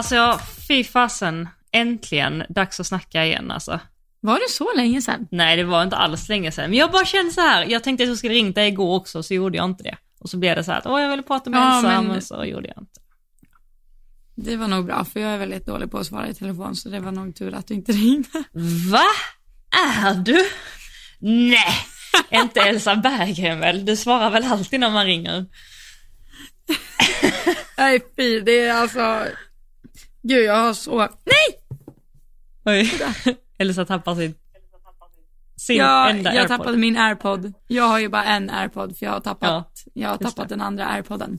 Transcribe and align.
Alltså, 0.00 0.40
fy 0.68 0.84
fasen. 0.84 1.48
Äntligen 1.72 2.42
dags 2.48 2.80
att 2.80 2.86
snacka 2.86 3.24
igen 3.26 3.50
alltså. 3.50 3.80
Var 4.20 4.34
det 4.34 4.50
så 4.52 4.72
länge 4.76 5.02
sedan? 5.02 5.28
Nej, 5.30 5.56
det 5.56 5.64
var 5.64 5.82
inte 5.82 5.96
alls 5.96 6.28
länge 6.28 6.52
sedan. 6.52 6.70
Men 6.70 6.78
jag 6.78 6.90
bara 6.90 7.04
kände 7.04 7.32
så 7.32 7.40
här. 7.40 7.64
jag 7.64 7.84
tänkte 7.84 8.02
att 8.04 8.08
jag 8.08 8.18
skulle 8.18 8.34
ringa 8.34 8.52
dig 8.52 8.68
igår 8.68 8.96
också, 8.96 9.22
så 9.22 9.34
gjorde 9.34 9.56
jag 9.56 9.64
inte 9.64 9.82
det. 9.82 9.96
Och 10.20 10.30
så 10.30 10.36
blev 10.36 10.56
det 10.56 10.64
så 10.64 10.70
här 10.72 10.78
att, 10.78 10.86
åh 10.86 11.02
jag 11.02 11.10
ville 11.10 11.22
prata 11.22 11.50
med 11.50 11.60
Ja, 11.60 11.76
Elsa, 11.76 11.88
men- 12.02 12.06
men 12.06 12.22
så 12.22 12.44
gjorde 12.44 12.68
jag 12.68 12.76
inte. 12.82 13.00
Det 14.34 14.56
var 14.56 14.68
nog 14.68 14.86
bra, 14.86 15.04
för 15.04 15.20
jag 15.20 15.30
är 15.30 15.38
väldigt 15.38 15.66
dålig 15.66 15.90
på 15.90 15.98
att 15.98 16.06
svara 16.06 16.28
i 16.28 16.34
telefon, 16.34 16.76
så 16.76 16.88
det 16.88 17.00
var 17.00 17.12
nog 17.12 17.36
tur 17.36 17.54
att 17.54 17.66
du 17.66 17.74
inte 17.74 17.92
ringde. 18.06 18.44
Va? 18.92 19.04
Är 20.00 20.14
du? 20.14 20.46
Nej, 21.18 21.74
inte 22.30 22.60
Elsa 22.60 22.96
Berggren 22.96 23.60
väl? 23.60 23.84
Du 23.84 23.96
svarar 23.96 24.30
väl 24.30 24.44
alltid 24.44 24.80
när 24.80 24.90
man 24.90 25.06
ringer? 25.06 25.46
Nej 27.78 28.00
fy, 28.16 28.40
det 28.40 28.60
är 28.60 28.74
alltså... 28.74 29.24
Gud, 30.22 30.44
jag 30.44 30.54
har 30.56 30.74
så... 30.74 30.98
Nej! 30.98 31.08
Oj. 32.64 32.92
Elsa 33.58 33.84
tappar 33.84 34.14
sin, 34.14 34.34
sin 35.56 35.76
Jag, 35.76 36.10
enda 36.10 36.30
jag 36.34 36.40
airpod. 36.42 36.58
tappade 36.58 36.76
min 36.78 36.96
airpod. 36.96 37.52
Jag 37.66 37.84
har 37.84 37.98
ju 37.98 38.08
bara 38.08 38.24
en 38.24 38.50
airpod, 38.50 38.98
för 38.98 39.06
jag 39.06 39.12
har 39.12 39.20
tappat, 39.20 39.72
Ja, 39.84 39.90
jag 39.94 40.08
har 40.08 40.16
tappat 40.16 40.48
det. 40.48 40.54
den 40.54 40.60
andra 40.60 40.86
airpodden. 40.86 41.38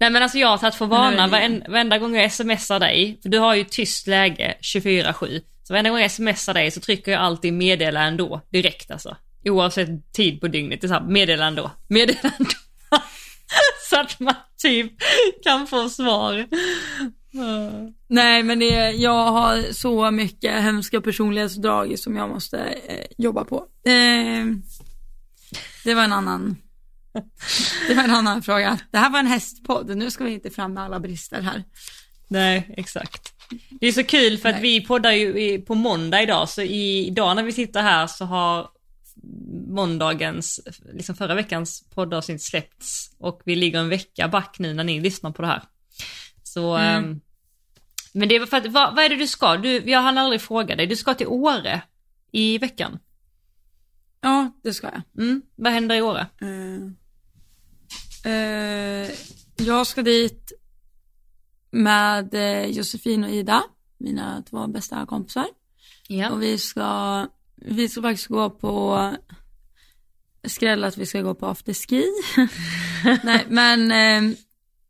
Nej 0.00 0.10
men 0.10 0.22
alltså 0.22 0.38
jag 0.38 0.48
har 0.48 0.58
tagit 0.58 0.74
för 0.74 0.86
vana 0.86 1.26
det 1.26 1.30
varen- 1.32 1.62
varenda 1.68 1.98
gång 1.98 2.16
jag 2.16 2.32
smsar 2.32 2.80
dig, 2.80 3.18
för 3.22 3.28
du 3.28 3.38
har 3.38 3.54
ju 3.54 3.64
tyst 3.64 4.06
läge 4.06 4.54
24-7. 4.60 5.40
Så 5.62 5.72
varenda 5.72 5.90
gång 5.90 5.98
jag 6.00 6.10
smsar 6.10 6.54
dig 6.54 6.70
så 6.70 6.80
trycker 6.80 7.12
jag 7.12 7.20
alltid 7.20 7.52
meddela 7.52 8.02
ändå, 8.02 8.40
direkt 8.50 8.90
alltså. 8.90 9.16
Oavsett 9.44 10.12
tid 10.12 10.40
på 10.40 10.48
dygnet, 10.48 10.80
det 10.80 10.86
är 10.86 10.88
så 10.88 10.94
här, 10.94 11.00
meddela 11.08 11.46
ändå, 11.46 11.70
meddela 11.88 12.20
ändå. 12.38 12.50
så 13.90 14.00
att 14.00 14.20
man 14.20 14.34
typ 14.62 14.92
kan 15.44 15.66
få 15.66 15.88
svar. 15.88 16.46
Nej, 18.08 18.42
men 18.42 18.58
det, 18.58 18.90
jag 18.90 19.32
har 19.32 19.72
så 19.72 20.10
mycket 20.10 20.62
hemska 20.62 21.00
personlighetsdrag 21.00 21.98
som 21.98 22.16
jag 22.16 22.28
måste 22.28 22.58
eh, 22.58 23.06
jobba 23.18 23.44
på. 23.44 23.56
Eh, 23.84 24.46
det 25.84 25.94
var 25.94 26.04
en 26.04 26.12
annan... 26.12 26.56
Det 27.88 27.94
var 27.94 28.04
en 28.04 28.10
annan 28.10 28.42
fråga. 28.42 28.78
Det 28.90 28.98
här 28.98 29.10
var 29.10 29.18
en 29.18 29.26
hästpodd, 29.26 29.96
nu 29.96 30.10
ska 30.10 30.24
vi 30.24 30.32
inte 30.32 30.50
fram 30.50 30.74
med 30.74 30.84
alla 30.84 31.00
brister 31.00 31.40
här. 31.40 31.64
Nej, 32.28 32.74
exakt. 32.76 33.32
Det 33.80 33.86
är 33.86 33.92
så 33.92 34.04
kul 34.04 34.38
för 34.38 34.48
att 34.48 34.54
Nej. 34.54 34.62
vi 34.62 34.80
poddar 34.80 35.12
ju 35.12 35.60
på 35.60 35.74
måndag 35.74 36.22
idag, 36.22 36.48
så 36.48 36.62
idag 36.62 37.36
när 37.36 37.42
vi 37.42 37.52
sitter 37.52 37.82
här 37.82 38.06
så 38.06 38.24
har 38.24 38.68
måndagens, 39.68 40.60
liksom 40.92 41.14
förra 41.14 41.34
veckans 41.34 41.84
poddavsnitt 41.94 42.42
släppts 42.42 43.10
och 43.18 43.42
vi 43.44 43.56
ligger 43.56 43.78
en 43.78 43.88
vecka 43.88 44.28
back 44.28 44.56
nu 44.58 44.74
när 44.74 44.84
ni 44.84 45.00
lyssnar 45.00 45.30
på 45.30 45.42
det 45.42 45.48
här. 45.48 45.62
Så, 46.54 46.76
Mm. 46.76 47.04
ehm, 47.04 47.20
men 48.12 48.28
det 48.28 48.38
var 48.38 48.46
för 48.46 48.56
att, 48.56 48.66
vad, 48.66 48.94
vad 48.94 49.04
är 49.04 49.08
det 49.08 49.16
du 49.16 49.26
ska? 49.26 49.56
Du, 49.56 49.90
jag 49.90 50.02
hann 50.02 50.18
aldrig 50.18 50.40
fråga 50.40 50.76
dig, 50.76 50.86
du 50.86 50.96
ska 50.96 51.14
till 51.14 51.26
Åre 51.26 51.82
i 52.32 52.58
veckan. 52.58 52.98
Ja, 54.20 54.50
det 54.62 54.74
ska 54.74 54.86
jag. 54.86 55.02
Mm, 55.24 55.42
vad 55.56 55.72
händer 55.72 55.94
i 55.94 56.02
Åre? 56.02 56.26
Eh, 56.40 58.32
eh, 58.32 59.10
jag 59.56 59.86
ska 59.86 60.02
dit 60.02 60.52
med 61.70 62.34
eh, 62.34 62.66
Josefin 62.66 63.24
och 63.24 63.30
Ida, 63.30 63.62
mina 63.98 64.42
två 64.50 64.66
bästa 64.66 65.06
kompisar. 65.06 65.46
Ja. 66.08 66.30
Och 66.30 66.42
vi 66.42 66.58
ska, 66.58 67.26
vi 67.56 67.88
ska 67.88 68.02
faktiskt 68.02 68.28
gå 68.28 68.50
på, 68.50 69.10
skräll 70.44 70.84
att 70.84 70.98
vi 70.98 71.06
ska 71.06 71.20
gå 71.20 71.34
på 71.34 71.46
afterski. 71.46 72.04
Nej, 73.24 73.44
men 73.48 73.90
eh, 73.90 74.36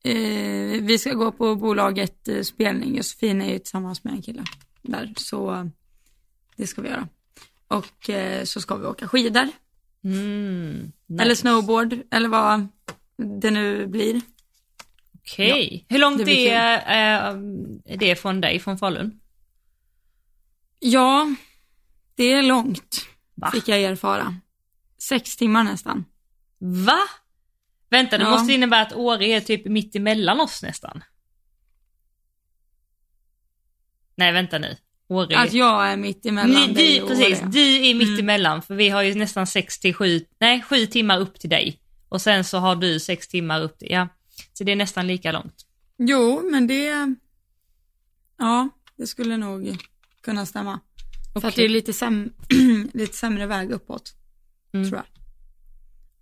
eh, 0.05 0.83
vi 0.83 0.99
ska 0.99 1.13
gå 1.13 1.33
på 1.33 1.55
bolaget 1.57 2.29
eh, 2.29 2.43
spelning. 2.43 2.97
Josefin 2.97 3.43
är 3.43 3.53
ju 3.53 3.59
tillsammans 3.59 4.05
med 4.05 4.13
en 4.13 4.23
kille 4.23 4.45
där, 4.83 5.13
så 5.17 5.71
det 6.57 6.67
ska 6.67 6.83
vi 6.83 6.89
göra. 6.89 7.09
Och 7.69 8.11
eh, 8.11 8.45
så 8.45 8.61
ska 8.61 8.77
vi 8.77 8.87
åka 8.87 9.09
skidor, 9.09 9.49
Mm, 10.05 10.93
nice. 11.07 11.23
eller 11.23 11.35
snowboard, 11.35 11.99
eller 12.11 12.29
vad 12.29 12.67
det 13.41 13.51
nu 13.51 13.87
blir. 13.87 14.21
Okej. 15.15 15.87
Hur 15.89 15.99
långt 15.99 16.25
det 16.27 16.51
är, 16.51 16.79
är 17.85 17.97
det 17.97 18.17
från 18.17 18.41
dig, 18.41 18.59
från 18.61 18.79
Falun? 18.79 19.21
Ja, 20.79 21.35
det 22.15 22.33
är 22.33 22.43
långt, 22.43 23.07
Va? 23.35 23.51
fick 23.51 23.69
jag 23.69 23.83
erfara. 23.83 24.35
Sex 24.99 25.37
timmar 25.37 25.65
nästan. 25.65 26.05
Va? 26.59 26.99
Vänta, 27.95 28.19
det 28.19 28.25
Ja. 28.25 28.31
måste 28.31 28.53
innebära 28.53 28.83
att 28.83 28.93
Åre 28.93 29.25
är 29.27 29.41
typ 29.41 29.65
mitt 29.67 29.97
emellan 29.97 30.41
oss 30.41 30.63
nästan. 30.63 31.05
Nej, 34.17 34.33
vänta 34.33 34.59
nu. 34.59 34.77
Åre... 35.09 35.39
Att 35.39 35.53
jag 35.53 35.89
är 35.93 35.97
mitt 35.97 36.27
emellan 36.27 36.51
Ni, 36.67 36.75
dig 36.75 37.03
och 37.03 37.09
precis, 37.09 37.41
Åre. 37.43 37.49
du 37.51 37.87
är 37.87 37.95
mitt 37.95 38.09
Mm. 38.09 38.21
emellan 38.21 38.63
för 38.63 38.75
vi 38.75 38.89
har 38.89 39.03
ju 39.03 39.15
nästan 39.15 39.47
6 39.47 39.79
till 39.79 39.95
7, 39.95 40.21
nej 40.41 40.63
7 40.63 40.87
timmar 40.87 41.21
upp 41.21 41.41
till 41.41 41.51
dig. 41.51 41.81
Och 42.09 42.21
sen 42.23 42.45
så 42.45 42.59
har 42.59 42.77
du 42.77 43.01
6 43.01 43.29
timmar 43.29 43.61
upp 43.63 43.79
till, 43.79 43.89
ja. 43.91 44.09
Så 44.53 44.65
det 44.65 44.73
är 44.73 44.77
nästan 44.77 45.07
lika 45.07 45.33
långt. 45.33 45.55
Jo, 45.99 46.49
men 46.51 46.67
det... 46.67 47.15
Ja, 48.39 48.69
det 48.97 49.07
skulle 49.07 49.37
nog 49.37 49.77
kunna 50.21 50.47
stämma. 50.47 50.81
För 51.41 51.49
att 51.49 51.57
det 51.57 51.65
är 51.65 51.69
lite, 51.69 51.93
säm... 51.93 52.33
lite 52.93 53.17
sämre 53.17 53.47
väg 53.47 53.71
uppåt, 53.71 54.15
Mm. 54.75 54.89
tror 54.91 54.97
jag. 55.03 55.14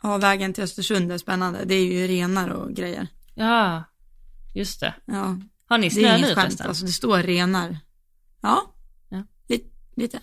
Ja, 0.03 0.17
vägen 0.19 0.53
till 0.53 0.65
Östersund 0.65 1.13
är 1.13 1.19
spännande. 1.19 1.65
Det 1.65 1.75
är 1.75 1.85
ju 1.93 2.07
renar 2.07 2.49
och 2.49 2.73
grejer. 2.75 3.07
Ja, 3.35 3.85
just 4.55 4.81
det. 4.81 4.95
Ja, 5.05 5.37
Har 5.67 5.79
ni 5.79 5.91
snö 5.91 6.17
nu 6.19 6.23
skämt. 6.25 6.35
förresten? 6.39 6.67
Alltså 6.69 6.85
det 6.87 6.93
står 6.93 7.19
renar. 7.23 7.79
Ja, 8.41 8.75
Ja. 9.09 9.25
Lite, 9.49 9.69
lite. 9.97 10.21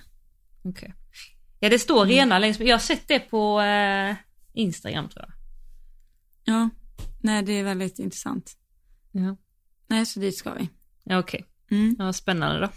Okej. 0.63 0.93
Ja, 1.59 1.69
det 1.69 1.79
står 1.79 2.03
Mm. 2.03 2.15
renar 2.15 2.39
längs 2.39 2.59
med, 2.59 2.67
jag 2.67 2.73
har 2.75 2.79
sett 2.79 3.07
det 3.07 3.19
på 3.19 3.61
eh, 3.61 4.15
Instagram 4.53 5.09
tror 5.09 5.25
jag. 5.25 5.33
Ja, 6.55 6.69
nej 7.21 7.43
det 7.43 7.51
är 7.59 7.63
väldigt 7.63 7.99
intressant. 7.99 8.53
Ja. 9.11 9.35
Nej, 9.87 10.05
så 10.05 10.19
dit 10.19 10.37
ska 10.37 10.53
vi. 10.53 10.69
Ja, 11.03 11.19
okej. 11.19 11.45
Mm. 11.71 11.95
Ja, 11.99 12.13
spännande 12.13 12.59
då. 12.59 12.69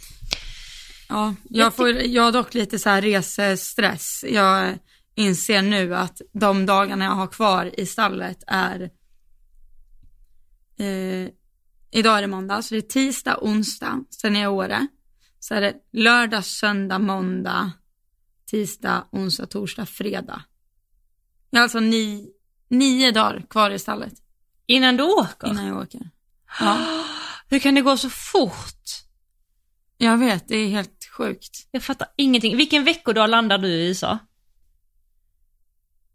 Ja, 1.09 1.35
jag, 1.51 1.75
får, 1.75 1.89
jag 1.91 2.23
har 2.23 2.33
dock 2.33 2.55
lite 2.55 2.79
så 2.79 2.89
här 2.91 3.03
resestress. 3.03 4.25
Jag 4.29 4.79
inser 5.15 5.63
nu 5.63 5.95
att 5.97 6.21
de 6.33 6.67
dagarna 6.67 7.05
jag 7.05 7.13
har 7.13 7.27
kvar 7.27 7.81
i 7.81 7.87
stallet 7.87 8.45
är 8.47 8.91
eh, 10.79 11.29
Idag 11.95 12.19
är 12.19 12.23
det 12.23 12.29
måndag, 12.29 12.63
så 12.63 12.75
det 12.75 12.79
är 12.79 12.83
tisdag, 12.83 13.39
onsdag, 13.43 14.05
sen 14.11 14.37
är 14.37 14.43
jag 14.43 14.53
i 14.53 14.57
Åre. 14.57 14.87
Så 15.39 15.55
är 15.55 15.61
det 15.61 15.75
lördag, 15.93 16.45
söndag, 16.45 16.99
måndag, 16.99 17.73
tisdag, 18.51 19.07
onsdag, 19.13 19.47
torsdag, 19.47 19.87
fredag. 19.87 20.43
Jag 21.51 21.59
har 21.59 21.63
alltså 21.63 21.81
ni, 21.81 22.31
nio 22.69 23.11
dagar 23.13 23.47
kvar 23.51 23.71
i 23.71 23.79
stallet 23.79 24.13
Innan 24.67 24.97
du 24.97 25.03
åker? 25.03 25.49
innan 25.51 25.67
jag 25.67 25.79
åker. 25.83 26.01
Ja, 26.61 27.05
Hur 27.49 27.59
kan 27.59 27.75
det 27.75 27.81
gå 27.81 27.97
så 27.97 28.11
fort? 28.11 28.83
jag 29.97 30.19
vet, 30.19 30.49
det 30.49 30.57
är 30.57 30.69
helt 30.69 31.05
sjukt. 31.17 31.69
Jag 31.71 31.83
fattar 31.83 32.09
ingenting. 32.17 32.57
Vilken 32.57 32.85
veckodag 32.85 33.31
landar 33.31 33.59
du 33.59 33.69
i 33.69 33.89
USA? 33.89 34.19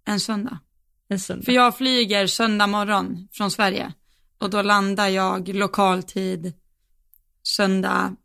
En 0.07 0.19
söndag. 0.19 0.59
En 1.09 1.19
söndag. 1.19 1.45
För 1.45 1.51
jag 1.51 1.77
flyger 1.77 2.27
söndag 2.27 2.67
morgon 2.67 3.27
från 3.31 3.51
Sverige 3.51 3.93
och 4.37 4.49
då 4.49 4.61
landar 4.61 5.07
jag 5.07 5.47
lokaltid 5.47 6.53
söndag 7.43 8.15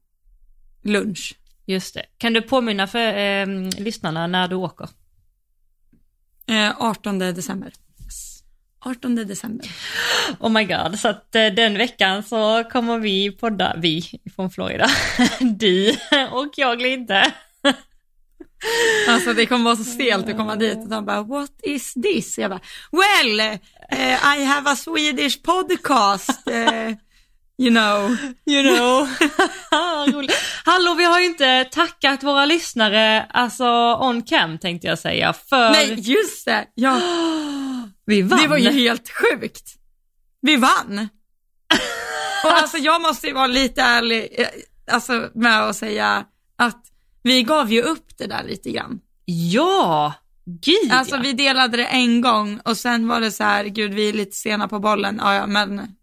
lunch. 0.82 1.34
Just 1.66 1.94
det. 1.94 2.06
Kan 2.18 2.32
du 2.32 2.42
påminna 2.42 2.86
för 2.86 3.18
eh, 3.18 3.46
lyssnarna 3.78 4.26
när 4.26 4.48
du 4.48 4.56
åker? 4.56 4.88
Eh, 6.46 6.72
18 6.78 7.18
december. 7.18 7.72
18 8.80 9.14
december. 9.14 9.66
Oh 10.40 10.50
my 10.50 10.64
god, 10.64 10.98
så 10.98 11.08
att 11.08 11.34
eh, 11.34 11.46
den 11.46 11.78
veckan 11.78 12.22
så 12.22 12.64
kommer 12.64 12.98
vi 12.98 13.32
podda, 13.32 13.76
vi 13.76 14.20
från 14.36 14.50
Florida. 14.50 14.86
du 15.40 15.96
och 16.30 16.52
jag 16.56 16.82
inte. 16.82 17.32
Alltså 19.08 19.34
det 19.34 19.46
kommer 19.46 19.64
vara 19.64 19.76
så 19.76 19.84
stelt 19.84 20.28
att 20.28 20.36
komma 20.36 20.56
dit 20.56 20.78
och 20.78 20.88
de 20.88 21.06
bara 21.06 21.22
what 21.22 21.50
is 21.62 21.94
this? 21.94 22.38
Jag 22.38 22.50
bara 22.50 22.60
well 22.92 23.40
eh, 23.90 24.38
I 24.38 24.44
have 24.44 24.70
a 24.70 24.76
Swedish 24.76 25.42
podcast 25.42 26.48
eh, 26.48 26.90
you 27.58 27.70
know. 27.70 28.16
You 28.46 28.76
know. 28.76 29.08
Hallå, 30.64 30.94
vi 30.94 31.04
har 31.04 31.20
ju 31.20 31.26
inte 31.26 31.64
tackat 31.64 32.22
våra 32.22 32.46
lyssnare, 32.46 33.26
alltså 33.30 33.66
on 34.00 34.22
cam 34.22 34.58
tänkte 34.58 34.86
jag 34.86 34.98
säga, 34.98 35.32
för 35.32 35.70
Nej 35.70 35.94
just 36.00 36.44
det, 36.44 36.64
ja, 36.74 37.00
vi 38.06 38.22
vann. 38.22 38.42
det 38.42 38.48
var 38.48 38.56
ju 38.56 38.70
helt 38.70 39.10
sjukt. 39.10 39.74
Vi 40.40 40.56
vann. 40.56 41.08
Och 42.44 42.52
alltså 42.52 42.78
jag 42.78 43.02
måste 43.02 43.26
ju 43.26 43.32
vara 43.32 43.46
lite 43.46 43.82
ärlig 43.82 44.34
eh, 44.38 44.46
alltså, 44.94 45.30
med 45.34 45.62
att 45.62 45.76
säga 45.76 46.24
att 46.58 46.91
vi 47.22 47.42
gav 47.42 47.72
ju 47.72 47.82
upp 47.82 48.18
det 48.18 48.26
där 48.26 48.44
lite 48.44 48.70
grann. 48.70 49.00
Ja, 49.24 50.12
gud 50.44 50.92
Alltså 50.92 51.18
vi 51.18 51.32
delade 51.32 51.76
det 51.76 51.86
en 51.86 52.20
gång 52.20 52.60
och 52.64 52.76
sen 52.76 53.08
var 53.08 53.20
det 53.20 53.32
så 53.32 53.44
här, 53.44 53.64
gud 53.64 53.94
vi 53.94 54.08
är 54.08 54.12
lite 54.12 54.36
sena 54.36 54.68
på 54.68 54.78
bollen, 54.78 55.20
ja, 55.22 55.34
ja 55.34 55.46
men 55.46 55.96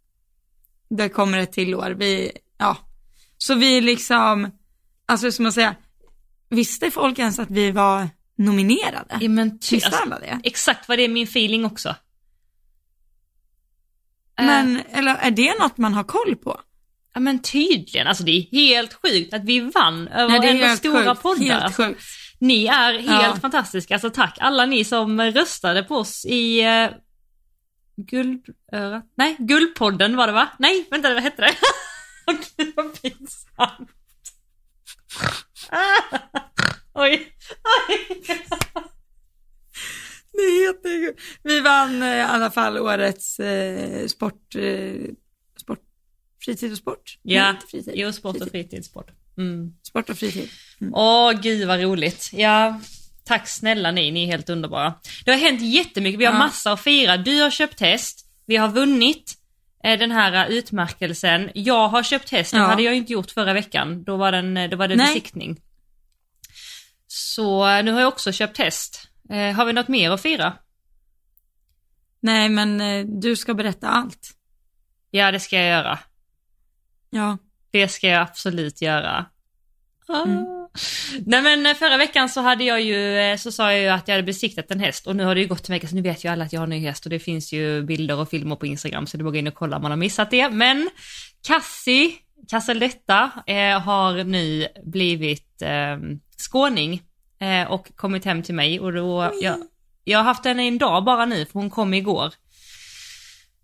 det 0.90 1.10
kommer 1.10 1.38
ett 1.38 1.52
till 1.52 1.76
år, 1.76 1.92
vi, 1.92 2.32
ja. 2.58 2.78
Så 3.38 3.56
vi 3.56 3.82
liksom, 3.82 4.52
alltså 5.06 5.32
som 5.32 5.44
man 5.44 5.54
säga, 5.54 5.76
visste 6.50 6.92
folk 6.92 7.20
ens 7.20 7.40
att 7.40 7.52
vi 7.52 7.72
var 7.72 8.10
nominerade? 8.36 9.18
Ja, 9.22 9.30
men 9.30 9.60
ty, 9.60 9.76
Visste 9.76 9.88
alltså, 9.88 10.04
alla 10.04 10.20
det? 10.20 10.40
exakt 10.44 10.88
vad 10.88 10.98
det 10.98 11.04
är 11.04 11.10
min 11.10 11.24
feeling 11.28 11.66
också. 11.66 11.90
Eh, 11.90 11.96
Men, 14.46 14.82
eller 14.92 15.16
är 15.16 15.32
det 15.32 15.60
något 15.60 15.78
man 15.78 15.94
har 15.94 16.04
koll 16.04 16.36
på? 16.36 16.62
Ja 17.20 17.24
men 17.24 17.42
tydligen, 17.42 18.08
alltså 18.08 18.24
det 18.24 18.32
är 18.32 18.42
helt 18.52 18.94
sjukt 18.94 19.34
att 19.34 19.44
vi 19.44 19.60
vann 19.60 20.08
över 20.08 20.40
Nej, 20.40 20.50
ändå 20.50 20.66
helt 20.66 20.80
stora 20.80 21.10
sjukt, 21.10 21.22
poddar. 21.22 21.44
helt 21.44 21.64
Alltså, 21.64 21.84
sjukt. 21.84 22.02
Ni 22.40 22.66
är 22.66 22.94
helt 22.94 23.06
Ja. 23.08 23.38
fantastiska, 23.42 23.94
alltså 23.96 24.10
tack 24.10 24.38
alla 24.42 24.66
ni 24.66 24.84
som 24.86 25.22
röstade 25.22 25.84
på 25.84 25.96
oss 25.96 26.26
i 26.26 26.62
uh, 26.68 26.90
Guldörat, 27.98 29.06
nej 29.18 29.36
Guldpodden 29.40 30.16
var 30.16 30.28
det 30.28 30.34
va? 30.34 30.50
Nej, 30.60 30.88
vänta 30.92 31.14
vad 31.14 31.24
hette 31.24 31.42
det? 31.42 31.54
Åh 32.28 32.36
gud 32.58 32.74
vad 32.76 33.02
pinsamt. 33.02 33.90
Ah, 35.70 36.18
oj, 36.94 37.28
oj. 37.90 38.18
Det 40.32 40.40
är 40.44 40.66
jättekul. 40.68 41.16
Vi 41.44 41.60
vann 41.60 42.02
eh, 42.04 42.18
i 42.18 42.22
alla 42.22 42.52
fall 42.52 42.78
årets 42.78 43.40
eh, 43.40 44.08
sport, 44.08 44.56
eh, 44.56 44.94
sport, 45.02 45.29
fritid 46.46 46.72
och 46.72 46.78
sport. 46.78 47.18
Ja, 47.22 47.56
fritid. 47.72 47.94
jo 47.96 48.12
sport 48.14 48.36
och 48.36 48.42
Fritid. 48.42 48.52
fritidssport. 48.70 49.12
Mm. 49.38 49.74
Sport 49.84 50.10
och 50.10 50.18
fritid. 50.18 50.50
Åh 50.94 51.32
gud 51.32 51.68
vad 51.68 51.82
roligt. 51.82 52.30
Ja, 52.34 52.82
tack 53.24 53.48
snälla 53.48 53.92
ni, 53.92 54.12
ni 54.12 54.24
är 54.24 54.28
helt 54.28 54.50
underbara. 54.50 54.94
Det 55.26 55.32
har 55.32 55.38
hänt 55.40 55.62
jättemycket, 55.62 56.20
vi 56.20 56.26
har 56.26 56.34
Ja. 56.34 56.40
massa 56.40 56.72
att 56.72 56.82
fira. 56.82 57.18
Du 57.18 57.42
har 57.42 57.50
köpt 57.52 57.80
häst, 57.80 58.26
vi 58.46 58.58
har 58.58 58.70
vunnit 58.70 59.36
eh, 59.84 60.00
den 60.00 60.12
här 60.12 60.34
eh, 60.50 60.52
utmärkelsen. 60.58 61.50
Jag 61.54 61.88
har 61.88 62.04
köpt 62.04 62.30
häst, 62.30 62.52
det 62.52 62.58
Ja. 62.58 62.64
hade 62.66 62.84
jag 62.84 62.96
inte 62.96 63.14
gjort 63.14 63.32
förra 63.32 63.54
veckan. 63.54 64.04
Då 64.04 64.18
var, 64.18 64.32
den, 64.32 64.58
eh, 64.58 64.70
då 64.70 64.78
var 64.78 64.88
det 64.88 64.96
Nej. 64.96 65.08
besiktning. 65.08 65.62
Så 67.08 67.82
nu 67.82 67.92
har 67.92 68.00
jag 68.00 68.08
också 68.08 68.32
köpt 68.32 68.58
häst. 68.58 69.08
Eh, 69.30 69.52
har 69.56 69.66
vi 69.66 69.74
något 69.74 69.88
mer 69.88 70.12
att 70.12 70.22
fira? 70.22 70.54
Nej, 72.22 72.50
men 72.50 72.82
eh, 72.82 73.06
du 73.06 73.36
ska 73.36 73.54
berätta 73.54 73.88
allt. 73.90 74.30
Ja, 75.12 75.32
det 75.32 75.40
ska 75.40 75.56
jag 75.58 75.68
göra. 75.68 76.00
Ja. 77.10 77.38
Det 77.72 77.88
ska 77.88 78.08
jag 78.08 78.22
absolut 78.22 78.82
göra. 78.82 79.26
Ah. 80.08 80.24
Mm. 80.24 80.60
Nej 81.26 81.42
men 81.42 81.66
eh, 81.66 81.74
förra 81.74 81.98
veckan 81.98 82.30
så 82.30 82.42
hade 82.42 82.64
jag 82.64 82.82
ju, 82.82 83.18
eh, 83.20 83.38
så 83.38 83.52
sa 83.52 83.72
jag 83.72 83.82
ju 83.82 83.88
att 83.88 84.08
jag 84.08 84.16
hade 84.16 84.26
besiktat 84.26 84.72
en 84.72 84.80
häst 84.80 85.08
och 85.08 85.16
nu 85.16 85.24
har 85.24 85.36
det 85.36 85.42
ju 85.42 85.48
gått 85.48 85.70
en 85.70 85.74
vecka 85.74 85.88
så 85.88 85.96
nu 85.96 86.02
vet 86.02 86.26
ju 86.26 86.30
alla 86.30 86.46
att 86.46 86.54
jag 86.54 86.60
har 86.60 86.64
en 86.64 86.70
ny 86.70 86.80
häst 86.80 87.06
och 87.06 87.10
det 87.10 87.20
finns 87.20 87.54
ju 87.54 87.84
bilder 87.84 88.20
och 88.20 88.30
filmer 88.30 88.56
på 88.56 88.66
Instagram 88.66 89.08
så 89.08 89.18
det 89.18 89.22
är 89.22 89.24
bara 89.24 89.32
gå 89.32 89.38
in 89.38 89.48
och 89.48 89.54
kolla 89.54 89.76
om 89.76 89.82
man 89.82 89.92
har 89.92 89.98
missat 89.98 90.32
det. 90.32 90.50
Men 90.50 90.90
Cassie, 91.48 92.12
Casseldetta, 92.50 93.32
eh, 93.48 93.80
har 93.80 94.24
nu 94.24 94.68
blivit 94.84 95.62
eh, 95.62 95.98
skåning 96.38 97.02
eh, 97.40 97.72
och 97.72 97.96
kommit 97.96 98.26
hem 98.26 98.44
till 98.44 98.56
mig 98.56 98.80
och 98.80 98.94
då, 98.94 99.32
jag, 99.42 99.58
jag 100.04 100.20
har 100.20 100.24
haft 100.24 100.46
henne 100.46 100.64
en 100.64 100.78
dag 100.78 101.04
bara 101.04 101.26
nu 101.26 101.46
för 101.46 101.54
hon 101.54 101.70
kom 101.70 101.94
igår. 101.94 102.34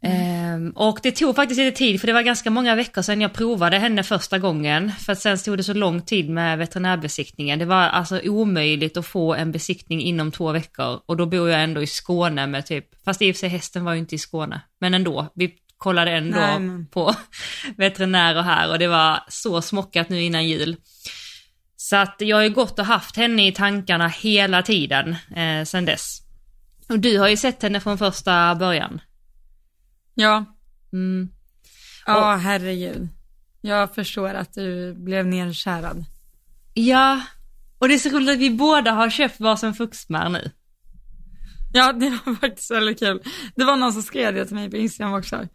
Ehm, 0.06 0.72
och 0.76 1.00
det 1.04 1.12
tog 1.12 1.36
faktiskt 1.36 1.60
lite 1.60 1.78
tid 1.78 2.00
för 2.00 2.08
det 2.08 2.14
var 2.14 2.22
ganska 2.22 2.50
många 2.50 2.76
veckor 2.76 3.02
sedan 3.02 3.22
jag 3.22 3.34
provade 3.34 3.80
henne 3.80 4.04
första 4.04 4.40
gången. 4.40 4.92
För 4.92 5.12
att 5.14 5.20
sen 5.20 5.38
stod 5.38 5.58
det 5.58 5.64
så 5.64 5.74
lång 5.74 6.02
tid 6.02 6.30
med 6.30 6.58
veterinärbesiktningen. 6.58 7.60
Det 7.60 7.66
var 7.66 7.82
alltså 7.82 8.22
omöjligt 8.24 8.98
att 8.98 9.06
få 9.06 9.34
en 9.34 9.52
besiktning 9.52 10.02
inom 10.02 10.32
två 10.32 10.52
veckor. 10.52 11.00
Och 11.06 11.18
då 11.18 11.26
bor 11.26 11.50
jag 11.50 11.64
ändå 11.64 11.82
i 11.82 11.88
Skåne 11.88 12.48
med 12.48 12.66
typ, 12.66 12.86
fast 13.06 13.22
i 13.22 13.32
och 13.32 13.36
för 13.36 13.40
sig 13.40 13.50
hästen 13.50 13.86
var 13.86 13.94
ju 13.94 14.00
inte 14.00 14.16
i 14.16 14.20
Skåne. 14.20 14.62
Men 14.80 14.94
ändå, 14.94 15.28
vi 15.36 15.54
kollade 15.78 16.12
ändå 16.12 16.38
Nej, 16.38 16.60
men- 16.60 16.88
på 16.88 17.16
veterinärer 17.78 18.42
här 18.42 18.72
och 18.72 18.80
det 18.80 18.88
var 18.88 19.20
så 19.28 19.62
smockat 19.62 20.10
nu 20.10 20.24
innan 20.24 20.48
jul. 20.48 20.76
Så 21.78 21.96
att 21.96 22.16
jag 22.20 22.38
har 22.38 22.44
ju 22.44 22.50
gått 22.50 22.80
och 22.80 22.86
haft 22.86 23.16
henne 23.18 23.48
i 23.48 23.52
tankarna 23.52 24.08
hela 24.08 24.62
tiden 24.62 25.16
eh, 25.36 25.64
sedan 25.66 25.86
dess. 25.86 26.22
Och 26.90 27.00
du 27.00 27.20
har 27.20 27.28
ju 27.28 27.38
sett 27.38 27.64
henne 27.64 27.80
från 27.80 27.98
första 27.98 28.56
början. 28.56 29.00
Ja. 30.16 30.46
Mm. 30.94 31.30
Ja, 32.06 32.36
herregud. 32.36 33.08
Jag 33.62 33.96
förstår 33.96 34.34
att 34.34 34.54
du 34.54 34.94
blev 34.94 35.28
nerkärad. 35.28 36.06
Ja, 36.74 37.22
och 37.80 37.88
det 37.88 37.94
är 37.94 38.00
så 38.00 38.10
roligt 38.10 38.30
att 38.30 38.40
vi 38.40 38.50
båda 38.50 38.92
har 38.92 39.10
köpt 39.10 39.40
varsin 39.40 39.74
fuxmär 39.74 40.30
nu. 40.30 40.52
Ja, 41.74 41.94
det 41.94 42.10
var 42.10 42.36
faktiskt 42.36 42.72
väldigt 42.72 43.00
kul. 43.00 43.22
Det 43.56 43.64
var 43.66 43.78
någon 43.78 43.94
som 43.94 44.02
skrev 44.02 44.34
det 44.34 44.46
till 44.46 44.56
mig 44.56 44.70
på 44.70 44.78
Instagram 44.78 45.14
också. 45.14 45.48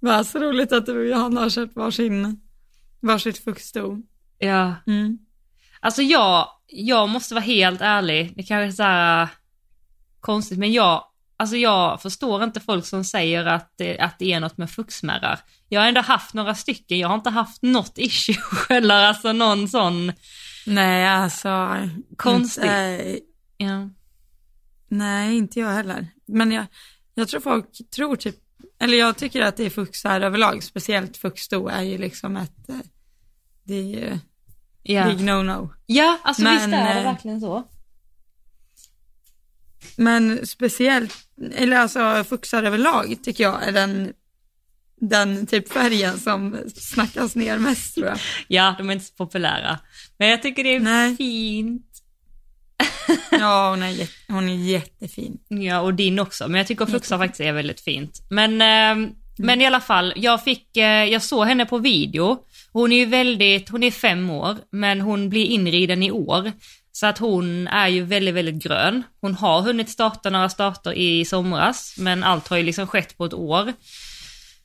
Vad 0.00 0.26
så 0.26 0.38
roligt 0.38 0.72
att 0.72 0.86
du 0.86 0.98
och 0.98 1.06
Johanna 1.06 1.40
har 1.40 1.50
köpt 1.50 1.76
varsin, 1.76 2.40
varsitt 3.00 3.44
fuxsto. 3.44 4.02
Ja. 4.38 4.74
Mm. 4.86 5.18
Alltså 5.80 6.02
jag, 6.02 6.48
jag 6.66 7.08
måste 7.08 7.34
vara 7.34 7.44
helt 7.44 7.80
ärlig, 7.80 8.32
det 8.36 8.42
kanske 8.42 8.66
är 8.66 8.70
så 8.70 8.82
här 8.82 9.28
konstigt, 10.20 10.58
men 10.58 10.72
jag, 10.72 11.04
alltså 11.38 11.56
jag 11.56 12.02
förstår 12.02 12.44
inte 12.44 12.60
folk 12.60 12.86
som 12.86 13.04
säger 13.04 13.46
att 13.46 13.72
det, 13.76 13.98
att 13.98 14.18
det 14.18 14.32
är 14.32 14.40
något 14.40 14.56
med 14.58 14.70
fuxmärrar. 14.70 15.40
Jag 15.68 15.80
har 15.80 15.88
ändå 15.88 16.00
haft 16.00 16.34
några 16.34 16.54
stycken, 16.54 16.98
jag 16.98 17.08
har 17.08 17.14
inte 17.14 17.30
haft 17.30 17.62
något 17.62 17.98
issue 17.98 18.36
eller 18.76 19.04
alltså 19.04 19.32
någon 19.32 19.68
sån, 19.68 20.12
Nej, 20.66 21.08
alltså. 21.08 21.68
Konstigt. 22.16 22.64
Inte, 22.64 23.18
ja. 23.56 23.88
nej, 24.88 25.36
inte 25.36 25.60
jag 25.60 25.70
heller. 25.70 26.06
Men 26.26 26.52
jag, 26.52 26.66
jag 27.14 27.28
tror 27.28 27.40
folk 27.40 27.66
tror 27.94 28.16
typ, 28.16 28.36
eller 28.80 28.96
jag 28.98 29.16
tycker 29.16 29.42
att 29.42 29.56
det 29.56 29.64
är 29.64 29.70
fuxar 29.70 30.20
överlag, 30.20 30.62
speciellt 30.62 31.16
fuxsto 31.16 31.68
är 31.68 31.82
ju 31.82 31.98
liksom 31.98 32.36
ett, 32.36 32.68
eh, 32.68 32.76
det 33.64 33.74
är 33.74 33.82
ju 33.82 34.18
Ja, 34.82 35.04
big 35.04 35.18
no-no. 35.18 35.68
ja 35.86 36.18
alltså 36.22 36.42
Men, 36.42 36.54
visst 36.54 36.66
är 36.66 36.94
det 36.94 37.00
eh, 37.00 37.04
verkligen 37.04 37.40
så. 37.40 37.64
Men 39.96 40.46
speciellt, 40.46 41.14
eller 41.54 41.76
alltså 41.76 42.24
fuxar 42.28 42.62
överlag 42.62 43.16
tycker 43.22 43.44
jag 43.44 43.68
är 43.68 43.72
den, 43.72 44.12
den 45.00 45.46
typ 45.46 45.72
färgen 45.72 46.18
som 46.18 46.56
snackas 46.74 47.34
ner 47.34 47.58
mest 47.58 47.94
tror 47.94 48.06
jag. 48.06 48.18
Ja, 48.48 48.74
de 48.78 48.88
är 48.88 48.92
inte 48.92 49.04
så 49.04 49.14
populära. 49.14 49.78
Men 50.18 50.28
jag 50.28 50.42
tycker 50.42 50.64
det 50.64 50.74
är 50.74 50.80
Nej. 50.80 51.16
fint. 51.16 51.84
Ja, 53.30 53.70
hon 53.70 53.82
är, 53.82 53.88
jätte, 53.88 54.12
hon 54.28 54.48
är 54.48 54.54
jättefin. 54.54 55.38
Ja, 55.48 55.80
och 55.80 55.94
din 55.94 56.18
också. 56.18 56.48
Men 56.48 56.58
jag 56.58 56.66
tycker 56.66 56.86
Fluxa 56.86 57.18
faktiskt 57.18 57.40
är 57.40 57.52
väldigt 57.52 57.80
fint. 57.80 58.22
Men, 58.30 58.60
eh, 58.60 59.10
men 59.38 59.60
i 59.60 59.66
alla 59.66 59.80
fall, 59.80 60.12
jag 60.16 60.44
fick, 60.44 60.76
eh, 60.76 61.04
jag 61.04 61.22
såg 61.22 61.46
henne 61.46 61.66
på 61.66 61.78
video. 61.78 62.38
Hon 62.72 62.92
är 62.92 62.96
ju 62.96 63.06
väldigt, 63.06 63.68
hon 63.68 63.82
är 63.82 63.90
fem 63.90 64.30
år, 64.30 64.56
men 64.70 65.00
hon 65.00 65.28
blir 65.28 65.44
inriden 65.44 66.02
i 66.02 66.10
år. 66.10 66.52
Så 66.92 67.06
att 67.06 67.18
hon 67.18 67.68
är 67.68 67.88
ju 67.88 68.04
väldigt, 68.04 68.34
väldigt 68.34 68.62
grön. 68.62 69.02
Hon 69.20 69.34
har 69.34 69.62
hunnit 69.62 69.90
starta 69.90 70.30
några 70.30 70.48
starter 70.48 70.92
i 70.92 71.24
somras, 71.24 71.94
men 71.98 72.24
allt 72.24 72.48
har 72.48 72.56
ju 72.56 72.62
liksom 72.62 72.86
skett 72.86 73.16
på 73.18 73.24
ett 73.24 73.34
år. 73.34 73.72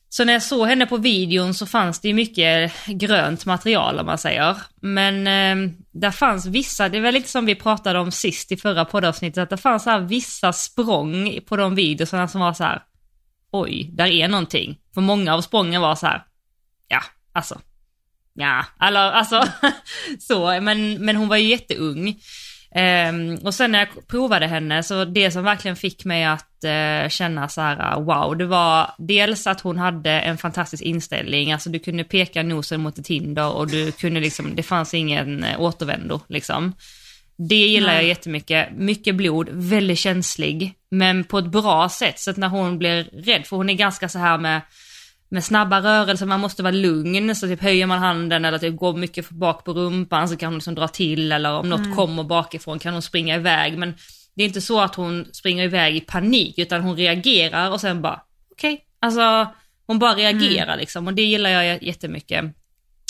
Så 0.10 0.26
när 0.26 0.34
jag 0.34 0.44
såg 0.44 0.68
henne 0.68 0.86
på 0.86 0.98
videon 0.98 1.54
så 1.54 1.66
fanns 1.66 2.00
det 2.00 2.08
ju 2.08 2.14
mycket 2.14 2.74
grönt 2.88 3.46
material 3.46 4.00
om 4.00 4.06
man 4.06 4.18
säger. 4.18 4.58
Men 4.82 5.28
eh, 5.28 5.72
där 5.92 6.12
fanns 6.12 6.46
vissa, 6.46 6.90
det 6.90 6.98
är 6.98 7.02
väl 7.02 7.14
lite 7.14 7.30
som 7.30 7.46
vi 7.46 7.56
pratade 7.56 8.00
om 8.00 8.12
sist 8.12 8.52
i 8.52 8.58
förra 8.58 8.86
poddavsnittet, 8.86 9.38
att 9.38 9.50
det 9.50 9.58
fanns 9.58 9.86
här 9.86 10.00
vissa 10.00 10.54
språng 10.54 11.40
på 11.46 11.56
de 11.56 11.76
videorna 11.76 12.28
som 12.28 12.42
var 12.42 12.54
så 12.54 12.64
här, 12.64 12.82
oj, 13.52 13.90
där 13.94 14.06
är 14.06 14.28
någonting. 14.28 14.78
För 14.94 15.02
många 15.02 15.34
av 15.34 15.42
sprången 15.42 15.82
var 15.82 15.96
så 15.96 16.06
här, 16.06 16.24
ja, 16.88 17.02
alltså, 17.32 17.60
ja, 18.34 18.66
eller 18.82 19.00
alltså, 19.00 19.44
så, 20.20 20.60
men, 20.62 21.06
men 21.06 21.16
hon 21.16 21.28
var 21.28 21.38
ju 21.38 21.48
jätteung. 21.48 22.16
Ehm, 22.76 23.36
och 23.36 23.54
sen 23.54 23.72
när 23.72 23.80
jag 23.80 24.08
provade 24.08 24.48
henne, 24.48 24.84
så 24.84 25.06
det 25.06 25.32
som 25.32 25.44
verkligen 25.44 25.76
fick 25.76 26.06
mig 26.06 26.24
att 26.24 26.64
eh, 26.64 27.10
känna 27.10 27.50
så 27.50 27.62
här, 27.62 28.00
wow, 28.00 28.38
det 28.38 28.46
var 28.46 28.92
dels 28.98 29.48
att 29.48 29.62
hon 29.62 29.78
hade 29.78 30.12
en 30.12 30.38
fantastisk 30.38 30.84
inställning, 30.84 31.52
alltså 31.52 31.70
du 31.70 31.80
kunde 31.80 32.04
peka 32.04 32.44
nosen 32.44 32.82
mot 32.82 33.00
ett 33.00 33.08
hinder 33.08 33.50
och 33.50 33.68
du 33.68 33.92
kunde 33.92 34.20
liksom, 34.20 34.56
det 34.56 34.64
fanns 34.64 34.94
ingen 34.94 35.44
eh, 35.44 35.62
återvändo 35.62 36.20
liksom. 36.28 36.74
Det 37.38 37.56
gillar 37.56 37.94
jag 37.94 38.04
jättemycket. 38.04 38.72
Mycket 38.76 39.16
blod, 39.16 39.50
väldigt 39.52 40.00
känslig, 40.00 40.74
men 40.92 41.24
på 41.24 41.38
ett 41.38 41.52
bra 41.52 41.90
sätt. 41.90 42.20
Så 42.20 42.32
att 42.32 42.38
när 42.38 42.48
hon 42.48 42.78
blir 42.78 43.04
rädd, 43.04 43.46
för 43.46 43.58
hon 43.58 43.70
är 43.70 43.74
ganska 43.74 44.10
så 44.10 44.20
här 44.20 44.38
med, 44.38 44.62
med 45.34 45.44
snabba 45.44 45.82
rörelser, 45.82 46.26
man 46.26 46.40
måste 46.40 46.64
vara 46.64 46.72
lugn. 46.72 47.36
Så 47.36 47.48
typ 47.48 47.62
höjer 47.62 47.86
man 47.86 48.00
handen 48.00 48.46
eller 48.46 48.58
typ 48.58 48.76
går 48.76 48.94
mycket 48.98 49.30
bak 49.30 49.64
på 49.64 49.74
rumpan 49.74 50.30
så 50.30 50.38
kan 50.38 50.48
hon 50.48 50.56
liksom 50.56 50.76
dra 50.76 50.88
till 50.88 51.32
eller 51.32 51.52
om 51.54 51.70
något 51.70 51.96
kommer 51.96 52.24
bakifrån 52.24 52.80
kan 52.80 52.94
hon 52.94 53.02
springa 53.02 53.36
iväg. 53.36 53.78
Men 53.78 53.94
det 54.36 54.44
är 54.44 54.48
inte 54.48 54.62
så 54.62 54.82
att 54.82 54.96
hon 54.96 55.26
springer 55.32 55.64
iväg 55.64 55.96
i 55.96 56.00
panik 56.00 56.60
utan 56.60 56.82
hon 56.82 56.96
reagerar 56.96 57.72
och 57.72 57.82
sen 57.82 58.02
bara 58.02 58.22
okej, 58.52 58.82
alltså 59.00 59.48
hon 59.88 60.00
bara 60.00 60.16
reagerar 60.16 60.78
liksom 60.78 61.08
och 61.08 61.14
det 61.14 61.22
gillar 61.22 61.50
jag 61.50 61.84
jättemycket. 61.84 62.46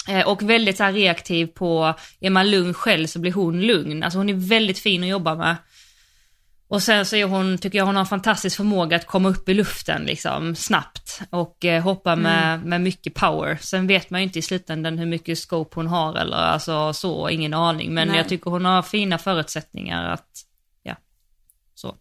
Eh, 0.08 0.27
Och 0.27 0.50
väldigt 0.50 0.77
så 0.77 0.86
reaktiv 0.86 1.46
på, 1.46 1.94
är 2.20 2.30
man 2.30 2.51
lugn 2.51 2.74
själv 2.74 3.08
så 3.08 3.20
blir 3.20 3.32
hon 3.32 3.62
lugn. 3.62 4.03
Alltså 4.03 4.20
hon 4.20 4.30
är 4.30 4.34
väldigt 4.34 4.80
fin 4.80 5.03
att 5.03 5.10
jobba 5.10 5.36
med. 5.36 5.56
Och 6.74 6.84
sen 6.84 7.06
så 7.06 7.15
är 7.15 7.25
hon, 7.25 7.58
tycker 7.58 7.77
jag 7.77 7.86
hon 7.86 7.96
har 7.96 8.00
en 8.00 8.08
fantastisk 8.08 8.58
förmåga 8.58 8.96
att 8.96 9.08
komma 9.08 9.30
upp 9.30 9.50
i 9.50 9.53
luften 9.53 10.03
liksom 10.03 10.56
snabbt 10.56 11.22
och 11.30 11.65
eh, 11.65 11.84
hoppa 11.84 12.15
med, 12.15 12.65
med 12.65 12.82
mycket 12.82 13.13
power. 13.13 13.58
Sen 13.62 13.88
vet 13.88 14.10
man 14.10 14.22
ju 14.22 14.24
inte 14.24 14.39
i 14.39 14.42
slutändan 14.42 14.98
hur 14.98 15.06
mycket 15.06 15.39
scope 15.39 15.75
hon 15.75 15.88
har 15.88 16.15
eller 16.15 16.38
alltså 16.38 16.94
så, 16.94 17.30
ingen 17.30 17.53
aning. 17.53 17.94
Men 17.94 18.08
Nej. 18.08 18.18
jag 18.18 18.30
tycker 18.30 18.51
hon 18.51 18.65
har 18.65 18.82
fina 18.82 19.18
förutsättningar 19.18 20.10
att, 20.10 20.27
ja, 20.84 20.96
så. 21.75 21.96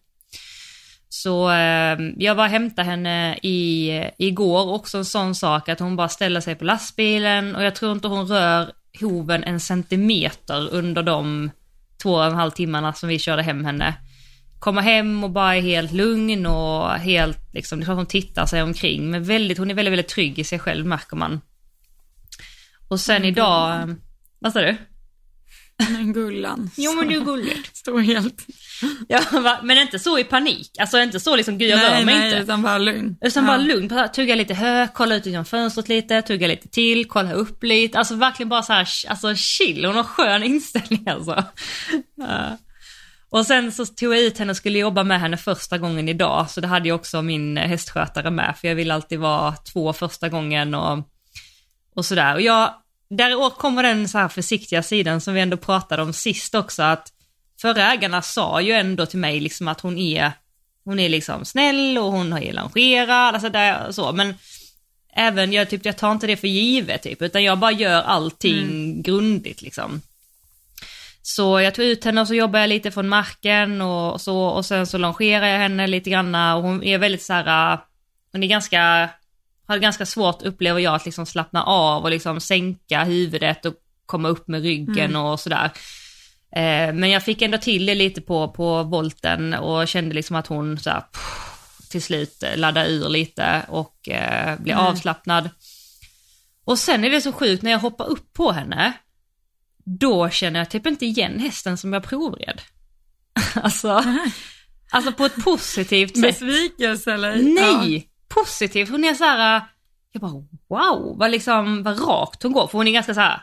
Så 1.09 1.51
eh, 1.51 1.97
jag 2.17 2.35
var 2.35 2.47
hämtade 2.47 2.89
henne 2.89 3.37
i, 3.41 3.91
igår, 4.17 4.73
också 4.73 4.97
en 4.97 5.05
sån 5.05 5.35
sak 5.35 5.69
att 5.69 5.79
hon 5.79 5.95
bara 5.95 6.09
ställer 6.09 6.41
sig 6.41 6.55
på 6.55 6.65
lastbilen 6.65 7.55
och 7.55 7.63
jag 7.63 7.75
tror 7.75 7.91
inte 7.91 8.07
hon 8.07 8.27
rör 8.27 8.71
hoven 8.99 9.43
en 9.43 9.59
centimeter 9.59 10.69
under 10.71 11.03
de 11.03 11.51
två 12.03 12.13
och 12.13 12.25
en 12.25 12.35
halv 12.35 12.51
timmarna 12.51 12.93
som 12.93 13.09
vi 13.09 13.19
körde 13.19 13.41
hem 13.43 13.65
henne. 13.65 13.93
Komma 14.63 14.81
hem 14.81 15.23
och 15.23 15.29
bara 15.29 15.55
är 15.55 15.61
helt 15.61 15.91
lugn 15.91 16.45
och 16.45 16.89
helt 16.89 17.53
liksom, 17.53 17.79
det 17.79 17.83
är 17.83 17.85
klart 17.85 17.97
hon 17.97 18.05
tittar 18.05 18.45
sig 18.45 18.63
omkring 18.63 19.11
men 19.11 19.23
väldigt, 19.23 19.57
hon 19.57 19.71
är 19.71 19.75
väldigt, 19.75 19.91
väldigt 19.91 20.07
trygg 20.07 20.39
i 20.39 20.43
sig 20.43 20.59
själv 20.59 20.85
märker 20.85 21.15
man. 21.15 21.41
Och 22.87 22.99
sen 22.99 23.25
idag, 23.25 23.75
eh, 23.75 23.95
vad 24.39 24.53
sa 24.53 24.61
du? 24.61 24.77
Men 25.89 26.13
Gullan. 26.13 26.69
Jo 26.77 26.93
men 26.93 27.07
du 27.07 27.15
är 27.15 27.21
gulligt. 27.21 27.75
Står 27.75 27.99
helt... 27.99 28.45
Ja, 29.07 29.21
va? 29.31 29.59
men 29.63 29.77
inte 29.77 29.99
så 29.99 30.19
i 30.19 30.23
panik, 30.23 30.71
alltså 30.79 30.99
inte 30.99 31.19
så 31.19 31.35
liksom, 31.35 31.57
gud 31.57 31.69
jag 31.69 31.83
rör 31.83 31.89
nej, 31.89 32.05
mig 32.05 32.15
nej, 32.15 32.27
inte. 32.27 32.43
utan 32.43 32.61
bara 32.61 32.77
lugn. 32.77 33.17
Utan 33.21 33.43
Ja. 33.43 33.47
bara 33.47 33.87
bara 33.87 34.07
tugga 34.07 34.35
lite 34.35 34.53
hö, 34.53 34.87
kolla 34.93 35.15
ut 35.15 35.25
genom 35.25 35.45
fönstret 35.45 35.89
lite, 35.89 36.21
tugga 36.21 36.47
lite 36.47 36.67
till, 36.67 37.05
kolla 37.05 37.33
upp 37.33 37.63
lite. 37.63 37.99
Alltså 37.99 38.15
verkligen 38.15 38.49
bara 38.49 38.63
så 38.63 38.73
här, 38.73 38.87
alltså 39.07 39.35
chill, 39.35 39.85
hon 39.85 39.95
har 39.95 40.03
skön 40.03 40.43
inställning 40.43 41.07
alltså. 41.07 41.43
Ja. 42.15 42.57
Och 43.33 43.45
sen 43.45 43.71
så 43.71 43.85
tog 43.85 44.13
jag 44.13 44.21
ut 44.21 44.37
henne 44.37 44.51
och 44.51 44.57
skulle 44.57 44.79
jobba 44.79 45.03
med 45.03 45.19
henne 45.19 45.37
första 45.37 45.77
gången 45.77 46.09
idag, 46.09 46.49
så 46.49 46.61
det 46.61 46.67
hade 46.67 46.87
jag 46.87 46.95
också 46.95 47.21
min 47.21 47.57
hästskötare 47.57 48.31
med, 48.31 48.55
för 48.57 48.67
jag 48.67 48.75
vill 48.75 48.91
alltid 48.91 49.19
vara 49.19 49.55
två 49.55 49.93
första 49.93 50.29
gången 50.29 50.73
och, 50.73 50.99
och 51.95 52.05
sådär. 52.05 52.33
Och 52.35 52.41
jag, 52.41 52.73
där 53.09 53.49
kommer 53.49 53.83
den 53.83 54.09
så 54.09 54.17
här 54.17 54.27
försiktiga 54.27 54.83
sidan 54.83 55.21
som 55.21 55.33
vi 55.33 55.41
ändå 55.41 55.57
pratade 55.57 56.01
om 56.01 56.13
sist 56.13 56.55
också, 56.55 56.83
att 56.83 57.07
förra 57.61 57.93
ägarna 57.93 58.21
sa 58.21 58.61
ju 58.61 58.71
ändå 58.71 59.05
till 59.05 59.19
mig 59.19 59.39
liksom 59.39 59.67
att 59.67 59.81
hon 59.81 59.97
är, 59.97 60.31
hon 60.85 60.99
är 60.99 61.09
liksom 61.09 61.45
snäll 61.45 61.97
och 61.97 62.11
hon 62.11 62.33
är 62.33 62.53
longerad, 62.53 63.33
alltså 63.33 63.49
där, 63.49 63.91
så, 63.91 64.11
men 64.11 64.35
även, 65.15 65.53
jag 65.53 65.69
typ, 65.69 65.85
jag 65.85 65.97
tar 65.97 66.11
inte 66.11 66.27
det 66.27 66.37
för 66.37 66.47
givet 66.47 67.03
typ, 67.03 67.21
utan 67.21 67.43
jag 67.43 67.59
bara 67.59 67.71
gör 67.71 68.01
allting 68.01 69.01
grundligt 69.01 69.61
liksom. 69.61 70.01
Så 71.25 71.59
jag 71.59 71.75
tog 71.75 71.85
ut 71.85 72.03
henne 72.03 72.21
och 72.21 72.27
så 72.27 72.33
jobbade 72.33 72.63
jag 72.63 72.69
lite 72.69 72.91
från 72.91 73.09
marken 73.09 73.81
och 73.81 74.21
så, 74.21 74.37
och 74.37 74.65
sen 74.65 74.87
så 74.87 74.97
longerar 74.97 75.47
jag 75.47 75.59
henne 75.59 75.87
lite 75.87 76.09
granna 76.09 76.55
och 76.55 76.63
hon 76.63 76.83
är 76.83 76.97
väldigt 76.97 77.23
så 77.23 77.33
här, 77.33 77.73
äh, 77.73 77.79
hon 78.31 78.43
är 78.43 78.47
ganska, 78.47 79.09
har 79.67 79.77
ganska 79.77 80.05
svårt 80.05 80.41
upplever 80.41 80.79
jag 80.79 80.95
att 80.95 81.05
liksom 81.05 81.25
slappna 81.25 81.63
av 81.63 82.03
och 82.03 82.09
liksom 82.09 82.39
sänka 82.39 83.03
huvudet 83.03 83.65
och 83.65 83.73
komma 84.05 84.29
upp 84.29 84.47
med 84.47 84.61
ryggen 84.61 85.15
och 85.15 85.39
sådär. 85.39 85.71
Eh, 86.55 86.93
men 86.93 87.09
jag 87.09 87.23
fick 87.23 87.41
ändå 87.41 87.57
till 87.57 87.85
det 87.85 87.95
lite 87.95 88.21
på, 88.21 88.47
på 88.47 88.83
volten 88.83 89.53
och 89.53 89.87
kände 89.87 90.15
liksom 90.15 90.35
att 90.35 90.47
hon 90.47 90.79
så 90.79 90.89
här, 90.89 91.01
pff, 91.01 91.89
till 91.89 92.03
slut 92.03 92.43
laddade 92.55 92.89
ur 92.89 93.09
lite 93.09 93.65
och 93.67 94.09
eh, 94.09 94.59
blev 94.59 94.77
avslappnad. 94.77 95.49
Och 96.65 96.79
sen 96.79 97.03
är 97.03 97.09
det 97.09 97.21
så 97.21 97.31
sjukt 97.31 97.63
när 97.63 97.71
jag 97.71 97.79
hoppar 97.79 98.05
upp 98.05 98.33
på 98.33 98.51
henne, 98.51 98.93
då 99.85 100.29
känner 100.29 100.59
jag 100.59 100.69
typ 100.69 100.87
inte 100.87 101.05
igen 101.05 101.39
hästen 101.39 101.77
som 101.77 101.93
jag 101.93 102.03
provred. 102.03 102.61
alltså, 103.55 104.03
alltså 104.91 105.11
på 105.11 105.25
ett 105.25 105.43
positivt 105.43 106.17
sätt. 106.17 106.21
Besvikelse 106.21 107.13
eller? 107.13 107.35
Nej, 107.35 108.07
positivt. 108.27 108.89
Hon 108.89 109.03
är 109.03 109.13
så 109.13 109.23
här, 109.23 109.61
jag 110.11 110.21
bara 110.21 110.31
wow, 110.69 111.17
vad 111.17 111.31
liksom, 111.31 111.83
vad 111.83 112.07
rakt 112.07 112.43
hon 112.43 112.51
går. 112.51 112.67
För 112.67 112.77
hon 112.77 112.87
är 112.87 112.91
ganska 112.91 113.13
så 113.13 113.19
här 113.21 113.41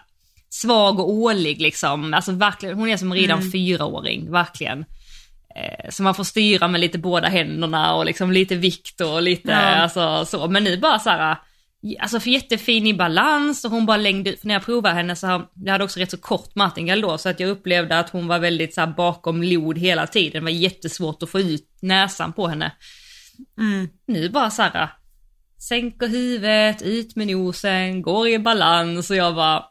svag 0.48 1.00
och 1.00 1.10
ålig 1.10 1.60
liksom. 1.60 2.14
Alltså 2.14 2.32
verkligen, 2.32 2.78
hon 2.78 2.88
är 2.88 2.96
som 2.96 3.12
att 3.12 3.18
rida 3.18 3.34
en 3.34 3.50
fyraåring, 3.52 4.30
verkligen. 4.30 4.84
Eh, 5.56 5.90
så 5.90 6.02
man 6.02 6.14
får 6.14 6.24
styra 6.24 6.68
med 6.68 6.80
lite 6.80 6.98
båda 6.98 7.28
händerna 7.28 7.94
och 7.94 8.04
liksom 8.04 8.32
lite 8.32 8.56
vikt 8.56 9.00
och 9.00 9.22
lite, 9.22 9.50
Ja. 9.50 9.56
alltså 9.58 10.24
så. 10.24 10.48
Men 10.48 10.64
nu 10.64 10.76
bara 10.76 10.98
så 10.98 11.10
här, 11.10 11.36
alltså 12.00 12.20
för 12.20 12.30
jättefin 12.30 12.86
i 12.86 12.94
balans 12.94 13.64
och 13.64 13.70
hon 13.70 13.86
bara 13.86 13.96
längde 13.96 14.30
ut, 14.30 14.40
för 14.40 14.46
när 14.46 14.54
jag 14.54 14.64
provade 14.64 14.94
henne 14.94 15.16
så 15.16 15.26
har, 15.26 15.46
jag 15.54 15.72
hade 15.72 15.84
också 15.84 16.00
rätt 16.00 16.10
så 16.10 16.16
kort 16.16 16.54
martingall 16.54 17.00
då, 17.00 17.18
så 17.18 17.28
att 17.28 17.40
jag 17.40 17.50
upplevde 17.50 17.98
att 17.98 18.10
hon 18.10 18.26
var 18.26 18.38
väldigt 18.38 18.74
så 18.74 18.80
här 18.80 18.88
bakom 18.88 19.42
lod 19.42 19.78
hela 19.78 20.06
tiden. 20.06 20.32
Det 20.32 20.40
var 20.40 20.50
jättesvårt 20.50 21.22
att 21.22 21.30
få 21.30 21.40
ut 21.40 21.68
näsan 21.80 22.32
på 22.32 22.48
henne. 22.48 22.72
Mm. 23.58 23.88
Nu 24.06 24.28
bara 24.28 24.50
så 24.50 24.62
här, 24.62 24.88
sänker 25.58 26.06
huvudet, 26.06 26.82
ut 26.82 27.16
med 27.16 27.26
nosen, 27.26 28.02
går 28.02 28.28
i 28.28 28.38
balans 28.38 29.10
och 29.10 29.16
jag 29.16 29.34
bara 29.34 29.64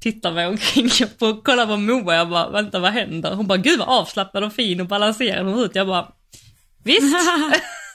tittar 0.00 0.32
mig 0.32 0.46
omkring 0.46 0.90
på, 1.18 1.34
kollar 1.34 1.66
på 1.66 1.76
Moa, 1.76 2.14
jag 2.14 2.28
bara 2.28 2.50
vänta 2.50 2.78
vad 2.78 2.92
händer? 2.92 3.34
Hon 3.34 3.46
bara 3.46 3.58
gud 3.58 3.78
vad 3.78 3.88
avslappnad 3.88 4.44
och 4.44 4.52
fin 4.52 4.80
och 4.80 4.86
balanserad 4.86 5.46
hon 5.46 5.64
ut. 5.64 5.74
Jag 5.74 5.86
bara 5.86 6.08
visst. 6.84 7.16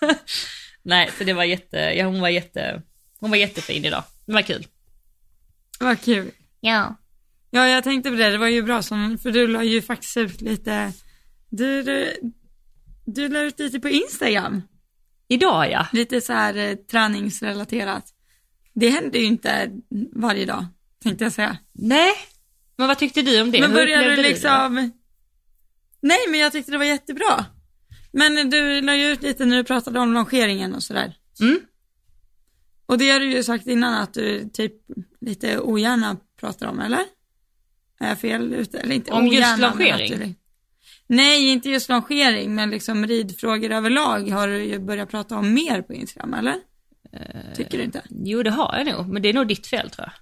Nej, 0.83 1.09
så 1.17 1.23
det 1.23 1.33
var 1.33 1.43
jätte, 1.43 1.77
ja, 1.77 2.05
hon 2.05 2.21
var 2.21 2.29
jätte, 2.29 2.81
hon 3.21 3.29
var 3.29 3.37
jättefin 3.37 3.85
idag. 3.85 4.03
Det 4.25 4.33
var 4.33 4.41
kul. 4.41 4.67
Vad 5.79 6.01
kul. 6.01 6.31
Ja. 6.59 6.95
Ja, 7.49 7.67
jag 7.67 7.83
tänkte 7.83 8.09
på 8.09 8.15
det, 8.15 8.29
det 8.29 8.37
var 8.37 8.47
ju 8.47 8.63
bra 8.63 8.81
som, 8.81 9.17
för 9.17 9.31
du 9.31 9.47
la 9.47 9.63
ju 9.63 9.81
faktiskt 9.81 10.17
ut 10.17 10.41
lite, 10.41 10.93
du, 11.49 11.83
du, 11.83 12.13
du 13.05 13.29
la 13.29 13.39
ut 13.39 13.59
lite 13.59 13.79
på 13.79 13.89
Instagram, 13.89 14.61
Idag 15.31 15.71
ja. 15.71 15.87
lite 15.93 16.21
så 16.21 16.33
här 16.33 16.55
eh, 16.55 16.75
träningsrelaterat. 16.75 18.03
Det 18.73 18.89
händer 18.89 19.19
ju 19.19 19.25
inte 19.25 19.71
varje 20.15 20.45
dag, 20.45 20.65
tänkte 21.03 21.23
jag 21.25 21.33
säga. 21.33 21.57
Nej. 21.73 22.11
Men 22.75 22.87
vad 22.87 22.97
tyckte 22.97 23.21
du 23.21 23.41
om 23.41 23.51
det? 23.51 23.59
Men 23.61 23.69
Hur 23.69 23.77
började 23.77 24.01
upplevde 24.01 24.21
du 24.21 24.23
det? 24.23 24.29
liksom, 24.29 24.91
nej 26.01 26.17
men 26.29 26.39
jag 26.39 26.51
tyckte 26.51 26.71
det 26.71 26.77
var 26.77 26.85
jättebra. 26.85 27.45
Men 28.11 28.49
du 28.49 28.81
la 28.81 28.95
ju 28.95 29.05
ut 29.07 29.21
lite 29.21 29.45
när 29.45 29.57
du 29.57 29.63
pratade 29.63 29.99
om 29.99 30.13
longeringen 30.13 30.75
och 30.75 30.83
sådär. 30.83 31.13
Mm. 31.41 31.59
Och 32.91 32.97
det 32.97 33.09
har 33.09 33.19
du 33.19 33.31
ju 33.31 33.43
sagt 33.43 33.67
innan 33.67 33.93
att 33.93 34.13
du 34.13 34.49
typ 34.53 34.73
lite 35.21 35.59
ogärna 35.59 36.17
pratar 36.39 36.67
om, 36.67 36.79
eller? 36.79 36.99
Är 37.99 38.07
jag 38.07 38.19
fel 38.19 38.53
ute? 38.53 38.79
Eller 38.79 38.95
inte 38.95 39.11
Om 39.11 39.27
just 39.27 39.37
ogärna, 39.37 39.67
att 39.67 39.75
longering? 39.75 40.35
Nej, 41.07 41.47
inte 41.47 41.69
just 41.69 41.89
longering, 41.89 42.55
men 42.55 42.69
liksom 42.69 43.07
ridfrågor 43.07 43.71
överlag 43.71 44.29
har 44.29 44.47
du 44.47 44.63
ju 44.63 44.79
börjat 44.79 45.09
prata 45.09 45.37
om 45.37 45.53
mer 45.53 45.81
på 45.81 45.93
Instagram, 45.93 46.33
eller? 46.33 46.55
Eh. 47.13 47.53
Tycker 47.55 47.77
du 47.77 47.83
inte? 47.83 48.01
Jo 48.09 48.43
det 48.43 48.51
har 48.51 48.75
jag 48.77 48.97
nog, 48.97 49.07
men 49.07 49.21
det 49.21 49.29
är 49.29 49.33
nog 49.33 49.47
ditt 49.47 49.67
fel 49.67 49.89
tror 49.89 50.07
jag. 50.07 50.13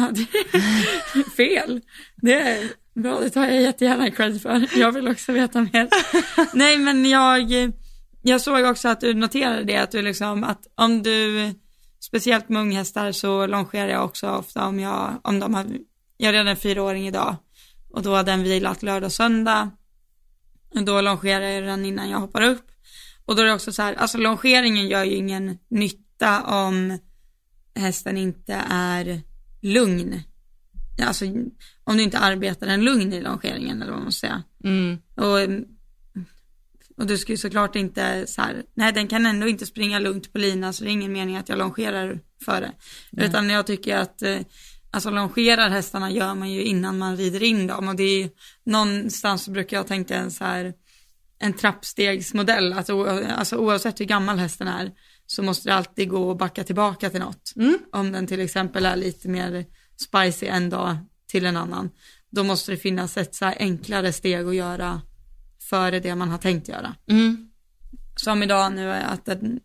Ja, 0.00 0.10
det 0.12 0.22
är 0.22 1.30
fel. 1.36 1.80
Det 2.16 2.40
är 2.40 2.70
bra, 2.94 3.20
det 3.20 3.30
tar 3.30 3.44
jag 3.44 3.62
jättegärna 3.62 4.10
cred 4.10 4.42
för. 4.42 4.78
Jag 4.78 4.92
vill 4.92 5.08
också 5.08 5.32
veta 5.32 5.60
mer. 5.60 5.88
Nej, 6.56 6.78
men 6.78 7.06
jag, 7.06 7.72
jag 8.26 8.40
såg 8.40 8.64
också 8.64 8.88
att 8.88 9.00
du 9.00 9.14
noterade 9.14 9.64
det, 9.64 9.76
att 9.76 9.90
du 9.90 10.02
liksom, 10.02 10.44
att 10.44 10.66
om 10.74 11.02
du, 11.02 11.52
speciellt 12.00 12.48
med 12.48 12.62
unghästar 12.62 13.12
så 13.12 13.46
longerar 13.46 13.88
jag 13.88 14.04
också 14.04 14.28
ofta 14.30 14.66
om 14.66 14.80
jag, 14.80 15.20
om 15.24 15.40
de 15.40 15.54
har, 15.54 15.66
jag 16.16 16.28
är 16.28 16.32
redan 16.32 16.48
en 16.48 16.56
fyraåring 16.56 17.06
idag 17.06 17.36
och 17.90 18.02
då 18.02 18.14
har 18.14 18.24
den 18.24 18.42
vilat 18.42 18.82
lördag 18.82 19.06
och 19.06 19.12
söndag. 19.12 19.70
Och 20.74 20.84
då 20.84 21.00
longerar 21.00 21.44
jag 21.44 21.64
den 21.64 21.84
innan 21.84 22.10
jag 22.10 22.20
hoppar 22.20 22.42
upp. 22.42 22.70
Och 23.24 23.36
då 23.36 23.42
är 23.42 23.46
det 23.46 23.52
också 23.52 23.72
så 23.72 23.82
här, 23.82 23.94
alltså 23.94 24.18
longeringen 24.18 24.88
gör 24.88 25.04
ju 25.04 25.14
ingen 25.14 25.58
nytta 25.68 26.42
om 26.42 26.98
hästen 27.74 28.16
inte 28.16 28.54
är 28.70 29.20
lugn. 29.62 30.22
Alltså 31.06 31.24
om 31.84 31.96
du 31.96 32.02
inte 32.02 32.18
arbetar 32.18 32.66
en 32.66 32.84
lugn 32.84 33.12
i 33.12 33.20
longeringen 33.20 33.82
eller 33.82 33.92
vad 33.92 34.02
man 34.02 34.12
ska 34.12 34.26
säga. 34.26 34.42
Mm. 34.64 34.98
Och, 35.16 35.64
och 36.96 37.06
du 37.06 37.18
ska 37.18 37.32
ju 37.32 37.36
såklart 37.36 37.76
inte 37.76 38.26
så 38.26 38.42
här, 38.42 38.62
nej 38.74 38.92
den 38.92 39.08
kan 39.08 39.26
ändå 39.26 39.48
inte 39.48 39.66
springa 39.66 39.98
lugnt 39.98 40.32
på 40.32 40.38
lina 40.38 40.72
så 40.72 40.84
det 40.84 40.90
är 40.90 40.92
ingen 40.92 41.12
mening 41.12 41.36
att 41.36 41.48
jag 41.48 41.58
longerar 41.58 42.20
för 42.44 42.60
det. 42.60 42.72
Utan 43.24 43.50
jag 43.50 43.66
tycker 43.66 43.96
att, 43.96 44.22
eh, 44.22 44.38
alltså 44.90 45.10
longerar 45.10 45.68
hästarna 45.68 46.10
gör 46.10 46.34
man 46.34 46.50
ju 46.50 46.62
innan 46.62 46.98
man 46.98 47.16
rider 47.16 47.42
in 47.42 47.66
dem 47.66 47.88
och 47.88 47.96
det 47.96 48.22
är 48.22 48.30
någonstans 48.64 49.44
så 49.44 49.50
brukar 49.50 49.76
jag 49.76 49.86
tänka 49.86 50.16
en 50.16 50.30
så 50.30 50.44
här, 50.44 50.72
en 51.38 51.52
trappstegsmodell, 51.52 52.72
alltså, 52.72 53.04
alltså 53.36 53.56
oavsett 53.56 54.00
hur 54.00 54.04
gammal 54.04 54.38
hästen 54.38 54.68
är 54.68 54.92
så 55.26 55.42
måste 55.42 55.68
det 55.68 55.74
alltid 55.74 56.08
gå 56.08 56.30
att 56.30 56.38
backa 56.38 56.64
tillbaka 56.64 57.10
till 57.10 57.20
något. 57.20 57.52
Mm. 57.56 57.78
Om 57.92 58.12
den 58.12 58.26
till 58.26 58.40
exempel 58.40 58.86
är 58.86 58.96
lite 58.96 59.28
mer 59.28 59.64
spicy 59.96 60.46
en 60.46 60.70
dag 60.70 60.96
till 61.26 61.46
en 61.46 61.56
annan, 61.56 61.90
då 62.30 62.44
måste 62.44 62.70
det 62.70 62.76
finnas 62.76 63.16
ett 63.16 63.34
så 63.34 63.44
här 63.44 63.56
enklare 63.58 64.12
steg 64.12 64.46
att 64.46 64.54
göra 64.54 65.00
före 65.70 66.00
det 66.00 66.14
man 66.14 66.30
har 66.30 66.38
tänkt 66.38 66.68
göra. 66.68 66.94
Mm. 67.06 67.50
Som 68.16 68.42
idag 68.42 68.72
nu 68.72 68.90
är 68.90 69.04
att 69.04 69.24
den, 69.24 69.60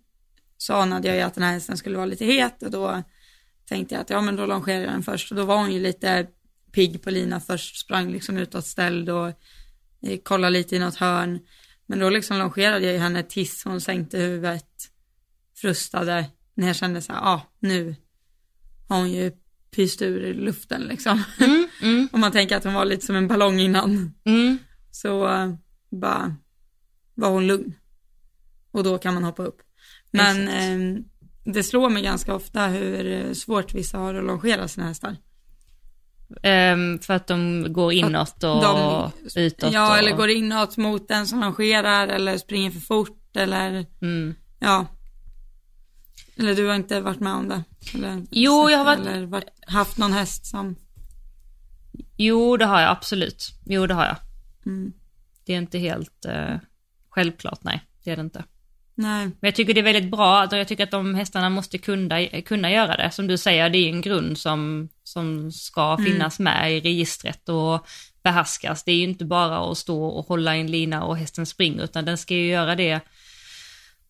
så 0.58 0.74
anade 0.74 1.08
jag 1.08 1.18
ju 1.18 1.24
att 1.24 1.34
den 1.34 1.44
här 1.44 1.54
hästen 1.54 1.78
skulle 1.78 1.98
vara 1.98 2.06
lite 2.06 2.26
het 2.26 2.64
och 2.64 2.72
då 2.72 3.04
tänkte 3.66 3.96
jag 3.96 4.02
att 4.02 4.10
ja 4.10 4.22
men 4.22 4.36
då 4.36 4.46
longerar 4.46 4.82
jag 4.82 4.90
den 4.90 5.04
först 5.04 5.32
och 5.32 5.38
då 5.38 5.46
var 5.46 5.58
hon 5.58 5.74
ju 5.74 5.80
lite 5.80 6.28
pigg 6.72 7.04
på 7.04 7.10
lina 7.10 7.40
först, 7.40 7.80
sprang 7.80 8.12
liksom 8.12 8.38
utåtställd 8.38 9.10
och 9.10 9.28
eh, 10.02 10.20
kolla 10.24 10.50
lite 10.50 10.76
i 10.76 10.80
något 10.80 10.96
hörn. 10.96 11.40
Men 11.86 12.00
då 12.00 12.10
liksom 12.10 12.38
longerade 12.38 12.86
jag 12.86 12.94
ju 12.94 13.00
henne 13.00 13.24
tills 13.24 13.64
hon 13.64 13.82
sänkte 13.82 14.18
huvudet, 14.18 14.92
frustade, 15.56 16.26
när 16.54 16.68
jag 16.68 16.76
kände 16.76 17.02
så 17.02 17.14
här, 17.14 17.20
ja 17.20 17.32
ah, 17.32 17.42
nu 17.60 17.96
har 18.88 18.98
hon 18.98 19.12
ju 19.12 19.32
pyst 19.72 20.02
ur 20.02 20.34
luften 20.34 20.82
liksom. 20.82 21.24
Mm, 21.40 21.68
mm, 21.82 22.10
Om 22.14 22.22
man 22.22 22.32
tänker 22.32 22.58
att 22.58 22.64
hon 22.64 22.74
var 22.74 22.86
lite 22.86 23.06
som 23.06 23.16
en 23.16 23.28
ballong 23.28 23.60
innan. 23.60 24.14
mm. 24.26 24.58
Så 24.92 25.28
uh, 25.28 25.54
bara 25.90 26.36
var 27.16 27.30
hon 27.30 27.48
lugn. 27.48 27.74
Och 28.72 28.84
då 28.84 28.98
kan 28.98 29.14
man 29.14 29.24
hoppa 29.24 29.44
upp. 29.44 29.62
Men 30.12 30.48
eh, 30.48 31.02
det 31.44 31.64
slår 31.64 31.90
mig 31.90 32.04
ganska 32.04 32.34
ofta 32.36 32.68
hur 32.68 33.06
eh, 33.12 33.34
svårt 33.34 33.74
vissa 33.74 33.98
har 33.98 34.14
att 34.16 34.26
longera 34.26 34.68
sina 34.68 34.88
hästar. 34.88 35.16
Ehm, 36.44 37.00
för 37.00 37.14
att 37.14 37.28
de 37.28 37.66
går 37.74 37.94
inåt 37.94 38.44
och 38.44 38.62
De- 38.62 39.12
utåt. 39.36 39.74
Ja, 39.74 39.92
och, 39.92 39.98
eller 39.98 40.16
går 40.18 40.30
inåt 40.30 40.78
mot 40.78 41.08
den 41.08 41.28
som 41.28 41.40
longerar 41.40 42.08
eller 42.08 42.38
springer 42.38 42.72
för 42.72 42.80
fort 42.80 43.36
eller 43.36 43.86
Mm. 44.02 44.36
ja. 44.60 44.86
Eller 46.36 46.56
du 46.56 46.68
har 46.68 46.76
inte 46.76 47.02
varit 47.02 47.20
med 47.20 47.34
om 47.34 47.48
det? 47.50 47.64
Eller, 47.94 48.24
Jo, 48.32 48.70
jag 48.70 48.78
har 48.78 48.86
varit- 48.86 49.08
Eller 49.08 49.26
varit, 49.26 49.50
haft 49.68 49.98
någon 49.98 50.14
häst 50.14 50.46
som, 50.46 50.76
Jo, 52.18 52.58
det 52.58 52.66
har 52.66 52.82
jag 52.82 52.90
absolut. 52.92 53.50
Jo, 53.66 53.88
det 53.88 53.94
har 53.94 54.06
jag. 54.06 54.18
mm, 54.66 54.94
Det 55.50 55.54
är 55.54 55.58
inte 55.58 55.80
helt 55.80 56.26
eh, 56.26 56.56
självklart, 57.10 57.64
nej. 57.64 57.82
Det 58.04 58.12
är 58.12 58.16
det 58.16 58.22
inte. 58.22 58.44
nej, 58.96 59.26
Men 59.26 59.48
jag 59.48 59.56
tycker 59.56 59.74
det 59.74 59.82
är 59.82 59.94
väldigt 59.94 60.12
bra, 60.12 60.48
jag 60.52 60.68
tycker 60.68 60.84
att 60.84 60.92
de 60.92 61.16
hästarna 61.16 61.50
måste 61.50 61.78
kunna, 61.78 62.42
kunna 62.46 62.72
göra 62.72 62.98
det. 62.98 63.12
Som 63.12 63.28
du 63.28 63.38
säger, 63.38 63.70
det 63.70 63.78
är 63.78 63.90
en 63.90 64.02
grund 64.02 64.38
som, 64.38 64.90
som 65.04 65.52
ska 65.52 65.98
finnas 65.98 66.40
med 66.40 66.78
i 66.78 66.80
registret 66.80 67.50
och 67.50 67.88
behärskas. 68.24 68.84
Det 68.84 68.92
är 68.92 68.96
ju 68.96 69.04
inte 69.04 69.26
bara 69.26 69.72
att 69.72 69.78
stå 69.78 70.06
och 70.06 70.28
hålla 70.28 70.58
i 70.58 70.60
en 70.60 70.72
lina 70.72 71.04
och 71.04 71.18
hästen 71.18 71.46
springer, 71.46 71.84
utan 71.84 72.06
den 72.06 72.18
ska 72.18 72.34
ju 72.34 72.48
göra 72.48 72.76
det 72.76 73.00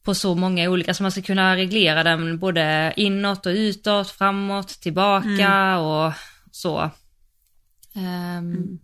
på 0.03 0.15
så 0.15 0.36
många 0.36 0.69
olika, 0.69 0.93
så 0.93 1.03
man 1.03 1.12
ska 1.12 1.22
kunna 1.22 1.55
reglera 1.55 2.03
den 2.03 2.39
både 2.39 2.93
inåt 2.96 3.46
och 3.46 3.51
utåt, 3.51 4.10
framåt, 4.10 4.67
tillbaka 4.67 5.77
och 5.79 6.13
så. 6.51 6.91
Ehm, 7.96 8.79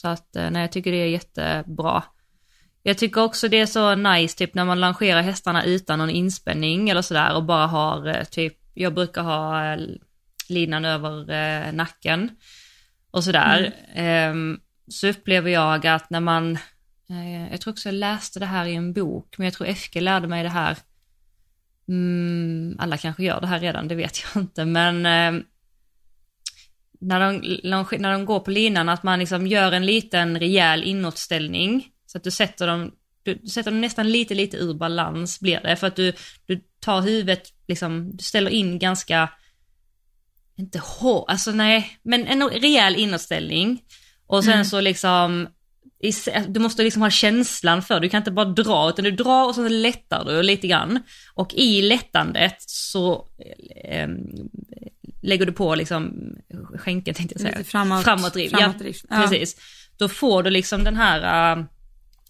Så 0.00 0.08
att, 0.08 0.36
eh, 0.36 0.50
nej, 0.50 0.62
jag 0.62 0.72
tycker 0.72 0.92
det 0.92 0.96
är 0.96 1.06
jättebra. 1.06 2.02
Jag 2.82 2.98
tycker 2.98 3.22
också 3.22 3.48
det 3.48 3.60
är 3.60 3.66
så 3.66 3.94
nice 3.94 4.38
typ 4.38 4.54
när 4.54 4.64
man 4.64 4.80
langerar 4.80 5.22
hästarna 5.22 5.64
utan 5.64 5.98
någon 5.98 6.10
inspänning 6.10 6.88
eller 6.88 7.02
sådär 7.02 7.34
och 7.34 7.44
bara 7.44 7.66
har 7.66 8.06
eh, 8.06 8.24
typ, 8.24 8.58
jag 8.74 8.94
brukar 8.94 9.22
ha 9.22 9.72
eh, 9.72 9.80
linan 10.48 10.84
över 10.84 11.30
eh, 11.30 11.72
nacken 11.72 12.30
och 13.10 13.24
sådär. 13.24 13.74
Ehm, 13.94 14.60
så 14.88 15.08
upplever 15.08 15.50
jag 15.50 15.86
att 15.86 16.10
när 16.10 16.20
man, 16.20 16.58
eh, 17.10 17.50
jag 17.50 17.60
tror 17.60 17.72
också 17.72 17.88
jag 17.88 17.94
läste 17.94 18.40
det 18.40 18.46
här 18.46 18.66
i 18.66 18.74
en 18.74 18.92
bok, 18.92 19.34
men 19.38 19.44
jag 19.44 19.54
tror 19.54 19.66
Efke 19.68 20.00
lärde 20.00 20.28
mig 20.28 20.42
det 20.42 20.48
här. 20.48 20.76
Mm, 21.88 22.76
alla 22.78 22.96
kanske 22.96 23.24
gör 23.24 23.40
det 23.40 23.46
här 23.46 23.60
redan, 23.60 23.88
det 23.88 23.94
vet 23.94 24.18
jag 24.22 24.42
inte, 24.42 24.64
men 24.64 25.06
eh, 25.06 25.42
när 27.00 27.20
de, 27.20 27.58
när 27.98 28.12
de 28.12 28.24
går 28.24 28.40
på 28.40 28.50
linan, 28.50 28.88
att 28.88 29.02
man 29.02 29.18
liksom 29.18 29.46
gör 29.46 29.72
en 29.72 29.86
liten 29.86 30.38
rejäl 30.38 30.84
inåtställning. 30.84 31.86
Så 32.06 32.18
att 32.18 32.24
du 32.24 32.30
sätter 32.30 32.66
dem, 32.66 32.92
du, 33.22 33.34
du 33.34 33.48
sätter 33.48 33.70
dem 33.70 33.80
nästan 33.80 34.10
lite, 34.10 34.34
lite 34.34 34.56
ur 34.56 34.74
balans 34.74 35.40
blir 35.40 35.60
det. 35.60 35.76
För 35.76 35.86
att 35.86 35.96
du, 35.96 36.12
du 36.46 36.60
tar 36.80 37.00
huvudet, 37.00 37.42
liksom, 37.68 38.16
du 38.16 38.24
ställer 38.24 38.50
in 38.50 38.78
ganska, 38.78 39.28
inte 40.56 40.78
hårt, 40.78 41.24
alltså 41.28 41.50
nej, 41.52 41.98
men 42.02 42.26
en 42.26 42.48
rejäl 42.48 42.96
inåtställning. 42.96 43.82
Och 44.26 44.44
sen 44.44 44.66
så 44.66 44.80
liksom, 44.80 45.48
i, 46.02 46.12
du 46.48 46.60
måste 46.60 46.82
liksom 46.82 47.02
ha 47.02 47.10
känslan 47.10 47.82
för, 47.82 48.00
du 48.00 48.08
kan 48.08 48.20
inte 48.20 48.30
bara 48.30 48.44
dra, 48.44 48.90
utan 48.90 49.04
du 49.04 49.10
drar 49.10 49.48
och 49.48 49.54
så 49.54 49.68
lättar 49.68 50.24
du 50.24 50.42
lite 50.42 50.66
grann. 50.66 51.02
Och 51.34 51.54
i 51.54 51.82
lättandet 51.82 52.56
så 52.58 53.28
eh, 53.84 54.08
lägger 55.22 55.46
du 55.46 55.52
på 55.52 55.74
liksom 55.74 56.12
skänken 56.74 57.14
tänkte 57.14 57.34
jag 57.34 57.40
säga. 57.40 57.58
lite 57.58 57.70
framåt, 57.70 58.04
Framåtdriv, 58.04 58.48
framåtdrift. 58.48 59.04
ja, 59.10 59.16
precis. 59.16 59.56
Då 59.96 60.08
får 60.08 60.42
du 60.42 60.50
liksom 60.50 60.84
den 60.84 60.96
här, 60.96 61.52
äh, 61.56 61.64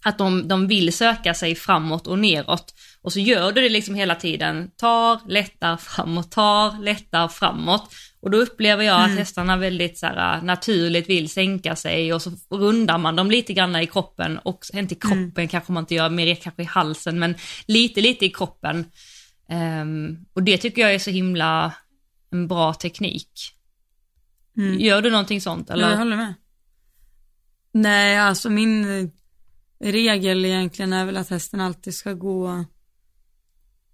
att 0.05 0.19
de, 0.19 0.49
de 0.49 0.67
vill 0.67 0.93
söka 0.93 1.35
sig 1.35 1.55
framåt 1.55 2.07
och 2.07 2.19
neråt. 2.19 2.75
Och 3.03 3.13
så 3.13 3.21
gör 3.21 3.53
du 3.53 3.61
det 3.61 3.69
liksom 3.69 3.95
hela 3.95 4.15
tiden, 4.15 4.71
tar, 4.77 5.21
lättar, 5.29 5.77
framåt, 5.77 6.31
tar, 6.31 6.83
lättar, 6.83 7.29
framåt. 7.29 7.95
Och 8.21 8.31
då 8.31 8.39
upplever 8.39 8.85
jag 8.85 9.01
att 9.01 9.11
hästarna 9.11 9.57
väldigt 9.57 9.99
så 9.99 10.07
här, 10.07 10.37
äh, 10.37 10.43
naturligt 10.43 11.09
vill 11.09 11.29
sänka 11.29 11.77
sig 11.77 12.13
och 12.13 12.23
så 12.23 12.31
rundar 12.51 12.99
man 12.99 13.17
dem 13.17 13.31
lite 13.31 13.53
grann 13.53 13.77
i 13.77 13.87
kroppen 13.87 14.39
och 14.39 14.65
inte 14.73 14.95
i 14.95 14.99
kroppen 14.99 15.49
kanske 15.49 15.73
man 15.73 15.83
inte 15.83 15.95
gör, 15.95 16.11
mer 16.11 16.35
kanske 16.35 16.63
i 16.63 16.67
halsen 16.67 17.19
men 17.19 17.35
lite 17.67 18.01
lite 18.01 18.27
i 18.27 18.31
kroppen. 18.31 18.85
Ehm, 19.51 20.17
och 20.33 20.43
det 20.43 20.59
tycker 20.59 20.83
jag 20.83 20.95
är 20.95 20.99
så 20.99 21.11
himla 21.11 21.73
en 22.31 22.49
bra 22.49 22.75
teknik. 22.75 23.57
Mm. 24.57 24.81
Gör 24.81 25.03
du 25.03 25.11
någonting 25.11 25.41
sånt 25.41 25.71
eller? 25.71 25.85
Ja, 25.85 25.91
jag 25.91 25.99
håller 25.99 26.17
med. 26.17 26.35
Nej, 27.73 28.19
alltså 28.19 28.51
min 28.51 28.99
eh, 28.99 29.09
regel 29.81 30.45
egentligen 30.45 30.93
är 30.93 31.05
väl 31.05 31.17
att 31.17 31.31
hästen 31.31 31.61
alltid 31.61 31.95
ska 31.95 32.13
gå 32.13 32.65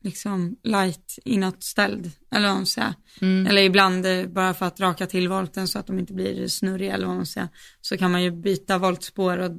liksom 0.01 0.57
light 0.63 1.19
inåtställd, 1.25 2.11
eller 2.31 2.49
vad 2.49 2.57
man 2.57 2.67
säger. 2.67 2.95
Mm. 3.21 3.47
Eller 3.47 3.63
ibland 3.63 4.07
eh, 4.07 4.27
bara 4.27 4.55
för 4.55 4.67
att 4.67 4.81
raka 4.81 5.07
till 5.07 5.29
volten 5.29 5.69
så 5.69 5.79
att 5.79 5.87
de 5.87 5.99
inte 5.99 6.13
blir 6.13 6.49
snurriga 6.49 6.95
eller 6.95 7.07
vad 7.07 7.17
man 7.17 7.27
säger. 7.27 7.49
Så 7.81 7.97
kan 7.99 8.11
man 8.11 8.23
ju 8.23 8.31
byta 8.31 8.79
voltspår 8.79 9.39
och 9.39 9.51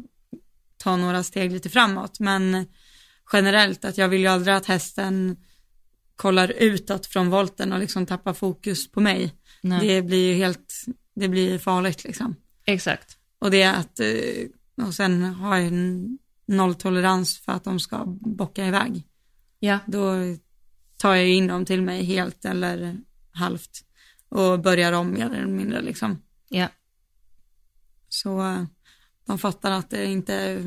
ta 0.77 0.97
några 0.97 1.23
steg 1.23 1.51
lite 1.51 1.69
framåt. 1.69 2.19
Men 2.19 2.65
generellt 3.33 3.85
att 3.85 3.97
jag 3.97 4.09
vill 4.09 4.21
ju 4.21 4.27
aldrig 4.27 4.55
att 4.55 4.65
hästen 4.65 5.37
kollar 6.17 6.53
utåt 6.57 7.05
från 7.05 7.29
volten 7.29 7.73
och 7.73 7.79
liksom 7.79 8.05
tappar 8.05 8.33
fokus 8.33 8.91
på 8.91 8.99
mig. 8.99 9.33
Nej. 9.61 9.87
Det 9.87 10.01
blir 10.01 10.31
ju 10.31 10.33
helt, 10.33 10.73
det 11.15 11.27
blir 11.27 11.59
farligt 11.59 12.03
liksom. 12.03 12.35
Exakt. 12.65 13.17
Och 13.39 13.51
det 13.51 13.61
är 13.61 13.73
att, 13.73 13.99
eh, 13.99 14.85
och 14.87 14.93
sen 14.93 15.23
har 15.23 15.57
jag 15.57 15.67
en 15.67 16.17
nolltolerans 16.45 17.39
för 17.39 17.51
att 17.51 17.63
de 17.63 17.79
ska 17.79 18.03
bocka 18.21 18.67
iväg. 18.67 19.03
Ja. 19.59 19.79
Då 19.87 20.13
tar 20.97 21.15
jag 21.15 21.29
in 21.29 21.47
dem 21.47 21.65
till 21.65 21.81
mig 21.81 22.03
helt 22.03 22.45
eller 22.45 22.97
halvt 23.31 23.83
och 24.29 24.59
börjar 24.59 24.93
om 24.93 25.13
mer 25.13 25.25
eller 25.25 25.47
mindre 25.47 25.81
liksom. 25.81 26.21
Ja. 26.49 26.67
Så 28.09 28.39
eh, 28.39 28.63
de 29.25 29.39
fattar 29.39 29.71
att 29.71 29.89
det 29.89 30.05
inte 30.05 30.63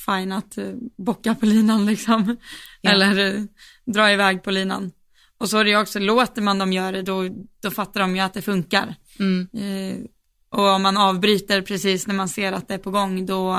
fine 0.00 0.32
att 0.32 0.58
eh, 0.58 0.72
bocka 0.98 1.34
på 1.34 1.46
linan 1.46 1.86
liksom. 1.86 2.36
Ja. 2.80 2.90
Eller 2.90 3.34
eh, 3.34 3.42
dra 3.86 4.12
iväg 4.12 4.42
på 4.42 4.50
linan. 4.50 4.92
Och 5.38 5.50
så 5.50 5.58
är 5.58 5.64
det 5.64 5.70
ju 5.70 5.80
också, 5.80 5.98
låter 5.98 6.42
man 6.42 6.58
dem 6.58 6.72
göra 6.72 6.92
det 6.92 7.02
då, 7.02 7.28
då 7.62 7.70
fattar 7.70 8.00
de 8.00 8.16
ju 8.16 8.22
att 8.22 8.34
det 8.34 8.42
funkar. 8.42 8.94
Mm. 9.18 9.48
Eh, 9.54 9.96
och 10.50 10.68
om 10.68 10.82
man 10.82 10.96
avbryter 10.96 11.62
precis 11.62 12.06
när 12.06 12.14
man 12.14 12.28
ser 12.28 12.52
att 12.52 12.68
det 12.68 12.74
är 12.74 12.78
på 12.78 12.90
gång 12.90 13.26
då, 13.26 13.52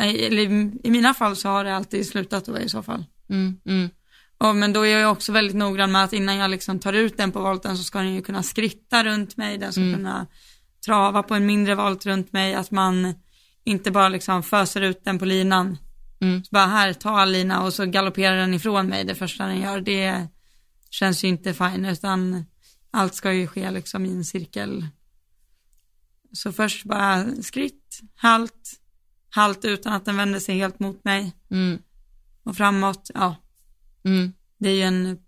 eh, 0.00 0.08
eller 0.14 0.42
i- 0.82 0.90
mina 0.90 1.14
fall 1.14 1.36
så 1.36 1.48
har 1.48 1.64
det 1.64 1.76
alltid 1.76 2.06
slutat 2.06 2.44
då 2.44 2.58
i 2.58 2.68
så 2.68 2.82
fall. 2.82 3.04
Mm. 3.30 3.56
Mm. 3.66 3.90
Och, 4.38 4.56
men 4.56 4.72
då 4.72 4.86
är 4.86 4.98
jag 4.98 5.12
också 5.12 5.32
väldigt 5.32 5.56
noggrann 5.56 5.92
med 5.92 6.04
att 6.04 6.12
innan 6.12 6.36
jag 6.36 6.50
liksom 6.50 6.78
tar 6.78 6.92
ut 6.92 7.16
den 7.16 7.32
på 7.32 7.40
volten 7.40 7.76
så 7.76 7.84
ska 7.84 7.98
den 7.98 8.14
ju 8.14 8.22
kunna 8.22 8.42
skritta 8.42 9.04
runt 9.04 9.36
mig, 9.36 9.58
den 9.58 9.72
ska 9.72 9.80
Mm. 9.82 9.94
kunna 9.94 10.26
trava 10.86 11.22
på 11.22 11.34
en 11.34 11.46
mindre 11.46 11.74
volt 11.74 12.06
runt 12.06 12.32
mig, 12.32 12.54
att 12.54 12.70
man 12.70 13.14
inte 13.66 13.90
bara 13.90 14.08
liksom 14.08 14.42
föser 14.42 14.80
ut 14.80 15.04
den 15.04 15.18
på 15.18 15.24
linan. 15.24 15.78
Mm. 16.20 16.44
Så 16.44 16.48
bara 16.50 16.66
här, 16.66 16.92
ta 16.92 17.24
lina 17.24 17.62
och 17.64 17.74
så 17.74 17.86
galopperar 17.86 18.36
den 18.36 18.54
ifrån 18.54 18.86
mig 18.86 19.04
det 19.04 19.14
första 19.14 19.46
den 19.46 19.60
gör. 19.60 19.80
Det 19.80 20.26
känns 20.90 21.24
ju 21.24 21.28
inte 21.28 21.54
fine 21.54 21.84
utan 21.84 22.44
allt 22.90 23.14
ska 23.14 23.32
ju 23.32 23.46
ske 23.46 23.70
liksom 23.70 24.06
i 24.06 24.12
en 24.12 24.24
cirkel. 24.24 24.86
Så 26.32 26.52
först 26.52 26.84
bara 26.84 27.26
skritt, 27.42 28.00
halt, 28.14 28.72
halt 29.30 29.64
utan 29.64 29.92
att 29.92 30.04
den 30.04 30.16
vänder 30.16 30.40
sig 30.40 30.56
helt 30.58 30.78
mot 30.78 31.04
mig 31.04 31.32
Mm. 31.50 31.78
och 32.42 32.56
framåt, 32.56 33.10
ja. 33.14 33.36
Mm. 34.04 34.32
Det 34.58 34.68
är 34.68 34.74
ju 34.74 34.82
en, 34.82 35.18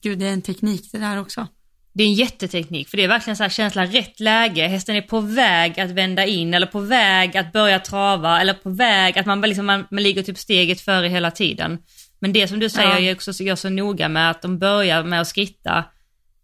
gud 0.00 0.18
det 0.18 0.26
är 0.28 0.32
en 0.32 0.42
teknik 0.42 0.92
det 0.92 0.98
där 0.98 1.20
också. 1.20 1.46
Det 1.94 2.02
är 2.02 2.06
en 2.06 2.14
jätteteknik, 2.14 2.88
för 2.88 2.96
det 2.96 3.04
är 3.04 3.08
verkligen 3.08 3.36
så 3.36 3.42
här 3.42 3.50
känsla, 3.50 3.86
rätt 3.86 4.20
läge, 4.20 4.66
hästen 4.66 4.96
är 4.96 5.02
på 5.02 5.20
väg 5.20 5.80
att 5.80 5.90
vända 5.90 6.26
in 6.26 6.54
eller 6.54 6.66
på 6.66 6.80
väg 6.80 7.36
att 7.36 7.52
börja 7.52 7.78
trava 7.78 8.40
eller 8.40 8.54
på 8.54 8.70
väg 8.70 9.18
att 9.18 9.26
man, 9.26 9.40
liksom, 9.40 9.66
man, 9.66 9.86
man 9.90 10.02
ligger 10.02 10.22
typ 10.22 10.38
steget 10.38 10.80
före 10.80 11.08
hela 11.08 11.30
tiden. 11.30 11.78
Men 12.18 12.32
det 12.32 12.48
som 12.48 12.60
du 12.60 12.68
säger 12.68 12.90
Ja. 12.90 12.98
är 12.98 13.14
också 13.14 13.32
så, 13.32 13.44
jag 13.44 13.52
är 13.52 13.56
så 13.56 13.68
noga 13.68 14.08
med 14.08 14.30
att 14.30 14.42
de 14.42 14.58
börjar 14.58 15.02
med 15.04 15.20
att 15.20 15.28
skritta 15.28 15.84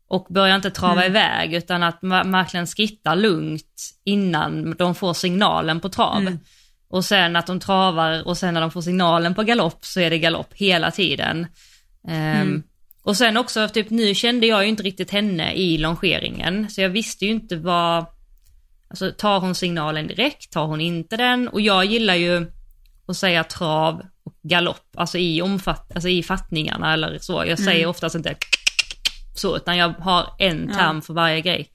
och 0.09 0.27
börjar 0.31 0.57
inte 0.57 0.71
trava 0.71 1.07
iväg 1.07 1.55
utan 1.55 1.83
att 1.83 2.03
man 2.03 2.33
verkligen 2.33 2.67
skrittar 2.67 3.17
lugnt 3.17 3.91
innan 4.05 4.75
de 4.79 4.95
får 4.95 5.15
signalen 5.15 5.81
på 5.81 5.89
trav. 5.89 6.21
Mm. 6.21 6.39
Och 6.91 7.05
sen 7.05 7.37
att 7.37 7.47
de 7.47 7.61
travar 7.61 8.27
och 8.27 8.39
sen 8.39 8.55
när 8.55 8.61
de 8.61 8.71
får 8.71 8.83
signalen 8.83 9.35
på 9.35 9.43
galopp 9.43 9.85
så 9.85 10.01
är 10.01 10.11
det 10.11 10.19
galopp 10.19 10.55
hela 10.55 10.91
tiden. 10.91 11.47
Ehm, 12.09 12.63
Och 13.09 13.17
sen 13.17 13.37
också, 13.37 13.69
typ 13.69 13.91
nu 13.91 14.15
kände 14.15 14.47
jag 14.47 14.63
ju 14.63 14.69
inte 14.69 14.83
riktigt 14.83 15.11
henne 15.11 15.53
i 15.53 15.79
longeringen, 15.79 16.71
så 16.71 16.81
jag 16.81 16.89
visste 16.89 17.25
ju 17.25 17.31
inte 17.31 17.57
vad, 17.57 18.07
Alltså 18.91 19.13
tar 19.19 19.41
hon 19.41 19.55
signalen 19.55 20.07
direkt, 20.07 20.53
tar 20.53 20.67
hon 20.67 20.81
inte 20.81 21.17
den? 21.17 21.49
Och 21.49 21.61
jag 21.61 21.85
gillar 21.85 22.15
ju 22.15 22.53
att 23.07 23.17
säga 23.17 23.45
trav 23.45 24.03
och 24.25 24.35
galopp, 24.43 24.87
alltså 24.97 25.19
i, 25.19 25.43
omfatt, 25.43 25.93
alltså 25.95 26.09
i 26.09 26.23
fattningarna 26.23 26.93
eller 26.93 27.19
så. 27.19 27.45
Jag 27.47 27.59
säger 27.59 27.79
Mm. 27.79 27.91
oftast 27.91 28.15
inte 28.17 28.37
så, 29.35 29.57
utan 29.57 29.77
jag 29.77 29.89
har 29.89 30.27
en 30.39 30.69
Ja. 30.73 30.79
term 30.79 31.03
för 31.03 31.15
varje 31.15 31.41
grej. 31.41 31.69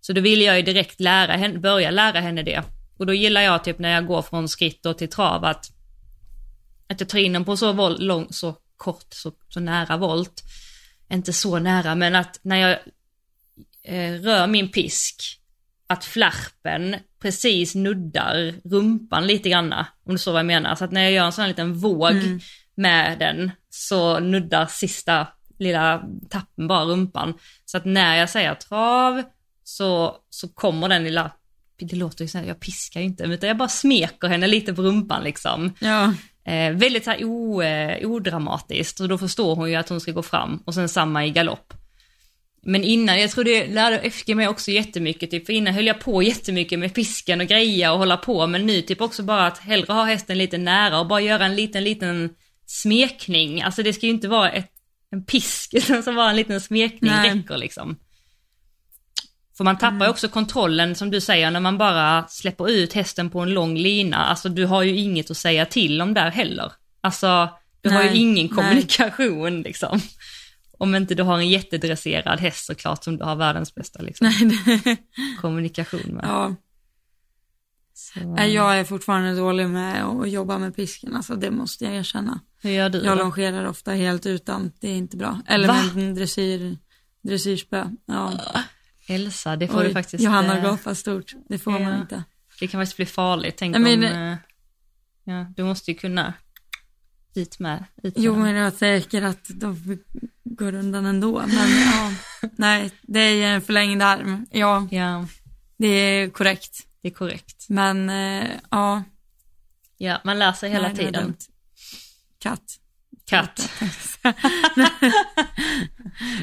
Så 0.00 0.12
då 0.12 0.20
vill 0.20 0.42
jag 0.42 0.56
ju 0.56 0.62
direkt 0.62 1.00
lära 1.00 1.32
henne, 1.32 1.58
börja 1.58 1.90
lära 1.90 2.20
henne 2.20 2.42
det. 2.42 2.62
Och 2.98 3.06
då 3.06 3.14
gillar 3.14 3.40
jag 3.40 3.64
typ 3.64 3.78
när 3.78 3.90
jag 3.92 4.06
går 4.06 4.22
från 4.22 4.48
skritt 4.48 4.86
till 4.98 5.10
trav 5.10 5.44
att, 5.44 5.66
att 6.88 7.00
jag 7.00 7.08
tar 7.08 7.18
in 7.18 7.32
den 7.32 7.44
på 7.44 7.56
så 7.56 7.72
vol- 7.72 8.00
lång, 8.00 8.26
så 8.30 8.54
kort, 8.76 9.06
så, 9.10 9.32
så 9.48 9.60
nära 9.60 9.96
volt. 9.96 10.42
Inte 11.12 11.32
så 11.32 11.58
nära, 11.58 11.94
men 11.94 12.14
att 12.14 12.38
när 12.42 12.56
jag 12.56 12.78
eh, 13.82 14.12
rör 14.20 14.46
min 14.46 14.68
pisk, 14.68 15.40
att 15.86 16.04
flärpen 16.04 16.96
precis 17.22 17.74
nuddar 17.74 18.54
rumpan 18.64 19.26
lite 19.26 19.48
granna, 19.50 19.86
om 20.06 20.12
du 20.12 20.18
så 20.18 20.32
vad 20.32 20.38
jag 20.38 20.46
menar. 20.46 20.74
Så 20.74 20.84
att 20.84 20.92
när 20.92 21.02
jag 21.02 21.12
gör 21.12 21.24
en 21.24 21.32
sån 21.32 21.42
här 21.42 21.48
liten 21.48 21.74
våg 21.74 22.10
Mm. 22.12 22.40
med 22.74 23.18
den 23.18 23.50
så 23.70 24.18
nuddar 24.20 24.66
sista 24.66 25.26
lilla 25.58 26.02
tappen 26.30 26.68
bara 26.68 26.84
rumpan. 26.84 27.34
Så 27.64 27.76
att 27.76 27.84
när 27.84 28.16
jag 28.16 28.30
säger 28.30 28.54
trav 28.54 29.22
så, 29.64 30.16
så 30.30 30.48
kommer 30.48 30.88
den 30.88 31.04
lilla, 31.04 31.30
det 31.78 31.96
låter 31.96 32.24
ju 32.24 32.28
så 32.28 32.38
här, 32.38 32.44
jag 32.44 32.60
piskar 32.60 33.00
ju 33.00 33.06
inte, 33.06 33.24
utan 33.24 33.48
jag 33.48 33.56
bara 33.56 33.68
smeker 33.68 34.28
henne 34.28 34.46
lite 34.46 34.74
på 34.74 34.82
rumpan 34.82 35.24
liksom. 35.24 35.74
Ja, 35.78 36.14
Eh, 36.44 36.72
väldigt 36.72 37.04
så 37.04 37.10
här 37.10 37.24
o, 37.24 37.62
eh, 37.62 38.10
odramatiskt 38.10 39.00
och 39.00 39.08
då 39.08 39.18
förstår 39.18 39.56
hon 39.56 39.70
ju 39.70 39.76
att 39.76 39.88
hon 39.88 40.00
ska 40.00 40.12
gå 40.12 40.22
fram 40.22 40.62
och 40.64 40.74
sen 40.74 40.88
samma 40.88 41.26
i 41.26 41.30
galopp. 41.30 41.74
Men 42.62 42.84
innan, 42.84 43.20
jag 43.20 43.30
tror 43.30 43.44
det 43.44 43.66
lärde 43.66 44.10
FG 44.10 44.34
mig 44.34 44.48
också 44.48 44.70
jättemycket, 44.70 45.30
typ, 45.30 45.46
för 45.46 45.52
innan 45.52 45.74
höll 45.74 45.86
jag 45.86 46.00
på 46.00 46.22
jättemycket 46.22 46.78
med 46.78 46.94
pisken 46.94 47.40
och 47.40 47.46
greja 47.46 47.92
och 47.92 47.98
hålla 47.98 48.16
på, 48.16 48.46
men 48.46 48.66
nu 48.66 48.82
typ 48.82 49.00
också 49.00 49.22
bara 49.22 49.46
att 49.46 49.58
hellre 49.58 49.92
ha 49.92 50.04
hästen 50.04 50.38
lite 50.38 50.58
nära 50.58 51.00
och 51.00 51.06
bara 51.06 51.20
göra 51.20 51.44
en 51.44 51.56
liten, 51.56 51.84
liten 51.84 52.30
smekning. 52.66 53.62
Alltså 53.62 53.82
det 53.82 53.92
ska 53.92 54.06
ju 54.06 54.12
inte 54.12 54.28
vara 54.28 54.50
ett, 54.50 54.70
en 55.12 55.24
pisk, 55.24 55.74
utan 55.74 56.02
så 56.02 56.12
bara 56.12 56.30
en 56.30 56.36
liten 56.36 56.60
smekning 56.60 57.10
Nej. 57.10 57.34
räcker 57.34 57.56
liksom. 57.56 57.96
För 59.60 59.64
man 59.64 59.78
tappar 59.78 60.04
ju 60.06 60.10
också 60.10 60.28
kontrollen 60.28 60.94
som 60.94 61.10
du 61.10 61.20
säger 61.20 61.50
när 61.50 61.60
man 61.60 61.78
bara 61.78 62.26
släpper 62.28 62.70
ut 62.70 62.92
hästen 62.92 63.30
på 63.30 63.40
en 63.40 63.50
lång 63.50 63.76
lina. 63.76 64.16
Alltså 64.16 64.48
du 64.48 64.66
har 64.66 64.82
ju 64.82 64.96
inget 64.96 65.30
att 65.30 65.36
säga 65.36 65.66
till 65.66 66.02
om 66.02 66.14
där 66.14 66.30
heller. 66.30 66.72
Alltså 67.00 67.48
du 67.80 67.90
har 67.90 68.02
ju 68.02 68.08
Nej, 68.08 68.18
ingen 68.18 68.46
nej. 68.46 68.48
kommunikation 68.48 69.62
liksom. 69.62 70.00
Om 70.78 70.94
inte 70.94 71.14
du 71.14 71.22
har 71.22 71.38
en 71.38 71.48
jättedresserad 71.48 72.40
häst 72.40 72.66
såklart 72.66 73.04
som 73.04 73.16
du 73.16 73.24
har 73.24 73.36
världens 73.36 73.74
bästa 73.74 74.02
liksom, 74.02 74.32
nej, 74.84 74.96
kommunikation 75.40 76.00
med. 76.14 76.24
ja. 76.28 76.54
Så, 77.94 78.20
Nej, 78.20 78.52
Jag 78.54 78.78
är 78.78 78.84
fortfarande 78.84 79.34
dålig 79.36 79.68
med 79.68 80.04
att 80.04 80.30
jobba 80.30 80.58
med 80.58 80.76
pisken, 80.76 81.16
alltså 81.16 81.34
det 81.36 81.50
måste 81.50 81.84
jag 81.84 81.94
erkänna. 81.94 82.40
hur 82.62 82.70
gör 82.70 82.88
du 82.88 82.98
Jag 83.04 83.18
då? 83.18 83.22
longerar 83.24 83.64
ofta 83.64 83.92
helt 83.92 84.26
utan, 84.26 84.72
det 84.80 84.88
är 84.88 84.94
inte 84.96 85.16
bra. 85.16 85.40
Eller 85.46 85.68
Va? 85.68 85.76
med 85.94 86.14
dressyr, 86.14 86.76
dressyrspö. 87.22 87.84
Ja. 88.06 88.32
Elsa, 89.10 89.56
det 89.56 89.68
får 89.68 89.80
du 89.80 89.86
Oj, 89.86 89.92
faktiskt... 89.92 90.24
Johanna 90.24 90.58
eh, 90.58 90.64
gapar 90.64 90.94
stort, 90.94 91.32
det 91.48 91.58
får 91.58 91.70
man 91.70 91.82
ja. 91.82 92.00
inte. 92.00 92.24
Det 92.60 92.66
kan 92.66 92.80
faktiskt 92.80 92.96
bli 92.96 93.06
farligt. 93.06 93.56
Tänk 93.56 93.76
Jag 93.76 93.82
om... 93.82 94.04
eh, 94.04 94.36
ja, 95.24 95.46
du 95.56 95.64
måste 95.64 95.90
ju 95.90 95.96
kunna 95.96 96.34
ut 97.34 97.58
med. 97.58 97.84
Jo, 98.02 98.32
med. 98.32 98.42
men 98.42 98.54
jag 98.54 98.78
tänker 98.78 99.22
att 99.22 99.46
de 99.48 99.98
går 100.44 100.74
undan 100.74 101.06
ändå. 101.06 101.42
Men 101.46 101.80
ja, 101.80 102.12
nej, 102.56 102.90
det 103.02 103.20
är 103.20 103.54
en 103.54 103.62
förlängd 103.62 104.02
arm. 104.02 104.46
Ja, 104.50 104.88
Ja, 104.90 105.26
det 105.76 105.86
är 105.88 106.30
korrekt. 106.30 106.86
det 107.02 107.08
är 107.08 107.12
korrekt. 107.12 107.66
Men 107.68 108.10
eh, 108.10 108.48
ja, 108.70 109.02
Ja, 110.02 110.20
man 110.24 110.38
lär 110.38 110.52
sig 110.52 110.70
hela 110.70 110.88
nej, 110.88 110.96
tiden. 110.96 111.34
Katt. 112.38 112.78
Katt. 113.26 113.70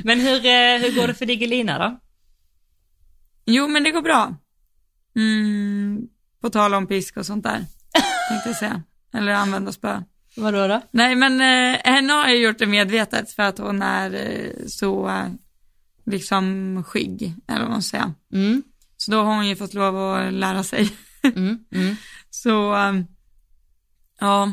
Men 0.04 0.20
hur, 0.20 0.40
hur 0.80 0.96
går 0.96 1.08
det 1.08 1.14
för 1.14 1.26
Digelina 1.26 1.80
då? 1.80 2.00
Jo, 3.48 3.68
men 3.68 3.84
det 3.84 3.92
går 3.92 4.02
bra. 4.02 4.36
Mm, 5.16 6.02
på 6.42 6.50
tal 6.50 6.74
om 6.74 6.88
pisk 6.88 7.18
och 7.18 7.26
sånt 7.26 7.44
där, 7.44 7.66
tänkte 8.30 8.50
jag 8.50 8.56
säga. 8.56 8.84
Eller 9.14 9.34
använda 9.34 9.72
spö. 9.72 10.02
Vadå 10.38 10.68
då? 10.68 10.82
Nej, 10.92 11.16
men 11.16 11.34
eh, 11.42 11.80
henne 11.84 12.14
har 12.14 12.28
jag 12.28 12.38
gjort 12.38 12.60
det 12.60 12.66
medvetet 12.66 13.32
för 13.32 13.44
att 13.44 13.58
hon 13.58 13.82
är 13.82 14.14
eh, 14.14 14.66
så 14.68 15.10
eh, 15.10 15.28
liksom 16.06 16.84
skygg, 16.88 17.34
eller 17.48 17.62
vad 17.62 17.70
man 17.72 17.82
ska 17.82 17.98
säga. 17.98 18.14
Mm, 18.34 18.64
Så 18.98 19.12
då 19.12 19.18
har 19.18 19.36
hon 19.36 19.48
ju 19.48 19.56
fått 19.56 19.74
lov 19.74 19.98
att 20.14 20.34
lära 20.34 20.64
sig. 20.64 20.92
mm, 21.24 21.60
mm. 21.72 21.96
Så, 22.30 22.76
eh, 22.76 22.94
ja. 24.20 24.52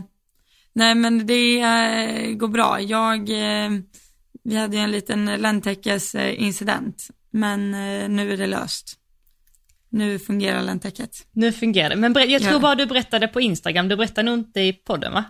Nej, 0.73 0.95
men 0.95 1.27
det 1.27 1.61
eh, 1.61 2.31
går 2.37 2.49
bra. 2.49 2.81
Jag, 2.81 3.19
eh, 3.31 3.71
vi 4.45 4.57
hade 4.57 4.77
ju 4.77 4.83
en 4.83 4.91
liten 4.91 5.25
läntäckes 5.27 6.15
eh, 6.15 6.43
incident, 6.43 7.09
men 7.35 7.75
eh, 7.75 8.09
nu 8.09 8.33
är 8.33 8.37
det 8.37 8.47
löst. 8.47 8.99
Nu 9.89 10.19
fungerar 10.19 10.63
läntäcket. 10.63 11.27
Nu 11.33 11.53
fungerar 11.53 11.91
det. 11.91 11.97
Men 11.97 12.31
jag 12.31 12.43
tror 12.43 12.53
Ja. 12.55 12.59
bara 12.61 12.75
du 12.75 12.87
berättade 12.87 13.29
på 13.29 13.41
Instagram, 13.41 13.89
du 13.89 13.97
berättade 13.97 14.31
nog 14.31 14.39
inte 14.39 14.61
i 14.61 14.73
podden 14.73 15.13
va? 15.13 15.25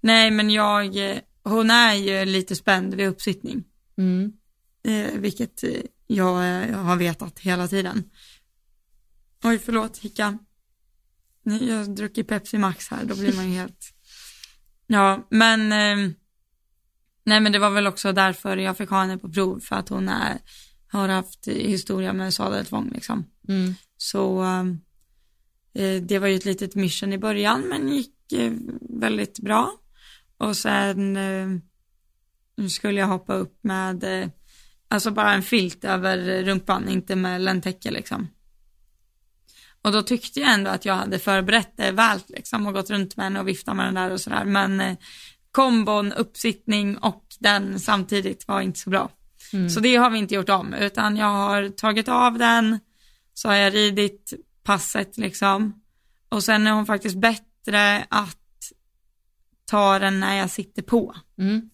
Nej, 0.00 0.30
men 0.30 0.50
jag, 0.50 1.10
eh, 1.10 1.18
hon 1.44 1.70
är 1.70 1.94
ju 1.94 2.24
lite 2.24 2.56
spänd 2.56 2.94
vid 2.94 3.06
uppsittning, 3.06 3.64
Mm. 3.98 4.32
eh, 4.84 5.20
vilket 5.20 5.62
eh, 5.64 5.70
jag, 6.06 6.34
eh, 6.68 6.78
har 6.78 6.96
vetat 6.96 7.38
hela 7.38 7.68
tiden. 7.68 8.10
Oj, 9.44 9.58
förlåt, 9.58 9.98
hicka. 9.98 10.38
Jag 11.42 11.76
har 11.76 11.84
druckit 11.94 12.28
Pepsi 12.28 12.58
Max 12.58 12.88
här, 12.88 13.04
då 13.04 13.16
blir 13.16 13.32
man 13.36 13.50
ju 13.50 13.58
helt... 13.58 13.92
Ja, 14.86 15.26
men... 15.30 15.72
Eh, 15.72 16.12
nej, 17.24 17.40
men 17.40 17.52
det 17.52 17.58
var 17.58 17.70
väl 17.70 17.86
också 17.86 18.12
därför 18.12 18.56
jag 18.56 18.76
fick 18.76 18.90
ha 18.90 19.00
henne 19.00 19.18
på 19.18 19.32
prov, 19.32 19.60
för 19.60 19.76
att 19.76 19.88
hon 19.88 20.08
är, 20.08 20.38
har 20.88 21.08
haft 21.08 21.48
historia 21.48 22.12
med 22.12 22.34
sadeltvång 22.34 22.90
liksom. 22.94 23.24
Mm. 23.48 23.74
Så 23.96 24.42
eh, 25.74 26.02
det 26.02 26.18
var 26.18 26.28
ju 26.28 26.36
ett 26.36 26.44
litet 26.44 26.74
mission 26.74 27.12
i 27.12 27.18
början 27.18 27.60
men 27.60 27.88
gick 27.88 28.32
eh, 28.32 28.52
väldigt 28.80 29.38
bra. 29.38 29.72
Och 30.38 30.56
sen 30.56 31.16
eh, 31.16 31.48
skulle 32.68 33.00
jag 33.00 33.06
hoppa 33.06 33.34
upp 33.34 33.58
med, 33.64 34.04
eh, 34.04 34.28
alltså 34.88 35.10
bara 35.10 35.32
en 35.32 35.42
filt 35.42 35.84
över 35.84 36.42
rumpan, 36.44 36.88
inte 36.88 37.16
med 37.16 37.40
läntäcke 37.40 37.90
liksom. 37.90 38.28
Och 39.82 39.92
då 39.92 40.02
tyckte 40.02 40.40
jag 40.40 40.54
ändå 40.54 40.70
att 40.70 40.84
jag 40.84 40.94
hade 40.94 41.18
förberett 41.18 41.76
det 41.76 41.90
väl 41.90 42.20
liksom 42.28 42.66
och 42.66 42.74
gått 42.74 42.90
runt 42.90 43.16
med 43.16 43.24
henne 43.24 43.40
och 43.40 43.48
viftat 43.48 43.76
med 43.76 43.86
den 43.86 43.94
där 43.94 44.10
och 44.10 44.20
sådär. 44.20 44.44
Men 44.44 44.80
eh, 44.80 44.96
kombon, 45.52 46.12
uppsittning 46.12 46.98
och 46.98 47.24
den 47.38 47.80
samtidigt 47.80 48.48
var 48.48 48.60
inte 48.60 48.78
så 48.78 48.90
bra. 48.90 49.10
Mm. 49.52 49.70
Så 49.70 49.80
det 49.80 49.96
har 49.96 50.10
vi 50.10 50.18
inte 50.18 50.34
gjort 50.34 50.48
om, 50.48 50.74
utan 50.74 51.16
jag 51.16 51.26
har 51.26 51.68
tagit 51.68 52.08
av 52.08 52.38
den, 52.38 52.78
så 53.34 53.48
har 53.48 53.54
jag 53.54 53.74
ridit 53.74 54.32
passet 54.62 55.18
liksom. 55.18 55.82
Och 56.28 56.44
sen 56.44 56.66
är 56.66 56.72
hon 56.72 56.86
faktiskt 56.86 57.16
bättre 57.16 58.06
att 58.08 58.38
ta 59.64 59.98
den 59.98 60.20
när 60.20 60.36
jag 60.36 60.50
sitter 60.50 60.82
på. 60.82 61.14
Mm. 61.38 61.70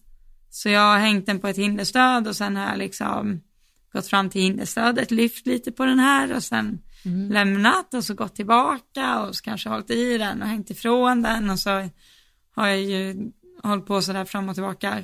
Så 0.49 0.69
jag 0.69 0.81
har 0.81 0.99
hängt 0.99 1.25
den 1.25 1.39
på 1.39 1.47
ett 1.47 1.57
hinderstöd 1.57 2.27
och 2.27 2.35
sen 2.35 2.55
har 2.55 2.69
jag 2.69 2.77
liksom 2.77 3.41
gått 3.93 4.07
fram 4.07 4.29
till 4.29 4.41
hinderstödet, 4.41 5.11
lyft 5.11 5.47
lite 5.47 5.71
på 5.71 5.85
den 5.85 5.99
här 5.99 6.35
och 6.35 6.43
sen 6.43 6.81
Mm. 7.05 7.31
lämnat 7.31 7.93
och 7.93 8.03
så 8.03 8.13
gått 8.13 8.35
tillbaka 8.35 9.21
och 9.21 9.35
så 9.35 9.43
kanske 9.43 9.69
hållit 9.69 9.91
i 9.91 10.17
den 10.17 10.41
och 10.41 10.47
hängt 10.47 10.69
ifrån 10.69 11.21
den 11.21 11.49
och 11.49 11.59
så 11.59 11.89
har 12.55 12.67
jag 12.67 12.81
ju 12.81 13.31
hållit 13.63 13.85
på 13.85 14.01
sådär 14.01 14.25
fram 14.25 14.49
och 14.49 14.55
tillbaka 14.55 15.03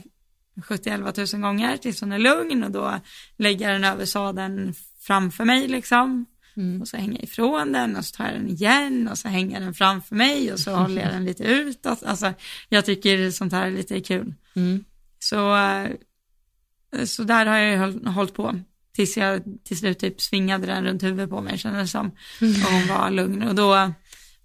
70-11 0.55 1.35
000 1.35 1.41
gånger 1.41 1.77
tills 1.77 2.01
hon 2.01 2.11
är 2.11 2.19
lugn 2.19 2.63
och 2.63 2.71
då 2.71 2.99
lägger 3.37 3.69
jag 3.71 3.81
den 3.81 3.91
över 3.91 4.05
sadeln 4.05 4.73
framför 4.99 5.45
mig 5.45 5.67
liksom. 5.67 6.25
Mm. 6.57 6.81
Och 6.81 6.87
så 6.87 6.97
hänger 6.97 7.13
jag 7.13 7.23
ifrån 7.23 7.71
den 7.71 7.95
och 7.95 8.05
så 8.05 8.15
tar 8.15 8.25
jag 8.25 8.33
den 8.33 8.49
igen 8.49 9.07
och 9.07 9.17
så 9.17 9.27
hänger 9.27 9.53
jag 9.53 9.61
den 9.61 9.73
framför 9.73 10.15
mig 10.15 10.53
och 10.53 10.59
så 10.59 10.75
håller 10.75 11.01
jag 11.01 11.13
den 11.13 11.25
lite 11.25 11.43
utåt. 11.43 12.03
Alltså 12.03 12.33
jag 12.69 12.85
tycker 12.85 13.31
sånt 13.31 13.53
här 13.53 13.67
är 13.67 13.71
lite 13.71 14.01
kul. 14.01 14.33
Mm. 14.55 14.83
Så, 15.19 15.55
eh, 15.57 15.91
så 17.05 17.23
där 17.23 17.45
har 17.45 17.57
jag 17.57 18.11
hållit 18.11 18.33
på. 18.33 18.59
Tills 18.93 19.17
jag 19.17 19.43
till 19.63 19.77
slut 19.77 19.99
typ 19.99 20.21
svingade 20.21 20.67
den 20.67 20.85
runt 20.85 21.03
huvudet 21.03 21.29
på 21.29 21.41
mig 21.41 21.57
kändes 21.57 21.81
det 21.81 21.87
som. 21.87 22.07
Och 22.39 22.71
hon 22.71 22.87
var 22.87 23.11
lugn. 23.11 23.43
Och 23.43 23.55
då 23.55 23.93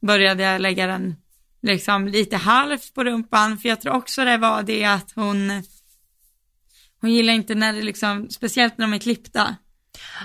började 0.00 0.42
jag 0.42 0.60
lägga 0.60 0.86
den 0.86 1.16
liksom 1.62 2.08
lite 2.08 2.36
halvt 2.36 2.94
på 2.94 3.04
rumpan. 3.04 3.58
För 3.58 3.68
jag 3.68 3.80
tror 3.80 3.94
också 3.94 4.24
det 4.24 4.36
var 4.36 4.62
det 4.62 4.84
att 4.84 5.12
hon, 5.14 5.62
hon 7.00 7.10
gillar 7.12 7.32
inte 7.32 7.54
när 7.54 7.72
det 7.72 7.82
liksom, 7.82 8.30
speciellt 8.30 8.78
när 8.78 8.86
de 8.86 8.92
är 8.94 8.98
klippta. 8.98 9.56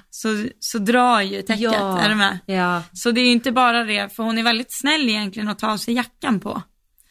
Så, 0.09 0.45
så 0.59 0.77
drar 0.77 1.21
ju 1.21 1.41
täcket, 1.41 1.61
Ja. 1.61 1.99
är 1.99 2.09
du 2.09 2.15
med? 2.15 2.39
Ja. 2.45 2.83
Så 2.93 3.11
det 3.11 3.21
är 3.21 3.25
ju 3.25 3.31
inte 3.31 3.51
bara 3.51 3.83
det, 3.83 4.15
för 4.15 4.23
hon 4.23 4.37
är 4.37 4.43
väldigt 4.43 4.73
snäll 4.73 5.09
egentligen 5.09 5.49
att 5.49 5.59
ta 5.59 5.71
av 5.71 5.77
sig 5.77 5.93
jackan 5.93 6.39
på. 6.39 6.61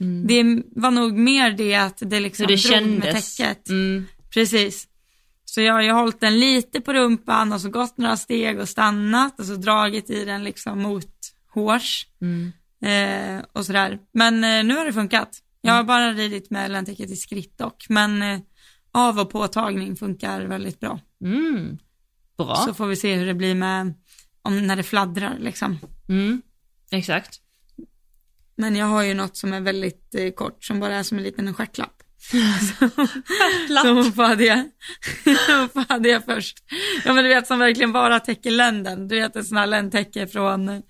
Mm. 0.00 0.26
Det 0.26 0.62
var 0.80 0.90
nog 0.90 1.12
mer 1.18 1.50
det 1.50 1.74
att 1.74 1.98
det 2.00 2.20
liksom 2.20 2.46
Hur 2.48 2.56
det 2.56 2.62
drog 2.68 2.88
med 2.88 3.02
kändes. 3.02 3.36
täcket. 3.36 3.68
Mm. 3.68 4.06
Precis. 4.34 4.88
Så 5.44 5.60
jag 5.60 5.74
har 5.74 5.82
ju 5.82 5.90
hållit 5.90 6.20
den 6.20 6.40
lite 6.40 6.80
på 6.80 6.92
rumpan 6.92 7.52
och 7.52 7.60
så 7.60 7.68
gått 7.70 7.98
några 7.98 8.16
steg 8.16 8.58
och 8.60 8.68
stannat 8.68 9.40
och 9.40 9.46
så 9.46 9.54
dragit 9.54 10.10
i 10.10 10.24
den 10.24 10.44
liksom 10.44 10.82
mot 10.82 11.12
hårs. 11.54 12.06
Mm. 12.22 12.52
Eh, 12.84 13.42
och 13.52 13.66
sådär. 13.66 13.98
Men 14.12 14.44
eh, 14.44 14.64
nu 14.64 14.76
har 14.76 14.84
det 14.84 14.92
funkat. 14.92 15.38
Jag 15.60 15.72
har 15.72 15.84
bara 15.84 16.12
ridit 16.12 16.50
med 16.50 16.70
läntäcket 16.70 17.10
i 17.10 17.16
skritt 17.16 17.58
dock, 17.58 17.86
men 17.88 18.22
eh, 18.22 18.40
av 18.92 19.18
och 19.18 19.30
påtagning 19.30 19.96
funkar 19.96 20.40
väldigt 20.40 20.80
bra. 20.80 21.00
Mm. 21.24 21.78
Bra. 22.38 22.56
Så 22.56 22.74
får 22.74 22.86
vi 22.86 22.96
se 22.96 23.14
hur 23.14 23.26
det 23.26 23.34
blir 23.34 23.54
med, 23.54 23.94
om 24.42 24.66
när 24.66 24.76
det 24.76 24.82
fladdrar 24.82 25.36
liksom. 25.40 25.78
Mm. 26.08 26.42
Exakt. 26.90 27.40
Men 28.56 28.76
jag 28.76 28.86
har 28.86 29.02
ju 29.02 29.14
något 29.14 29.36
som 29.36 29.52
är 29.52 29.60
väldigt 29.60 30.14
eh, 30.14 30.30
kort, 30.30 30.64
som 30.64 30.80
bara 30.80 30.94
är 30.94 31.02
som 31.02 31.18
en 31.18 31.24
liten 31.24 31.54
stjärtlapp. 31.54 32.02
Så 33.82 33.88
hon 33.94 34.12
får 34.12 34.26
ha 34.26 34.34
det. 34.34 34.70
hon 35.24 35.68
får 35.68 35.88
ha 35.88 35.98
det 35.98 36.24
först. 36.24 36.58
Ja 37.04 37.12
men 37.12 37.24
du 37.24 37.28
vet 37.30 37.46
som 37.46 37.58
verkligen 37.58 37.92
bara 37.92 38.20
täcker 38.20 38.50
länden. 38.50 39.08
Du 39.08 39.20
vet 39.20 39.36
ett 39.36 39.46
sånt 39.46 39.58
här 39.58 39.66
ländtäcke 39.66 40.26
från 40.26 40.82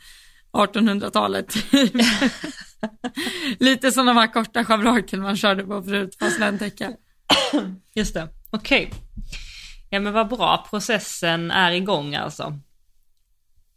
1800-talet. 0.54 1.54
Lite 3.58 3.92
som 3.92 4.06
de 4.06 4.16
här 4.16 4.32
korta 4.32 4.64
schabraken 4.64 5.22
man 5.22 5.36
körde 5.36 5.64
på 5.64 5.82
förut, 5.82 6.16
fast 6.20 6.38
ländtäcke. 6.40 6.96
Just 7.94 8.14
det, 8.14 8.28
okej. 8.50 8.90
Ja 9.90 10.00
men 10.00 10.12
vad 10.12 10.28
bra, 10.28 10.66
processen 10.70 11.50
är 11.50 11.72
igång 11.72 12.14
alltså. 12.14 12.58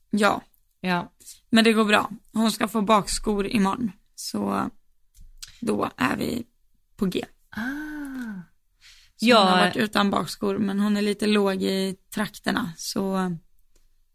Ja, 0.10 0.42
Ja. 0.82 1.12
men 1.50 1.64
det 1.64 1.74
går 1.74 1.86
bra. 1.86 2.10
Hon 2.34 2.52
ska 2.52 2.68
få 2.68 2.82
bakskor 2.82 3.48
imorgon. 3.48 3.92
Så 4.16 4.70
då 5.62 5.90
är 5.98 6.18
vi 6.18 6.46
på 6.96 7.06
G. 7.06 7.26
Ah. 7.50 7.62
Så 9.20 9.26
hon 9.26 9.48
har 9.48 9.58
Ja, 9.58 9.66
varit 9.66 9.76
utan 9.76 10.10
bakskor, 10.10 10.58
men 10.58 10.80
hon 10.80 10.98
är 10.98 11.02
lite 11.02 11.28
låg 11.28 11.64
i 11.64 11.96
trakterna. 12.16 12.72
Så 12.78 13.36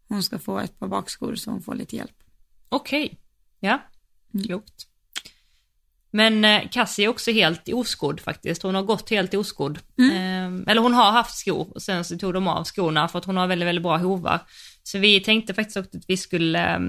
hon 0.07 0.23
ska 0.23 0.39
få 0.39 0.59
ett 0.59 0.79
par 0.79 0.87
bakskor 0.87 1.35
så 1.35 1.51
hon 1.51 1.61
får 1.61 1.75
lite 1.75 1.95
hjälp. 1.95 2.22
Okej. 2.75 3.19
Ja, 3.59 3.79
Mm. 4.33 4.45
klokt. 4.45 4.73
Men 6.11 6.45
eh, 6.45 6.61
Cassie 6.71 7.05
är 7.05 7.09
också 7.09 7.31
helt 7.31 7.69
oskodd 7.73 8.19
faktiskt. 8.19 8.63
Hon 8.63 8.75
har 8.75 8.83
gått 8.83 9.09
helt 9.09 9.33
oskodd. 9.33 9.79
Mm. 9.99 10.11
Eh, 10.65 10.71
eller 10.71 10.81
hon 10.81 10.93
har 10.93 11.11
haft 11.11 11.37
skor 11.37 11.67
och 11.75 11.81
sen 11.81 12.03
så 12.05 12.17
tog 12.17 12.33
de 12.33 12.47
av 12.47 12.63
skorna 12.63 13.07
för 13.07 13.19
att 13.19 13.25
hon 13.25 13.37
har 13.37 13.47
väldigt, 13.47 13.67
väldigt 13.67 13.83
bra 13.83 13.97
hovar. 13.97 14.39
Så 14.83 14.97
vi 14.99 15.19
tänkte 15.19 15.53
faktiskt 15.53 15.77
också 15.77 15.97
att 15.97 16.03
vi 16.07 16.17
skulle 16.17 16.73
eh, 16.75 16.79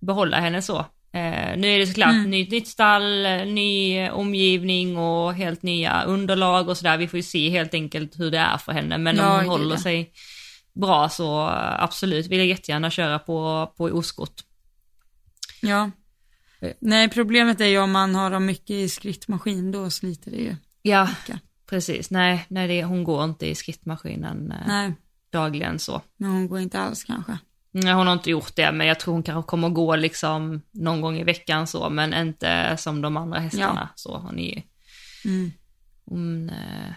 behålla 0.00 0.40
henne 0.40 0.62
så. 0.62 0.78
Eh, 1.12 1.56
nu 1.56 1.66
är 1.74 1.78
det 1.78 1.86
såklart 1.86 2.10
Mm. 2.12 2.30
nytt, 2.30 2.50
nytt 2.50 2.68
stall, 2.68 3.22
ny 3.46 4.08
omgivning 4.08 4.98
och 4.98 5.34
helt 5.34 5.62
nya 5.62 6.02
underlag 6.02 6.68
och 6.68 6.76
sådär. 6.76 6.96
Vi 6.98 7.08
får 7.08 7.16
ju 7.16 7.22
se 7.22 7.48
helt 7.50 7.74
enkelt 7.74 8.18
hur 8.20 8.30
det 8.30 8.38
är 8.38 8.58
för 8.58 8.72
henne. 8.72 8.98
Men 8.98 9.16
Ja, 9.16 9.24
om 9.28 9.30
hon 9.34 9.40
gud, 9.40 9.50
håller 9.50 9.74
ja. 9.76 9.82
sig 9.82 10.12
bra 10.72 11.08
så 11.08 11.48
eh, 11.48 11.82
absolut 11.82 12.26
vill 12.26 12.38
jag 12.38 12.46
jättegärna 12.48 12.90
köra 12.90 13.18
på, 13.18 13.66
på 13.76 13.84
oskott. 13.84 14.44
Ja. 15.62 15.90
Eh. 16.60 16.72
Nej, 16.80 17.08
problemet 17.08 17.60
är 17.60 17.66
ju 17.66 17.78
om 17.78 17.90
man 17.90 18.14
har 18.14 18.30
dem 18.30 18.46
mycket 18.46 18.70
i 18.70 18.88
skrittmaskin, 18.88 19.72
då 19.72 19.90
sliter 19.90 20.30
det 20.30 20.36
ju 20.36 20.56
Ja, 20.82 21.04
mycket. 21.08 21.40
precis. 21.66 22.10
Nej, 22.10 22.46
nej 22.48 22.68
det, 22.68 22.84
hon 22.84 23.04
går 23.04 23.24
inte 23.24 23.46
i 23.46 23.54
skrittmaskinen 23.54 24.52
eh, 24.52 24.66
Nej, 24.68 24.92
dagligen 25.30 25.78
så. 25.78 26.02
men 26.16 26.30
hon 26.30 26.48
går 26.48 26.58
inte 26.60 26.80
alls 26.80 27.04
kanske. 27.04 27.38
Nej, 27.72 27.94
hon 27.94 28.06
har 28.06 28.12
inte 28.14 28.30
gjort 28.30 28.56
det, 28.56 28.72
men 28.72 28.86
jag 28.86 29.00
tror 29.00 29.14
hon 29.14 29.22
kanske 29.22 29.48
kommer 29.48 29.68
gå 29.68 29.96
liksom 29.96 30.62
någon 30.70 31.00
gång 31.00 31.16
i 31.18 31.24
veckan 31.24 31.66
så, 31.66 31.90
men 31.90 32.14
inte 32.14 32.76
som 32.76 33.00
de 33.02 33.16
andra 33.16 33.38
hästarna. 33.38 33.88
Så 33.94 34.18
hon 34.18 34.38
är 34.38 34.54
ju, 34.56 34.62
Mm. 35.24 35.52
hon, 36.04 36.50
eh, 36.50 36.92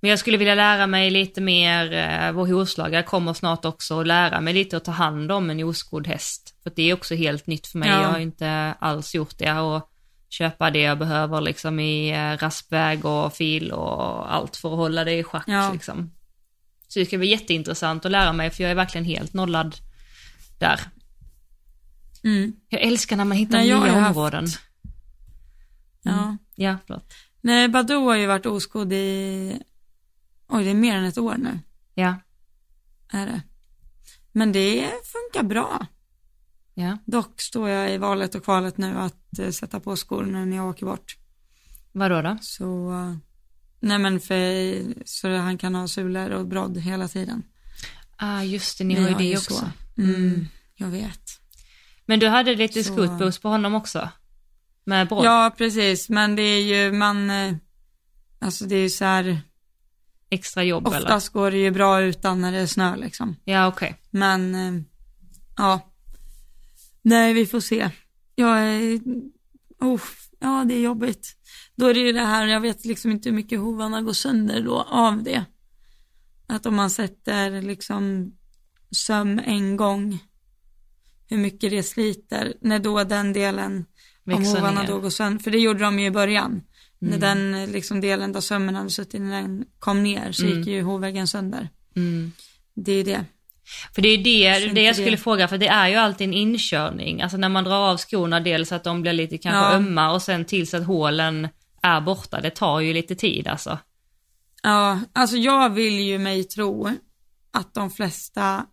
men 0.00 0.10
jag 0.10 0.18
skulle 0.18 0.36
vilja 0.36 0.54
lära 0.54 0.86
mig 0.86 1.10
lite 1.10 1.40
mer, 1.40 1.92
eh, 1.92 2.32
vår 2.32 2.46
hovslagare 2.46 3.02
kommer 3.02 3.34
snart 3.34 3.64
också 3.64 3.96
och 3.96 4.06
lära 4.06 4.40
mig 4.40 4.54
lite 4.54 4.76
att 4.76 4.84
ta 4.84 4.90
hand 4.92 5.32
om 5.32 5.50
en 5.50 5.62
oskodd 5.64 6.06
häst. 6.06 6.54
För 6.62 6.72
det 6.76 6.82
är 6.82 6.94
också 6.94 7.14
helt 7.14 7.46
nytt 7.46 7.66
för 7.66 7.78
mig, 7.78 7.88
Ja. 7.88 8.02
jag 8.02 8.08
har 8.08 8.18
inte 8.18 8.74
alls 8.78 9.14
gjort 9.14 9.38
det 9.38 9.52
och 9.60 9.86
köpa 10.28 10.70
det 10.70 10.80
jag 10.80 10.98
behöver 10.98 11.40
liksom 11.40 11.80
i 11.80 12.10
eh, 12.10 12.36
raspväg 12.42 13.04
och 13.04 13.32
fil 13.36 13.72
och 13.72 14.34
allt 14.34 14.56
för 14.56 14.70
att 14.72 14.76
hålla 14.78 15.04
det 15.04 15.12
i 15.12 15.24
schack 15.24 15.44
Ja. 15.46 15.70
liksom. 15.72 16.12
Så 16.88 16.98
det 16.98 17.06
ska 17.06 17.18
bli 17.18 17.28
jätteintressant 17.28 18.04
att 18.04 18.12
lära 18.12 18.32
mig 18.32 18.50
för 18.50 18.62
jag 18.62 18.70
är 18.70 18.74
verkligen 18.74 19.04
helt 19.04 19.32
nollad 19.34 19.74
där. 20.58 20.80
Mm. 22.24 22.52
Jag 22.68 22.80
älskar 22.82 23.16
när 23.16 23.24
man 23.24 23.36
hittar 23.38 23.58
Nej, 23.58 23.66
nya 23.66 23.76
haft- 23.76 24.16
områden. 24.16 24.46
Ja. 26.02 26.36
Ja, 26.54 26.76
förlåt. 26.86 27.14
Nej, 27.40 27.68
Badoo 27.68 28.04
har 28.08 28.16
ju 28.16 28.26
varit 28.26 28.46
oskodd 28.46 28.92
i, 28.92 29.60
oj 30.50 30.64
det 30.64 30.70
är 30.70 30.74
mer 30.74 30.96
än 30.96 31.04
ett 31.04 31.18
år 31.18 31.34
nu, 31.38 31.58
Ja, 31.94 32.14
är 33.12 33.26
det. 33.26 33.42
Men 34.32 34.52
det 34.52 34.90
funkar 35.04 35.48
bra. 35.48 35.86
ja. 36.74 36.98
Dock 37.06 37.40
står 37.40 37.68
jag 37.68 37.94
i 37.94 37.98
valet 37.98 38.34
och 38.34 38.44
kvalet 38.44 38.78
nu 38.78 38.98
att 38.98 39.38
eh, 39.38 39.50
sätta 39.50 39.80
på 39.80 39.96
skor 39.96 40.22
när 40.24 40.56
jag 40.56 40.68
åker 40.68 40.86
bort. 40.86 41.16
Vadå 41.92 42.22
då? 42.22 42.38
Så, 42.40 42.92
eh, 42.92 43.14
nej 43.80 43.98
men 43.98 44.20
för, 44.20 44.84
så 45.06 45.36
han 45.36 45.58
kan 45.58 45.74
ha 45.74 45.88
sulor 45.88 46.30
och 46.30 46.46
brodd 46.46 46.78
hela 46.78 47.08
tiden. 47.08 47.42
Ah, 48.16 48.42
just 48.42 48.78
det, 48.78 48.84
ni 48.84 48.94
har 49.02 49.08
ju 49.08 49.14
det 49.14 49.36
också. 49.36 49.54
så. 49.54 49.66
Mm, 50.02 50.46
jag 50.74 50.88
vet. 50.88 51.20
Men 52.06 52.20
du 52.20 52.28
hade 52.28 52.54
lite 52.54 52.84
Så- 52.84 52.94
scootboost 52.94 53.42
på 53.42 53.48
honom 53.48 53.74
också? 53.74 54.08
Med 54.84 55.08
brodd? 55.08 55.24
Ja, 55.24 55.54
precis, 55.58 56.08
men 56.08 56.36
det 56.36 56.42
är 56.42 56.62
ju, 56.84 56.92
man, 56.92 57.30
eh, 57.30 57.54
alltså 58.38 58.64
det 58.64 58.74
är 58.76 58.82
ju 58.82 58.90
så 58.90 59.04
här, 59.04 59.40
Extra 60.30 60.64
jobb 60.64 60.86
eller? 60.86 60.98
oftast 60.98 61.28
går 61.28 61.50
det 61.50 61.58
ju 61.58 61.70
bra 61.70 62.02
utan 62.02 62.40
när 62.40 62.52
det 62.52 62.58
är 62.58 62.66
snö 62.66 62.96
liksom. 62.96 63.36
Ja, 63.44 63.66
okej. 63.66 63.96
Men, 64.10 64.54
eh, 64.54 64.82
ja. 65.56 65.80
Nej, 67.02 67.32
vi 67.32 67.46
får 67.46 67.60
se. 67.60 67.90
Jag 68.34 68.58
är, 68.58 69.00
oh, 69.80 70.00
ja 70.40 70.64
det 70.68 70.74
är 70.74 70.80
jobbigt. 70.80 71.36
Då 71.76 71.86
är 71.86 71.94
det 71.94 72.00
ju 72.00 72.12
det 72.12 72.24
här, 72.24 72.46
jag 72.46 72.60
vet 72.60 72.84
liksom 72.84 73.10
inte 73.10 73.28
hur 73.28 73.36
mycket 73.36 73.60
hovarna 73.60 74.02
går 74.02 74.12
sönder 74.12 74.62
då 74.62 74.82
av 74.82 75.22
det. 75.22 75.44
Att 76.46 76.66
om 76.66 76.76
man 76.76 76.90
sätter 76.90 77.62
liksom 77.62 78.32
söm 78.90 79.40
en 79.44 79.76
gång, 79.76 80.18
hur 81.28 81.36
mycket 81.36 81.70
det 81.70 81.82
sliter, 81.82 82.54
när 82.60 82.78
då 82.78 83.04
den 83.04 83.32
delen, 83.32 83.84
om 84.26 84.44
hovarna 84.44 84.80
ner. 84.80 84.88
då 84.88 85.00
går 85.00 85.10
sönder, 85.10 85.42
för 85.42 85.50
det 85.50 85.58
gjorde 85.58 85.80
de 85.80 85.98
ju 85.98 86.06
i 86.06 86.10
början. 86.10 86.62
När 87.02 87.16
Mm. 87.16 87.20
den 87.20 87.54
eh, 87.62 87.68
liksom 87.70 88.00
delen 88.00 88.32
där 88.32 88.40
sömmen 88.40 88.74
hade 88.74 88.90
suttit, 88.90 89.20
när 89.20 89.42
den 89.42 89.64
kom 89.78 90.02
ner 90.02 90.32
så 90.32 90.44
Mm. 90.46 90.58
gick 90.58 90.66
ju 90.66 90.82
hovväggen 90.82 91.28
sönder. 91.28 91.68
Mm. 91.96 92.32
Det 92.74 92.92
är 92.92 93.04
det. 93.04 93.24
För 93.94 94.02
det 94.02 94.08
är 94.08 94.18
det, 94.18 94.68
det 94.74 94.82
jag 94.82 94.94
skulle 94.96 95.10
det- 95.10 95.16
fråga, 95.16 95.48
för 95.48 95.58
det 95.58 95.68
är 95.68 95.88
ju 95.88 95.94
alltid 95.94 96.28
en 96.28 96.34
inkörning. 96.34 97.22
Alltså 97.22 97.36
när 97.36 97.48
man 97.48 97.64
drar 97.64 97.90
av 97.90 97.96
skorna, 97.96 98.40
dels 98.40 98.72
att 98.72 98.84
de 98.84 99.02
blir 99.02 99.12
lite 99.12 99.38
kanske 99.38 99.58
Ja. 99.60 99.72
ömma 99.72 100.12
och 100.12 100.22
sen 100.22 100.44
tills 100.44 100.74
att 100.74 100.86
hålen 100.86 101.48
är 101.82 102.00
borta. 102.00 102.40
Det 102.40 102.50
tar 102.50 102.80
ju 102.80 102.92
lite 102.92 103.14
tid 103.14 103.48
alltså. 103.48 103.78
Ja, 104.62 105.00
alltså 105.12 105.36
jag 105.36 105.70
vill 105.70 105.98
ju 106.00 106.18
mig 106.18 106.44
tro 106.44 106.88
att 107.52 107.74
de 107.74 107.90
flesta, 107.90 108.66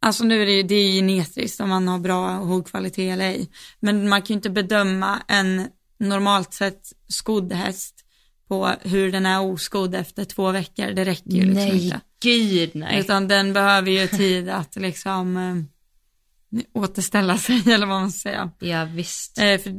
alltså 0.00 0.24
nu 0.24 0.42
är 0.42 0.46
det 0.46 0.52
ju, 0.52 0.62
det 0.62 0.74
är 0.74 0.88
ju 0.90 0.96
genetiskt 1.00 1.60
om 1.60 1.68
man 1.68 1.88
har 1.88 1.98
bra 1.98 2.30
hovkvalitet 2.30 3.12
eller 3.12 3.24
ej, 3.24 3.50
men 3.80 4.08
man 4.08 4.22
kan 4.22 4.26
ju 4.28 4.34
inte 4.34 4.50
bedöma 4.50 5.22
en 5.28 5.66
normalt 5.98 6.54
sett 6.54 6.92
skodd 7.08 7.52
häst 7.52 8.04
på 8.48 8.74
hur 8.82 9.12
den 9.12 9.26
är 9.26 9.40
oskodd 9.40 9.94
efter 9.94 10.24
två 10.24 10.50
veckor, 10.50 10.86
det 10.90 11.04
räcker 11.04 11.30
ju 11.30 11.42
liksom 11.42 11.54
nej, 11.54 11.84
inte. 11.84 12.00
gud 12.22 12.70
nej. 12.74 13.00
Utan 13.00 13.28
den 13.28 13.52
behöver 13.52 13.90
ju 13.90 14.06
tid 14.06 14.48
att 14.48 14.76
liksom 14.76 15.36
eh, 15.36 16.60
återställa 16.72 17.38
sig 17.38 17.62
eller 17.66 17.86
vad 17.86 18.00
man 18.00 18.12
ska 18.12 18.28
säga. 18.28 18.50
Ja, 18.58 18.84
visst. 18.84 19.38
Eh, 19.38 19.58
för, 19.58 19.74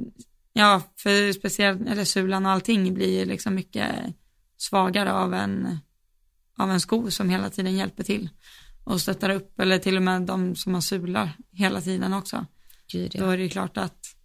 ja, 0.54 0.82
för 0.98 1.34
speciellt, 1.34 1.88
eller 1.88 2.06
sulan 2.06 2.46
och 2.46 2.52
allting 2.52 2.94
blir 2.94 3.20
ju 3.20 3.26
liksom 3.26 3.56
mycket 3.56 3.90
svagare 4.58 5.14
av 5.14 5.34
en, 5.34 5.80
av 6.58 6.72
en 6.72 6.80
sko 6.80 7.12
som 7.12 7.30
hela 7.30 7.50
tiden 7.50 7.78
hjälper 7.78 8.04
till 8.04 8.30
och 8.84 9.02
stöttar 9.02 9.30
upp, 9.30 9.60
eller 9.60 9.78
till 9.78 9.98
och 9.98 10.04
med 10.04 10.22
de 10.22 10.56
som 10.56 10.74
har 10.74 10.82
sular 10.82 11.32
hela 11.52 11.82
tiden 11.82 12.14
också. 12.14 12.46
Gud 12.92 13.12
Då 13.12 13.24
ja. 13.26 13.34
är 13.34 13.38
det 13.38 13.44
ju 13.44 13.50
klart 13.50 13.78
att 13.78 14.16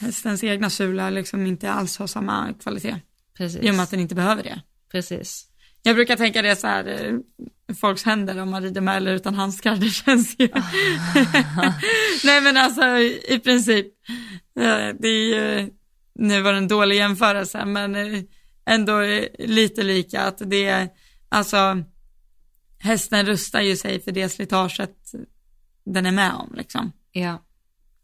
hästens 0.00 0.44
egna 0.44 0.70
sula 0.70 1.10
liksom 1.10 1.46
inte 1.46 1.70
alls 1.72 1.98
har 1.98 2.06
samma 2.06 2.52
kvalitet, 2.52 2.96
Precis. 3.36 3.62
i 3.62 3.70
och 3.70 3.74
med 3.74 3.82
att 3.82 3.90
den 3.90 4.00
inte 4.00 4.14
behöver 4.14 4.42
det. 4.42 4.62
Precis. 4.92 5.46
Jag 5.82 5.96
brukar 5.96 6.16
tänka 6.16 6.42
det 6.42 6.56
så 6.56 6.66
här, 6.66 6.86
eh, 6.86 7.74
folks 7.74 8.02
händer 8.04 8.38
om 8.42 8.50
man 8.50 8.62
rider 8.62 8.80
med 8.80 8.96
eller 8.96 9.14
utan 9.14 9.34
handskar, 9.34 9.76
det 9.80 9.90
känns 9.90 10.36
ju. 10.38 10.48
Nej 12.24 12.40
men 12.40 12.56
alltså 12.56 12.82
i 13.28 13.40
princip, 13.44 13.86
eh, 14.60 14.88
det 15.00 15.08
är 15.08 15.24
ju, 15.60 15.70
nu 16.14 16.40
var 16.42 16.52
det 16.52 16.58
en 16.58 16.68
dålig 16.68 16.96
jämförelse, 16.96 17.64
men 17.64 17.94
eh, 17.94 18.22
ändå 18.66 19.00
lite 19.38 19.82
lika 19.82 20.22
att 20.22 20.38
det 20.50 20.64
är, 20.64 20.88
alltså 21.28 21.82
hästen 22.78 23.26
rustar 23.26 23.60
ju 23.60 23.76
sig 23.76 24.00
för 24.00 24.12
det 24.12 24.28
slitaget 24.28 24.96
den 25.84 26.06
är 26.06 26.12
med 26.12 26.32
om 26.34 26.54
liksom, 26.56 26.92
Ja, 27.12 27.42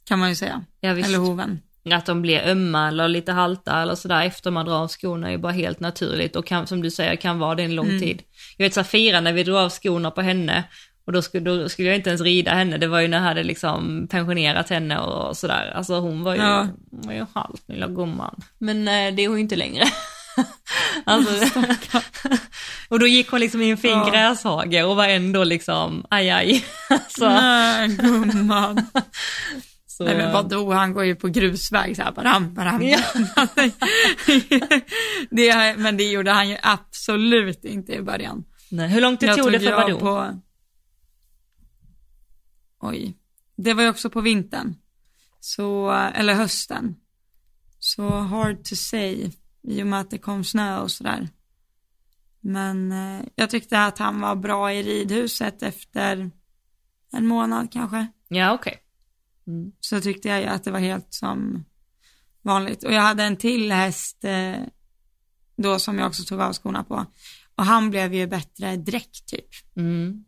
kan 0.04 0.18
man 0.18 0.28
ju 0.28 0.34
säga. 0.34 0.64
ja 0.80 0.92
visst. 0.94 1.08
Eller 1.08 1.18
hoven. 1.18 1.60
Att 1.92 2.06
de 2.06 2.22
blir 2.22 2.48
ömma 2.48 2.88
eller 2.88 3.08
lite 3.08 3.32
halta 3.32 3.82
eller 3.82 3.94
sådär 3.94 4.24
efter 4.24 4.50
man 4.50 4.66
drar 4.66 4.74
av 4.82 4.88
skorna 4.88 5.26
är 5.26 5.30
ju 5.30 5.38
bara 5.38 5.52
helt 5.52 5.80
naturligt 5.80 6.36
och 6.36 6.46
kan, 6.46 6.66
som 6.66 6.82
du 6.82 6.90
säger 6.90 7.16
kan 7.16 7.38
vara 7.38 7.54
det 7.54 7.62
en 7.62 7.74
lång 7.74 7.88
Mm. 7.88 8.00
tid. 8.00 8.22
Jag 8.56 8.64
vet 8.66 8.74
Safira 8.74 9.20
när 9.20 9.32
vi 9.32 9.42
drog 9.44 9.56
av 9.56 9.68
skorna 9.70 10.10
på 10.10 10.20
henne 10.22 10.64
och 11.06 11.12
då 11.12 11.22
skulle, 11.22 11.50
då 11.50 11.68
skulle 11.68 11.88
jag 11.88 11.96
inte 11.96 12.10
ens 12.10 12.22
rida 12.22 12.50
henne, 12.54 12.78
det 12.78 12.86
var 12.86 13.00
ju 13.00 13.08
när 13.08 13.16
jag 13.16 13.24
hade 13.24 13.42
liksom 13.42 14.06
pensionerat 14.10 14.68
henne 14.70 14.98
och 14.98 15.36
sådär. 15.36 15.72
Alltså 15.76 16.00
hon 16.00 16.22
var 16.22 16.34
ju, 16.34 16.40
Ja. 16.40 16.68
hon 16.90 17.00
var 17.06 17.12
ju 17.12 17.26
halt 17.34 17.62
lilla 17.68 17.86
gumman. 17.86 18.34
Men 18.58 18.88
eh, 18.88 19.14
det 19.14 19.24
är 19.24 19.28
hon 19.28 19.36
ju 19.36 19.42
inte 19.42 19.56
längre. 19.56 19.84
alltså, 21.04 21.60
och 22.88 22.98
då 22.98 23.06
gick 23.06 23.30
hon 23.30 23.40
liksom 23.40 23.62
i 23.62 23.70
en 23.70 23.76
fin 23.76 23.90
Ja. 23.90 24.10
gräshage 24.12 24.84
och 24.84 24.96
var 24.96 25.08
ändå 25.08 25.44
liksom, 25.44 26.06
aj 26.10 26.30
aj. 26.30 26.64
så, 27.08 27.28
Nej, 27.28 27.88
gumman. 27.88 28.86
Så, 30.00 30.04
Nej 30.04 30.16
men 30.16 30.32
vadå, 30.32 30.72
han 30.72 30.92
går 30.92 31.04
ju 31.04 31.14
på 31.14 31.28
grusväg 31.28 31.96
så 31.96 32.02
här, 32.02 32.12
baram, 32.12 32.54
baram. 32.54 32.82
Ja. 32.82 33.00
det, 35.30 35.76
men 35.78 35.96
det 35.96 36.10
gjorde 36.10 36.30
han 36.30 36.48
ju 36.48 36.56
absolut 36.62 37.64
inte 37.64 37.92
i 37.92 38.02
början. 38.02 38.44
nej, 38.70 38.88
hur 38.88 39.00
långt 39.00 39.20
det 39.20 39.34
tog 39.34 39.52
det 39.52 39.60
för 39.60 39.72
vadå? 39.72 39.98
på... 39.98 40.40
Oj. 42.80 43.16
Det 43.56 43.74
var 43.74 43.82
ju 43.82 43.88
också 43.88 44.10
på 44.10 44.20
vintern. 44.20 44.74
Så, 45.40 45.90
eller 45.90 46.34
hösten. 46.34 46.96
Så 47.78 48.10
hard 48.10 48.64
to 48.64 48.76
say. 48.76 49.30
I 49.62 49.82
och 49.82 49.86
med 49.86 50.00
att 50.00 50.10
det 50.10 50.18
kom 50.18 50.44
snö 50.44 50.78
och 50.78 50.90
sådär. 50.90 51.28
Men 52.40 52.92
eh, 52.92 53.24
jag 53.34 53.50
tyckte 53.50 53.84
att 53.84 53.98
han 53.98 54.20
var 54.20 54.36
bra 54.36 54.72
i 54.72 54.82
ridhuset 54.82 55.62
efter 55.62 56.30
en 57.12 57.26
månad 57.26 57.72
kanske. 57.72 58.06
Ja 58.28 58.54
okej. 58.54 58.79
Mm. 59.50 59.72
Så 59.80 60.00
tyckte 60.00 60.28
jag 60.28 60.44
att 60.44 60.64
det 60.64 60.70
var 60.70 60.78
helt 60.78 61.14
som 61.14 61.64
vanligt. 62.42 62.82
Och 62.84 62.92
jag 62.92 63.02
hade 63.02 63.22
en 63.22 63.36
till 63.36 63.72
häst 63.72 64.24
eh, 64.24 64.62
då 65.56 65.78
som 65.78 65.98
jag 65.98 66.08
också 66.08 66.24
tog 66.24 66.40
av 66.40 66.52
skorna 66.52 66.84
på. 66.84 67.06
Och 67.54 67.64
han 67.64 67.90
blev 67.90 68.14
ju 68.14 68.26
bättre 68.26 68.76
direkt 68.76 69.26
typ. 69.26 69.76
Mm. 69.76 70.24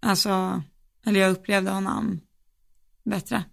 Alltså, 0.00 0.62
eller 1.06 1.20
jag 1.20 1.30
upplevde 1.30 1.70
honom 1.70 2.20
bättre. 3.04 3.44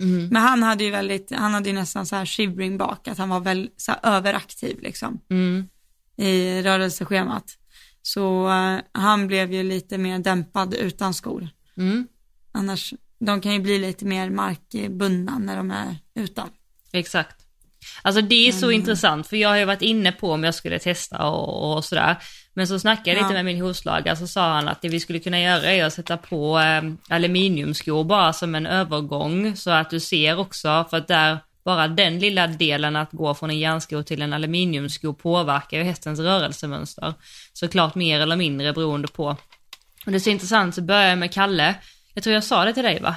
Mm. 0.00 0.28
Men 0.28 0.42
han 0.42 0.62
hade 0.62 0.84
ju 0.84 0.90
väldigt, 0.90 1.30
han 1.30 1.54
hade 1.54 1.68
ju 1.68 1.74
nästan 1.74 2.06
så 2.06 2.16
här 2.16 2.26
shivering 2.26 2.78
bak, 2.78 3.08
att 3.08 3.18
han 3.18 3.28
var 3.28 3.40
väl 3.40 3.70
så 3.76 3.92
överaktiv 4.02 4.80
liksom 4.82 5.20
Mm. 5.30 5.68
i 6.16 6.62
rörelseschemat. 6.62 7.58
Så 8.02 8.48
eh, 8.48 8.78
han 8.92 9.26
blev 9.26 9.52
ju 9.52 9.62
lite 9.62 9.98
mer 9.98 10.18
dämpad 10.18 10.74
utan 10.74 11.14
skor. 11.14 11.48
Mm. 11.76 12.06
Annars, 12.52 12.94
de 13.24 13.40
kan 13.40 13.52
ju 13.52 13.60
bli 13.60 13.78
lite 13.78 14.04
mer 14.04 14.30
markbundna 14.30 15.38
när 15.38 15.56
de 15.56 15.70
är 15.70 15.96
utan. 16.14 16.48
Exakt. 16.92 17.36
Alltså 18.02 18.20
det 18.22 18.48
är 18.48 18.52
så 18.52 18.66
Mm. 18.66 18.80
intressant 18.80 19.26
för 19.26 19.36
jag 19.36 19.48
har 19.48 19.56
ju 19.56 19.64
varit 19.64 19.82
inne 19.82 20.12
på 20.12 20.32
om 20.32 20.44
jag 20.44 20.54
skulle 20.54 20.78
testa 20.78 21.26
och, 21.26 21.76
och 21.76 21.84
sådär. 21.84 22.16
Men 22.54 22.66
så 22.66 22.78
snackade 22.78 23.10
jag 23.10 23.18
Ja. 23.18 23.22
lite 23.22 23.34
med 23.34 23.44
min 23.44 23.60
hovslagare 23.62 24.16
så 24.16 24.26
sa 24.26 24.52
han 24.54 24.68
att 24.68 24.82
det 24.82 24.88
vi 24.88 25.00
skulle 25.00 25.18
kunna 25.18 25.40
göra 25.40 25.72
är 25.72 25.84
att 25.84 25.92
sätta 25.92 26.16
på 26.16 26.58
eh, 26.58 26.82
aluminiumskor 27.08 28.04
bara 28.04 28.32
som 28.32 28.54
en 28.54 28.66
övergång 28.66 29.56
så 29.56 29.70
att 29.70 29.90
du 29.90 30.00
ser 30.00 30.38
också 30.38 30.86
för 30.90 30.96
att 30.96 31.08
där 31.08 31.38
bara 31.64 31.88
den 31.88 32.18
lilla 32.18 32.46
delen 32.46 32.96
att 32.96 33.12
gå 33.12 33.34
från 33.34 33.50
en 33.50 33.58
järnsko 33.58 34.02
till 34.02 34.22
en 34.22 34.32
aluminiumsko 34.32 35.14
påverkar 35.14 35.78
ju 35.78 35.84
hästens 35.84 36.20
rörelsemönster. 36.20 37.14
Såklart 37.52 37.94
mer 37.94 38.20
eller 38.20 38.36
mindre 38.36 38.72
beroende 38.72 39.08
på. 39.08 39.26
Och 40.06 40.10
det 40.12 40.14
är 40.14 40.18
så 40.18 40.30
intressant 40.30 40.74
så 40.74 40.82
börjar 40.82 41.08
jag 41.08 41.18
med 41.18 41.32
Kalle. 41.32 41.74
Jag 42.14 42.24
tror 42.24 42.34
jag 42.34 42.44
sa 42.44 42.64
det 42.64 42.74
till 42.74 42.82
dig 42.82 43.00
va? 43.00 43.16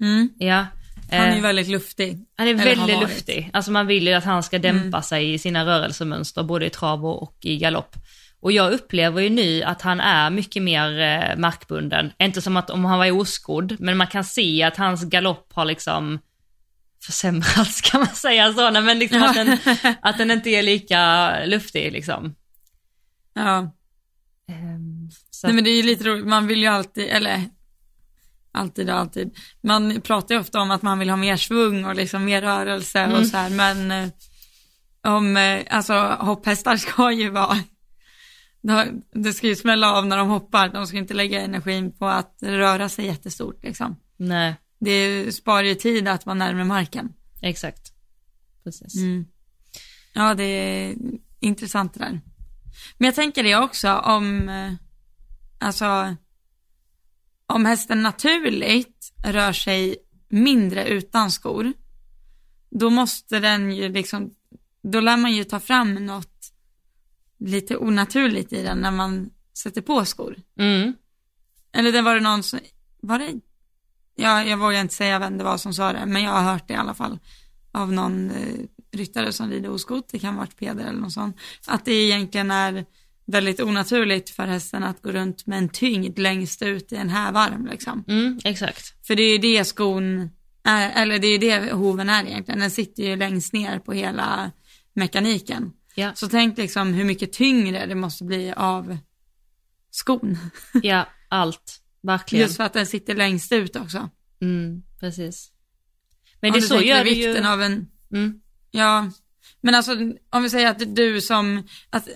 Mm. 0.00 0.28
Ja. 0.38 0.66
Han 1.10 1.20
är 1.20 1.28
Eh, 1.28 1.34
ju 1.36 1.40
väldigt 1.40 1.68
luftig. 1.68 2.18
han 2.36 2.48
är 2.48 2.54
väldigt 2.54 3.00
luftig. 3.00 3.50
Alltså 3.52 3.70
man 3.70 3.86
vill 3.86 4.06
ju 4.06 4.12
att 4.12 4.24
han 4.24 4.42
ska 4.42 4.58
dämpa 4.58 5.02
sig 5.02 5.34
i 5.34 5.38
sina 5.38 5.66
rörelsemönster, 5.66 6.42
både 6.42 6.66
i 6.66 6.70
trav 6.70 7.06
och 7.06 7.36
i 7.40 7.56
galopp. 7.56 7.96
Och 8.40 8.52
jag 8.52 8.72
upplever 8.72 9.22
ju 9.22 9.30
nu 9.30 9.62
att 9.62 9.82
han 9.82 10.00
är 10.00 10.30
mycket 10.30 10.62
mer 10.62 11.00
eh, 11.00 11.36
markbunden. 11.36 12.12
Inte 12.18 12.42
som 12.42 12.56
att 12.56 12.70
om 12.70 12.84
han 12.84 12.98
var 12.98 13.10
oskodd, 13.10 13.76
men 13.78 13.96
man 13.96 14.06
kan 14.06 14.24
se 14.24 14.62
att 14.62 14.76
hans 14.76 15.04
galopp 15.04 15.52
har 15.52 15.64
liksom 15.64 16.18
försämrats 17.06 17.80
kan 17.90 18.00
man 18.00 18.14
säga 18.14 18.52
så, 18.52 18.70
Nej, 18.70 18.82
men 18.82 18.98
liksom 18.98 19.22
att, 19.22 19.34
den, 19.34 19.58
att 20.02 20.18
den 20.18 20.30
inte 20.30 20.50
är 20.50 20.62
lika 20.62 21.32
luftig 21.44 21.92
liksom. 21.92 22.34
Ja. 23.34 23.70
Så 25.30 25.46
Nej 25.46 25.54
men 25.54 25.64
det 25.64 25.70
är 25.70 25.76
ju 25.76 25.82
lite 25.82 26.04
roligt, 26.04 26.26
man 26.26 26.46
vill 26.46 26.60
ju 26.60 26.66
alltid, 26.66 27.08
eller 27.08 27.42
alltid 28.54 28.90
och 28.90 28.96
alltid, 28.98 29.36
man 29.60 30.00
pratar 30.00 30.34
ju 30.34 30.40
ofta 30.40 30.60
om 30.60 30.70
att 30.70 30.82
man 30.82 30.98
vill 30.98 31.10
ha 31.10 31.16
mer 31.16 31.36
svung 31.36 31.84
och 31.84 31.94
liksom 31.94 32.24
mer 32.24 32.42
rörelse 32.42 32.98
Mm. 33.00 33.20
och 33.20 33.26
så 33.26 33.36
här, 33.36 33.50
men 33.50 33.90
eh, 33.90 34.08
om, 35.02 35.36
eh, 35.36 35.62
alltså 35.70 35.94
hopphästar 36.20 36.76
ska 36.86 37.12
ju 37.12 37.30
vara, 37.30 37.58
de- 38.60 39.02
det 39.12 39.32
ska 39.32 39.46
ju 39.46 39.56
smälla 39.56 39.92
av 39.92 40.06
när 40.06 40.16
de 40.16 40.28
hoppar, 40.28 40.68
de 40.68 40.86
ska 40.86 40.96
inte 40.96 41.14
lägga 41.14 41.40
energin 41.40 41.92
på 41.92 42.06
att 42.06 42.36
röra 42.42 42.88
sig 42.88 43.06
jättestort 43.06 43.62
liksom. 43.64 43.96
nej, 44.16 44.54
Det 44.80 45.32
sparar 45.34 45.62
ju 45.62 45.74
tid 45.74 46.08
att 46.08 46.26
vara 46.26 46.34
närmare 46.34 46.64
marken. 46.64 47.12
exakt. 47.42 47.92
Precis. 48.64 48.96
Mm. 48.96 49.24
Ja, 50.12 50.34
det 50.34 50.42
är 50.44 50.94
intressant 51.40 51.94
det 51.94 52.00
där. 52.00 52.20
Men 52.98 53.06
jag 53.06 53.14
tänker 53.14 53.42
det 53.42 53.56
också 53.56 53.92
om, 53.94 54.48
eh, 54.48 54.72
alltså, 55.58 56.16
om 57.46 57.64
hästen 57.66 58.02
naturligt 58.02 59.12
rör 59.24 59.52
sig 59.52 59.96
mindre 60.28 60.88
utan 60.88 61.30
skor, 61.30 61.72
då 62.70 62.90
måste 62.90 63.40
den 63.40 63.72
ju 63.72 63.88
liksom, 63.88 64.30
då 64.82 65.00
lär 65.00 65.16
man 65.16 65.32
ju 65.32 65.44
ta 65.44 65.60
fram 65.60 65.94
något 65.94 66.52
lite 67.38 67.76
onaturligt 67.76 68.52
i 68.52 68.62
den 68.62 68.78
när 68.78 68.90
man 68.90 69.30
sätter 69.58 69.82
på 69.82 70.04
skor. 70.04 70.36
Mm. 70.58 70.92
Eller 71.72 71.92
det 71.92 72.02
var 72.02 72.14
det 72.14 72.20
någon 72.20 72.42
som, 72.42 72.58
var 73.00 73.18
det, 73.18 73.32
ja, 74.16 74.44
jag 74.44 74.56
vågar 74.56 74.80
inte 74.80 74.94
säga 74.94 75.18
vem 75.18 75.38
det 75.38 75.44
var 75.44 75.56
som 75.56 75.74
sa 75.74 75.92
det, 75.92 76.06
men 76.06 76.22
jag 76.22 76.30
har 76.30 76.52
hört 76.52 76.68
det 76.68 76.74
i 76.74 76.76
alla 76.76 76.94
fall 76.94 77.18
av 77.72 77.92
någon 77.92 78.30
eh, 78.30 78.64
ryttare 78.92 79.32
som 79.32 79.50
rider 79.50 79.70
oskot, 79.70 80.08
det 80.08 80.18
kan 80.18 80.34
ha 80.34 80.40
varit 80.40 80.56
Peder 80.56 80.84
eller 80.84 81.00
någon 81.00 81.10
sån, 81.10 81.32
att 81.66 81.84
det 81.84 81.92
egentligen 81.92 82.50
är 82.50 82.86
väldigt 83.26 83.60
onaturligt 83.60 84.30
för 84.30 84.46
hästen 84.46 84.84
att 84.84 85.02
gå 85.02 85.12
runt 85.12 85.46
med 85.46 85.58
en 85.58 85.68
tyngd 85.68 86.18
längst 86.18 86.62
ut 86.62 86.92
i 86.92 86.96
en 86.96 87.08
hävarm 87.08 87.66
liksom. 87.66 88.04
Mm, 88.08 88.40
exakt. 88.44 89.06
För 89.06 89.14
det 89.16 89.22
är 89.22 89.32
ju 89.32 89.38
det 89.38 89.64
skon 89.64 90.30
är, 90.64 91.02
eller 91.02 91.18
det 91.18 91.26
är 91.26 91.32
ju 91.32 91.38
det 91.38 91.72
hoven 91.72 92.08
är 92.08 92.24
egentligen, 92.24 92.60
den 92.60 92.70
sitter 92.70 93.02
ju 93.02 93.16
längst 93.16 93.52
ner 93.52 93.78
på 93.78 93.92
hela 93.92 94.50
mekaniken. 94.94 95.72
Ja, 95.94 96.12
Så 96.14 96.28
tänk 96.28 96.58
liksom 96.58 96.94
hur 96.94 97.04
mycket 97.04 97.32
tyngre 97.32 97.86
det 97.86 97.94
måste 97.94 98.24
bli 98.24 98.52
av 98.56 98.96
skon. 99.90 100.38
ja, 100.82 101.08
allt. 101.28 101.80
Verkligen. 102.02 102.42
Just 102.42 102.56
för 102.56 102.64
att 102.64 102.72
den 102.72 102.86
sitter 102.86 103.14
längst 103.14 103.52
ut 103.52 103.76
också. 103.76 104.10
Mm, 104.40 104.82
precis. 105.00 105.50
Men 106.40 106.50
Om 106.50 106.54
det 106.54 106.60
du 106.60 106.66
så 106.66 106.80
gör 106.80 107.04
det 107.04 107.10
ju... 107.10 107.26
vikten 107.26 107.46
av 107.46 107.62
en, 107.62 107.86
Mm, 108.12 108.40
ja, 108.70 109.10
men 109.60 109.74
alltså 109.74 109.92
om 110.30 110.42
vi 110.42 110.50
säger 110.50 110.70
att 110.70 110.96
du 110.96 111.20
som, 111.20 111.62
att 111.90 112.08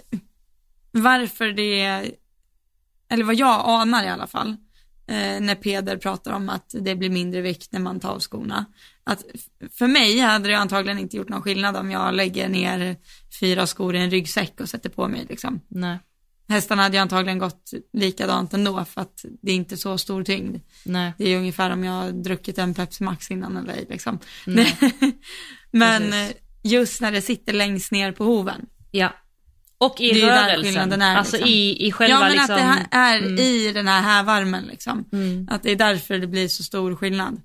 varför 1.02 1.52
det, 1.52 2.10
eller 3.08 3.24
vad 3.24 3.34
jag 3.34 3.62
anar 3.64 4.04
i 4.04 4.08
alla 4.08 4.26
fall, 4.26 4.48
eh, 5.06 5.40
när 5.40 5.54
Peder 5.54 5.96
pratar 5.96 6.32
om 6.32 6.48
att 6.48 6.74
det 6.80 6.94
blir 6.94 7.10
mindre 7.10 7.40
vikt 7.40 7.72
när 7.72 7.80
man 7.80 8.00
tar 8.00 8.10
av 8.10 8.20
skorna. 8.20 8.64
Att 9.04 9.24
för 9.78 9.86
mig 9.86 10.18
hade 10.18 10.48
det 10.48 10.54
antagligen 10.54 10.98
inte 10.98 11.16
gjort 11.16 11.28
någon 11.28 11.42
skillnad 11.42 11.76
om 11.76 11.90
jag 11.90 12.14
lägger 12.14 12.48
ner 12.48 12.96
fyra 13.40 13.66
skor 13.66 13.96
i 13.96 13.98
en 13.98 14.10
ryggsäck 14.10 14.60
och 14.60 14.68
sätter 14.68 14.90
på 14.90 15.08
mig 15.08 15.26
liksom. 15.28 15.60
nej, 15.68 15.98
Hästarna 16.48 16.82
hade 16.82 16.96
ju 16.96 17.00
antagligen 17.00 17.38
gått 17.38 17.70
likadant 17.92 18.54
ändå 18.54 18.84
för 18.84 19.00
att 19.00 19.24
det 19.42 19.50
är 19.52 19.54
inte 19.56 19.76
så 19.76 19.98
stor 19.98 20.24
tyngd. 20.24 20.56
nej. 20.84 21.12
Det 21.18 21.28
är 21.28 21.38
ungefär 21.38 21.70
om 21.70 21.84
jag 21.84 21.92
har 21.92 22.10
druckit 22.10 22.58
en 22.58 22.74
Pepsi 22.74 23.04
Max 23.04 23.30
innan 23.30 23.56
eller 23.56 23.72
ej 23.72 23.86
liksom. 23.88 24.18
Men 25.70 26.02
Precis. 26.02 26.14
eh, 26.14 26.36
just 26.62 27.00
när 27.00 27.12
det 27.12 27.22
sitter 27.22 27.52
längst 27.52 27.92
ner 27.92 28.12
på 28.12 28.24
hoven. 28.24 28.66
Ja. 28.90 29.12
Och 29.80 30.00
i 30.00 30.20
rörelsen. 30.22 31.02
är, 31.02 31.16
alltså 31.16 31.36
liksom. 31.36 31.50
i, 31.52 31.86
i 31.86 31.92
själva 31.92 32.14
ja 32.14 32.20
men 32.20 32.32
liksom... 32.32 32.54
att 32.54 32.58
det 32.60 32.64
här 32.64 32.86
är 32.90 33.18
Mm. 33.18 33.38
i 33.38 33.72
den 33.72 33.88
här 33.88 34.02
hävarmen 34.02 34.64
liksom. 34.64 35.04
Mm. 35.12 35.48
Att 35.50 35.62
det 35.62 35.70
är 35.72 35.76
därför 35.76 36.18
det 36.18 36.26
blir 36.26 36.48
så 36.48 36.62
stor 36.62 36.96
skillnad. 36.96 37.40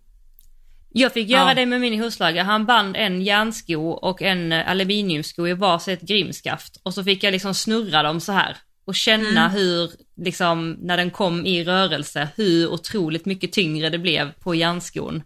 Jag 0.95 1.13
fick 1.13 1.29
göra 1.29 1.47
Ja. 1.49 1.53
det 1.53 1.65
med 1.65 1.81
min 1.81 2.01
hovslagare. 2.01 2.45
Han 2.45 2.65
band 2.65 2.95
en 2.97 3.21
järnsko 3.21 3.89
och 3.89 4.21
en 4.21 4.51
eh, 4.51 4.69
aluminiumsko 4.69 5.47
i 5.47 5.53
varsitt 5.53 6.01
grimskaft. 6.01 6.77
Och 6.83 6.93
så 6.93 7.03
fick 7.03 7.23
jag 7.23 7.31
liksom 7.31 7.53
snurra 7.53 8.03
dem 8.03 8.19
så 8.19 8.31
här. 8.31 8.57
Och 8.85 8.95
känna 8.95 9.29
Mm. 9.45 9.51
hur, 9.51 9.91
liksom, 10.17 10.71
när 10.81 10.97
den 10.97 11.11
kom 11.11 11.45
i 11.45 11.63
rörelse, 11.63 12.27
hur 12.35 12.67
otroligt 12.67 13.25
mycket 13.25 13.51
tyngre 13.51 13.89
det 13.89 13.97
blev 13.99 14.31
på 14.31 14.55
järnskon. 14.55 15.23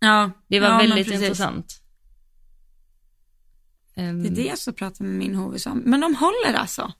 Ja. 0.00 0.30
Det 0.48 0.60
var 0.60 0.68
ja, 0.68 0.76
väldigt 0.78 1.10
intressant. 1.10 1.80
Ehm, 3.96 4.22
Det 4.22 4.28
är 4.28 4.30
det 4.34 4.42
jag 4.48 4.58
ska 4.58 4.72
prata 4.72 5.04
med 5.04 5.12
min 5.12 5.34
hovis 5.34 5.66
om. 5.66 5.78
Men 5.84 6.00
de 6.00 6.14
håller 6.14 6.54
alltså? 6.54 6.92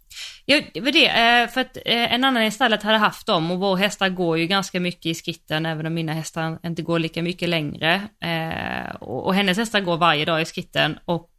Ja, 0.45 0.63
det 0.75 0.81
var 0.81 0.93
det. 0.93 1.07
eh, 1.09 1.49
För 1.49 1.61
att 1.61 1.77
eh, 1.77 2.15
en 2.15 2.25
annan 2.25 2.43
i 2.43 2.51
stallet 2.51 2.83
hade 2.83 2.99
haft 2.99 3.27
dem 3.27 3.51
och 3.51 3.59
vår 3.59 3.77
hästar 3.77 4.09
går 4.09 4.39
ju 4.39 4.47
ganska 4.47 4.81
mycket 4.81 5.07
i 5.07 5.15
skitten 5.15 5.67
även 5.67 5.87
om 5.87 5.95
mina 5.95 6.13
hästar 6.13 6.59
inte 6.67 6.83
går 6.83 6.99
lika 6.99 7.23
mycket 7.23 7.49
längre. 7.49 7.95
Eh, 8.21 8.95
Och 9.01 9.35
hennes 9.35 9.59
hästar 9.59 9.81
går 9.81 9.97
varje 9.97 10.25
dag 10.25 10.43
i 10.43 10.45
skitten 10.45 10.99
och 11.05 11.31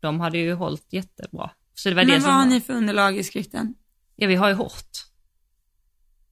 de 0.00 0.20
hade 0.20 0.38
ju 0.38 0.54
hållit 0.54 0.86
jättebra. 0.92 1.50
Så 1.74 1.88
det 1.88 1.94
var 1.94 2.02
det 2.04 2.12
Men 2.12 2.20
som 2.20 2.28
vad 2.30 2.34
har 2.38 2.44
var- 2.44 2.50
ni 2.50 2.60
för 2.60 2.72
underlag 2.74 3.16
i 3.18 3.24
skriften? 3.24 3.74
Ja, 4.16 4.28
vi 4.28 4.34
har 4.34 4.48
ju 4.48 4.54
hårt. 4.54 4.90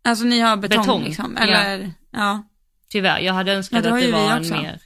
Alltså 0.05 0.25
ni 0.25 0.41
har 0.41 0.57
betong, 0.57 0.79
Betong, 0.81 1.05
liksom? 1.05 1.37
ja. 1.39 1.43
Eller? 1.45 1.93
Ja. 2.11 2.43
Tyvärr, 2.89 3.21
jag 3.21 3.35
hade 3.35 3.51
Ja, 3.51 3.57
önskat 3.57 3.83
det 3.83 3.91
har 3.91 3.99
att 3.99 4.05
det 4.05 4.13
var 4.13 4.31
en 4.33 4.39
också. 4.39 4.55
mer... 4.55 4.81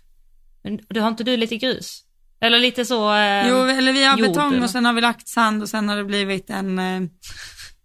Men 0.63 0.81
du 0.89 1.01
har 1.01 1.09
inte 1.09 1.25
du 1.25 1.37
lite 1.37 1.57
grus? 1.57 2.05
Eller 2.41 2.59
lite 2.59 2.85
så 2.85 3.15
eh, 3.15 3.49
Jo, 3.49 3.57
eller 3.57 3.93
vi 3.93 4.05
har 4.05 4.19
jord, 4.19 4.29
betong 4.29 4.53
eller? 4.53 4.65
och 4.65 4.71
sen 4.71 4.85
har 4.85 4.93
vi 4.93 5.01
lagt 5.01 5.29
sand 5.29 5.63
och 5.63 5.69
sen 5.69 5.89
har 5.89 5.97
det 5.97 6.05
blivit 6.05 6.51
en 6.51 6.79
eh, 6.79 7.01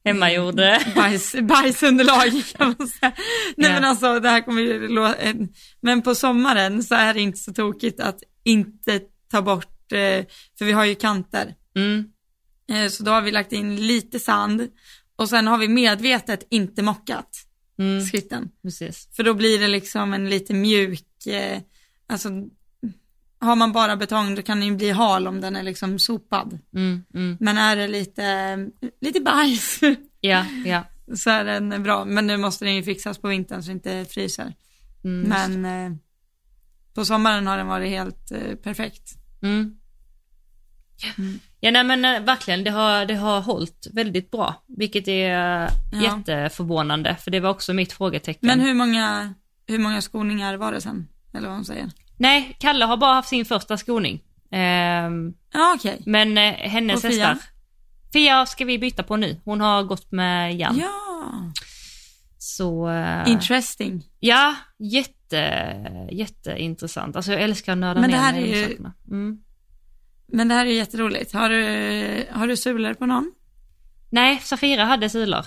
hemmagjord? 0.06 0.56
bajs, 0.96 1.36
bajsunderlag 1.42 2.44
kan 2.58 2.76
man 2.80 2.88
säga. 2.88 3.12
Nej 3.58 3.70
Ja. 3.70 3.74
men 3.74 3.84
alltså 3.84 4.20
det 4.20 4.30
här 4.30 4.42
kommer 4.42 4.62
ju 4.62 4.88
lå- 4.88 5.16
eh, 5.20 5.34
Men 5.82 6.02
på 6.02 6.16
sommaren 6.16 6.84
så 6.84 6.96
är 6.96 7.14
det 7.14 7.22
inte 7.22 7.40
så 7.40 7.54
tokigt 7.54 8.00
att 8.00 8.20
inte 8.44 9.00
ta 9.32 9.42
bort, 9.42 9.92
eh, 9.92 10.26
för 10.58 10.66
vi 10.66 10.72
har 10.72 10.86
ju 10.86 10.96
kanter. 10.96 11.56
Mm, 11.76 12.06
Eh, 12.72 12.88
Så 12.90 13.04
då 13.04 13.12
har 13.12 13.22
vi 13.22 13.32
lagt 13.32 13.52
in 13.52 13.88
lite 13.88 14.20
sand 14.20 14.68
och 15.16 15.30
sen 15.30 15.48
har 15.48 15.58
vi 15.58 15.68
medvetet 15.68 16.48
inte 16.50 16.82
mockat 16.84 17.30
mm, 17.80 18.02
skritten. 18.06 18.50
precis. 18.64 19.10
För 19.16 19.24
då 19.24 19.34
blir 19.34 19.60
det 19.60 19.68
liksom 19.68 20.14
en 20.14 20.30
lite 20.30 20.54
mjuk, 20.54 21.26
eh, 21.28 21.60
alltså 22.10 22.30
har 23.44 23.56
man 23.56 23.72
bara 23.72 23.96
betong 23.96 24.36
då 24.36 24.42
kan 24.42 24.60
den 24.60 24.68
ju 24.70 24.76
bli 24.76 24.92
hal 24.92 25.28
om 25.28 25.42
den 25.42 25.56
är 25.56 25.64
liksom 25.64 26.00
sopad. 26.00 26.60
Mm, 26.76 27.04
mm. 27.14 27.38
Men 27.40 27.58
är 27.58 27.76
det 27.76 27.88
lite, 27.88 28.58
lite 29.02 29.20
bajs 29.22 29.80
Ja, 30.22 30.46
ja. 30.66 30.84
så 31.16 31.30
är 31.30 31.46
den 31.46 31.84
bra. 31.84 32.06
Men 32.06 32.28
nu 32.28 32.38
måste 32.38 32.66
den 32.66 32.76
ju 32.76 32.84
fixas 32.84 33.18
på 33.18 33.28
vintern 33.28 33.64
så 33.64 33.68
det 33.68 33.74
inte 33.74 34.06
fryser. 34.10 34.54
Mm, 35.04 35.30
Men 35.30 35.66
eh, 35.66 35.98
på 36.94 37.06
sommaren 37.06 37.48
har 37.48 37.58
den 37.58 37.68
varit 37.68 37.90
helt 37.90 38.32
eh, 38.32 38.56
perfekt. 38.56 39.14
Mm. 39.42 39.78
Ja, 41.60 41.72
nej 41.72 41.84
men 41.84 42.06
eh, 42.06 42.22
verkligen, 42.22 42.64
det 42.64 42.72
har, 42.72 43.06
det 43.06 43.16
har 43.16 43.42
hållit 43.42 43.88
väldigt 43.94 44.32
bra, 44.32 44.64
vilket 44.68 45.08
är 45.08 45.64
eh, 45.64 45.70
Ja. 45.92 46.02
jätteförvånande, 46.02 47.16
för 47.16 47.32
det 47.32 47.40
var 47.40 47.50
också 47.50 47.74
mitt 47.74 47.94
frågetecken. 47.94 48.48
Men 48.48 48.60
hur 48.60 48.74
många, 48.74 49.34
hur 49.68 49.80
många 49.80 50.02
skoningar 50.02 50.58
var 50.58 50.72
det 50.72 50.82
sen? 50.82 51.08
Eller 51.34 51.48
vad 51.48 51.56
hon 51.58 51.66
säger. 51.66 51.92
Nej, 52.24 52.56
Kalle 52.60 52.86
har 52.86 52.98
bara 52.98 53.14
haft 53.14 53.30
sin 53.30 53.46
första 53.46 53.78
skoning. 53.78 54.24
Ehm, 54.52 55.34
Ja 55.54 55.74
okej. 55.78 56.02
men 56.06 56.38
eh, 56.38 56.54
hennes 56.54 57.04
Och 57.04 57.12
Fia? 57.12 57.28
hästar. 57.28 57.48
Fia 58.14 58.46
ska 58.46 58.66
vi 58.66 58.80
byta 58.80 59.04
på 59.04 59.16
nu. 59.18 59.42
Hon 59.46 59.62
har 59.62 59.84
gått 59.84 60.12
med 60.12 60.56
Jan. 60.56 60.78
Ja, 60.78 61.52
Så, 62.38 62.90
eh, 62.90 63.30
interesting. 63.30 64.04
ja, 64.20 64.56
jätte, 64.80 66.08
jätteintressant. 66.12 67.16
Alltså 67.16 67.32
jag 67.32 67.42
älskar 67.42 67.72
att 67.72 67.78
nörda 67.78 68.02
Men 68.02 68.10
det 68.12 68.18
ner 68.18 68.24
här 68.24 68.34
mig 68.34 68.42
i 68.44 68.54
är 68.54 68.58
ju- 68.58 68.64
sakerna. 68.70 68.94
Mm. 69.08 69.38
Men 70.28 70.48
det 70.48 70.56
här 70.56 70.66
är 70.66 70.70
jätteroligt. 70.72 71.34
Har 71.34 71.50
du, 71.50 72.28
har 72.32 72.48
du 72.48 72.58
sulor 72.58 72.94
på 72.94 73.06
någon? 73.06 73.32
Nej, 74.10 74.40
Safira 74.40 74.86
hade 74.86 75.10
sulor. 75.10 75.46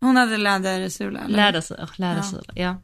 Hon 0.00 0.16
hade 0.16 0.36
lädersulor. 0.36 1.20
eller? 1.24 1.36
Lädersulor, 1.36 1.90
lädersulor, 1.96 2.44
ja. 2.54 2.76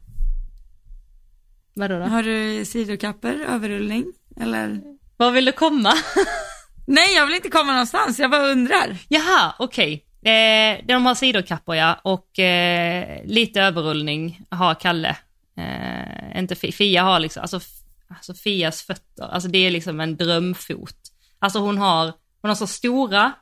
Vadå 1.77 1.99
då? 1.99 2.05
Har 2.05 2.23
du 2.23 2.65
sidokapper, 2.65 3.35
överrullning? 3.49 4.05
Eller? 4.41 4.81
Var 5.17 5.31
vill 5.31 5.45
du 5.45 5.53
komma? 5.53 5.93
Nej, 6.87 7.15
jag 7.15 7.27
vill 7.27 7.35
inte 7.37 7.49
komma 7.51 7.73
någonstans. 7.73 8.19
Jag 8.19 8.31
bara 8.31 8.47
undrar. 8.49 8.97
Jaha, 9.09 9.55
okej. 9.59 10.05
Eh, 10.23 10.85
de 10.89 11.07
har 11.07 11.15
sidokappor 11.15 11.77
ja, 11.77 12.01
och 12.05 12.39
eh, 12.39 13.25
lite 13.25 13.63
överrullning 13.63 14.41
har 14.51 14.75
Kalle. 14.75 15.17
Eh, 15.59 16.39
inte 16.41 16.55
Fi- 16.55 16.73
Fia 16.73 17.03
har 17.03 17.21
liksom, 17.21 17.43
alltså, 17.43 17.61
alltså 18.09 18.35
Fias 18.35 18.83
fötter, 18.83 19.25
alltså 19.33 19.49
det 19.49 19.59
är 19.59 19.71
liksom 19.71 20.01
en 20.01 20.17
drömfot. 20.17 20.97
Alltså 21.39 21.59
hon 21.59 21.79
har, 21.79 22.05
hon 22.43 22.49
har 22.49 22.55
så 22.55 22.67
stora, 22.67 23.33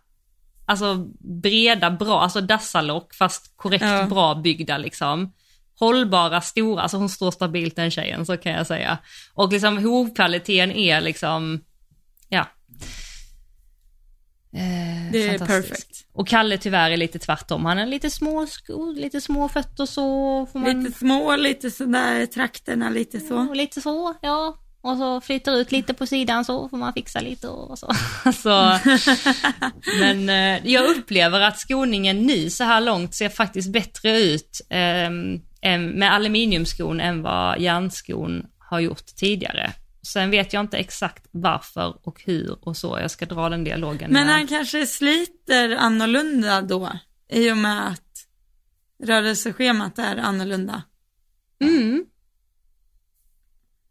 alltså 0.67 0.95
breda, 1.43 1.91
bra, 1.91 2.21
alltså 2.21 2.41
dassalock 2.41 3.15
fast 3.15 3.53
korrekt 3.57 3.85
Ja. 3.85 4.07
bra 4.07 4.35
byggda 4.35 4.79
liksom. 4.79 5.33
Hållbara, 5.79 6.41
stora, 6.41 6.83
alltså 6.83 6.97
hon 6.97 7.09
står 7.09 7.31
stabilt 7.31 7.77
den 7.77 7.91
tjejen, 7.91 8.27
så 8.27 8.37
kan 8.37 8.53
jag 8.53 8.67
säga. 8.67 8.99
Och 9.35 9.53
liksom 9.53 9.85
hovkvaliteten 9.85 10.73
är 10.73 11.01
liksom, 11.01 11.61
ja. 12.29 12.47
Eh, 14.57 15.13
Det 15.13 15.29
är 15.29 15.39
perfect. 15.39 16.07
Och 16.13 16.29
Kalle 16.29 16.59
tyvärr 16.59 16.91
är 16.91 16.97
lite 16.97 17.19
tvärtom. 17.19 17.65
Han 17.65 17.79
har 17.79 17.87
lite 17.87 18.11
små 18.11 18.47
skor, 18.47 18.95
lite 18.95 19.21
små 19.21 19.49
fötter 19.49 19.87
så 19.87 20.47
får 20.53 20.59
man... 20.59 20.83
Lite 20.83 20.99
små, 20.99 21.37
lite 21.37 21.71
sådär 21.71 22.27
trakterna, 22.27 22.91
lite 22.91 23.21
så. 23.21 23.37
Och 23.37 23.57
lite 23.57 23.81
så, 23.81 24.15
ja. 24.23 24.59
Och 24.81 24.97
så 24.97 25.21
flyttar 25.21 25.53
ut 25.53 25.73
lite 25.73 25.95
på 25.95 26.07
sidan 26.07 26.45
så 26.45 26.69
får 26.69 26.77
man 26.77 26.93
fixa 26.93 27.21
lite 27.21 27.49
och 27.49 27.79
så. 27.79 27.93
så. 28.43 28.79
Men 30.01 30.29
eh, 30.29 30.73
jag 30.73 30.85
upplever 30.97 31.41
att 31.41 31.59
skoningen 31.59 32.23
nu 32.23 32.51
så 32.51 32.65
här 32.65 32.81
långt 32.81 33.15
ser 33.15 33.29
faktiskt 33.29 33.73
bättre 33.73 34.19
ut 34.21 34.61
eh, 34.71 35.11
med 35.73 36.13
aluminiumskon 36.13 37.01
än 37.01 37.23
vad 37.23 37.61
järnskon 37.61 38.47
har 38.59 38.81
gjort 38.81 39.07
tidigare. 39.07 39.73
Sen 40.03 40.31
vet 40.31 40.53
jag 40.53 40.61
inte 40.61 40.77
exakt 40.77 41.27
varför 41.31 42.09
och 42.09 42.23
hur 42.27 42.69
och 42.69 42.77
så. 42.77 42.99
Jag 43.01 43.11
ska 43.11 43.27
dra 43.27 43.49
den 43.49 43.65
dialogen. 43.65 44.13
Men 44.13 44.27
med- 44.27 44.35
han 44.37 44.47
kanske 44.47 44.87
sliter 44.87 45.77
annorlunda 45.77 46.63
då, 46.63 46.93
i 47.33 47.53
och 47.53 47.57
med 47.57 47.89
att 47.89 48.27
rörelseschemat 49.05 49.99
är 49.99 50.17
annorlunda. 50.17 50.83
Mm. 51.61 52.05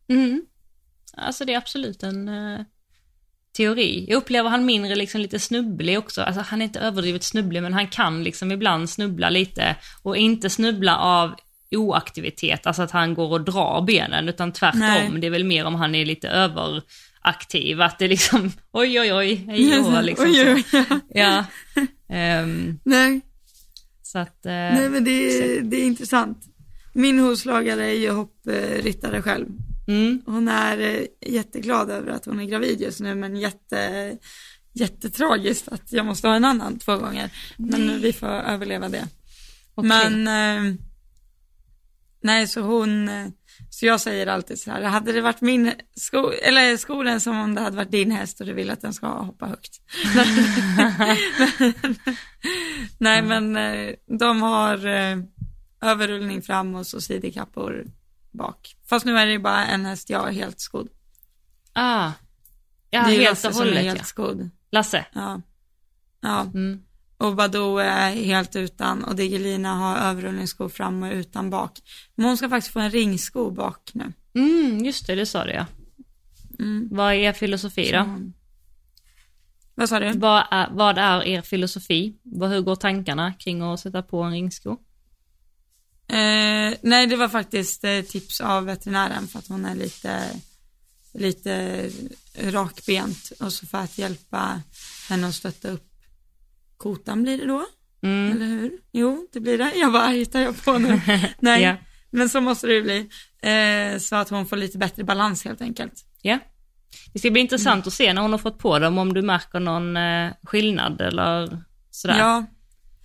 Mm. 0.08 0.46
Alltså 1.18 1.46
det 1.46 1.54
är 1.54 1.58
absolut 1.58 2.04
en 2.04 2.28
eh, 2.30 2.60
teori. 3.58 4.06
Jag 4.10 4.18
upplever 4.18 4.50
han 4.50 4.66
mindre 4.66 4.96
liksom 4.96 5.22
lite 5.22 5.40
snubblig 5.40 6.00
också. 6.00 6.22
Alltså 6.22 6.42
han 6.42 6.62
är 6.62 6.66
inte 6.66 6.80
överdrivet 6.80 7.24
snubblig 7.24 7.64
men 7.64 7.74
han 7.74 7.88
kan 7.88 8.24
liksom 8.24 8.52
ibland 8.52 8.90
snubbla 8.90 9.30
lite 9.30 9.76
och 10.04 10.18
inte 10.18 10.50
snubbla 10.50 10.98
av 10.98 11.36
oaktivitet, 11.78 12.68
alltså 12.68 12.82
att 12.82 12.92
han 12.92 13.14
går 13.14 13.32
och 13.32 13.42
drar 13.42 13.82
benen 13.82 14.30
utan 14.30 14.52
tvärtom. 14.52 14.80
Nej. 14.80 15.12
Det 15.22 15.28
är 15.28 15.32
väl 15.32 15.44
mer 15.44 15.66
om 15.66 15.76
han 15.76 15.96
är 15.96 16.06
lite 16.06 16.30
överaktiv, 16.30 17.82
att 17.82 18.00
det 18.00 18.08
liksom 18.08 18.52
oj 18.72 19.00
oj 19.00 19.14
oj, 19.14 19.36
hej 19.48 19.72
då, 19.84 20.02
liksom 20.02 20.26
Oj, 20.26 20.42
oj, 20.54 20.64
oj. 20.74 21.00
Ja. 21.10 21.46
Ehm, 22.10 22.80
Nej, 22.84 23.22
så 24.04 24.20
att, 24.20 24.46
eh, 24.46 24.52
nej 24.52 24.90
men 24.90 25.04
det 25.04 25.12
är, 25.12 25.62
det 25.62 25.78
är 25.78 25.84
intressant. 25.86 26.38
Min 26.94 27.20
hovslagare 27.20 27.86
är 27.86 27.94
ju 28.00 28.10
hoppryttare 28.12 29.22
själv. 29.22 29.48
mm, 29.88 30.22
Hon 30.26 30.48
är 30.48 30.80
eh, 30.80 31.32
jätteglad 31.34 31.90
över 31.90 32.12
att 32.12 32.26
hon 32.26 32.40
är 32.40 32.46
gravid 32.46 32.82
just 32.82 33.00
nu 33.00 33.16
men 33.16 33.36
jätte, 33.36 34.12
jättetragiskt 34.74 35.68
att 35.68 35.92
jag 35.92 36.06
måste 36.06 36.28
ha 36.28 36.36
en 36.36 36.46
annan 36.46 36.80
två 36.80 36.98
gånger. 36.98 37.30
Men 37.58 38.02
vi 38.02 38.14
får 38.14 38.28
överleva 38.28 38.90
det. 38.90 39.08
okej. 39.76 39.90
Men 39.90 40.28
eh, 40.68 40.74
nej 42.24 42.48
så 42.48 42.62
hon, 42.62 43.10
eh, 43.10 43.28
så 43.70 43.86
jag 43.86 44.02
säger 44.02 44.28
alltid 44.28 44.60
så 44.60 44.72
här, 44.72 44.82
hade 44.82 45.12
det 45.12 45.22
varit 45.22 45.42
min 45.42 45.72
sko, 45.96 46.32
eller 46.32 46.78
skolan 46.78 47.22
som 47.22 47.40
om 47.40 47.56
det 47.56 47.62
hade 47.62 47.78
varit 47.78 47.92
din 47.92 48.12
häst 48.12 48.40
och 48.40 48.46
du 48.46 48.54
vill 48.54 48.70
att 48.70 48.82
den 48.82 48.94
ska 48.94 49.08
hoppa 49.08 49.46
högt. 49.46 49.82
nej 52.98 53.22
men 53.22 53.58
eh, 53.58 53.94
de 54.20 54.42
har 54.42 54.86
eh, 54.86 55.18
överrullning 55.82 56.42
fram 56.42 56.76
och 56.76 56.88
så 56.88 57.02
sidikappor 57.02 57.86
bak. 58.32 58.76
Fast 58.90 59.06
nu 59.06 59.18
är 59.18 59.26
det 59.26 59.32
ju 59.32 59.40
bara 59.40 59.66
en 59.66 59.86
häst 59.86 60.10
jag 60.10 60.28
är 60.28 60.34
helt 60.34 60.60
skodd. 60.60 60.90
Ah. 61.74 62.12
Ja, 62.90 63.02
helt 63.02 63.46
och 63.46 63.54
hållet 63.54 63.84
helt 63.84 63.98
ja. 63.98 64.04
skodd. 64.04 64.50
Lasse. 64.72 65.06
Ja. 65.14 65.42
Ja, 66.22 66.42
Mm. 66.42 66.84
Och 67.24 67.36
Badou 67.36 67.78
är 67.80 68.12
helt 68.12 68.56
utan 68.56 69.04
och 69.04 69.16
Digelina 69.16 69.74
har 69.76 69.98
överrullningsskor 69.98 70.70
fram 70.70 71.04
och 71.04 71.12
utan 71.14 71.50
bak. 71.50 71.80
Men 72.16 72.26
hon 72.26 72.38
ska 72.38 72.50
faktiskt 72.50 72.74
få 72.74 72.80
en 72.80 72.92
ringsko 72.92 73.52
bak 73.52 73.92
nu. 73.94 74.14
Mm, 74.36 74.86
just 74.86 75.08
det, 75.08 75.16
det 75.16 75.26
sa 75.26 75.44
det 75.46 75.54
ja. 75.54 75.66
Mm. 76.60 76.88
Vad 76.92 77.14
är 77.14 77.18
er 77.18 77.34
filosofi 77.34 77.92
då? 77.92 78.04
Så- 78.04 78.32
Vad 79.76 79.90
sa 79.90 80.00
du? 80.00 80.12
Vad 80.12 80.44
är, 80.52 80.70
vad 80.72 80.98
är 80.98 81.24
er 81.24 81.42
filosofi? 81.42 82.16
Vad, 82.24 82.50
hur 82.50 82.62
går 82.62 82.76
tankarna 82.76 83.34
kring 83.34 83.62
att 83.62 83.80
sätta 83.80 84.02
på 84.04 84.22
en 84.24 84.32
ringsko? 84.32 84.72
Eh, 86.08 86.74
nej, 86.82 87.08
det 87.08 87.16
var 87.16 87.30
faktiskt 87.30 87.84
eh, 87.84 88.02
tips 88.02 88.42
av 88.42 88.66
veterinären 88.66 89.28
för 89.28 89.40
att 89.40 89.48
hon 89.48 89.66
är 89.66 89.76
lite, 89.76 90.30
lite 91.14 91.90
rakbent 92.40 93.32
och 93.40 93.54
så 93.54 93.66
för 93.66 93.78
att 93.78 93.98
hjälpa 93.98 94.62
henne 95.10 95.28
att 95.28 95.36
stötta 95.36 95.70
upp 95.70 95.93
kotan 96.84 97.24
blir 97.24 97.38
det 97.38 97.46
då, 97.46 97.66
Mm. 98.04 98.32
eller 98.32 98.46
hur? 98.46 98.72
Jo, 98.92 99.28
det 99.34 99.40
blir 99.40 99.58
det. 99.58 99.72
Jag 99.76 99.92
bara, 99.94 100.08
hittar 100.08 100.42
jag 100.42 100.64
på 100.66 100.78
nu? 100.78 101.02
Nej, 101.40 101.62
Ja. 101.64 101.76
men 102.10 102.30
så 102.30 102.42
måste 102.42 102.68
det 102.68 102.74
ju 102.74 102.82
bli. 102.84 103.10
Eh, 103.42 103.98
så 104.00 104.16
att 104.16 104.30
hon 104.30 104.46
får 104.46 104.58
lite 104.58 104.78
bättre 104.78 105.04
balans 105.04 105.46
helt 105.46 105.62
enkelt. 105.62 105.94
Ja. 106.22 106.40
Det 107.14 107.20
ska 107.20 107.32
bli 107.32 107.42
intressant 107.42 107.88
att 107.88 107.94
se 107.94 108.14
när 108.14 108.22
hon 108.22 108.32
har 108.32 108.38
fått 108.40 108.60
på 108.60 108.80
dem 108.80 108.98
om 108.98 109.14
du 109.14 109.22
märker 109.22 109.60
någon 109.60 109.98
eh, 109.98 110.32
skillnad 110.44 111.02
eller 111.02 111.62
sådär. 111.90 112.18
Ja, 112.20 112.46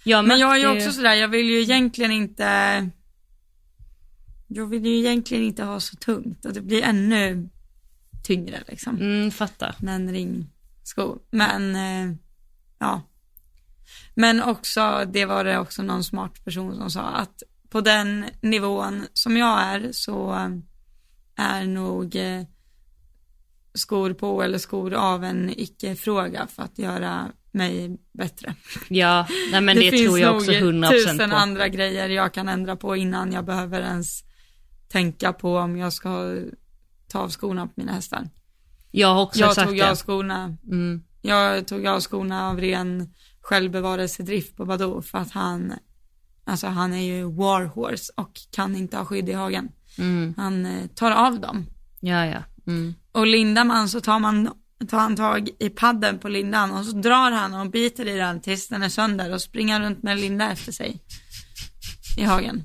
jag 0.04 0.24
men 0.24 0.38
jag 0.38 0.52
är 0.56 0.58
ju 0.58 0.76
också 0.76 0.92
sådär, 0.92 1.14
jag 1.14 1.28
vill 1.28 1.46
ju 1.46 1.60
egentligen 1.60 2.10
inte, 2.12 2.90
jag 4.48 4.66
vill 4.66 4.86
ju 4.86 4.96
egentligen 4.98 5.44
inte 5.44 5.64
ha 5.64 5.80
så 5.80 5.96
tungt 5.96 6.44
och 6.44 6.52
det 6.52 6.60
blir 6.60 6.82
ännu 6.82 7.48
tyngre 8.24 8.62
liksom. 8.68 8.96
Mm, 8.96 9.30
fattar. 9.30 9.74
med 9.78 9.94
en 9.94 10.12
ringsko. 10.12 11.18
Men, 11.30 11.74
eh, 11.76 12.16
ja. 12.78 13.02
Men 14.14 14.42
också, 14.42 15.04
det 15.12 15.24
var 15.24 15.44
det 15.44 15.58
också 15.58 15.82
någon 15.82 16.04
smart 16.04 16.44
person 16.44 16.76
som 16.76 16.90
sa 16.90 17.02
att 17.02 17.42
på 17.70 17.80
den 17.80 18.24
nivån 18.40 19.06
som 19.12 19.36
jag 19.36 19.60
är 19.62 19.88
så 19.92 20.32
eh, 20.34 20.48
är 21.36 21.64
nog 21.66 22.16
eh, 22.16 22.42
skor 23.74 24.12
på 24.12 24.42
eller 24.42 24.58
skor 24.58 24.94
av 24.94 25.24
en 25.24 25.50
icke-fråga 25.56 26.46
för 26.46 26.62
att 26.62 26.78
göra 26.78 27.28
mig 27.52 27.98
bättre. 28.12 28.54
Ja, 28.88 29.26
nej 29.52 29.60
men 29.60 29.76
det, 29.76 29.90
tror 29.90 30.18
jag 30.18 30.36
också 30.36 30.50
100% 30.50 30.72
nog 30.72 30.90
tusen 30.90 31.30
på. 31.30 31.36
andra 31.36 31.68
grejer 31.68 32.08
jag 32.08 32.34
kan 32.34 32.48
ändra 32.48 32.76
på 32.76 32.96
innan 32.96 33.32
jag 33.32 33.44
behöver 33.44 33.80
ens 33.80 34.24
tänka 34.88 35.32
på 35.32 35.56
om 35.58 35.76
jag 35.76 35.92
ska 35.92 36.36
ta 37.08 37.18
av 37.18 37.28
skorna 37.30 37.66
på 37.66 37.72
mina 37.76 37.92
hästar. 37.92 38.28
Jag 38.90 39.08
har 39.14 39.22
också 39.22 39.40
Jag 39.40 39.54
sagt 39.54 39.68
tog 39.68 39.76
det. 39.78 39.90
av 39.90 39.96
skorna 39.96 40.56
Mm. 40.66 41.02
jag 41.22 41.66
tog 41.68 41.86
av 41.86 42.00
skorna 42.00 42.48
av 42.50 42.60
ren 42.60 43.14
självbevarelsedrift 43.48 44.56
på 44.56 44.64
Badoo 44.64 45.02
för 45.02 45.18
att 45.18 45.30
han, 45.30 45.72
alltså 46.44 46.66
han 46.66 46.92
är 46.92 47.02
ju 47.02 47.24
warhorse 47.24 48.12
och 48.16 48.32
kan 48.50 48.76
inte 48.76 48.96
ha 48.96 49.04
skydd 49.04 49.28
i 49.28 49.32
hagen. 49.32 49.68
Mm. 49.98 50.34
Han 50.36 50.66
eh, 50.66 50.86
tar 50.86 51.10
av 51.10 51.40
dem. 51.40 51.66
Ja, 52.00 52.26
ja. 52.26 52.42
Mm. 52.66 52.94
Och 53.12 53.26
lindar 53.26 53.64
man 53.64 53.88
så 53.88 54.00
tar 54.00 54.18
man, 54.18 54.50
tar 54.88 54.98
han 54.98 55.16
tag 55.16 55.48
i 55.58 55.70
padden 55.70 56.18
på 56.18 56.28
lindan 56.28 56.70
och 56.70 56.84
så 56.84 56.92
drar 56.96 57.30
han 57.30 57.54
och 57.54 57.70
biter 57.70 58.08
i 58.08 58.16
den 58.16 58.40
tills 58.40 58.68
den 58.68 58.82
är 58.82 58.88
sönder 58.88 59.34
och 59.34 59.40
springer 59.40 59.80
runt 59.80 60.02
med 60.02 60.18
linda 60.18 60.52
efter 60.52 60.72
sig 60.72 61.02
i 62.16 62.22
hagen. 62.22 62.64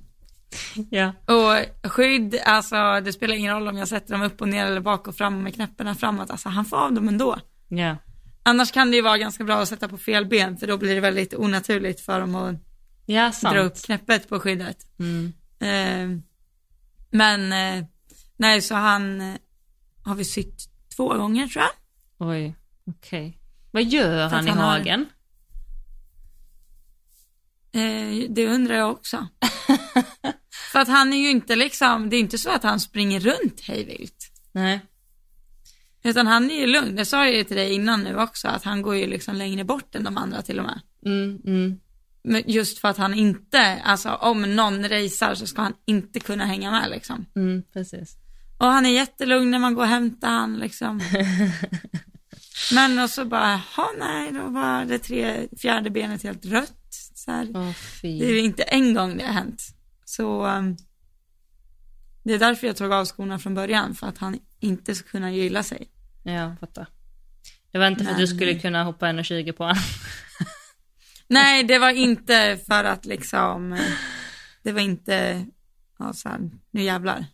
Ja. 0.89 1.13
Och 1.25 1.91
skydd, 1.91 2.35
alltså 2.45 2.75
det 3.03 3.13
spelar 3.13 3.35
ingen 3.35 3.53
roll 3.53 3.67
om 3.67 3.77
jag 3.77 3.87
sätter 3.87 4.13
dem 4.13 4.21
upp 4.21 4.41
och 4.41 4.47
ner 4.49 4.65
eller 4.65 4.81
bak 4.81 5.07
och 5.07 5.15
fram 5.15 5.43
med 5.43 5.55
knäpparna 5.55 5.95
framåt, 5.95 6.29
alltså 6.29 6.49
han 6.49 6.65
får 6.65 6.77
av 6.77 6.93
dem 6.93 7.07
ändå. 7.07 7.37
Ja. 7.67 7.97
Annars 8.43 8.71
kan 8.71 8.91
det 8.91 8.95
ju 8.97 9.01
vara 9.03 9.17
ganska 9.17 9.43
bra 9.43 9.61
att 9.61 9.69
sätta 9.69 9.87
på 9.87 9.97
fel 9.97 10.25
ben 10.25 10.57
för 10.57 10.67
då 10.67 10.77
blir 10.77 10.95
det 10.95 11.01
väldigt 11.01 11.33
onaturligt 11.33 12.01
för 12.01 12.19
dem 12.19 12.35
att 12.35 12.55
Ja, 13.05 13.31
sant. 13.31 13.55
dra 13.55 13.61
upp 13.61 13.81
knäppet 13.83 14.29
på 14.29 14.39
skyddet. 14.39 14.77
Mm. 14.99 15.33
Eh, 15.59 16.19
men 17.11 17.53
eh, 17.53 17.85
nej, 18.37 18.61
så 18.61 18.75
han 18.75 19.21
eh, 19.21 19.35
har 20.03 20.15
vi 20.15 20.25
sytt 20.25 20.69
två 20.95 21.13
gånger 21.13 21.47
tror 21.47 21.63
jag. 21.63 21.71
Oj, 22.29 22.55
okej. 22.87 23.39
Vad 23.71 23.83
gör 23.83 24.27
han 24.29 24.47
i 24.47 24.49
han 24.49 24.57
har- 24.59 24.77
hagen? 24.79 25.05
Eh, 27.71 28.29
det 28.29 28.47
undrar 28.47 28.75
jag 28.75 28.91
också. 28.91 29.27
för 30.71 30.79
att 30.79 30.87
han 30.87 31.13
är 31.13 31.17
ju 31.17 31.29
inte 31.29 31.55
liksom, 31.55 32.09
det 32.09 32.15
är 32.15 32.19
inte 32.19 32.37
så 32.37 32.49
att 32.49 32.63
han 32.63 32.79
springer 32.79 33.19
runt 33.19 33.61
hejvilt. 33.61 34.31
Nej. 34.51 34.79
Utan 36.03 36.27
han 36.27 36.51
är 36.51 36.59
ju 36.59 36.67
lugn, 36.67 36.95
det 36.95 37.05
sa 37.05 37.25
jag 37.25 37.35
ju 37.35 37.43
till 37.43 37.57
dig 37.57 37.73
innan 37.73 38.03
nu 38.03 38.17
också, 38.17 38.47
att 38.47 38.63
han 38.63 38.81
går 38.81 38.95
ju 38.95 39.07
liksom 39.07 39.35
längre 39.35 39.63
bort 39.63 39.95
än 39.95 40.03
de 40.03 40.17
andra 40.17 40.41
till 40.41 40.59
och 40.59 40.65
med. 40.65 40.81
Mm, 41.05 41.41
mm. 41.45 41.79
Men 42.23 42.43
just 42.47 42.79
för 42.79 42.87
att 42.87 42.97
han 42.97 43.13
inte, 43.13 43.81
alltså 43.83 44.09
om 44.09 44.55
någon 44.55 44.89
racear 44.89 45.35
så 45.35 45.47
ska 45.47 45.61
han 45.61 45.73
inte 45.85 46.19
kunna 46.19 46.45
hänga 46.45 46.71
med 46.71 46.89
liksom. 46.89 47.25
Mm, 47.35 47.63
precis. 47.73 48.17
Och 48.57 48.67
han 48.67 48.85
är 48.85 48.89
jättelugn 48.89 49.51
när 49.51 49.59
man 49.59 49.73
går 49.73 49.81
och 49.81 49.87
hämtar 49.87 50.29
han 50.29 50.57
liksom. 50.57 51.01
Men 52.73 52.99
och 52.99 53.09
så 53.09 53.25
bara, 53.25 53.61
ja 53.77 53.89
nej, 53.99 54.31
då 54.31 54.49
var 54.49 54.85
det 54.85 54.99
tre, 54.99 55.47
fjärde 55.57 55.89
benet 55.89 56.23
helt 56.23 56.45
rött. 56.45 56.93
Så 57.15 57.31
här. 57.31 57.51
Åh, 57.53 57.71
Det 58.01 58.07
är 58.07 58.33
ju 58.33 58.39
inte 58.39 58.63
en 58.63 58.93
gång 58.93 59.17
det 59.17 59.25
har 59.25 59.33
hänt. 59.33 59.61
Så 60.05 60.45
um, 60.45 60.77
det 62.23 62.33
är 62.33 62.39
därför 62.39 62.67
jag 62.67 62.75
tog 62.75 62.93
av 62.93 63.05
skorna 63.05 63.39
från 63.39 63.53
början, 63.53 63.95
för 63.95 64.07
att 64.07 64.17
han 64.17 64.39
inte 64.59 64.95
ska 64.95 65.09
kunna 65.09 65.31
gilla 65.31 65.63
sig. 65.63 65.89
Ja, 66.23 66.55
fattar. 66.59 66.87
Det 67.71 67.77
var 67.79 67.87
inte 67.87 68.03
för 68.03 68.11
att 68.11 68.17
du 68.17 68.27
skulle 68.27 68.59
kunna 68.59 68.83
hoppa 68.83 69.05
1,20 69.05 69.51
på 69.51 69.63
honom. 69.63 69.83
Nej, 71.27 71.63
det 71.63 71.79
var 71.79 71.89
inte 71.89 72.59
för 72.67 72.83
att 72.83 73.05
liksom, 73.05 73.73
eh, 73.73 73.79
det 74.63 74.71
var 74.71 74.81
inte, 74.81 75.45
ja 75.99 76.13
så 76.13 76.29
här, 76.29 76.39
nu 76.71 76.83
jävlar. 76.83 77.25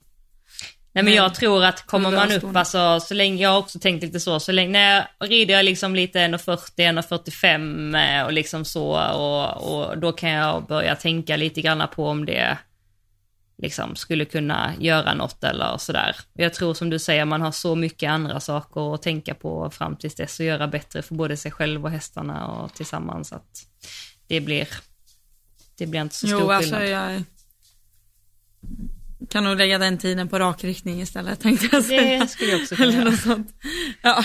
Nej 0.91 1.03
men 1.03 1.13
jag 1.13 1.35
tror 1.35 1.63
att 1.63 1.85
kommer 1.85 2.11
man 2.11 2.31
upp, 2.31 2.55
alltså 2.55 2.99
så 2.99 3.13
länge, 3.13 3.43
jag 3.43 3.49
har 3.49 3.59
också 3.59 3.79
tänkt 3.79 4.03
lite 4.03 4.19
så, 4.19 4.39
så 4.39 4.51
länge, 4.51 4.71
när 4.71 5.07
jag 5.19 5.31
rider 5.31 5.53
jag 5.53 5.65
liksom 5.65 5.95
lite 5.95 6.19
1,40, 6.19 7.01
1,45 7.01 8.19
eh, 8.19 8.25
och 8.25 8.33
liksom 8.33 8.65
så 8.65 9.11
och, 9.11 9.73
och 9.73 9.97
då 9.97 10.11
kan 10.11 10.29
jag 10.29 10.67
börja 10.67 10.95
tänka 10.95 11.35
lite 11.35 11.61
grann 11.61 11.87
på 11.95 12.07
om 12.07 12.25
det 12.25 12.57
liksom 13.61 13.95
skulle 13.95 14.25
kunna 14.25 14.73
göra 14.79 15.13
något 15.13 15.43
eller 15.43 15.77
sådär. 15.77 16.15
Jag 16.33 16.53
tror 16.53 16.73
som 16.73 16.89
du 16.89 16.99
säger, 16.99 17.25
man 17.25 17.41
har 17.41 17.51
så 17.51 17.75
mycket 17.75 18.09
andra 18.09 18.39
saker 18.39 18.93
att 18.95 19.01
tänka 19.01 19.33
på 19.35 19.69
fram 19.69 19.95
tills 19.95 20.15
dess 20.15 20.39
och 20.39 20.45
göra 20.45 20.67
bättre 20.67 21.01
för 21.01 21.15
både 21.15 21.37
sig 21.37 21.51
själv 21.51 21.85
och 21.85 21.91
hästarna 21.91 22.47
och 22.47 22.73
tillsammans 22.73 23.33
att 23.33 23.65
det 24.27 24.41
blir, 24.41 24.67
det 25.77 25.87
blir 25.87 26.01
inte 26.01 26.15
så 26.15 26.27
stor 26.27 26.39
Jo, 26.39 26.51
alltså 26.51 26.75
skillnad. 26.75 27.13
jag 27.15 27.23
kan 29.29 29.43
nog 29.43 29.57
lägga 29.57 29.77
den 29.77 29.97
tiden 29.97 30.27
på 30.27 30.39
rakriktning 30.39 31.01
istället 31.01 31.39
tänkte 31.39 31.69
jag 31.71 31.83
säga. 31.85 32.19
Det 32.19 32.27
skulle 32.27 32.51
jag 32.51 32.61
också 32.61 32.75
kunna 32.75 32.87
Eller 32.87 32.99
göra. 32.99 33.09
något 33.11 33.19
sånt. 33.19 33.53
Ja. 34.01 34.23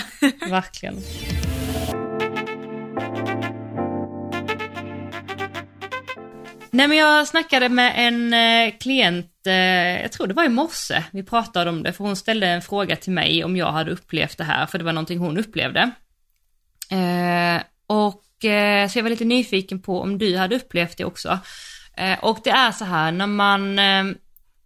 Verkligen. 0.49 0.95
Nej 6.75 6.87
men 6.87 6.97
jag 6.97 7.27
snackade 7.27 7.69
med 7.69 7.93
en 7.95 8.33
eh, 8.33 8.77
klient, 8.79 9.47
eh, 9.47 10.01
jag 10.01 10.11
tror 10.11 10.27
det 10.27 10.33
var 10.33 10.43
i 10.43 10.49
morse, 10.49 11.03
vi 11.11 11.23
pratade 11.23 11.69
om 11.69 11.83
det, 11.83 11.93
för 11.93 12.03
hon 12.03 12.15
ställde 12.15 12.47
en 12.47 12.61
fråga 12.61 12.95
till 12.95 13.11
mig 13.11 13.43
om 13.43 13.57
jag 13.57 13.71
hade 13.71 13.91
upplevt 13.91 14.37
det 14.37 14.43
här, 14.43 14.65
för 14.65 14.77
det 14.77 14.83
var 14.83 14.93
någonting 14.93 15.19
hon 15.19 15.37
upplevde. 15.37 15.91
Eh, 16.91 17.61
och 17.87 18.21
så 18.89 18.97
jag 18.97 19.03
var 19.03 19.09
lite 19.09 19.25
nyfiken 19.25 19.81
på 19.81 20.01
om 20.01 20.17
du 20.17 20.37
hade 20.37 20.55
upplevt 20.55 20.97
det 20.97 21.05
också. 21.05 21.39
Och 22.21 22.39
det 22.43 22.49
är 22.49 22.71
så 22.71 22.85
här, 22.85 23.11
när 23.11 23.27
man 23.27 23.79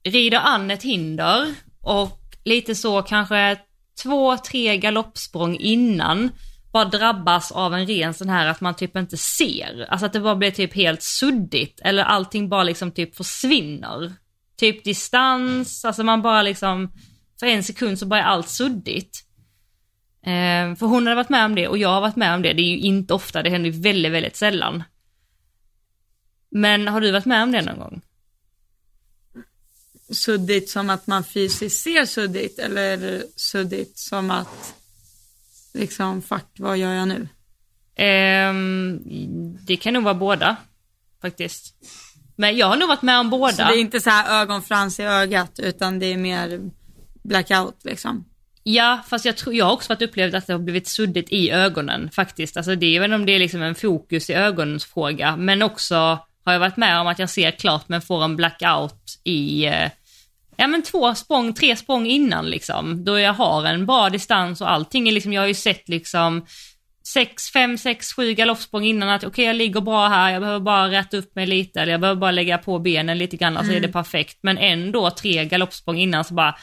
rider 0.04 0.38
an 0.38 0.72
ett 0.72 0.84
hinder 0.84 1.54
och 1.82 2.20
lite 2.46 2.76
så 2.76 3.02
kanske 3.02 3.58
två, 4.04 4.38
tre 4.38 4.78
galoppsprång 4.78 5.58
innan 5.58 6.30
bara 6.72 6.86
drabbas 6.86 7.52
av 7.52 7.74
en 7.74 7.88
ren 7.88 8.14
sån 8.14 8.30
här 8.30 8.48
att 8.48 8.62
man 8.62 8.76
typ 8.76 8.96
inte 8.96 9.18
ser. 9.18 9.88
Alltså 9.90 10.06
att 10.06 10.14
det 10.14 10.20
bara 10.20 10.36
blir 10.36 10.52
typ 10.52 10.74
helt 10.74 11.04
suddigt 11.04 11.80
eller 11.84 12.04
allting 12.04 12.50
bara 12.50 12.64
liksom 12.64 12.92
typ 12.92 13.16
försvinner. 13.16 14.14
Typ 14.58 14.84
distans, 14.84 15.86
alltså 15.86 16.04
man 16.04 16.22
bara 16.22 16.42
liksom, 16.42 16.92
för 17.40 17.46
en 17.46 17.64
sekund 17.64 18.00
så 18.00 18.06
bara 18.06 18.20
är 18.20 18.24
allt 18.24 18.50
suddigt. 18.50 19.26
Eh, 20.22 20.76
för 20.76 20.86
hon 20.86 21.08
hade 21.08 21.16
varit 21.16 21.30
med 21.30 21.46
om 21.46 21.56
det 21.56 21.68
och 21.68 21.78
jag 21.78 21.90
har 21.90 22.02
varit 22.02 22.16
med 22.16 22.36
om 22.36 22.42
det. 22.42 22.54
Det 22.54 22.62
är 22.62 22.70
ju 22.70 22.78
inte 22.78 23.14
ofta, 23.14 23.44
det 23.44 23.50
händer 23.50 23.70
ju 23.70 23.82
väldigt, 23.82 24.12
väldigt 24.12 24.36
sällan. 24.36 24.84
Men 26.52 26.88
har 26.88 27.02
du 27.02 27.12
varit 27.12 27.26
med 27.26 27.44
om 27.44 27.52
det 27.52 27.62
någon 27.62 27.80
gång? 27.80 28.02
Suddigt 30.12 30.70
som 30.70 30.90
att 30.90 31.08
man 31.08 31.24
fysiskt 31.24 31.84
ser 31.84 32.06
suddigt 32.06 32.60
eller 32.60 33.24
suddigt 33.36 33.98
som 33.98 34.32
att 34.32 34.79
liksom 35.74 36.22
fuck 36.22 36.46
vad 36.58 36.78
gör 36.78 36.94
jag 36.94 37.08
nu? 37.08 37.28
Ehm, 37.96 39.00
det 39.66 39.78
kan 39.78 39.94
nog 39.94 40.04
vara 40.04 40.14
båda, 40.14 40.56
faktiskt. 41.22 41.74
Men 42.36 42.58
jag 42.58 42.68
har 42.68 42.78
nog 42.78 42.88
varit 42.88 43.02
med 43.02 43.20
om 43.20 43.30
båda. 43.30 43.54
Så 43.54 43.64
det 43.64 43.78
är 43.78 43.80
inte 43.80 44.02
så 44.02 44.10
här 44.10 44.42
ögonfrans 44.42 45.00
i 45.00 45.04
ögat 45.04 45.60
utan 45.60 46.00
det 46.00 46.06
är 46.06 46.18
mer 46.18 46.60
blackout 47.24 47.80
liksom. 47.84 48.26
Ja, 48.64 49.00
fast 49.08 49.26
jag 49.26 49.38
tror, 49.38 49.56
jag 49.56 49.66
har 49.66 49.74
också 49.74 49.94
varit 49.94 50.02
upplevt 50.02 50.34
att 50.34 50.48
det 50.48 50.54
har 50.54 50.60
blivit 50.60 50.88
suddigt 50.88 51.32
i 51.32 51.52
ögonen 51.52 52.10
faktiskt. 52.12 52.58
Alltså 52.58 52.76
det 52.76 52.86
är, 52.86 52.94
jag 52.94 53.02
vet 53.02 53.08
inte 53.08 53.16
om 53.16 53.26
det 53.26 53.32
är 53.32 53.40
liksom 53.40 53.62
en 53.62 53.76
fokus 53.76 54.30
i 54.30 54.34
ögonsfråga, 54.34 55.36
men 55.36 55.62
också 55.62 55.96
har 56.46 56.54
jag 56.54 56.60
varit 56.60 56.78
med 56.78 57.00
om 57.00 57.08
att 57.08 57.20
jag 57.20 57.30
ser 57.30 57.52
klart 57.52 57.90
men 57.90 58.02
får 58.02 58.24
en 58.24 58.36
blackout 58.36 59.20
i, 59.24 59.66
eh, 59.66 59.90
ja 60.60 60.68
men 60.68 60.84
två 60.84 61.16
språng, 61.16 61.54
tre 61.54 61.76
språng 61.76 62.06
innan 62.06 62.50
liksom. 62.50 63.06
Då 63.06 63.20
jag 63.20 63.34
har 63.34 63.66
en 63.66 63.86
bra 63.86 64.10
distans 64.10 64.62
och 64.62 64.72
allting 64.72 65.08
är 65.08 65.12
liksom, 65.12 65.34
jag 65.34 65.42
har 65.42 65.48
ju 65.48 65.54
sett 65.54 65.90
liksom 65.90 66.46
sex, 67.08 67.52
fem, 67.52 67.78
sex, 67.78 68.14
sju 68.14 68.34
galoppsprång 68.34 68.84
innan 68.84 69.10
att 69.10 69.24
okej 69.24 69.46
jag 69.46 69.56
ligger 69.56 69.82
bra 69.82 70.08
här, 70.08 70.32
jag 70.32 70.42
behöver 70.42 70.60
bara 70.60 70.92
rätta 70.92 71.18
upp 71.18 71.36
mig 71.36 71.46
lite 71.48 71.82
eller 71.82 71.92
jag 71.92 72.02
behöver 72.02 72.22
bara 72.22 72.32
lägga 72.32 72.58
på 72.58 72.80
benen 72.80 73.18
lite 73.18 73.38
grann 73.38 73.66
så 73.66 73.72
är 73.72 73.80
det 73.80 73.88
perfekt. 73.88 74.38
Men 74.42 74.58
ändå 74.58 75.10
tre 75.10 75.46
galoppsprång 75.46 75.98
innan 75.98 76.24
så 76.24 76.34
bara 76.34 76.56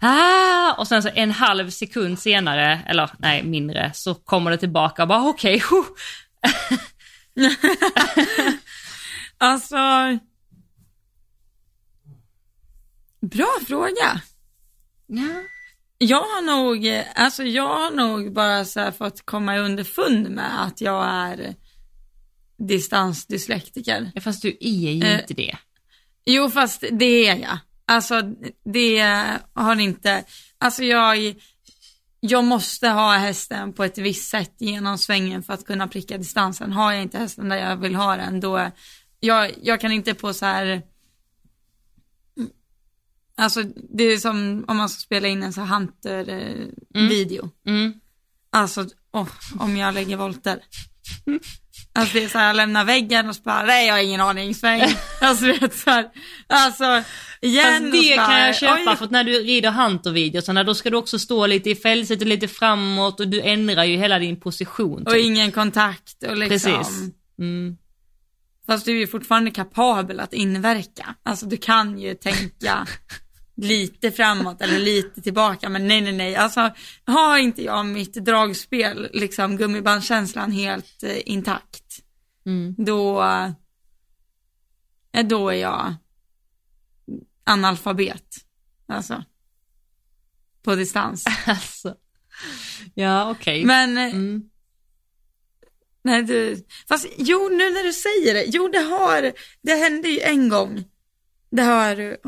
Ah! 0.00 0.72
Och 0.72 0.88
sen 0.88 1.02
så 1.02 1.08
en 1.14 1.30
halv 1.30 1.70
sekund 1.70 2.18
senare, 2.18 2.80
eller 2.86 3.10
nej 3.18 3.42
mindre, 3.42 3.90
så 3.94 4.14
kommer 4.14 4.50
det 4.50 4.56
tillbaka 4.56 5.02
och 5.02 5.08
bara 5.08 5.28
okej, 5.28 5.62
huh. 5.70 5.84
Alltså. 9.38 9.76
Bra 13.20 13.58
fråga. 13.66 14.20
Ja. 15.06 15.42
Jag 15.98 16.20
har 16.20 16.42
nog, 16.42 17.04
alltså 17.14 17.42
jag 17.42 17.68
har 17.68 17.90
nog 17.90 18.32
bara 18.32 18.64
så 18.64 18.80
här 18.80 18.90
fått 18.90 19.26
komma 19.26 19.58
underfund 19.58 20.30
med 20.30 20.64
att 20.64 20.80
jag 20.80 21.04
är 21.08 21.54
distansdyslektiker. 22.58 24.10
Ja, 24.14 24.20
fast 24.20 24.42
du 24.42 24.56
är 24.60 24.92
ju 24.92 25.04
Eh, 25.04 25.20
inte 25.20 25.34
det. 25.34 25.56
Jo, 26.24 26.50
fast 26.50 26.84
det 26.92 27.28
är 27.28 27.36
jag. 27.36 27.58
Alltså 27.86 28.22
det 28.64 28.98
har 29.52 29.80
inte, 29.80 30.24
alltså 30.58 30.84
jag, 30.84 31.34
jag 32.20 32.44
måste 32.44 32.88
ha 32.88 33.16
hästen 33.16 33.72
på 33.72 33.84
ett 33.84 33.98
visst 33.98 34.30
sätt 34.30 34.54
genom 34.58 34.98
svängen 34.98 35.42
för 35.42 35.52
att 35.52 35.64
kunna 35.64 35.88
pricka 35.88 36.18
distansen. 36.18 36.72
Har 36.72 36.92
jag 36.92 37.02
inte 37.02 37.18
hästen 37.18 37.48
där 37.48 37.56
jag 37.56 37.76
vill 37.76 37.94
ha 37.94 38.16
den, 38.16 38.40
då, 38.40 38.70
jag, 39.20 39.52
jag 39.62 39.80
kan 39.80 39.92
inte 39.92 40.14
på 40.14 40.34
så 40.34 40.46
här, 40.46 40.82
alltså 43.38 43.62
det 43.96 44.04
är 44.04 44.18
som 44.18 44.64
om 44.68 44.76
man 44.76 44.88
ska 44.88 45.00
spela 45.00 45.28
in 45.28 45.42
en 45.42 45.52
så 45.52 45.60
hunter-video. 45.60 47.50
Mm. 47.66 47.92
Alltså, 48.50 48.86
åh, 49.12 49.28
om 49.58 49.76
jag 49.76 49.94
lägger 49.94 50.16
volter. 50.16 50.60
Alltså 51.92 52.18
det 52.18 52.24
är 52.24 52.28
så 52.28 52.38
här, 52.38 52.46
jag 52.46 52.56
lämnar 52.56 52.84
väggen 52.84 53.28
och 53.28 53.36
så 53.36 53.42
bara, 53.42 53.62
nej 53.62 53.86
jag 53.86 53.94
har 53.94 54.02
ingen 54.02 54.20
aning, 54.20 54.54
sväng. 54.54 54.82
Alltså 55.20 55.46
vet 55.46 55.74
så 55.74 55.90
här, 55.90 56.08
alltså 56.46 57.02
igen 57.40 57.82
Fast 57.82 57.92
det 57.92 57.98
och 57.98 58.20
så 58.20 58.30
kan 58.30 58.40
jag 58.40 58.56
köpa 58.56 58.90
oj. 58.90 58.96
för 58.96 59.04
att 59.04 59.10
när 59.10 59.24
du 59.24 59.32
rider 59.32 59.70
hunter-videosarna 59.70 60.64
då 60.64 60.74
ska 60.74 60.90
du 60.90 60.96
också 60.96 61.18
stå 61.18 61.46
lite 61.46 61.70
i 61.70 61.74
fälset 61.74 62.20
och 62.20 62.26
lite 62.26 62.48
framåt 62.48 63.20
och 63.20 63.28
du 63.28 63.40
ändrar 63.40 63.84
ju 63.84 63.96
hela 63.96 64.18
din 64.18 64.40
position. 64.40 65.02
Och 65.02 65.12
Typ. 65.12 65.24
ingen 65.24 65.52
kontakt 65.52 66.22
och 66.22 66.36
liksom. 66.36 66.72
Precis. 66.72 67.10
Mm. 67.38 67.76
Fast 68.66 68.84
du 68.84 68.92
är 68.92 68.96
ju 68.96 69.06
fortfarande 69.06 69.50
kapabel 69.50 70.20
att 70.20 70.32
inverka. 70.32 71.14
Alltså 71.22 71.46
du 71.46 71.56
kan 71.56 71.98
ju 71.98 72.14
tänka 72.14 72.86
lite 73.62 74.12
framåt 74.12 74.60
eller 74.62 74.78
lite 74.78 75.20
tillbaka, 75.22 75.68
men 75.68 75.88
nej, 75.88 76.00
nej, 76.00 76.12
nej. 76.12 76.36
Alltså 76.36 76.70
har 77.04 77.38
inte 77.38 77.62
jag 77.64 77.86
mitt 77.86 78.14
dragspel, 78.14 79.08
liksom 79.12 79.56
gummibandkänslan 79.56 80.52
helt 80.52 81.02
eh, 81.02 81.28
intakt, 81.28 81.84
Mm. 82.46 82.74
då, 82.78 83.22
eh, 85.12 85.26
då 85.26 85.48
är 85.48 85.54
jag 85.56 85.94
analfabet. 87.44 88.36
Alltså. 88.86 89.24
På 90.62 90.74
distans. 90.74 91.24
Alltså. 91.46 91.94
Ja, 92.94 93.30
okej. 93.30 93.64
Men, 93.64 93.98
eh, 93.98 94.04
Mm. 94.14 94.42
nej 96.02 96.22
du, 96.22 96.64
fast 96.88 97.06
jo 97.18 97.48
nu 97.48 97.70
när 97.70 97.82
du 97.84 97.92
säger 97.92 98.34
det, 98.34 98.44
jo 98.44 98.68
det 98.68 98.78
har, 98.78 99.32
det 99.62 99.74
hände 99.74 100.08
ju 100.08 100.20
en 100.20 100.48
gång. 100.48 100.84
Det 101.50 101.62
har, 101.62 102.18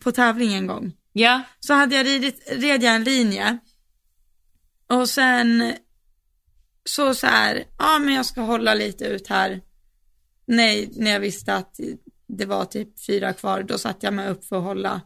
på 0.00 0.12
tävling 0.12 0.54
en 0.54 0.66
gång. 0.66 0.92
Ja, 1.12 1.42
Så 1.60 1.74
hade 1.74 1.96
jag 1.96 2.06
ridit, 2.06 2.52
red 2.52 2.82
jag 2.82 2.94
en 2.94 3.04
linje. 3.04 3.58
Och 4.86 5.08
sen, 5.08 5.72
så 6.84 7.14
så 7.14 7.26
här, 7.26 7.64
ja 7.78 7.98
men 7.98 8.14
jag 8.14 8.26
ska 8.26 8.40
hålla 8.40 8.74
lite 8.74 9.04
ut 9.04 9.28
här. 9.28 9.60
Nej, 10.46 10.90
när 10.96 11.10
jag 11.10 11.20
visste 11.20 11.54
att 11.54 11.80
det 12.26 12.46
var 12.46 12.64
typ 12.64 13.04
fyra 13.06 13.32
kvar, 13.32 13.62
då 13.62 13.78
satte 13.78 14.06
jag 14.06 14.14
mig 14.14 14.28
upp 14.28 14.44
för 14.44 14.56
att 14.56 14.64
hålla. 14.64 15.00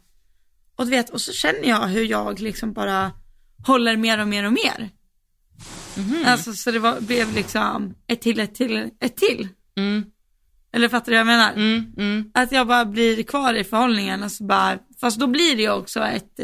Och 0.77 0.85
du 0.85 0.91
vet, 0.91 1.11
och 1.11 1.21
så 1.21 1.33
känner 1.33 1.69
jag 1.69 1.87
hur 1.87 2.05
jag 2.05 2.41
liksom 2.41 2.73
bara 2.73 3.13
håller 3.67 3.97
mer 3.97 4.21
och 4.21 4.29
mer 4.29 4.45
och 4.45 4.53
mer. 4.53 4.91
Alltså 6.27 6.53
så 6.53 6.71
det 6.71 6.79
var, 6.79 7.01
blev 7.01 7.35
liksom 7.35 7.95
ett 8.07 8.21
till, 8.23 8.41
ett 8.41 8.55
till, 8.55 8.91
ett 9.01 9.17
till. 9.17 9.49
mm, 9.77 10.05
Eller 10.75 10.89
fattar 10.89 11.13
du 11.13 11.13
vad 11.13 11.21
jag 11.21 11.27
menar? 11.27 11.53
mm, 11.53 11.93
mm. 11.97 12.31
Att 12.35 12.53
jag 12.53 12.67
bara 12.67 12.85
blir 12.85 13.23
kvar 13.23 13.55
i 13.55 13.65
förhållningen 13.65 14.23
och 14.23 14.33
så 14.33 14.45
bara, 14.45 14.79
fast 15.01 15.19
då 15.21 15.27
blir 15.27 15.57
det 15.57 15.63
ju 15.63 15.71
också 15.71 16.01
ett 16.01 16.41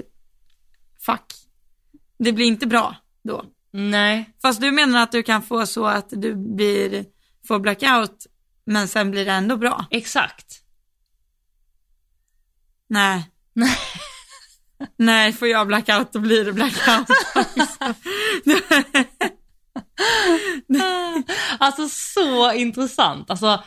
fack. 1.07 1.33
Det 2.18 2.33
blir 2.33 2.47
inte 2.47 2.66
bra 2.66 2.97
då. 3.24 3.45
Nej, 3.72 4.31
Fast 4.43 4.61
du 4.61 4.70
menar 4.72 5.03
att 5.03 5.12
du 5.12 5.22
kan 5.22 5.43
få 5.43 5.66
så 5.66 5.87
att 5.87 6.09
du 6.11 6.35
blir, 6.35 7.05
får 7.49 7.59
blackout, 7.59 8.26
men 8.64 8.89
sen 8.89 9.11
blir 9.11 9.24
det 9.24 9.33
ändå 9.33 9.57
bra? 9.57 9.87
exakt. 9.91 10.61
Nej. 12.89 13.31
Nej, 14.97 15.33
får 15.39 15.49
jag 15.49 15.66
blackout 15.66 16.12
då 16.12 16.18
blir 16.18 16.45
det 16.45 16.53
blackout. 16.53 17.07
Alltså 21.59 21.89
så 21.89 22.53
intressant. 22.53 23.31
Alltså, 23.31 23.64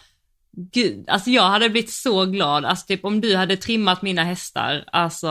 gud, 0.55 1.09
alltså 1.09 1.29
jag 1.29 1.43
hade 1.49 1.69
blivit 1.69 1.91
så 1.91 2.25
glad, 2.25 2.65
alltså 2.65 2.85
typ 2.85 3.05
om 3.05 3.21
du 3.21 3.35
hade 3.35 3.57
trimmat 3.57 4.01
mina 4.01 4.23
hästar, 4.23 4.83
alltså 4.91 5.27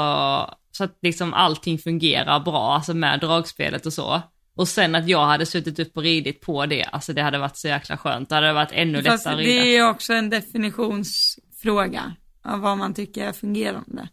så 0.71 0.85
att 0.85 0.99
liksom 1.03 1.35
allting 1.35 1.79
fungerar 1.79 2.41
bra, 2.41 2.75
alltså 2.75 2.95
med 2.95 3.21
dragspelet 3.21 3.87
och 3.87 3.93
så. 3.93 4.23
Och 4.55 4.69
sen 4.69 4.95
att 4.95 5.09
jag 5.09 5.27
hade 5.27 5.47
suttit 5.47 5.79
upp 5.79 5.97
och 5.97 6.03
ridit 6.03 6.41
på 6.41 6.67
det, 6.67 6.85
alltså 6.85 7.13
det 7.13 7.23
hade 7.23 7.39
varit 7.39 7.57
så 7.57 7.69
jäkla 7.69 7.97
skönt. 7.97 8.29
Det 8.29 8.35
hade 8.35 8.53
varit 8.53 8.73
ännu 8.73 9.03
Fast 9.03 9.27
lättare 9.27 9.35
att 9.35 9.41
rida. 9.41 9.63
det 9.63 9.77
är 9.77 9.91
också 9.91 10.13
en 10.13 10.31
definitionsfråga 10.31 12.17
av 12.45 12.61
vad 12.61 12.79
man 12.79 12.95
tycker 12.95 13.29
är 13.29 13.33
fungerande. 13.33 14.09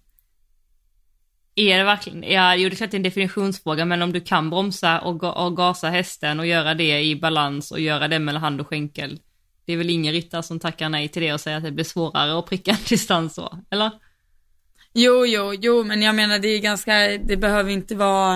Är 1.55 1.77
det 1.77 1.83
verkligen, 1.83 2.23
ja 2.23 2.55
jo 2.55 2.69
det 2.69 2.75
är 2.75 2.77
klart 2.77 2.91
det 2.91 2.95
är 2.95 2.99
en 2.99 3.03
definitionsfråga, 3.03 3.85
men 3.85 4.01
om 4.01 4.11
du 4.11 4.21
kan 4.21 4.49
bromsa 4.49 4.99
och, 4.99 5.23
och 5.23 5.57
gasa 5.57 5.89
hästen 5.89 6.39
och 6.39 6.45
göra 6.45 6.73
det 6.73 7.01
i 7.01 7.15
balans 7.15 7.71
och 7.71 7.79
göra 7.79 8.07
det 8.07 8.19
mellan 8.19 8.41
hand 8.41 8.61
och 8.61 8.67
skänkel. 8.67 9.19
Det 9.69 9.73
är 9.73 9.77
väl 9.77 9.89
ingen 9.89 10.13
ryttare 10.13 10.43
som 10.43 10.59
tackar 10.59 10.89
nej 10.89 11.07
till 11.07 11.21
det 11.21 11.33
och 11.33 11.41
säger 11.41 11.57
att 11.57 11.63
det 11.63 11.71
blir 11.71 11.83
svårare 11.83 12.39
att 12.39 12.45
pricka 12.45 12.71
en 12.71 12.77
distans 12.89 13.35
så, 13.35 13.59
eller? 13.69 13.91
Jo, 14.93 15.25
jo, 15.25 15.53
jo, 15.53 15.83
men 15.83 16.01
jag 16.01 16.15
menar 16.15 16.39
det 16.39 16.47
är 16.47 16.59
ganska, 16.59 16.93
det 17.17 17.37
behöver 17.37 17.71
inte 17.71 17.95
vara 17.95 18.35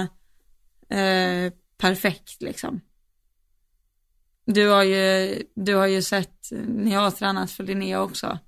eh, 0.90 1.54
perfekt 1.78 2.42
liksom. 2.42 2.82
Du 4.46 4.68
har 4.68 4.84
ju, 4.84 5.36
du 5.56 5.76
har 5.76 5.88
ju 5.88 6.02
sett 6.02 6.50
när 6.52 6.94
jag 6.94 7.00
har 7.00 7.12
tränat 7.12 7.52
för 7.52 7.64
Linnea 7.64 8.02
också. 8.02 8.40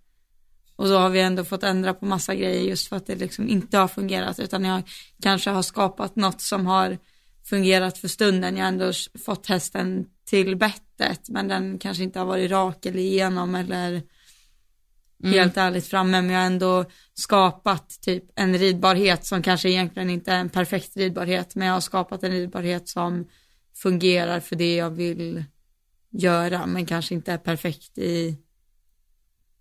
Och 0.75 0.87
då 0.87 0.97
har 0.97 1.09
vi 1.09 1.21
ändå 1.21 1.43
fått 1.43 1.63
ändra 1.63 1.93
på 1.93 2.05
massa 2.05 2.35
grejer 2.35 2.61
just 2.61 2.87
för 2.87 2.95
att 2.95 3.07
det 3.07 3.15
liksom 3.15 3.49
inte 3.49 3.77
har 3.77 3.87
fungerat 3.87 4.39
utan 4.39 4.65
jag 4.65 4.81
kanske 5.21 5.49
har 5.49 5.61
skapat 5.61 6.15
något 6.15 6.41
som 6.41 6.65
har 6.65 6.97
fungerat 7.45 7.97
för 7.97 8.07
stunden. 8.07 8.57
Jag 8.57 8.63
har 8.63 8.71
ändå 8.71 8.91
fått 9.25 9.47
hästen 9.47 10.05
till 10.25 10.55
bettet 10.55 11.29
men 11.29 11.47
den 11.47 11.79
kanske 11.79 12.03
inte 12.03 12.19
har 12.19 12.25
varit 12.25 12.51
rak 12.51 12.85
eller 12.85 12.99
igenom 12.99 13.55
eller 13.55 14.01
helt 15.23 15.57
ärligt 15.57 15.87
framme 15.87 16.21
men 16.21 16.29
jag 16.29 16.39
har 16.39 16.45
ändå 16.45 16.85
skapat 17.13 18.01
typ 18.01 18.23
en 18.35 18.57
ridbarhet 18.57 19.25
som 19.25 19.41
kanske 19.41 19.69
egentligen 19.69 20.09
inte 20.09 20.31
är 20.31 20.39
en 20.39 20.49
perfekt 20.49 20.97
ridbarhet 20.97 21.55
men 21.55 21.67
jag 21.67 21.73
har 21.73 21.81
skapat 21.81 22.23
en 22.23 22.31
ridbarhet 22.31 22.89
som 22.89 23.27
fungerar 23.75 24.39
för 24.39 24.55
det 24.55 24.75
jag 24.75 24.89
vill 24.89 25.43
göra 26.09 26.65
men 26.65 26.85
kanske 26.85 27.15
inte 27.15 27.31
är 27.31 27.37
perfekt 27.37 27.97
i, 27.97 28.37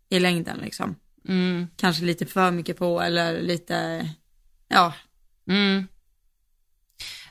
i 0.09 0.21
längden 0.21 0.59
liksom. 0.59 0.97
Mm, 1.29 1.67
Kanske 1.77 2.05
lite 2.05 2.27
för 2.27 2.51
mycket 2.51 2.77
på 2.77 3.01
eller 3.01 3.41
lite, 3.43 4.09
ja. 4.69 4.95
mm. 5.49 5.87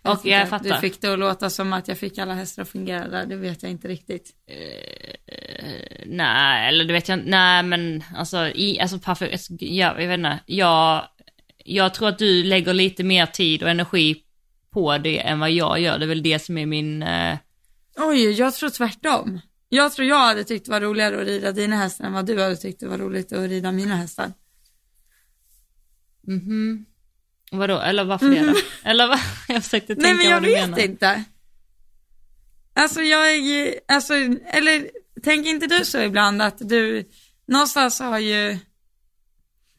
Och 0.04 0.20
jag 0.24 0.42
inte. 0.42 0.50
fattar. 0.50 0.70
Du 0.70 0.76
fick 0.76 1.02
det 1.02 1.14
att 1.14 1.20
låta 1.20 1.50
som 1.50 1.74
att 1.74 1.88
jag 1.88 1.98
fick 1.98 2.18
alla 2.18 2.34
hästar 2.34 2.62
att 2.62 2.70
fungera 2.70 3.08
där, 3.08 3.26
det 3.26 3.36
vet 3.36 3.64
jag 3.64 3.72
inte 3.72 3.88
riktigt. 3.88 4.32
Nej, 6.06 6.68
eller 6.68 6.86
det 6.86 6.94
vet 6.94 7.10
jag 7.10 7.20
inte, 7.20 7.30
nej 7.30 7.64
men 7.64 8.04
alltså, 8.16 8.48
i, 8.48 8.80
alltså 8.80 9.00
perfekt, 9.00 9.34
alltså, 9.34 9.54
ja, 9.60 10.00
jag 10.00 10.08
vet 10.08 10.20
inte, 10.20 10.40
jag, 10.46 11.08
jag 11.58 11.94
tror 11.94 12.10
att 12.10 12.18
du 12.18 12.44
lägger 12.44 12.74
lite 12.74 13.04
mer 13.04 13.26
tid 13.26 13.64
och 13.64 13.70
energi 13.70 14.24
på 14.70 14.98
det 14.98 15.20
än 15.20 15.40
vad 15.40 15.52
jag 15.52 15.80
gör, 15.80 16.00
det 16.00 16.06
är 16.06 16.08
väl 16.08 16.24
det 16.24 16.40
som 16.40 16.58
är 16.58 16.66
min, 16.66 17.04
eh, 17.04 17.38
Oj, 17.98 18.32
jag 18.32 18.54
tror 18.54 18.70
tvärtom. 18.70 19.40
Jag 19.70 19.94
tror 19.94 20.08
jag 20.08 20.20
hade 20.20 20.44
tyckt 20.44 20.66
det 20.66 20.72
var 20.72 20.82
roligare 20.82 21.22
att 21.22 21.28
rida 21.28 21.52
dina 21.52 21.76
hästar 21.76 22.06
än 22.06 22.14
vad 22.14 22.26
du 22.26 22.42
hade 22.42 22.56
tyckt 22.56 22.80
det 22.80 22.88
var 22.88 22.98
roligt 22.98 23.34
att 23.34 23.50
rida 23.50 23.72
mina 23.72 23.96
hästar. 23.96 24.34
mhm. 26.28 26.86
Vadå, 27.54 27.80
eller 27.80 28.04
varför 28.04 28.30
det 28.30 28.46
då? 28.46 28.56
Eller 28.84 29.08
vad? 29.08 29.20
Jag 29.48 29.64
försökte 29.64 29.96
tänka. 29.96 30.02
Nej 30.02 30.14
men 30.14 30.26
jag 30.26 30.34
vad 30.34 30.44
du 30.44 30.50
vet 30.50 30.70
menar. 30.70 30.84
inte. 30.84 31.24
Alltså 32.76 33.02
jag 33.02 33.36
är, 33.36 33.80
alltså, 33.88 34.14
eller 34.46 34.90
tänker 35.24 35.50
inte 35.50 35.68
du 35.68 35.86
så 35.86 36.00
ibland 36.02 36.42
att 36.42 36.70
du 36.70 37.10
någonstans 37.48 38.00
har 38.00 38.20
ju, 38.20 38.58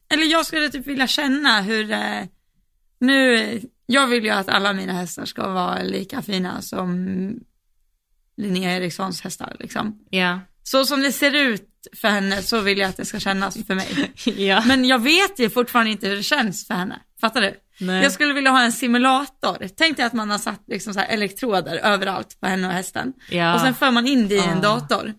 eller 0.09 0.25
jag 0.25 0.47
skulle 0.47 0.70
typ 0.70 0.87
vilja 0.87 1.07
känna 1.07 1.61
hur, 1.61 1.93
eh, 1.93 2.22
nu, 2.99 3.61
jag 3.87 4.07
vill 4.07 4.25
ju 4.25 4.31
att 4.31 4.49
alla 4.49 4.72
mina 4.72 4.93
hästar 4.93 5.25
ska 5.25 5.49
vara 5.49 5.83
lika 5.83 6.22
fina 6.22 6.62
som 6.62 7.07
Linnea 8.37 8.77
Erikssons 8.77 9.20
hästar 9.20 9.57
liksom. 9.61 10.05
Ja. 10.11 10.41
Så 10.62 10.85
som 10.85 11.03
det 11.03 11.12
ser 11.12 11.35
ut 11.35 11.70
för 12.01 12.09
henne 12.09 12.43
så 12.43 12.61
vill 12.61 12.79
jag 12.79 12.89
att 12.89 12.97
det 12.97 13.05
ska 13.05 13.20
kännas 13.20 13.66
för 13.66 13.75
mig. 13.75 14.12
ja. 14.25 14.62
Men 14.66 14.85
jag 14.85 14.99
vet 14.99 15.39
ju 15.39 15.51
fortfarande 15.51 15.93
inte 15.93 16.09
hur 16.09 16.16
det 16.16 16.22
känns 16.22 16.66
för 16.66 16.75
henne. 16.75 17.01
Fattar 17.20 17.41
du? 17.41 17.55
Nej. 17.81 18.03
Jag 18.03 18.12
skulle 18.12 18.33
vilja 18.33 18.51
ha 18.51 18.62
en 18.62 18.72
simulator. 18.72 19.68
Tänk 19.77 19.97
dig 19.97 20.07
att 20.07 20.12
man 20.12 20.31
har 20.31 20.39
satt 20.39 20.62
liksom 20.66 20.95
så 20.95 21.01
här 21.01 21.07
elektroder 21.09 21.77
överallt 21.77 22.41
på 22.41 22.47
henne 22.47 22.66
och 22.66 22.72
hästen. 22.72 23.12
Ja. 23.31 23.55
Och 23.55 23.61
sen 23.61 23.75
för 23.75 23.91
man 23.91 24.07
in 24.07 24.29
det 24.29 24.35
i 24.35 24.39
en 24.45 24.59
Ah. 24.59 24.61
dator. 24.61 25.14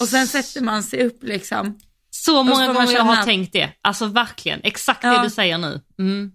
Och 0.00 0.08
sen 0.08 0.26
sätter 0.26 0.60
man 0.60 0.82
sig 0.82 1.04
upp 1.06 1.22
liksom. 1.22 1.78
Så 2.10 2.42
många 2.42 2.66
gånger 2.72 2.92
jag 2.92 3.02
har 3.02 3.22
tänkt 3.22 3.52
det. 3.52 3.72
Alltså 3.82 4.06
verkligen, 4.06 4.60
exakt 4.62 5.04
Ja. 5.04 5.16
det 5.18 5.22
du 5.22 5.30
säger 5.30 5.58
nu. 5.58 5.80
Mm. 5.98 6.32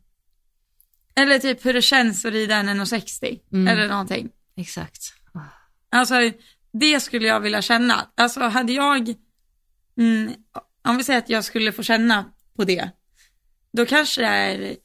Eller 1.16 1.40
typ 1.40 1.66
hur 1.66 1.74
det 1.74 1.82
känns 1.82 2.26
att 2.26 2.32
rida 2.34 2.56
en 2.56 2.70
1,60 2.70 3.40
Mm. 3.54 3.68
eller 3.68 3.88
någonting. 3.88 4.30
Exakt. 4.58 5.14
Alltså 5.92 6.16
det 6.74 7.00
skulle 7.00 7.28
jag 7.28 7.40
vilja 7.40 7.62
känna. 7.62 8.08
Alltså 8.18 8.40
hade 8.42 8.74
jag, 8.74 9.14
mm, 9.98 10.34
om 10.88 10.98
vi 10.98 11.04
säger 11.04 11.20
att 11.20 11.30
jag 11.30 11.44
skulle 11.46 11.72
få 11.72 11.84
känna 11.84 12.26
på 12.56 12.64
det, 12.64 12.90
då 13.74 13.86
kanske 13.86 14.22
det 14.22 14.28
är 14.28 14.76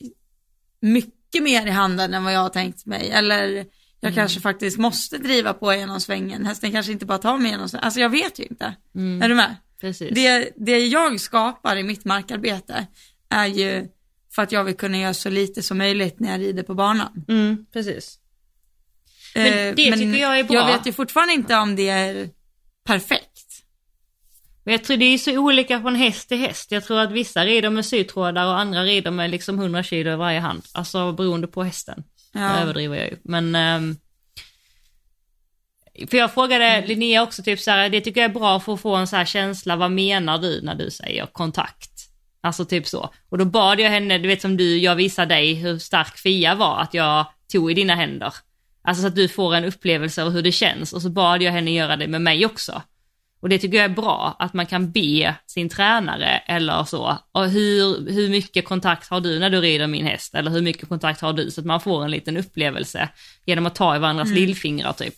mycket 0.80 1.42
mer 1.42 1.66
i 1.66 1.70
handen 1.70 2.14
än 2.14 2.24
vad 2.24 2.32
jag 2.32 2.40
har 2.40 2.48
tänkt 2.48 2.86
mig. 2.86 3.10
Eller 3.10 3.66
jag 4.00 4.14
kanske 4.14 4.40
faktiskt 4.40 4.78
måste 4.78 5.18
driva 5.18 5.52
på 5.54 5.74
genom 5.74 6.00
svängen. 6.00 6.46
Hästen 6.46 6.72
kanske 6.72 6.92
inte 6.92 7.06
bara 7.06 7.18
tar 7.18 7.38
mig 7.38 7.50
genom 7.50 7.68
svängen. 7.68 7.84
Alltså 7.84 8.00
jag 8.00 8.10
vet 8.10 8.38
ju 8.38 8.44
inte. 8.44 8.74
Mm. 8.94 9.22
Är 9.22 9.28
du 9.28 9.34
med? 9.34 9.56
Precis. 9.80 10.14
Det, 10.14 10.50
det 10.56 10.86
jag 10.86 11.20
skapar 11.20 11.76
i 11.76 11.82
mitt 11.82 12.04
markarbete 12.04 12.86
är 13.28 13.46
ju 13.46 13.88
för 14.34 14.42
att 14.42 14.52
jag 14.52 14.64
vill 14.64 14.76
kunna 14.76 14.98
göra 14.98 15.14
så 15.14 15.30
lite 15.30 15.62
som 15.62 15.78
möjligt 15.78 16.20
när 16.20 16.30
jag 16.30 16.40
rider 16.40 16.62
på 16.62 16.74
banan. 16.74 17.24
Mm, 17.28 17.66
precis. 17.72 18.18
Men 19.34 19.46
Eh, 19.46 19.74
det 19.74 19.92
tycker 19.92 20.20
jag 20.20 20.38
är 20.38 20.44
bra. 20.44 20.56
Jag 20.56 20.66
vet 20.66 20.86
ju 20.86 20.92
fortfarande 20.92 21.34
inte 21.34 21.56
om 21.56 21.76
det 21.76 21.88
är 21.88 22.30
perfekt. 22.86 23.29
Men 24.70 24.78
jag 24.78 24.84
tror 24.84 24.96
det 24.96 25.04
är 25.04 25.18
så 25.18 25.38
olika 25.38 25.80
från 25.80 25.94
häst 25.94 26.28
till 26.28 26.38
häst. 26.38 26.72
Jag 26.72 26.84
tror 26.84 27.00
att 27.00 27.12
vissa 27.12 27.44
rider 27.44 27.70
med 27.70 27.86
sytrådar 27.86 28.46
och 28.46 28.58
andra 28.58 28.82
rider 28.82 29.10
med 29.10 29.30
liksom 29.30 29.58
100 29.58 29.82
kilo 29.82 30.12
i 30.12 30.16
varje 30.16 30.40
hand. 30.40 30.62
Alltså 30.72 31.12
beroende 31.12 31.46
på 31.46 31.62
hästen. 31.62 32.04
Ja. 32.32 32.40
Det 32.40 32.60
överdriver 32.60 32.96
jag 32.96 33.06
ju. 33.06 33.16
Men... 33.22 33.54
ehm, 33.54 33.96
för 36.10 36.16
jag 36.16 36.34
frågade 36.34 36.86
Linnea 36.86 37.22
också 37.22 37.42
typ 37.42 37.60
så 37.60 37.70
här, 37.70 37.88
det 37.88 38.00
tycker 38.00 38.20
jag 38.20 38.30
är 38.30 38.34
bra 38.34 38.60
för 38.60 38.74
att 38.74 38.80
få 38.80 38.94
en 38.94 39.06
så 39.06 39.16
här 39.16 39.24
känsla, 39.24 39.76
vad 39.76 39.90
menar 39.90 40.38
du 40.38 40.60
när 40.62 40.74
du 40.74 40.90
säger 40.90 41.26
kontakt? 41.26 41.90
Alltså 42.40 42.64
typ 42.64 42.86
så. 42.86 43.14
Och 43.28 43.38
då 43.38 43.44
bad 43.44 43.80
jag 43.80 43.90
henne, 43.90 44.18
du 44.18 44.28
vet 44.28 44.42
som 44.42 44.56
du, 44.56 44.78
jag 44.78 44.96
visade 44.96 45.34
dig 45.34 45.54
hur 45.54 45.78
stark 45.78 46.18
Fia 46.18 46.54
var, 46.54 46.80
att 46.80 46.94
jag 46.94 47.26
tog 47.52 47.70
i 47.70 47.74
dina 47.74 47.94
händer. 47.94 48.34
Alltså 48.82 49.00
så 49.00 49.08
att 49.08 49.16
du 49.16 49.28
får 49.28 49.54
en 49.54 49.64
upplevelse 49.64 50.22
av 50.22 50.30
hur 50.30 50.42
det 50.42 50.52
känns 50.52 50.92
och 50.92 51.02
så 51.02 51.10
bad 51.10 51.42
jag 51.42 51.52
henne 51.52 51.70
göra 51.70 51.96
det 51.96 52.08
med 52.08 52.22
mig 52.22 52.46
också. 52.46 52.82
Och 53.40 53.48
det 53.48 53.58
tycker 53.58 53.76
jag 53.76 53.84
är 53.84 53.94
bra, 53.94 54.36
att 54.38 54.54
man 54.54 54.66
kan 54.66 54.90
be 54.90 55.34
sin 55.46 55.68
tränare 55.68 56.42
eller 56.46 56.84
så. 56.84 57.18
Och 57.32 57.48
hur, 57.50 58.10
hur 58.10 58.28
mycket 58.28 58.64
kontakt 58.64 59.08
har 59.08 59.20
du 59.20 59.38
när 59.38 59.50
du 59.50 59.60
rider 59.60 59.86
min 59.86 60.06
häst? 60.06 60.34
Eller 60.34 60.50
hur 60.50 60.62
mycket 60.62 60.88
kontakt 60.88 61.20
har 61.20 61.32
du? 61.32 61.50
Så 61.50 61.60
att 61.60 61.66
man 61.66 61.80
får 61.80 62.04
en 62.04 62.10
liten 62.10 62.36
upplevelse 62.36 63.08
genom 63.46 63.66
att 63.66 63.74
ta 63.74 63.96
i 63.96 63.98
varandras 63.98 64.30
lillfingrar 64.30 64.92
typ. 64.92 65.14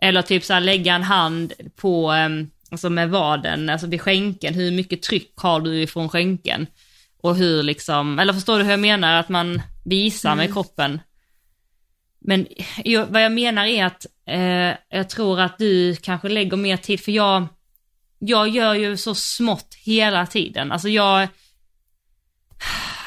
Eller 0.00 0.22
typ 0.22 0.44
så 0.44 0.52
här 0.52 0.60
lägga 0.60 0.94
en 0.94 1.02
hand 1.02 1.52
på, 1.76 2.10
ehm, 2.10 2.50
alltså 2.70 2.90
med 2.90 3.10
vaden, 3.10 3.70
alltså 3.70 3.86
vid 3.86 4.00
skänken. 4.00 4.54
Hur 4.54 4.70
mycket 4.70 5.02
tryck 5.02 5.32
har 5.36 5.60
du 5.60 5.82
ifrån 5.82 6.08
skänken? 6.08 6.66
Och 7.22 7.36
hur 7.36 7.62
liksom, 7.62 8.18
eller 8.18 8.32
förstår 8.32 8.58
du 8.58 8.64
hur 8.64 8.70
jag 8.70 8.80
menar? 8.80 9.20
Att 9.20 9.28
man 9.28 9.62
visar 9.84 10.34
med 10.34 10.52
kroppen. 10.52 11.00
Men 12.26 12.46
jag, 12.84 13.06
vad 13.06 13.24
jag 13.24 13.32
menar 13.32 13.64
är 13.64 13.84
att 13.84 14.06
eh, 14.28 14.98
jag 14.98 15.10
tror 15.10 15.40
att 15.40 15.58
du 15.58 15.96
kanske 15.96 16.28
lägger 16.28 16.56
mer 16.56 16.76
tid, 16.76 17.00
för 17.00 17.12
jag, 17.12 17.46
jag 18.18 18.48
gör 18.48 18.74
ju 18.74 18.96
så 18.96 19.14
smått 19.14 19.74
hela 19.84 20.26
tiden. 20.26 20.72
Alltså 20.72 20.88
jag, 20.88 21.28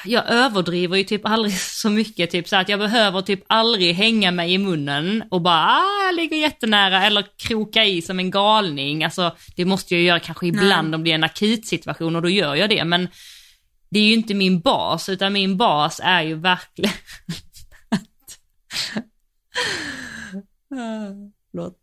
jag 0.05 0.29
överdriver 0.29 0.97
ju 0.97 1.03
typ 1.03 1.25
aldrig 1.25 1.53
så 1.59 1.89
mycket, 1.89 2.31
typ 2.31 2.47
så 2.47 2.55
att 2.55 2.69
jag 2.69 2.79
behöver 2.79 3.21
typ 3.21 3.43
aldrig 3.47 3.95
hänga 3.95 4.31
mig 4.31 4.53
i 4.53 4.57
munnen 4.57 5.23
och 5.31 5.41
bara 5.41 5.65
ah, 5.65 6.05
jag 6.05 6.15
ligger 6.15 6.37
jättenära 6.37 7.05
eller 7.05 7.25
kroka 7.37 7.85
i 7.85 8.01
som 8.01 8.19
en 8.19 8.31
galning. 8.31 9.03
Alltså 9.03 9.35
det 9.55 9.65
måste 9.65 9.95
jag 9.95 10.03
göra 10.03 10.19
kanske 10.19 10.47
ibland 10.47 10.95
om 10.95 11.03
det 11.03 11.11
är 11.11 11.15
en 11.15 11.23
akut 11.23 11.67
situation 11.67 12.15
och 12.15 12.21
då 12.21 12.29
gör 12.29 12.55
jag 12.55 12.69
det. 12.69 12.85
Men 12.85 13.07
det 13.89 13.99
är 13.99 14.03
ju 14.03 14.13
inte 14.13 14.33
min 14.33 14.59
bas, 14.59 15.09
utan 15.09 15.33
min 15.33 15.57
bas 15.57 16.01
är 16.03 16.21
ju 16.21 16.35
verkligen 16.35 16.91
Förlåt. 21.51 21.77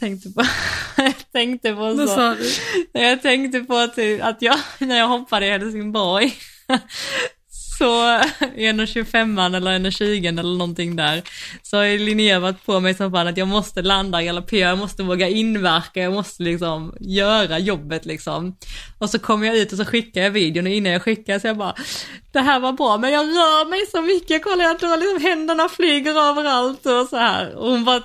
Tänkte 0.00 0.30
på, 0.30 0.42
jag 1.02 1.32
tänkte 1.32 1.74
på 1.74 1.96
så. 1.96 2.06
sa 2.06 2.34
du? 2.34 2.50
Jag 3.00 3.22
tänkte 3.22 3.60
på 3.60 3.76
att, 3.76 3.98
att 4.20 4.42
jag, 4.42 4.58
när 4.78 4.98
jag 4.98 5.08
hoppade 5.08 5.46
i 5.46 5.50
Helsingborg, 5.50 6.34
så 7.82 8.20
i 8.54 8.66
1.25 8.66 9.56
eller 9.56 9.78
1.20 9.78 10.28
eller 10.28 10.58
någonting 10.58 10.96
där, 10.96 11.22
så 11.62 11.76
har 11.76 11.98
Linnea 11.98 12.40
varit 12.40 12.66
på 12.66 12.80
mig 12.80 12.94
som 12.94 13.12
fan 13.12 13.28
att 13.28 13.36
jag 13.36 13.48
måste 13.48 13.82
landa, 13.82 14.22
galoppera, 14.22 14.68
jag 14.68 14.78
måste 14.78 15.02
våga 15.02 15.28
inverka, 15.28 16.02
jag 16.02 16.12
måste 16.12 16.42
liksom 16.42 16.94
göra 17.00 17.58
jobbet 17.58 18.06
liksom. 18.06 18.56
Och 18.98 19.10
så 19.10 19.18
kommer 19.18 19.46
jag 19.46 19.56
ut 19.56 19.72
och 19.72 19.78
så 19.78 19.84
skickar 19.84 20.22
jag 20.22 20.30
videon 20.30 20.66
och 20.66 20.72
innan 20.72 20.92
jag 20.92 21.02
skickar 21.02 21.38
så 21.38 21.46
jag 21.46 21.56
bara, 21.56 21.74
det 22.32 22.40
här 22.40 22.60
var 22.60 22.72
bra 22.72 22.98
men 22.98 23.12
jag 23.12 23.26
rör 23.26 23.70
mig 23.70 23.86
så 23.86 24.02
mycket, 24.02 24.44
kolla 24.44 24.64
jag 24.64 24.78
drar 24.78 24.96
liksom 24.96 25.28
händerna 25.28 25.68
flyger 25.68 26.30
överallt 26.30 26.86
och 26.86 27.08
så 27.08 27.16
här. 27.16 27.54
Och 27.54 27.70
hon 27.70 27.84
bara, 27.84 28.02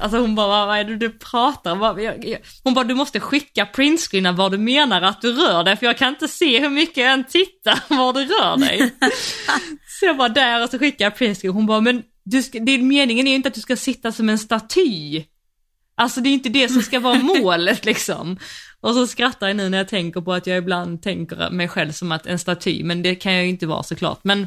Alltså 0.00 0.18
hon 0.18 0.34
bara, 0.34 0.66
vad 0.66 0.78
är 0.78 0.84
det 0.84 0.96
du 0.96 1.10
pratar 1.10 1.72
om? 1.72 2.08
Hon 2.64 2.74
bara, 2.74 2.84
du 2.84 2.94
måste 2.94 3.20
skicka 3.20 3.66
printscreena 3.66 4.32
vad 4.32 4.52
du 4.52 4.58
menar 4.58 5.02
att 5.02 5.20
du 5.20 5.32
rör 5.32 5.64
dig, 5.64 5.76
för 5.76 5.86
jag 5.86 5.98
kan 5.98 6.08
inte 6.08 6.28
se 6.28 6.60
hur 6.60 6.68
mycket 6.68 6.96
jag 6.96 7.12
än 7.12 7.24
tittar 7.24 7.80
var 7.96 8.12
du 8.12 8.24
rör 8.24 8.56
dig. 8.56 8.94
så 10.00 10.06
jag 10.06 10.16
bara, 10.16 10.28
där 10.28 10.62
och 10.62 10.70
så 10.70 10.78
skickar 10.78 11.04
jag 11.04 11.16
printscreen. 11.16 11.54
Hon 11.54 11.66
bara, 11.66 11.80
men 11.80 12.02
du 12.24 12.42
ska, 12.42 12.58
det, 12.58 12.78
meningen 12.78 13.26
är 13.26 13.30
ju 13.30 13.36
inte 13.36 13.48
att 13.48 13.54
du 13.54 13.60
ska 13.60 13.76
sitta 13.76 14.12
som 14.12 14.28
en 14.28 14.38
staty. 14.38 15.24
Alltså 15.96 16.20
det 16.20 16.28
är 16.28 16.34
inte 16.34 16.48
det 16.48 16.68
som 16.68 16.82
ska 16.82 17.00
vara 17.00 17.18
målet 17.22 17.84
liksom. 17.84 18.38
Och 18.80 18.94
så 18.94 19.06
skrattar 19.06 19.46
jag 19.46 19.56
nu 19.56 19.68
när 19.68 19.78
jag 19.78 19.88
tänker 19.88 20.20
på 20.20 20.32
att 20.32 20.46
jag 20.46 20.58
ibland 20.58 21.02
tänker 21.02 21.50
mig 21.50 21.68
själv 21.68 21.92
som 21.92 22.12
att 22.12 22.26
en 22.26 22.38
staty, 22.38 22.84
men 22.84 23.02
det 23.02 23.14
kan 23.14 23.32
jag 23.32 23.42
ju 23.42 23.48
inte 23.48 23.66
vara 23.66 23.82
såklart. 23.82 24.20
Men 24.22 24.46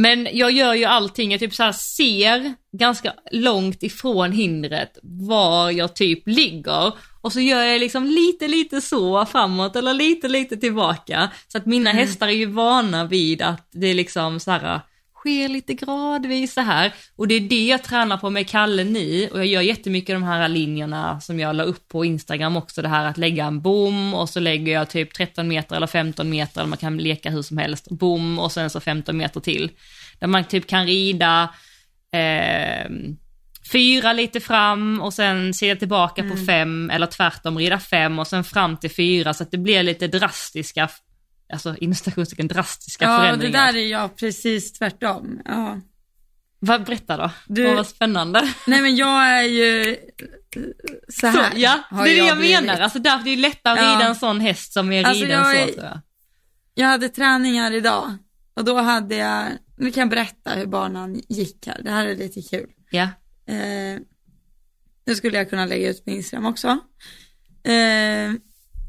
men 0.00 0.28
jag 0.32 0.50
gör 0.50 0.74
ju 0.74 0.84
allting, 0.84 1.30
jag 1.30 1.40
typ 1.40 1.54
så 1.54 1.72
ser 1.72 2.54
ganska 2.78 3.14
långt 3.30 3.82
ifrån 3.82 4.32
hindret 4.32 4.98
var 5.02 5.70
jag 5.70 5.96
typ 5.96 6.22
ligger. 6.26 6.92
Och 7.20 7.32
så 7.32 7.40
gör 7.40 7.62
jag 7.62 7.80
liksom 7.80 8.06
lite, 8.06 8.48
lite 8.48 8.80
så 8.80 9.26
framåt 9.26 9.76
eller 9.76 9.94
lite, 9.94 10.28
lite 10.28 10.56
tillbaka. 10.56 11.30
Så 11.48 11.58
att 11.58 11.66
mina 11.66 11.92
hästar 11.92 12.28
är 12.28 12.32
ju 12.32 12.46
vana 12.46 13.04
vid 13.04 13.42
att 13.42 13.68
det 13.72 13.94
liksom 13.94 14.40
så 14.40 14.50
här 14.50 14.80
sker 15.20 15.48
lite 15.48 15.74
gradvis 15.74 16.52
så 16.54 16.60
här. 16.60 16.92
Och 17.16 17.28
det 17.28 17.34
är 17.34 17.40
det 17.40 17.66
jag 17.66 17.82
tränar 17.82 18.16
på 18.16 18.30
med 18.30 18.48
Kalle 18.48 18.84
nu. 18.84 19.28
Och 19.32 19.38
jag 19.38 19.46
gör 19.46 19.60
jättemycket 19.60 20.16
de 20.16 20.22
här 20.22 20.48
linjerna 20.48 21.20
som 21.20 21.40
jag 21.40 21.56
la 21.56 21.62
upp 21.62 21.88
på 21.88 22.04
Instagram 22.04 22.56
också, 22.56 22.82
det 22.82 22.88
här 22.88 23.04
att 23.04 23.18
lägga 23.18 23.44
en 23.44 23.60
bom 23.60 24.14
och 24.14 24.28
så 24.28 24.40
lägger 24.40 24.72
jag 24.72 24.90
typ 24.90 25.14
13 25.14 25.48
meter 25.48 25.76
eller 25.76 25.86
15 25.86 26.30
meter, 26.30 26.60
eller 26.60 26.68
man 26.68 26.78
kan 26.78 26.98
leka 26.98 27.30
hur 27.30 27.42
som 27.42 27.58
helst, 27.58 27.88
bom 27.90 28.38
och 28.38 28.52
sen 28.52 28.70
så 28.70 28.80
15 28.80 29.16
meter 29.16 29.40
till. 29.40 29.70
Där 30.18 30.26
man 30.26 30.44
typ 30.44 30.66
kan 30.66 30.86
rida 30.86 31.54
eh, 32.12 32.90
fyra 33.72 34.12
lite 34.12 34.40
fram 34.40 35.00
och 35.00 35.14
sen 35.14 35.54
se 35.54 35.76
tillbaka 35.76 36.22
på 36.22 36.36
fem 36.46 36.90
eller 36.90 37.06
tvärtom 37.06 37.58
rida 37.58 37.78
fem 37.78 38.18
och 38.18 38.26
sen 38.26 38.44
fram 38.44 38.76
till 38.76 38.90
fyra. 38.90 39.34
Så 39.34 39.42
att 39.42 39.50
det 39.50 39.58
blir 39.58 39.82
lite 39.82 40.06
drastiska, 40.06 40.88
alltså 41.52 41.76
inom 41.76 41.94
citationstecken 41.94 42.48
drastiska 42.48 43.04
Ja, 43.04 43.12
det 43.12 43.18
förändringar. 43.18 43.66
där 43.72 43.78
är 43.78 43.86
jag 43.86 44.16
precis 44.16 44.72
tvärtom. 44.72 45.40
Ja. 45.44 45.80
Vad, 46.58 46.84
berätta 46.84 47.16
då. 47.16 47.30
Du- 47.46 47.74
Vad 47.74 47.86
spännande. 47.86 48.54
Nej 48.66 48.82
men 48.82 48.96
jag 48.96 49.26
är 49.28 49.42
ju 49.42 49.96
så 51.08 51.20
Så, 51.20 51.26
här. 51.26 51.52
ja, 51.56 51.80
har 51.90 52.04
det 52.04 52.10
är 52.10 52.22
det 52.22 52.28
jag 52.28 52.38
blivit. 52.38 52.60
menar. 52.60 52.80
Alltså 52.80 52.98
därför 52.98 53.24
det 53.24 53.30
är 53.30 53.36
lättare 53.36 53.78
att 53.80 53.84
Ja. 53.86 53.94
rida 53.96 54.08
en 54.08 54.14
sån 54.14 54.40
häst 54.40 54.72
som 54.72 54.92
är 54.92 55.04
Alltså, 55.04 55.24
riden 55.24 55.38
jag 55.38 55.66
så 55.68 55.72
tror 55.72 55.84
jag. 55.86 56.00
Jag 56.74 56.86
hade 56.86 57.08
träningar 57.08 57.72
idag 57.72 58.16
och 58.54 58.64
då 58.64 58.76
hade 58.80 59.16
jag, 59.16 59.46
nu 59.76 59.90
kan 59.90 60.00
jag 60.00 60.10
berätta 60.10 60.50
hur 60.50 60.66
banan 60.66 61.20
gick 61.28 61.66
här. 61.66 61.80
Det 61.84 61.90
här 61.90 62.06
är 62.06 62.16
lite 62.16 62.42
kul. 62.42 62.70
Ja. 62.90 63.02
Eh, 63.46 64.00
nu 65.06 65.14
skulle 65.16 65.36
jag 65.38 65.50
kunna 65.50 65.66
lägga 65.66 65.90
ut 65.90 66.04
på 66.04 66.10
Instagram 66.10 66.46
också. 66.46 66.68
Eh, 67.70 68.32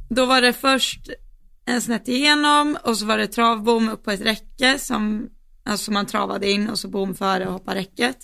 då 0.09 0.26
var 0.26 0.41
det 0.41 0.53
först 0.53 1.09
en 1.72 1.82
snett 1.82 2.08
igenom 2.08 2.78
och 2.84 2.98
så 2.98 3.06
var 3.06 3.18
det 3.18 3.28
travbom 3.28 3.90
upp 3.90 4.04
på 4.04 4.12
ett 4.12 4.22
räcke 4.22 4.80
som 4.80 5.30
alltså 5.64 5.92
man 5.92 6.06
travade 6.06 6.52
in 6.52 6.70
och 6.70 6.80
så 6.80 6.88
bom 6.88 7.16
före 7.16 7.48
och 7.48 7.54
hoppade 7.54 7.80
räcket. 7.80 8.18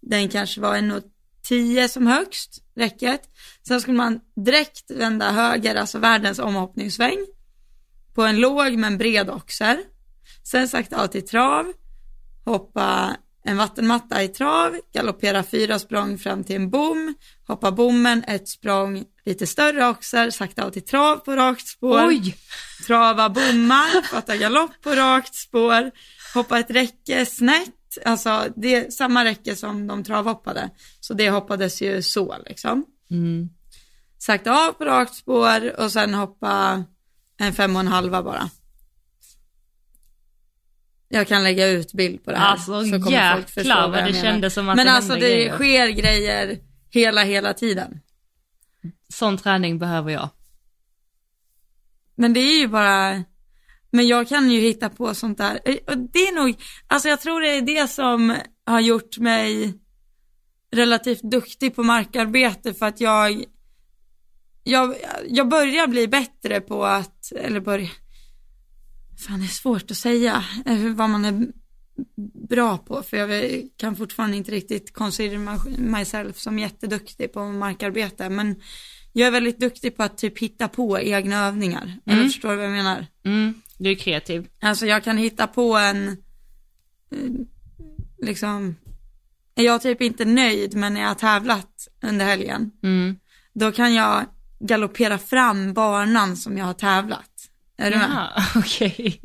Den 0.00 0.28
kanske 0.28 0.60
var 0.60 0.76
en 0.76 0.90
och 0.90 1.02
tio 1.42 1.88
som 1.88 2.06
högst, 2.06 2.62
räcket. 2.76 3.22
Sen 3.68 3.80
skulle 3.80 3.96
man 3.96 4.20
direkt 4.36 4.90
vända 4.90 5.30
höger, 5.30 5.74
alltså 5.74 5.98
världens 5.98 6.38
omhoppningssväng 6.38 7.26
på 8.14 8.22
en 8.22 8.36
låg 8.36 8.72
men 8.72 8.98
bred 8.98 9.30
oxer. 9.30 9.78
Sen 10.42 10.68
sakta 10.68 11.02
av 11.02 11.06
till 11.06 11.28
trav, 11.28 11.72
hoppa 12.44 13.16
en 13.44 13.56
vattenmatta 13.56 14.22
i 14.22 14.28
trav, 14.28 14.76
galoppera 14.92 15.42
fyra 15.42 15.78
språng 15.78 16.18
fram 16.18 16.44
till 16.44 16.56
en 16.56 16.70
bom, 16.70 17.14
hoppa 17.46 17.72
bommen 17.72 18.24
ett 18.26 18.48
språng 18.48 19.04
lite 19.24 19.46
större 19.46 19.88
oxer, 19.88 20.30
sakta 20.30 20.64
av 20.64 20.70
till 20.70 20.84
trav 20.84 21.16
på 21.16 21.36
rakt 21.36 21.66
spår, 21.66 22.06
Oj! 22.06 22.36
trava 22.86 23.28
bommar, 23.28 24.02
fatta 24.10 24.36
galopp 24.36 24.82
på 24.82 24.90
rakt 24.90 25.34
spår, 25.34 25.90
hoppa 26.34 26.58
ett 26.58 26.70
räcke 26.70 27.26
snett, 27.26 27.98
alltså 28.04 28.46
det 28.56 28.74
är 28.74 28.90
samma 28.90 29.24
räcke 29.24 29.56
som 29.56 29.86
de 29.86 30.04
travhoppade, 30.04 30.70
så 31.00 31.14
det 31.14 31.30
hoppades 31.30 31.82
ju 31.82 32.02
så 32.02 32.36
liksom. 32.46 32.84
Mm. 33.10 33.48
Sakta 34.18 34.66
av 34.66 34.72
på 34.72 34.84
rakt 34.84 35.14
spår 35.14 35.80
och 35.80 35.92
sen 35.92 36.14
hoppa 36.14 36.84
en 37.38 37.52
fem 37.52 37.76
och 37.76 37.80
en 37.80 37.88
halva 37.88 38.22
bara. 38.22 38.50
Jag 41.12 41.28
kan 41.28 41.42
lägga 41.44 41.66
ut 41.68 41.92
bild 41.92 42.24
på 42.24 42.30
det 42.30 42.36
här. 42.36 42.46
Alltså 42.52 42.84
så 42.84 42.90
kommer 42.90 43.10
jäklar 43.10 43.34
folk 43.34 43.48
förstå 43.50 43.88
vad 43.88 44.04
det 44.04 44.12
kändes 44.14 44.54
som 44.54 44.68
att 44.68 44.76
Men 44.76 44.86
det 44.86 44.92
alltså 44.92 45.12
det 45.14 45.18
grejer. 45.20 45.54
sker 45.54 45.88
grejer 45.88 46.58
hela, 46.90 47.22
hela 47.22 47.54
tiden. 47.54 48.00
Sån 49.08 49.36
träning 49.38 49.78
behöver 49.78 50.10
jag. 50.12 50.28
Men 52.14 52.32
det 52.32 52.40
är 52.40 52.58
ju 52.60 52.68
bara, 52.68 53.24
men 53.90 54.08
jag 54.08 54.28
kan 54.28 54.50
ju 54.50 54.60
hitta 54.60 54.88
på 54.90 55.14
sånt 55.14 55.38
där. 55.38 55.60
Eh, 55.64 55.76
Och 55.86 55.98
det 55.98 56.18
är 56.18 56.34
nog, 56.34 56.54
alltså 56.86 57.08
jag 57.08 57.20
tror 57.20 57.40
det 57.40 57.48
är 57.56 57.62
det 57.62 57.88
som 57.90 58.36
har 58.66 58.80
gjort 58.80 59.18
mig 59.18 59.74
relativt 60.72 61.22
duktig 61.22 61.74
på 61.76 61.82
markarbete 61.82 62.74
för 62.74 62.86
att 62.86 63.00
jag, 63.00 63.44
jag, 64.64 64.94
jag 65.28 65.48
börjar 65.48 65.86
bli 65.86 66.08
bättre 66.08 66.60
på 66.60 66.84
att, 66.84 67.32
eller 67.32 67.60
börja, 67.60 67.88
fan 69.20 69.40
det 69.40 69.46
är 69.46 69.48
svårt 69.48 69.90
att 69.90 69.96
säga 69.96 70.44
eh, 70.66 70.78
vad 70.94 71.10
man 71.10 71.24
är 71.24 71.46
bra 72.48 72.78
på 72.78 73.02
för 73.02 73.16
jag 73.16 73.62
kan 73.76 73.96
fortfarande 73.96 74.36
inte 74.36 74.50
riktigt 74.50 74.92
consider 74.94 75.38
my- 75.38 75.98
myself 75.98 76.38
som 76.38 76.58
jätteduktig 76.58 77.32
på 77.32 77.44
markarbete 77.44 78.28
men 78.28 78.56
jag 79.12 79.26
är 79.26 79.30
väldigt 79.30 79.60
duktig 79.60 79.96
på 79.96 80.02
att 80.02 80.18
typ 80.18 80.38
hitta 80.38 80.68
på 80.68 81.00
egna 81.00 81.46
övningar. 81.46 81.98
Eller 82.06 82.22
förstår 82.24 82.50
du 82.50 82.56
vad 82.56 82.64
jag 82.64 82.72
menar? 82.72 83.06
Mm, 83.24 83.54
du 83.78 83.90
är 83.90 83.94
kreativ. 83.94 84.48
Alltså 84.60 84.86
jag 84.86 85.04
kan 85.04 85.18
hitta 85.18 85.46
på 85.46 85.76
en, 85.76 86.08
eh, 86.08 87.30
liksom, 88.18 88.76
är 89.54 89.62
jag 89.64 89.82
typ 89.82 90.02
inte 90.02 90.24
nöjd 90.24 90.74
men 90.74 90.94
när 90.94 91.00
jag 91.00 91.08
har 91.08 91.14
tävlat 91.14 91.88
under 92.02 92.24
helgen, 92.26 92.70
Mm. 92.82 93.16
då 93.52 93.72
kan 93.72 93.94
jag 93.94 94.24
galoppera 94.60 95.18
fram 95.18 95.72
banan 95.72 96.36
som 96.36 96.58
jag 96.58 96.64
har 96.66 96.74
tävlat. 96.74 97.29
Är 97.80 97.90
du 97.90 97.96
med? 97.98 98.28
Okej. 98.56 99.20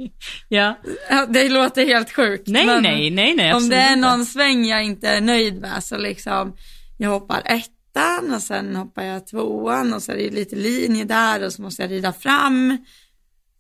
Ja. 0.49 0.79
Ja, 1.09 1.25
det 1.25 1.49
låter 1.49 1.85
helt 1.85 2.11
sjukt. 2.11 2.47
Nej, 2.47 2.65
men 2.65 2.83
nej, 2.83 3.09
nej, 3.09 3.35
nej, 3.35 3.53
Om 3.53 3.69
det 3.69 3.75
är 3.75 3.93
inte. 3.93 4.09
någon 4.09 4.25
sväng 4.25 4.65
jag 4.65 4.83
inte 4.83 5.09
är 5.09 5.21
nöjd 5.21 5.61
med 5.61 5.83
så 5.83 5.97
liksom, 5.97 6.55
jag 6.97 7.09
hoppar 7.09 7.41
ettan 7.45 8.33
och 8.33 8.41
sen 8.41 8.75
hoppar 8.75 9.03
jag 9.03 9.27
tvåan 9.27 9.93
och 9.93 10.03
så 10.03 10.11
är 10.11 10.15
det 10.15 10.29
lite 10.29 10.55
linje 10.55 11.03
där 11.03 11.45
och 11.45 11.53
så 11.53 11.61
måste 11.61 11.81
jag 11.81 11.91
rida 11.91 12.13
fram 12.13 12.71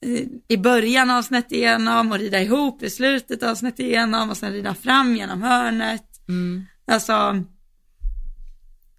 eh, 0.05 0.21
i 0.47 0.57
början 0.57 1.09
av 1.09 1.21
snett 1.21 1.51
igenom 1.51 2.11
och 2.11 2.19
rida 2.19 2.41
ihop 2.41 2.83
i 2.83 2.89
slutet 2.89 3.43
av 3.43 3.55
snett 3.55 3.79
igenom 3.79 4.29
och 4.29 4.37
sen 4.37 4.53
rida 4.53 4.75
fram 4.75 5.15
genom 5.15 5.41
hörnet. 5.43 6.27
Mm. 6.27 6.65
Alltså, 6.91 7.43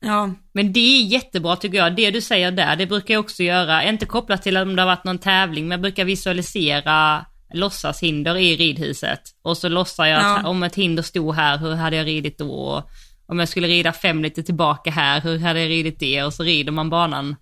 ja, 0.01 0.31
Men 0.53 0.73
det 0.73 0.81
är 0.81 1.03
jättebra 1.05 1.57
tycker 1.57 1.79
jag. 1.79 1.97
Det 1.97 2.11
du 2.11 2.21
säger 2.21 2.51
där, 2.53 2.77
det 2.77 2.87
brukar 2.87 3.15
jag 3.15 3.21
också 3.21 3.43
göra. 3.43 3.85
Inte 3.85 4.07
kopplat 4.07 4.43
till 4.43 4.57
om 4.57 4.77
det 4.77 4.83
har 4.83 4.87
varit 4.87 5.05
någon 5.05 5.19
tävling, 5.19 5.65
men 5.69 5.71
jag 5.71 5.81
brukar 5.83 6.05
visualisera 6.05 7.27
låtsashinder 7.55 8.37
i 8.37 8.57
ridhuset. 8.57 9.21
Och 9.43 9.59
så 9.59 9.69
låtsar 9.69 10.07
jag 10.07 10.19
att 10.19 10.43
Ja. 10.43 10.49
om 10.49 10.63
ett 10.63 10.75
hinder 10.75 11.03
stod 11.03 11.35
här, 11.35 11.59
hur 11.59 11.75
hade 11.75 11.97
jag 11.97 12.07
ridit 12.07 12.39
då? 12.39 12.83
Om 13.27 13.39
jag 13.39 13.49
skulle 13.49 13.67
rida 13.67 13.93
fem 13.93 14.23
lite 14.23 14.43
tillbaka 14.43 14.91
här, 14.91 15.21
hur 15.21 15.39
hade 15.39 15.61
jag 15.61 15.71
ridit 15.71 15.99
det? 16.01 16.23
Och 16.23 16.35
så 16.35 16.43
rider 16.43 16.73
man 16.73 16.91
banan 16.91 17.37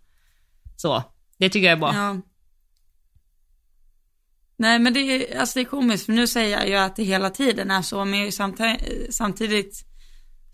så. 0.76 1.02
Det 1.38 1.48
tycker 1.48 1.66
jag 1.66 1.72
är 1.72 1.80
bra. 1.80 1.94
ja. 1.94 2.16
Nej 4.56 4.78
men 4.78 4.92
det 4.92 5.00
är, 5.00 5.40
alltså 5.40 5.58
det 5.58 5.62
är 5.62 5.64
komiskt 5.64 6.06
för 6.06 6.12
nu 6.12 6.26
säger 6.26 6.58
jag 6.58 6.68
ju 6.68 6.74
att 6.74 6.96
det 6.96 7.04
hela 7.04 7.30
tiden 7.30 7.70
är 7.70 7.82
så 7.82 8.04
men 8.04 8.32
samtidigt, 8.32 9.14
samtidigt 9.14 9.84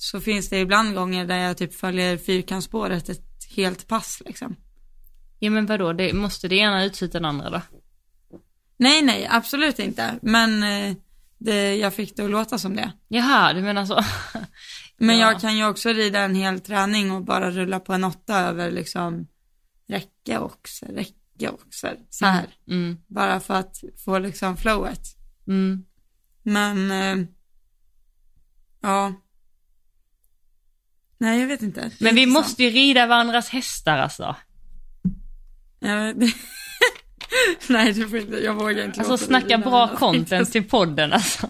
så 0.03 0.20
finns 0.20 0.48
det 0.48 0.61
ibland 0.61 0.94
gånger 0.94 1.26
där 1.26 1.36
jag 1.38 1.57
typ 1.57 1.74
följer 1.74 2.16
fyrkantsspåret 2.16 3.09
ett 3.09 3.26
helt 3.57 3.86
pass 3.88 4.22
liksom. 4.26 4.57
Ja 5.38 5.51
men 5.51 5.66
vadå, 5.66 5.92
det, 5.92 6.12
måste 6.12 6.48
det 6.48 6.57
ena 6.57 6.84
utesluta 6.84 7.18
den 7.18 7.24
andra 7.24 7.51
då? 7.51 7.61
Nej 8.76 9.03
nej 9.03 9.26
absolut 9.30 9.78
inte 9.78 10.18
men 10.22 10.62
eh, 10.62 10.96
det, 11.38 11.76
jag 11.76 11.94
fick 11.94 12.16
det 12.16 12.24
att 12.24 12.30
låta 12.30 12.59
som 12.59 12.76
det. 12.76 12.92
Jaha, 13.09 13.53
du 13.53 13.62
menar 13.62 13.86
så. 13.86 14.05
Men 14.98 15.18
Ja. 15.18 15.30
jag 15.32 15.40
kan 15.40 15.57
ju 15.57 15.66
också 15.68 15.88
rida 15.88 16.20
en 16.20 16.34
hel 16.34 16.61
träning 16.61 17.11
och 17.11 17.24
bara 17.24 17.51
rulla 17.51 17.80
på 17.80 17.92
en 17.92 18.05
åtta 18.05 18.40
över 18.40 18.70
liksom 18.70 19.26
räcke 19.88 20.38
också, 20.38 20.86
räcke 20.86 21.48
också, 21.48 21.88
så 22.11 22.26
här. 22.26 22.46
Mm, 22.68 22.96
Bara 23.07 23.40
för 23.40 23.55
att 23.55 23.76
få 24.05 24.18
liksom 24.18 24.57
flowet. 24.57 25.01
mm. 25.46 25.84
Men, 26.42 26.90
eh, 26.90 27.26
ja. 28.80 29.14
Nej, 31.21 31.41
jag 31.41 31.47
vet 31.47 31.62
inte. 31.62 31.81
Det 31.81 31.91
Men 31.99 32.14
vi 32.14 32.21
intressant. 32.23 32.47
måste 32.47 32.62
ju 32.64 32.71
rida 32.71 33.07
varandras 33.07 33.49
hästar 33.49 33.99
alltså. 33.99 34.37
Vet- 36.16 36.35
Nej, 37.68 37.93
du 37.93 38.09
får 38.09 38.18
inte, 38.18 38.37
jag 38.37 38.55
vågar 38.55 38.85
inte 38.85 39.01
Alltså 39.01 39.16
snacka 39.27 39.59
bra 39.59 39.89
content 39.97 40.53
till 40.53 40.64
podden 40.68 41.12
alltså. 41.12 41.49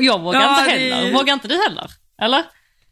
Jag 0.00 0.20
vågar 0.22 0.40
Ja, 0.40 0.60
inte 0.60 0.74
det- 0.74 0.94
heller. 0.94 1.12
Vågar 1.12 1.34
inte 1.34 1.48
du 1.48 1.54
heller? 1.68 1.90
Eller? 2.22 2.44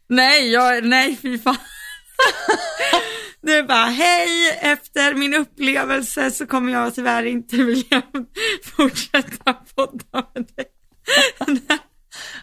Nej, 0.09 0.51
jag, 0.51 0.83
nej 0.83 1.17
fy 1.21 1.37
fan. 1.39 1.57
Det 3.41 3.53
är 3.53 3.63
bara, 3.63 3.85
hej, 3.85 4.59
efter 4.61 5.13
min 5.13 5.33
upplevelse 5.33 6.31
så 6.31 6.47
kommer 6.47 6.71
jag 6.73 6.95
tyvärr 6.95 7.23
inte 7.23 7.55
vilja 7.55 8.01
fortsätta 8.63 9.53
podda 9.53 10.25
med 10.35 10.45
dig. 10.55 10.65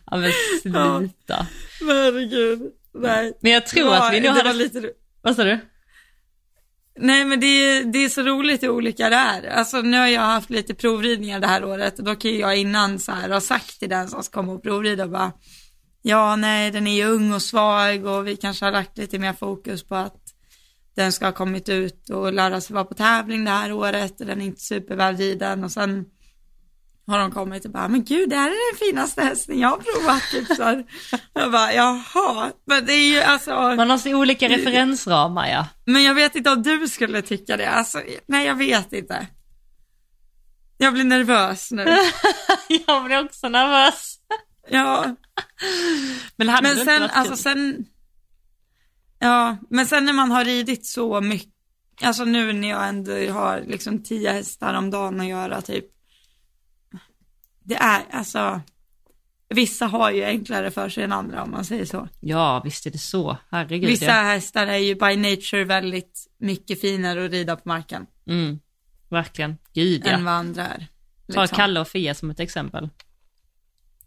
Ja 0.07 0.17
men 0.17 0.33
sluta. 0.63 1.47
Herregud, 1.81 2.63
nej. 2.95 3.33
Men 3.41 3.53
jag 3.53 3.67
tror 3.67 3.85
var- 3.87 3.97
att 4.07 4.15
vi 4.15 4.21
nu 4.21 4.29
hade... 4.29 4.53
lite, 4.53 4.91
Vad 5.23 5.37
sa 5.37 5.45
du? 5.45 5.59
nej 6.99 7.25
men 7.25 7.41
det 7.41 7.47
är, 7.47 7.85
det 7.85 7.99
är 7.99 8.09
så 8.09 8.23
roligt 8.23 8.63
hur 8.63 8.71
olika 8.71 9.09
det 9.11 9.17
är. 9.17 9.47
Alltså 9.49 9.81
nu 9.81 9.99
har 9.99 10.07
jag 10.07 10.21
haft 10.21 10.51
lite 10.51 10.75
provridningar 10.75 11.41
det 11.41 11.47
här 11.47 11.65
året 11.65 11.99
och 11.99 12.05
då 12.05 12.15
kan 12.15 12.39
jag 12.39 12.57
innan 12.57 12.99
så 12.99 13.13
här 13.13 13.29
ha 13.31 13.41
sagt 13.41 13.79
till 13.79 13.89
den 13.89 14.09
som 14.09 14.23
ska 14.23 14.41
komma 14.41 14.53
och 14.53 14.63
provrida 14.63 15.09
bara, 15.09 15.33
ja 16.03 16.37
nej 16.37 16.71
den 16.71 16.87
är 16.87 16.95
ju 16.95 17.05
ung 17.05 17.33
och 17.33 17.43
svag 17.43 18.05
och 18.07 18.27
vi 18.27 18.37
kanske 18.37 18.65
har 18.65 18.73
lagt 18.73 18.99
lite 18.99 19.19
mer 19.19 19.33
fokus 19.33 19.85
på 19.85 19.95
att 19.95 20.21
den 20.97 21.13
ska 21.13 21.25
ha 21.25 21.33
kommit 21.33 21.69
ut 21.69 22.11
och 22.11 22.33
lära 22.33 22.61
sig 22.61 22.75
vara 22.75 22.85
på 22.85 22.95
tävling 22.95 23.45
det 23.45 23.51
här 23.51 23.73
året 23.73 24.21
och 24.21 24.27
den 24.27 24.41
är 24.41 24.45
inte 24.45 24.61
supervälriden 24.61 25.65
och 25.65 25.73
sen 25.73 26.05
har 27.07 27.19
de 27.19 27.31
kommit 27.31 27.65
och 27.65 27.71
bara, 27.71 27.89
men 27.89 28.05
gud 28.05 28.31
det 28.31 28.37
här 28.37 28.49
är 28.51 28.73
den 28.73 28.89
finaste 28.89 29.23
hästen 29.23 29.59
jag 29.59 29.69
har 29.69 29.77
provat 29.77 30.23
typ 30.31 30.47
så 30.57 30.63
här. 30.63 30.85
Jag 31.33 31.53
bara, 31.53 31.75
jaha, 31.75 32.53
men 32.67 32.87
det 32.87 32.93
är 32.93 33.09
ju 33.09 33.21
alltså, 33.21 33.51
Man 33.51 33.91
har 33.91 33.99
så 33.99 34.15
olika 34.15 34.49
referensramar 34.49 35.49
ja. 35.49 35.67
men 35.85 36.03
jag 36.03 36.15
vet 36.15 36.37
inte 36.37 36.51
om 36.51 36.63
du 36.63 36.89
skulle 36.89 37.23
tycka 37.23 37.57
det, 37.57 37.69
alltså, 37.71 38.03
nej 38.27 38.47
jag 38.47 38.55
vet 38.55 38.93
inte. 38.93 39.27
Jag 40.79 40.93
blir 40.93 41.05
nervös 41.05 41.71
nu. 41.71 41.85
jag 42.87 43.05
blir 43.05 43.25
också 43.25 43.49
nervös. 43.49 44.19
Ja, 44.69 45.17
Men 46.37 46.49
hade 46.49 46.75
men 46.75 46.85
sen, 46.85 47.03
alltså 47.03 47.35
kul? 47.35 47.39
sen, 47.39 47.85
ja, 49.19 49.57
men 49.71 49.87
sen 49.87 50.05
när 50.05 50.13
man 50.13 50.31
har 50.31 50.45
ridit 50.45 50.87
så 50.87 51.21
mycket, 51.21 51.53
alltså 52.03 52.25
nu 52.25 52.53
när 52.53 52.71
jag 52.71 52.89
ändå 52.89 53.13
har 53.13 53.65
liksom 53.67 54.03
tio 54.03 54.33
hästar 54.33 54.75
om 54.75 54.91
dagen 54.91 55.21
att 55.21 55.27
göra 55.27 55.61
typ, 55.61 55.85
det 57.65 57.75
är 57.75 58.03
alltså, 58.11 58.61
vissa 59.49 59.87
har 59.87 60.11
ju 60.11 60.25
enklare 60.25 60.71
för 60.71 60.89
sig 60.89 61.05
än 61.05 61.13
andra 61.13 61.43
om 61.43 61.51
man 61.51 61.65
säger 61.65 61.85
så. 61.85 62.09
Ja, 62.21 62.61
visst 62.65 62.87
är 62.87 62.91
det 62.91 62.99
så. 62.99 63.37
Herregud. 63.51 63.91
Vissa 63.91 64.13
hästar 64.13 64.67
är 64.67 64.79
ju 64.79 64.95
by 64.95 65.17
nature 65.17 65.65
väldigt 65.65 66.27
mycket 66.39 66.81
finare 66.81 67.25
att 67.25 67.31
rida 67.31 67.57
på 67.57 67.69
marken 67.69 68.07
Mm, 68.27 68.61
verkligen. 69.09 69.59
Gud 69.73 70.07
än 70.07 70.19
ja. 70.19 70.25
vad 70.25 70.35
andra 70.35 70.67
är. 70.67 70.87
Ta 71.33 71.41
liksom. 71.41 71.57
Kalle 71.57 71.81
och 71.81 71.89
Fia 71.89 72.15
som 72.15 72.31
ett 72.31 72.41
exempel. 72.41 72.89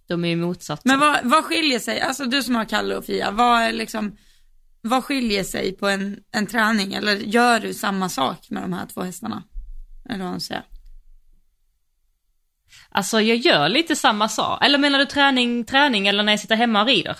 De 0.07 0.25
är 0.25 0.29
ju 0.29 0.35
motsatser. 0.35 0.89
Men 0.89 0.99
vad, 0.99 1.19
vad 1.23 1.43
skiljer 1.43 1.79
sig, 1.79 2.01
alltså 2.01 2.25
du 2.25 2.43
som 2.43 2.55
har 2.55 2.65
Kalle 2.65 2.95
och 2.95 3.05
Fia, 3.05 3.31
vad 3.31 3.61
är 3.61 3.73
liksom, 3.73 4.17
vad 4.81 5.03
skiljer 5.03 5.43
sig 5.43 5.73
på 5.73 5.87
en, 5.87 6.19
en 6.31 6.47
träning? 6.47 6.93
Eller 6.93 7.15
gör 7.15 7.59
du 7.59 7.73
samma 7.73 8.09
sak 8.09 8.49
med 8.49 8.63
de 8.63 8.73
här 8.73 8.85
två 8.85 9.01
hästarna? 9.01 9.43
Eller 10.09 10.23
vad 10.23 10.31
man 10.31 10.41
säger. 10.41 10.63
Alltså 12.91 13.21
jag 13.21 13.38
gör 13.38 13.69
lite 13.69 13.95
samma 13.95 14.29
sak. 14.29 14.65
Eller 14.65 14.77
menar 14.77 14.99
du 14.99 15.05
träning, 15.05 15.65
träning 15.65 16.07
eller 16.07 16.23
när 16.23 16.33
jag 16.33 16.39
sitter 16.39 16.55
hemma 16.55 16.81
och 16.81 16.88
rider? 16.88 17.17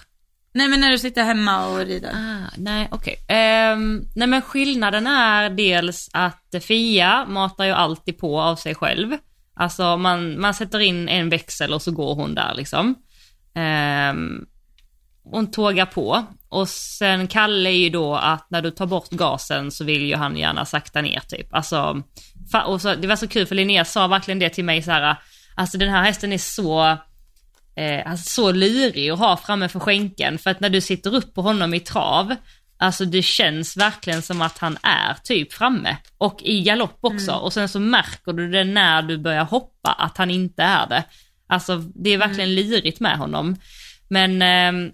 Nej 0.54 0.68
men 0.68 0.80
när 0.80 0.92
du 0.92 1.00
sitter 1.00 1.24
hemma 1.24 1.68
och 1.68 1.78
rider. 1.78 2.12
Ah, 2.16 2.52
nej, 2.58 2.88
okej. 2.92 3.16
Ehm, 3.28 4.06
nej 4.16 4.28
men 4.28 4.42
skillnaden 4.42 5.08
är 5.08 5.50
dels 5.50 6.10
att 6.14 6.56
Fia 6.62 7.26
matar 7.26 7.66
ju 7.66 7.72
alltid 7.72 8.18
på 8.18 8.42
av 8.42 8.56
sig 8.56 8.76
själv. 8.76 9.18
Alltså 9.56 9.98
man, 9.98 10.42
man 10.42 10.54
sätter 10.54 10.80
in 10.80 11.10
en 11.10 11.30
växel 11.30 11.74
och 11.74 11.82
så 11.82 11.92
går 11.92 12.16
hon 12.16 12.36
där 12.36 12.54
liksom. 12.56 12.96
Ehm, 13.56 14.46
hon 15.24 15.52
tågar 15.52 15.86
på. 15.86 16.26
Och 16.50 16.70
sen 16.70 17.28
Kalle 17.28 17.70
är 17.70 17.74
ju 17.74 17.90
då 17.90 18.16
att 18.16 18.50
när 18.50 18.62
du 18.62 18.72
tar 18.72 18.86
bort 18.86 19.10
gasen 19.10 19.72
så 19.72 19.84
vill 19.84 20.06
ju 20.06 20.16
han 20.16 20.38
gärna 20.38 20.66
sakta 20.66 21.02
ner 21.02 21.20
typ. 21.20 21.54
Alltså, 21.54 22.04
och 22.66 22.82
så, 22.82 22.96
det 22.96 23.08
var 23.08 23.16
så 23.16 23.28
kul 23.28 23.46
för 23.46 23.56
Linnea 23.56 23.86
sa 23.86 24.08
verkligen 24.08 24.40
det 24.40 24.50
till 24.50 24.66
mig 24.66 24.82
så 24.82 24.92
här. 24.92 25.16
Alltså 25.58 25.78
den 25.78 25.90
här 25.90 26.04
hästen 26.04 26.34
är 26.34 26.38
så 26.38 26.98
eh, 27.76 28.12
alltså 28.12 28.30
så 28.30 28.52
lurig 28.52 29.10
att 29.10 29.20
ha 29.20 29.38
framme 29.38 29.70
för 29.70 29.80
skänken. 29.80 30.38
För 30.38 30.50
att 30.50 30.60
när 30.60 30.70
du 30.70 30.82
sitter 30.82 31.16
upp 31.16 31.34
på 31.34 31.42
honom 31.42 31.74
i 31.74 31.80
trav, 31.80 32.36
alltså 32.78 33.06
det 33.06 33.22
känns 33.22 33.78
verkligen 33.78 34.22
som 34.22 34.42
att 34.42 34.58
han 34.58 34.78
är 34.84 35.14
typ 35.24 35.54
framme. 35.54 35.98
Och 36.18 36.42
i 36.44 36.62
galopp 36.62 37.00
också. 37.02 37.32
Och 37.32 37.54
sen 37.54 37.70
så 37.70 37.80
märker 37.80 38.34
du 38.34 38.52
det 38.52 38.64
när 38.64 39.02
du 39.02 39.18
börjar 39.18 39.44
hoppa 39.44 39.92
att 39.92 40.18
han 40.18 40.32
inte 40.32 40.64
är 40.64 40.88
det. 40.88 41.04
Alltså 41.48 41.78
det 41.78 42.10
är 42.10 42.18
verkligen 42.18 42.56
lirigt 42.56 43.00
med 43.00 43.18
honom. 43.18 43.56
Men 44.08 44.42
eh, 44.42 44.92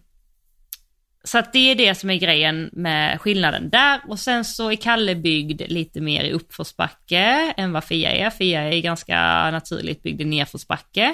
så 1.23 1.37
att 1.37 1.53
det 1.53 1.71
är 1.71 1.75
det 1.75 1.95
som 1.95 2.09
är 2.09 2.15
grejen 2.15 2.69
med 2.73 3.21
skillnaden 3.21 3.69
där 3.69 4.01
och 4.07 4.19
sen 4.19 4.45
så 4.45 4.71
är 4.71 4.75
Kalle 4.75 5.15
byggd 5.15 5.61
lite 5.67 6.01
mer 6.01 6.23
i 6.23 6.31
uppförsbacke 6.31 7.53
än 7.57 7.71
vad 7.71 7.83
Fia 7.83 8.11
är. 8.11 8.29
Fia 8.29 8.61
är 8.61 8.81
ganska 8.81 9.15
naturligt 9.51 10.03
byggd 10.03 10.21
i 10.21 10.25
nedförsbacke. 10.25 11.13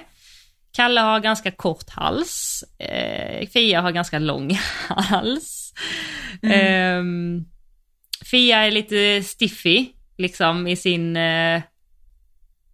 Kalle 0.71 1.01
har 1.01 1.19
ganska 1.19 1.51
kort 1.51 1.89
hals. 1.89 2.63
Eh, 2.79 3.47
Fia 3.47 3.81
har 3.81 3.91
ganska 3.91 4.19
lång 4.19 4.59
hals. 4.87 5.73
Mm. 6.41 7.37
Eh, 7.37 7.43
Fia 8.31 8.57
är 8.57 8.71
lite 8.71 9.23
stiffy 9.23 9.87
liksom 10.17 10.67
i 10.67 10.75
sin 10.75 11.17
eh, 11.17 11.61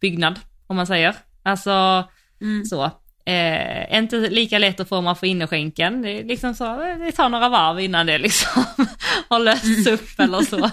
byggnad 0.01 0.39
om 0.67 0.75
man 0.75 0.87
säger. 0.87 1.15
Alltså 1.43 2.07
mm. 2.41 2.65
så. 2.65 2.91
Eh, 3.27 3.97
inte 3.97 4.17
lika 4.17 4.59
lätt 4.59 4.79
att 4.79 4.89
få 4.89 5.01
man 5.01 5.15
få 5.15 5.25
innerskänken. 5.25 6.01
Det, 6.01 6.19
är 6.19 6.23
liksom 6.23 6.55
så, 6.55 6.95
det 6.99 7.11
tar 7.11 7.29
några 7.29 7.49
varv 7.49 7.79
innan 7.79 8.05
det 8.05 8.17
liksom 8.17 8.63
har 9.29 9.39
lösts 9.39 9.87
upp 9.87 10.19
eller 10.19 10.41
så. 10.41 10.65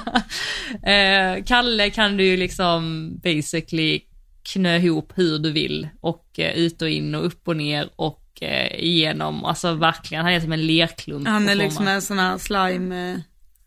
Eh, 0.88 1.44
Kalle 1.44 1.90
kan 1.90 2.16
du 2.16 2.24
ju 2.24 2.36
liksom 2.36 3.11
basically 3.22 4.00
knö 4.42 4.76
ihop 4.76 5.12
hur 5.14 5.38
du 5.38 5.53
vill 5.53 5.88
och 6.00 6.26
eh, 6.38 6.55
ut 6.55 6.82
och 6.82 6.88
in 6.88 7.14
och 7.14 7.26
upp 7.26 7.48
och 7.48 7.57
ner 7.57 7.88
och 7.96 8.22
eh, 8.40 8.84
igenom, 8.84 9.44
alltså 9.44 9.74
verkligen, 9.74 10.24
han 10.24 10.34
är 10.34 10.40
som 10.40 10.53
en 10.53 10.66
lerklump. 10.66 11.28
Han 11.28 11.48
är 11.48 11.55
liksom 11.55 11.88
en 11.88 12.03
sån 12.03 12.18
här 12.18 12.38
slime. 12.38 13.12
Eh. 13.12 13.18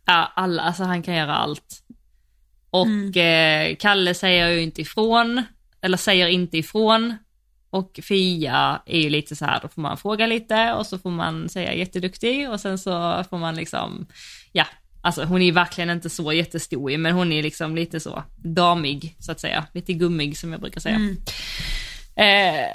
Ja, 0.05 0.31
alla, 0.35 0.61
alltså 0.61 0.83
han 0.83 1.03
kan 1.03 1.15
göra 1.15 1.35
allt. 1.35 1.83
Och 2.69 2.85
mm. 2.85 3.71
eh, 3.71 3.75
Kalle 3.75 4.13
säger 4.13 4.49
ju 4.49 4.61
inte 4.61 4.81
ifrån, 4.81 5.43
eller 5.81 5.97
säger 5.97 6.27
inte 6.27 6.57
ifrån, 6.57 7.17
och 7.75 7.99
Fia 8.03 8.81
är 8.85 8.99
ju 8.99 9.09
lite 9.09 9.35
så 9.35 9.45
här, 9.45 9.59
då 9.61 9.67
får 9.67 9.81
man 9.81 9.97
fråga 9.97 10.27
lite 10.27 10.73
och 10.73 10.85
så 10.85 10.97
får 10.97 11.09
man 11.09 11.49
säga 11.49 11.73
jätteduktig 11.73 12.49
och 12.49 12.59
sen 12.59 12.77
så 12.77 13.23
får 13.29 13.37
man 13.37 13.55
liksom, 13.55 14.05
ja, 14.51 14.65
alltså 15.01 15.23
hon 15.23 15.41
är 15.41 15.51
verkligen 15.51 15.89
inte 15.89 16.09
så 16.09 16.33
jättestor 16.33 16.97
men 16.97 17.15
hon 17.15 17.31
är 17.31 17.43
liksom 17.43 17.75
lite 17.75 17.99
så 17.99 18.23
damig 18.37 19.15
så 19.19 19.31
att 19.31 19.39
säga, 19.39 19.67
lite 19.73 19.93
gummig 19.93 20.37
som 20.37 20.51
jag 20.51 20.61
brukar 20.61 20.81
säga. 20.81 20.95
Mm. 20.95 21.17
Eh, 22.15 22.69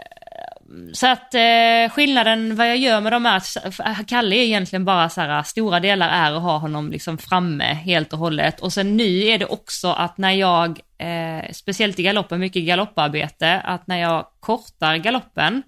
så 0.92 1.06
att 1.06 1.34
eh, 1.34 1.90
skillnaden 1.90 2.56
vad 2.56 2.68
jag 2.68 2.76
gör 2.76 3.00
med 3.00 3.12
dem 3.12 3.26
är 3.26 3.36
att 3.78 4.06
Kalle 4.06 4.36
är 4.36 4.42
egentligen 4.42 4.84
bara 4.84 5.08
så 5.08 5.20
här, 5.20 5.42
stora 5.42 5.80
delar 5.80 6.08
är 6.08 6.32
att 6.32 6.42
ha 6.42 6.58
honom 6.58 6.90
liksom 6.90 7.18
framme 7.18 7.64
helt 7.64 8.12
och 8.12 8.18
hållet. 8.18 8.60
Och 8.60 8.72
sen 8.72 8.96
nu 8.96 9.22
är 9.24 9.38
det 9.38 9.46
också 9.46 9.88
att 9.92 10.18
när 10.18 10.30
jag, 10.30 10.80
eh, 10.98 11.52
speciellt 11.52 11.98
i 11.98 12.02
galoppen, 12.02 12.40
mycket 12.40 12.62
galopparbete, 12.62 13.60
att 13.60 13.86
när 13.86 13.96
jag 13.96 14.26
kortar 14.40 14.96
galoppen, 14.96 15.62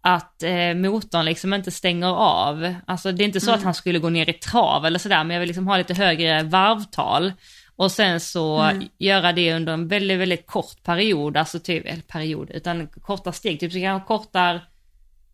att 0.00 0.42
eh, 0.42 0.74
motorn 0.74 1.24
liksom 1.24 1.54
inte 1.54 1.70
stänger 1.70 2.16
av. 2.16 2.74
Alltså 2.86 3.12
det 3.12 3.24
är 3.24 3.26
inte 3.26 3.40
så 3.40 3.50
mm. 3.50 3.58
att 3.58 3.64
han 3.64 3.74
skulle 3.74 3.98
gå 3.98 4.08
ner 4.08 4.30
i 4.30 4.32
trav 4.32 4.86
eller 4.86 4.98
sådär, 4.98 5.24
men 5.24 5.34
jag 5.34 5.40
vill 5.40 5.46
liksom 5.46 5.66
ha 5.66 5.76
lite 5.76 5.94
högre 5.94 6.42
varvtal. 6.42 7.32
Och 7.82 7.92
sen 7.92 8.20
så 8.20 8.58
mm. 8.58 8.88
göra 8.98 9.32
det 9.32 9.54
under 9.54 9.72
en 9.72 9.88
väldigt, 9.88 10.18
väldigt 10.18 10.46
kort 10.46 10.82
period, 10.82 11.36
alltså 11.36 11.58
typ, 11.58 11.86
eller 11.86 12.02
period, 12.02 12.50
utan 12.50 12.86
korta 12.86 13.32
steg, 13.32 13.60
typ 13.60 13.72
så 13.72 13.80
kanske 13.80 14.06
kortar 14.06 14.64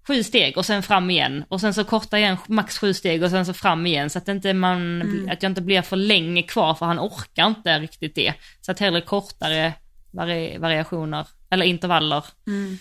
sju 0.06 0.22
steg 0.22 0.56
och 0.56 0.66
sen 0.66 0.82
fram 0.82 1.10
igen 1.10 1.44
och 1.48 1.60
sen 1.60 1.74
så 1.74 1.84
korta 1.84 2.18
igen 2.18 2.36
max 2.46 2.78
sju 2.78 2.94
steg 2.94 3.22
och 3.22 3.30
sen 3.30 3.46
så 3.46 3.52
fram 3.54 3.86
igen 3.86 4.10
så 4.10 4.18
att 4.18 4.28
inte 4.28 4.54
man, 4.54 5.02
mm. 5.02 5.28
att 5.30 5.42
jag 5.42 5.50
inte 5.50 5.60
blir 5.60 5.82
för 5.82 5.96
länge 5.96 6.42
kvar 6.42 6.74
för 6.74 6.86
han 6.86 6.98
orkar 6.98 7.46
inte 7.46 7.78
riktigt 7.78 8.14
det. 8.14 8.34
Så 8.60 8.72
att 8.72 8.78
hellre 8.78 9.00
kortare 9.00 9.72
vari 10.10 10.58
variationer, 10.58 11.26
eller 11.50 11.66
intervaller. 11.66 12.24
Mm. 12.46 12.78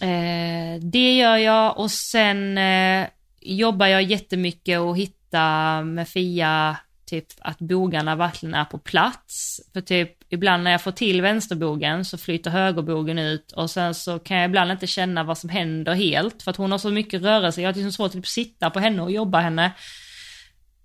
Eh, 0.00 0.80
det 0.82 1.16
gör 1.16 1.36
jag 1.36 1.78
och 1.78 1.90
sen 1.90 2.58
eh, 2.58 3.06
jobbar 3.40 3.86
jag 3.86 4.02
jättemycket 4.02 4.80
och 4.80 4.96
hitta 4.96 5.82
med 5.82 6.08
Fia 6.08 6.76
typ 7.06 7.26
att 7.38 7.58
bogarna 7.58 8.16
verkligen 8.16 8.54
är 8.54 8.64
på 8.64 8.78
plats. 8.78 9.60
För 9.72 9.80
typ 9.80 10.10
ibland 10.28 10.64
när 10.64 10.70
jag 10.70 10.82
får 10.82 10.92
till 10.92 11.22
vänsterbogen 11.22 12.04
så 12.04 12.18
flyter 12.18 12.50
högerbogen 12.50 13.18
ut 13.18 13.52
och 13.52 13.70
sen 13.70 13.94
så 13.94 14.18
kan 14.18 14.36
jag 14.36 14.48
ibland 14.48 14.70
inte 14.70 14.86
känna 14.86 15.24
vad 15.24 15.38
som 15.38 15.50
händer 15.50 15.94
helt 15.94 16.42
för 16.42 16.50
att 16.50 16.56
hon 16.56 16.70
har 16.70 16.78
så 16.78 16.90
mycket 16.90 17.22
rörelse. 17.22 17.62
Jag 17.62 17.68
har 17.68 17.74
liksom 17.74 17.92
svårt 17.92 18.06
att 18.06 18.12
typ 18.12 18.26
sitta 18.26 18.70
på 18.70 18.80
henne 18.80 19.02
och 19.02 19.10
jobba 19.10 19.40
henne. 19.40 19.72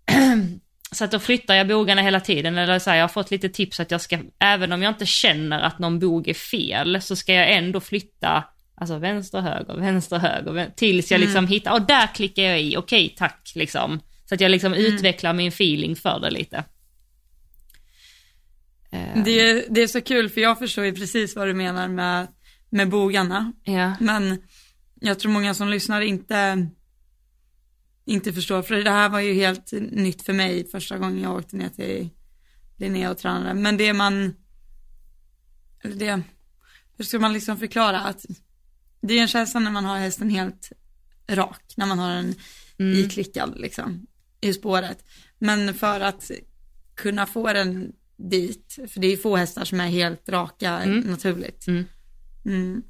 Så 0.91 1.03
att 1.03 1.11
då 1.11 1.19
flyttar 1.19 1.55
jag 1.55 1.67
bogarna 1.67 2.01
hela 2.01 2.19
tiden, 2.19 2.57
eller 2.57 2.79
så 2.79 2.89
här, 2.89 2.97
jag 2.97 3.03
har 3.03 3.09
fått 3.09 3.31
lite 3.31 3.49
tips 3.49 3.79
att 3.79 3.91
jag 3.91 4.01
ska, 4.01 4.19
även 4.39 4.71
om 4.71 4.83
jag 4.83 4.91
inte 4.91 5.05
känner 5.05 5.59
att 5.59 5.79
någon 5.79 5.99
bog 5.99 6.27
är 6.27 6.33
fel, 6.33 7.01
så 7.01 7.15
ska 7.15 7.33
jag 7.33 7.51
ändå 7.51 7.79
flytta, 7.79 8.43
alltså 8.75 8.97
vänster, 8.97 9.41
höger, 9.41 9.73
vänster, 9.73 10.17
höger, 10.17 10.71
tills 10.75 11.11
jag 11.11 11.17
mm. 11.17 11.27
liksom 11.27 11.47
hittar, 11.47 11.71
och 11.71 11.81
där 11.81 12.07
klickar 12.15 12.43
jag 12.43 12.61
i, 12.61 12.77
okej 12.77 13.15
tack 13.17 13.51
liksom. 13.55 13.99
Så 14.29 14.35
att 14.35 14.41
jag 14.41 14.51
liksom 14.51 14.73
mm. 14.73 14.85
utvecklar 14.85 15.33
min 15.33 15.47
feeling 15.47 15.95
för 15.95 16.19
det 16.19 16.31
lite. 16.31 16.63
Det 19.25 19.39
är, 19.39 19.65
det 19.69 19.81
är 19.81 19.87
så 19.87 20.01
kul 20.01 20.29
för 20.29 20.41
jag 20.41 20.59
förstår 20.59 20.85
ju 20.85 20.93
precis 20.93 21.35
vad 21.35 21.47
du 21.47 21.53
menar 21.53 21.87
med, 21.87 22.27
med 22.69 22.89
bogarna. 22.89 23.53
Ja. 23.63 23.95
Men 23.99 24.41
jag 25.01 25.19
tror 25.19 25.31
många 25.31 25.53
som 25.53 25.69
lyssnar 25.69 26.01
inte, 26.01 26.67
inte 28.05 28.33
förstår, 28.33 28.61
för 28.61 28.75
det 28.75 28.91
här 28.91 29.09
var 29.09 29.19
ju 29.19 29.33
helt 29.33 29.71
nytt 29.91 30.21
för 30.21 30.33
mig 30.33 30.67
första 30.67 30.97
gången 30.97 31.21
jag 31.21 31.35
åkte 31.35 31.55
ner 31.55 31.69
till 31.69 32.09
Linnea 32.77 33.11
och 33.11 33.17
tränade. 33.17 33.53
Men 33.53 33.77
det 33.77 33.93
man, 33.93 34.35
eller 35.83 35.95
det, 35.95 36.21
hur 36.97 37.05
ska 37.05 37.19
man 37.19 37.33
liksom 37.33 37.57
förklara 37.57 37.99
att 37.99 38.25
det 39.01 39.13
är 39.13 39.21
en 39.21 39.27
känsla 39.27 39.59
när 39.59 39.71
man 39.71 39.85
har 39.85 39.97
hästen 39.97 40.29
helt 40.29 40.71
rak, 41.29 41.73
när 41.77 41.85
man 41.85 41.99
har 41.99 42.15
den 42.15 42.35
mm. 42.77 42.99
iklickad 42.99 43.59
liksom 43.59 44.07
i 44.41 44.53
spåret. 44.53 45.05
Men 45.39 45.73
för 45.73 45.99
att 45.99 46.31
kunna 46.95 47.25
få 47.25 47.53
den 47.53 47.91
dit, 48.17 48.79
för 48.87 48.99
det 48.99 49.07
är 49.07 49.11
ju 49.11 49.17
få 49.17 49.35
hästar 49.35 49.65
som 49.65 49.79
är 49.79 49.87
helt 49.87 50.29
raka 50.29 50.69
mm. 50.69 50.99
naturligt. 50.99 51.67
Mm. 51.67 51.85
Mm. 52.45 52.83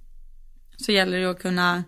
Så 0.78 0.92
gäller 0.92 1.20
det 1.20 1.30
att 1.30 1.42
kunna 1.42 1.84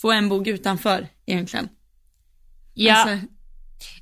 få 0.00 0.12
en 0.12 0.28
bog 0.28 0.48
utanför 0.48 1.08
egentligen. 1.26 1.68
Ja. 2.74 2.94
Alltså, 2.94 3.26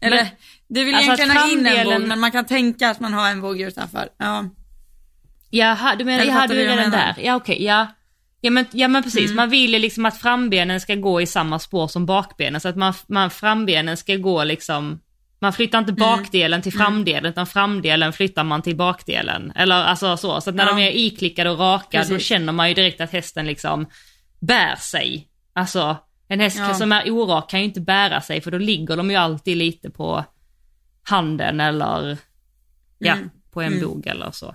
eller, 0.00 0.16
men, 0.16 0.26
det 0.68 0.84
vill 0.84 0.94
alltså 0.94 1.12
egentligen 1.12 1.36
ha 1.36 1.52
in 1.52 1.66
en 1.66 1.84
bog, 1.84 2.08
men 2.08 2.20
man 2.20 2.32
kan 2.32 2.44
tänka 2.44 2.90
att 2.90 3.00
man 3.00 3.12
har 3.12 3.30
en 3.30 3.40
bog 3.40 3.60
utanför. 3.60 4.08
Ja. 4.16 4.48
Jaha, 5.50 5.96
du 5.96 6.04
menar, 6.04 6.24
jaha, 6.24 6.46
du 6.46 6.62
är 6.62 6.76
redan 6.76 6.90
där. 6.90 7.14
Ja 7.18 7.36
okej, 7.36 7.54
okay, 7.54 7.66
ja. 7.66 7.86
Ja 8.44 8.50
men, 8.50 8.66
ja 8.72 8.88
men 8.88 9.02
precis, 9.02 9.24
mm. 9.24 9.36
man 9.36 9.50
vill 9.50 9.72
ju 9.72 9.78
liksom 9.78 10.06
att 10.06 10.18
frambenen 10.18 10.80
ska 10.80 10.94
gå 10.94 11.20
i 11.20 11.26
samma 11.26 11.58
spår 11.58 11.88
som 11.88 12.06
bakbenen 12.06 12.60
så 12.60 12.68
att 12.68 12.76
man, 12.76 12.94
man 13.06 13.30
frambenen 13.30 13.96
ska 13.96 14.16
gå 14.16 14.44
liksom, 14.44 15.00
man 15.38 15.52
flyttar 15.52 15.78
inte 15.78 15.90
mm. 15.90 16.00
bakdelen 16.00 16.56
mm. 16.56 16.62
till 16.62 16.72
framdelen 16.72 17.30
utan 17.30 17.46
framdelen 17.46 18.12
flyttar 18.12 18.44
man 18.44 18.62
till 18.62 18.76
bakdelen. 18.76 19.52
Eller 19.56 19.74
alltså 19.74 20.16
så, 20.16 20.40
så 20.40 20.50
att 20.50 20.56
när 20.56 20.66
ja. 20.66 20.74
de 20.74 20.82
är 20.82 20.90
iklickade 20.90 21.50
och 21.50 21.58
raka 21.58 21.98
precis. 21.98 22.12
då 22.12 22.18
känner 22.18 22.52
man 22.52 22.68
ju 22.68 22.74
direkt 22.74 23.00
att 23.00 23.12
hästen 23.12 23.46
liksom 23.46 23.86
bär 24.40 24.76
sig. 24.76 25.28
Alltså 25.52 25.96
en 26.28 26.40
häst 26.40 26.58
ja. 26.58 26.74
som 26.74 26.92
är 26.92 27.10
orak 27.10 27.50
kan 27.50 27.60
ju 27.60 27.66
inte 27.66 27.80
bära 27.80 28.20
sig 28.20 28.40
för 28.40 28.50
då 28.50 28.58
ligger 28.58 28.96
de 28.96 29.10
ju 29.10 29.16
alltid 29.16 29.56
lite 29.56 29.90
på 29.90 30.24
handen 31.02 31.60
eller 31.60 32.18
ja, 32.98 33.12
mm. 33.12 33.30
på 33.52 33.62
en 33.62 33.72
mm. 33.72 33.84
bog 33.84 34.06
eller 34.06 34.30
så. 34.30 34.54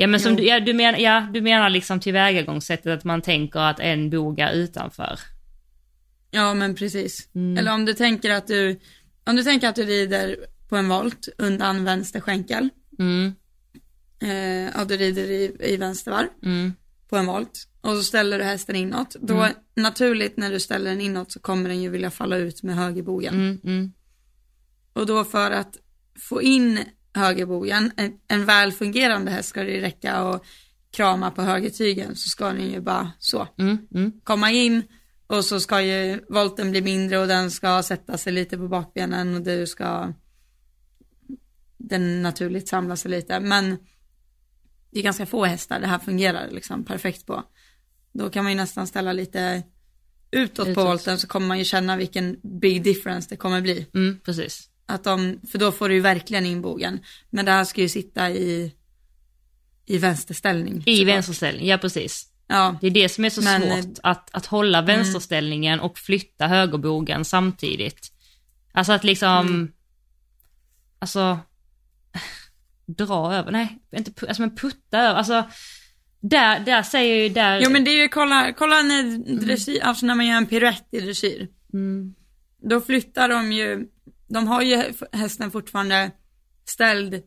Ja 0.00 0.06
men 0.06 0.20
som 0.20 0.36
du, 0.36 0.42
ja, 0.42 0.60
du, 0.60 0.72
men, 0.72 1.00
ja, 1.00 1.28
du 1.32 1.40
menar 1.40 1.70
liksom 1.70 2.00
tillvägagångssättet 2.00 2.86
att 2.86 3.04
man 3.04 3.22
tänker 3.22 3.60
att 3.60 3.80
en 3.80 4.10
bogar 4.10 4.52
utanför? 4.52 5.20
Ja 6.30 6.54
men 6.54 6.74
precis. 6.74 7.28
Mm. 7.34 7.58
Eller 7.58 7.74
om 7.74 7.84
du 7.84 7.94
tänker 7.94 8.30
att 8.30 8.46
du, 8.46 8.80
om 9.24 9.36
du 9.36 9.42
tänker 9.42 9.68
att 9.68 9.76
du 9.76 9.84
rider 9.84 10.36
på 10.68 10.76
en 10.76 10.88
volt 10.88 11.28
undan 11.38 11.84
vänster 11.84 12.20
skänkel. 12.20 12.68
Mm. 12.98 13.34
Eh, 14.20 14.80
och 14.80 14.86
du 14.86 14.96
rider 14.96 15.30
i, 15.30 15.56
i 15.60 15.76
vänstervarv 15.76 16.28
mm. 16.42 16.72
på 17.08 17.16
en 17.16 17.26
volt. 17.26 17.68
Och 17.80 17.96
så 17.96 18.02
ställer 18.02 18.38
du 18.38 18.44
hästen 18.44 18.76
inåt. 18.76 19.16
Då 19.20 19.34
mm. 19.34 19.52
naturligt 19.76 20.36
när 20.36 20.50
du 20.50 20.60
ställer 20.60 20.90
den 20.90 21.00
inåt 21.00 21.32
så 21.32 21.40
kommer 21.40 21.68
den 21.68 21.82
ju 21.82 21.90
vilja 21.90 22.10
falla 22.10 22.36
ut 22.36 22.62
med 22.62 22.76
högerbogen. 22.76 23.34
Mm, 23.34 23.60
mm. 23.64 23.92
Och 24.92 25.06
då 25.06 25.24
för 25.24 25.50
att 25.50 25.76
få 26.28 26.42
in 26.42 26.78
högerbogen. 27.14 27.92
En, 27.96 28.12
en 28.28 28.44
väl 28.44 28.72
fungerande 28.72 29.30
häst 29.30 29.48
ska 29.48 29.64
det 29.64 29.80
räcka 29.80 30.24
och 30.24 30.44
krama 30.90 31.30
på 31.30 31.42
högertygen 31.42 32.16
så 32.16 32.28
ska 32.28 32.46
den 32.46 32.70
ju 32.70 32.80
bara 32.80 33.12
så 33.18 33.48
mm, 33.58 33.78
mm. 33.94 34.12
komma 34.24 34.50
in 34.50 34.82
och 35.26 35.44
så 35.44 35.60
ska 35.60 35.82
ju 35.82 36.20
volten 36.28 36.70
bli 36.70 36.82
mindre 36.82 37.18
och 37.18 37.28
den 37.28 37.50
ska 37.50 37.82
sätta 37.82 38.18
sig 38.18 38.32
lite 38.32 38.56
på 38.56 38.68
bakbenen 38.68 39.34
och 39.34 39.42
du 39.42 39.66
ska 39.66 40.12
den 41.76 42.22
naturligt 42.22 42.68
samla 42.68 42.96
sig 42.96 43.10
lite 43.10 43.40
men 43.40 43.76
det 44.90 44.98
är 44.98 45.02
ganska 45.02 45.26
få 45.26 45.44
hästar 45.44 45.80
det 45.80 45.86
här 45.86 45.98
fungerar 45.98 46.50
liksom 46.50 46.84
perfekt 46.84 47.26
på. 47.26 47.44
Då 48.12 48.30
kan 48.30 48.44
man 48.44 48.52
ju 48.52 48.56
nästan 48.56 48.86
ställa 48.86 49.12
lite 49.12 49.62
utåt, 50.30 50.68
utåt. 50.68 50.74
på 50.74 50.84
volten 50.84 51.18
så 51.18 51.26
kommer 51.26 51.46
man 51.46 51.58
ju 51.58 51.64
känna 51.64 51.96
vilken 51.96 52.36
big 52.42 52.82
difference 52.82 53.28
det 53.30 53.36
kommer 53.36 53.60
bli. 53.60 53.86
Mm, 53.94 54.20
precis. 54.24 54.69
Att 54.90 55.04
de, 55.04 55.40
för 55.50 55.58
då 55.58 55.72
får 55.72 55.88
du 55.88 55.94
ju 55.94 56.00
verkligen 56.00 56.46
in 56.46 56.62
bogen. 56.62 57.00
Men 57.30 57.44
det 57.44 57.52
här 57.52 57.64
ska 57.64 57.80
ju 57.80 57.88
sitta 57.88 58.30
i, 58.30 58.74
i 59.86 59.98
vänsterställning. 59.98 60.82
I 60.86 61.04
vänsterställning, 61.04 61.66
ja 61.66 61.78
precis. 61.78 62.26
Ja, 62.46 62.76
Det 62.80 62.86
är 62.86 62.90
det 62.90 63.08
som 63.08 63.24
är 63.24 63.30
så 63.30 63.42
Men- 63.42 63.62
Mm. 63.62 63.82
svårt, 63.82 63.98
att, 64.02 64.30
att 64.32 64.46
hålla 64.46 64.82
vänsterställningen 64.82 65.80
och 65.80 65.98
flytta 65.98 66.46
högerbogen 66.46 67.24
samtidigt. 67.24 68.12
Alltså 68.72 68.92
att 68.92 69.04
liksom, 69.04 69.28
Mm. 69.46 69.72
alltså, 70.98 71.38
dra 72.86 73.34
över, 73.34 73.52
nej, 73.52 73.78
inte 73.96 74.26
alltså 74.26 74.42
men 74.42 74.56
putta 74.56 74.98
över, 74.98 75.14
alltså, 75.14 75.44
där, 76.20 76.60
där 76.60 76.82
säger 76.82 77.14
ju, 77.22 77.28
där, 77.28 77.60
jo 77.64 77.70
men 77.70 77.84
det 77.84 77.90
är 77.90 78.02
ju, 78.02 78.08
kolla, 78.08 78.52
kolla 78.52 78.82
när 78.82 79.18
dressyr, 79.40 79.80
alltså 79.82 80.06
när 80.06 80.14
man 80.14 80.26
gör 80.26 80.36
en 80.36 80.46
piruett 80.46 80.88
i 80.90 81.00
dressyr. 81.00 81.48
mm, 81.72 82.14
Då 82.70 82.80
flyttar 82.80 83.28
de 83.28 83.52
ju, 83.52 83.86
de 84.30 84.46
har 84.46 84.62
ju 84.62 84.92
hästen 85.12 85.50
fortfarande 85.50 86.10
ställd 86.64 87.22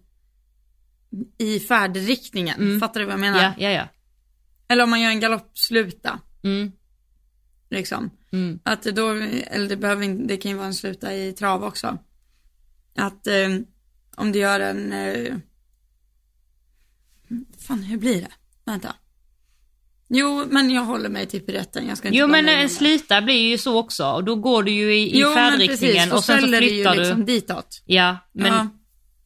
i 1.38 1.60
färdriktningen. 1.60 2.62
Mm. 2.62 2.80
Fattar 2.80 3.00
du 3.00 3.06
vad 3.06 3.14
jag 3.14 3.20
menar? 3.20 3.42
ja, 3.42 3.54
ja, 3.58 3.70
ja, 3.70 3.88
Eller 4.68 4.84
om 4.84 4.90
man 4.90 5.02
gör 5.02 5.10
en 5.10 5.20
galoppsluta, 5.20 6.20
mm, 6.44 6.72
liksom. 7.70 8.10
mm, 8.32 8.60
Att 8.64 8.84
då, 8.84 9.10
eller 9.12 9.70
det 9.70 9.78
behöver 9.78 10.04
inte, 10.04 10.24
det 10.24 10.38
kan 10.38 10.52
ju 10.52 10.58
vara 10.58 10.68
en 10.68 10.74
sluta 10.74 11.16
i 11.16 11.34
trav 11.34 11.64
också. 11.64 11.98
Att 12.96 13.28
eh, 13.28 13.50
om 14.16 14.32
du 14.32 14.40
gör 14.40 14.60
en, 14.60 14.94
eh, 14.94 15.36
fan 17.58 17.84
hur 17.84 17.98
blir 17.98 18.22
det? 18.22 18.32
Vänta. 18.66 18.96
Jo, 20.16 20.46
men 20.50 20.70
jag 20.70 20.82
håller 20.82 21.10
mig 21.10 21.26
till 21.26 21.42
piruetten, 21.42 21.88
jag 21.88 21.98
ska 21.98 22.08
inte 22.08 22.18
Jo 22.18 22.28
men 22.28 22.50
en 22.50 22.70
slita 22.70 23.22
blir 23.22 23.50
ju 23.50 23.58
så 23.58 23.78
också, 23.78 24.06
och 24.06 24.24
då 24.24 24.36
går 24.36 24.64
du 24.64 24.72
ju 24.72 24.96
i, 24.96 25.20
Jo, 25.20 25.34
färdriktningen 25.34 25.96
precis, 25.96 26.10
då 26.10 26.16
och 26.16 26.24
sen 26.24 26.42
så 26.42 26.48
du 26.48 26.58
flyttar 26.58 26.94
du, 26.94 27.00
liksom 27.00 27.26
ditåt. 27.26 27.82
ja, 27.86 28.18
men 28.32 28.54
ja. 28.54 28.68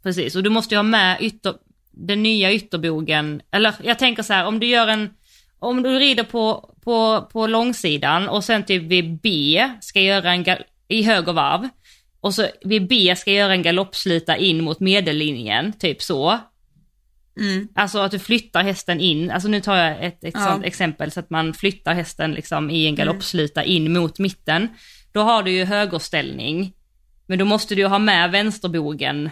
Precis, 0.04 0.36
och 0.36 0.44
du 0.44 0.50
måste 0.50 0.76
ju 0.76 0.78
ha 0.78 0.84
med 0.84 1.18
ytter, 1.22 1.54
den 1.92 2.24
nya 2.24 2.54
ytterbogen, 2.54 3.42
eller 3.52 3.74
jag 3.84 4.00
tänker 4.00 4.24
så 4.24 4.34
här, 4.34 4.46
om 4.46 4.60
du 4.60 4.68
gör 4.68 4.88
en, 4.88 5.10
om 5.60 5.84
du 5.84 5.90
rider 5.90 6.24
på, 6.24 6.76
på, 6.84 7.28
på 7.32 7.48
långsidan 7.48 8.30
och 8.30 8.44
sen 8.44 8.64
typ 8.66 8.84
vid 8.84 9.22
B 9.22 9.64
ska 9.82 10.02
göra 10.02 10.34
en, 10.34 10.46
i 10.88 11.04
höger 11.04 11.34
varv, 11.34 11.70
och 12.22 12.34
så 12.34 12.48
vid 12.62 12.88
B 12.88 13.16
ska 13.18 13.32
göra 13.32 13.54
en 13.54 13.64
galoppslita 13.64 14.38
in 14.38 14.64
mot 14.64 14.80
medellinjen, 14.80 15.74
typ 15.74 16.02
så. 16.02 16.40
Mm. 17.40 17.68
Alltså 17.76 18.00
att 18.00 18.12
du 18.12 18.20
flyttar 18.20 18.64
hästen 18.64 19.00
in, 19.00 19.32
alltså 19.32 19.50
nu 19.50 19.62
tar 19.62 19.76
jag 19.78 20.06
ett, 20.06 20.24
ett 20.24 20.34
Ja. 20.34 20.62
exempel 20.64 21.12
så 21.12 21.20
att 21.20 21.30
man 21.30 21.54
flyttar 21.54 21.94
hästen 21.94 22.32
liksom 22.34 22.70
i 22.70 22.86
en 22.88 22.96
galoppslita 22.96 23.64
in 23.64 23.94
mot 23.94 24.20
mitten. 24.20 24.68
Då 25.12 25.22
har 25.22 25.44
du 25.44 25.52
ju 25.52 25.66
högerställning, 25.66 26.74
men 27.28 27.40
då 27.40 27.46
måste 27.46 27.76
du 27.76 27.86
ha 27.86 28.00
med 28.00 28.32
vänsterbogen 28.32 29.30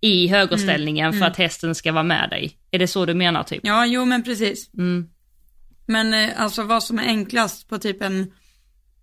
i 0.00 0.28
högerställningen 0.28 1.12
för 1.12 1.26
att 1.26 1.36
hästen 1.36 1.74
ska 1.74 1.92
vara 1.92 2.02
med 2.02 2.30
dig. 2.30 2.52
Är 2.70 2.78
det 2.78 2.86
så 2.86 3.06
du 3.06 3.14
menar 3.14 3.42
typ? 3.42 3.60
Ja, 3.62 3.86
jo 3.86 4.04
men 4.04 4.22
precis. 4.22 4.70
Mm. 4.74 5.08
Men 5.86 6.14
eh, 6.14 6.30
alltså 6.42 6.62
vad 6.62 6.82
som 6.82 6.98
är 6.98 7.04
enklast 7.04 7.68
på 7.68 7.78
typ 7.78 8.02
en, 8.02 8.32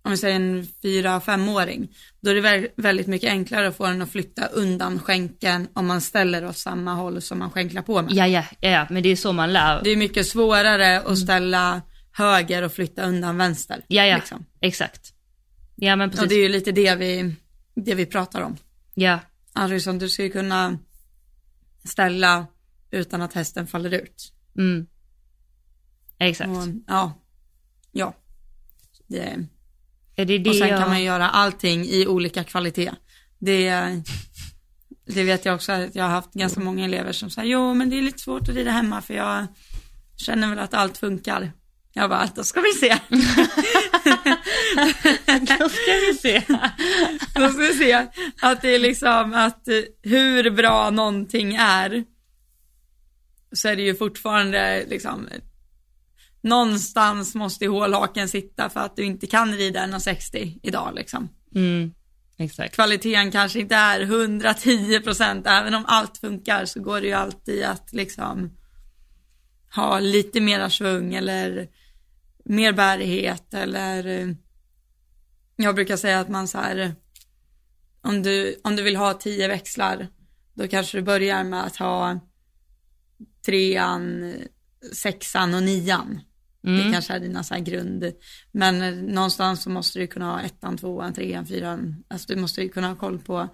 om 0.04 0.10
vi 0.10 0.16
säger 0.16 0.36
en 0.36 0.66
fyra 0.82 1.20
femåring 1.20 1.94
då 2.20 2.30
är 2.30 2.34
det 2.34 2.40
vä- 2.40 2.68
väldigt 2.76 3.06
mycket 3.06 3.30
enklare 3.30 3.68
att 3.68 3.76
få 3.76 3.86
den 3.86 4.02
att 4.02 4.10
flytta 4.10 4.46
undan 4.46 4.98
skänken 4.98 5.68
om 5.72 5.86
man 5.86 6.00
ställer 6.00 6.46
åt 6.46 6.56
samma 6.56 6.94
håll 6.94 7.22
som 7.22 7.38
man 7.38 7.50
skänklar 7.50 7.82
på 7.82 8.02
med. 8.02 8.12
Ja, 8.12 8.26
ja, 8.26 8.44
ja, 8.60 8.70
ja, 8.70 8.86
men 8.90 9.02
det 9.02 9.08
är 9.08 9.16
så 9.16 9.32
man 9.32 9.52
lär. 9.52 9.80
Det 9.84 9.90
är 9.90 9.96
mycket 9.96 10.26
svårare 10.26 11.00
att 11.00 11.18
ställa 11.18 11.82
höger 12.12 12.62
och 12.62 12.72
flytta 12.72 13.02
undan 13.02 13.36
vänster. 13.36 13.84
Ja, 13.88 14.06
ja, 14.06 14.16
Liksom. 14.16 14.44
exakt. 14.60 15.14
Ja, 15.76 15.96
men 15.96 16.08
Och 16.08 16.14
precis. 16.14 16.28
det 16.28 16.34
är 16.34 16.42
ju 16.42 16.48
lite 16.48 16.72
det 16.72 16.94
vi, 16.94 17.34
det 17.74 17.94
vi 17.94 18.06
pratar 18.06 18.40
om. 18.42 18.56
Ja, 18.94 19.18
Alltså 19.52 19.80
som 19.80 19.98
du 19.98 20.08
ska 20.08 20.22
ju 20.22 20.30
kunna 20.30 20.78
ställa 21.84 22.46
utan 22.90 23.22
att 23.22 23.32
hästen 23.34 23.66
faller 23.66 23.94
ut. 23.94 24.32
mm. 24.58 24.86
Exakt. 26.18 26.50
Och, 26.50 26.62
ja, 26.86 27.12
ja. 27.92 28.14
Det, 29.06 29.46
Är 30.16 30.24
det 30.24 30.38
det 30.38 30.50
och 30.50 30.56
sen 30.56 30.68
jag... 30.68 30.78
kan 30.78 30.88
man 30.88 31.02
göra 31.02 31.30
allting 31.30 31.84
i 31.84 32.06
olika 32.06 32.44
kvalitet. 32.44 32.92
Det, 33.38 33.70
det 35.06 35.24
vet 35.24 35.44
jag 35.44 35.54
också 35.54 35.72
att 35.72 35.94
jag 35.94 36.04
har 36.04 36.10
haft 36.10 36.32
ganska 36.32 36.60
många 36.60 36.84
elever 36.84 37.12
som 37.12 37.30
säger, 37.30 37.48
jo 37.48 37.74
men 37.74 37.90
det 37.90 37.98
är 37.98 38.02
lite 38.02 38.18
svårt 38.18 38.48
att 38.48 38.54
rida 38.54 38.70
hemma 38.70 39.02
för 39.02 39.14
jag 39.14 39.46
känner 40.16 40.48
väl 40.48 40.58
att 40.58 40.74
allt 40.74 40.98
funkar. 40.98 41.52
Jag 41.94 42.10
bara, 42.10 42.28
då 42.34 42.44
ska 42.44 42.60
vi 42.60 42.72
se. 42.72 42.96
Då 45.58 45.68
ska 45.68 45.92
vi 45.92 46.14
se. 46.20 46.42
Då 47.34 47.48
ska 47.48 47.58
vi 47.58 47.74
se 47.74 48.06
att 48.40 48.62
det 48.62 48.68
är 48.68 48.78
liksom 48.78 49.34
att 49.34 49.68
eh, 49.68 49.74
hur 50.02 50.50
bra 50.50 50.90
någonting 50.90 51.54
är 51.54 52.04
så 53.52 53.68
är 53.68 53.76
det 53.76 53.82
ju 53.82 53.94
fortfarande 53.94 54.84
liksom 54.88 55.28
någonstans 56.42 57.34
måste 57.34 57.64
ju 57.64 57.70
hålhaken 57.70 58.28
sitta 58.28 58.68
för 58.70 58.80
att 58.80 58.96
du 58.96 59.04
inte 59.04 59.26
kan 59.26 59.54
rida 59.54 59.86
1,60 59.86 60.60
idag 60.62 60.94
liksom. 60.94 61.28
Mm. 61.54 61.94
Exakt. 62.38 62.74
Kvaliteten 62.74 63.30
kanske 63.30 63.60
inte 63.60 63.74
är 63.74 64.00
110 64.00 65.00
procent, 65.00 65.46
även 65.46 65.74
om 65.74 65.84
allt 65.86 66.18
funkar 66.18 66.64
så 66.64 66.80
går 66.80 67.00
det 67.00 67.06
ju 67.06 67.12
alltid 67.12 67.64
att 67.64 67.92
liksom 67.92 68.58
ha 69.74 69.98
lite 70.00 70.40
mera 70.40 70.70
svung 70.70 71.14
eller 71.14 71.68
mer 72.44 72.72
bärighet 72.72 73.54
eller 73.54 74.06
eh, 74.06 74.28
jag 75.56 75.74
brukar 75.74 75.96
säga 75.96 76.20
att 76.20 76.28
man 76.28 76.48
så 76.48 76.58
här 76.58 76.94
om 78.02 78.22
du, 78.22 78.60
om 78.64 78.76
du 78.76 78.82
vill 78.82 78.96
ha 78.96 79.14
tio 79.14 79.48
växlar 79.48 80.08
då 80.54 80.68
kanske 80.68 80.98
du 80.98 81.02
börjar 81.02 81.44
med 81.44 81.64
att 81.64 81.76
ha 81.76 82.20
trean, 83.46 84.34
sexan 84.92 85.54
och 85.54 85.62
nian. 85.62 86.20
Det 86.62 86.70
Mm. 86.70 86.92
kanske 86.92 87.12
är 87.12 87.20
dina 87.20 87.42
så 87.44 87.54
grund, 87.58 88.12
men 88.52 88.82
eh, 88.82 88.94
någonstans 88.94 89.62
så 89.62 89.70
måste 89.70 89.98
du 89.98 90.06
kunna 90.06 90.26
ha 90.30 90.40
ettan, 90.40 90.78
tvåan, 90.78 91.14
trean, 91.14 91.46
fyran, 91.46 92.04
alltså 92.08 92.34
du 92.34 92.40
måste 92.40 92.62
ju 92.62 92.68
kunna 92.68 92.88
ha 92.88 92.96
koll 92.96 93.18
på 93.18 93.48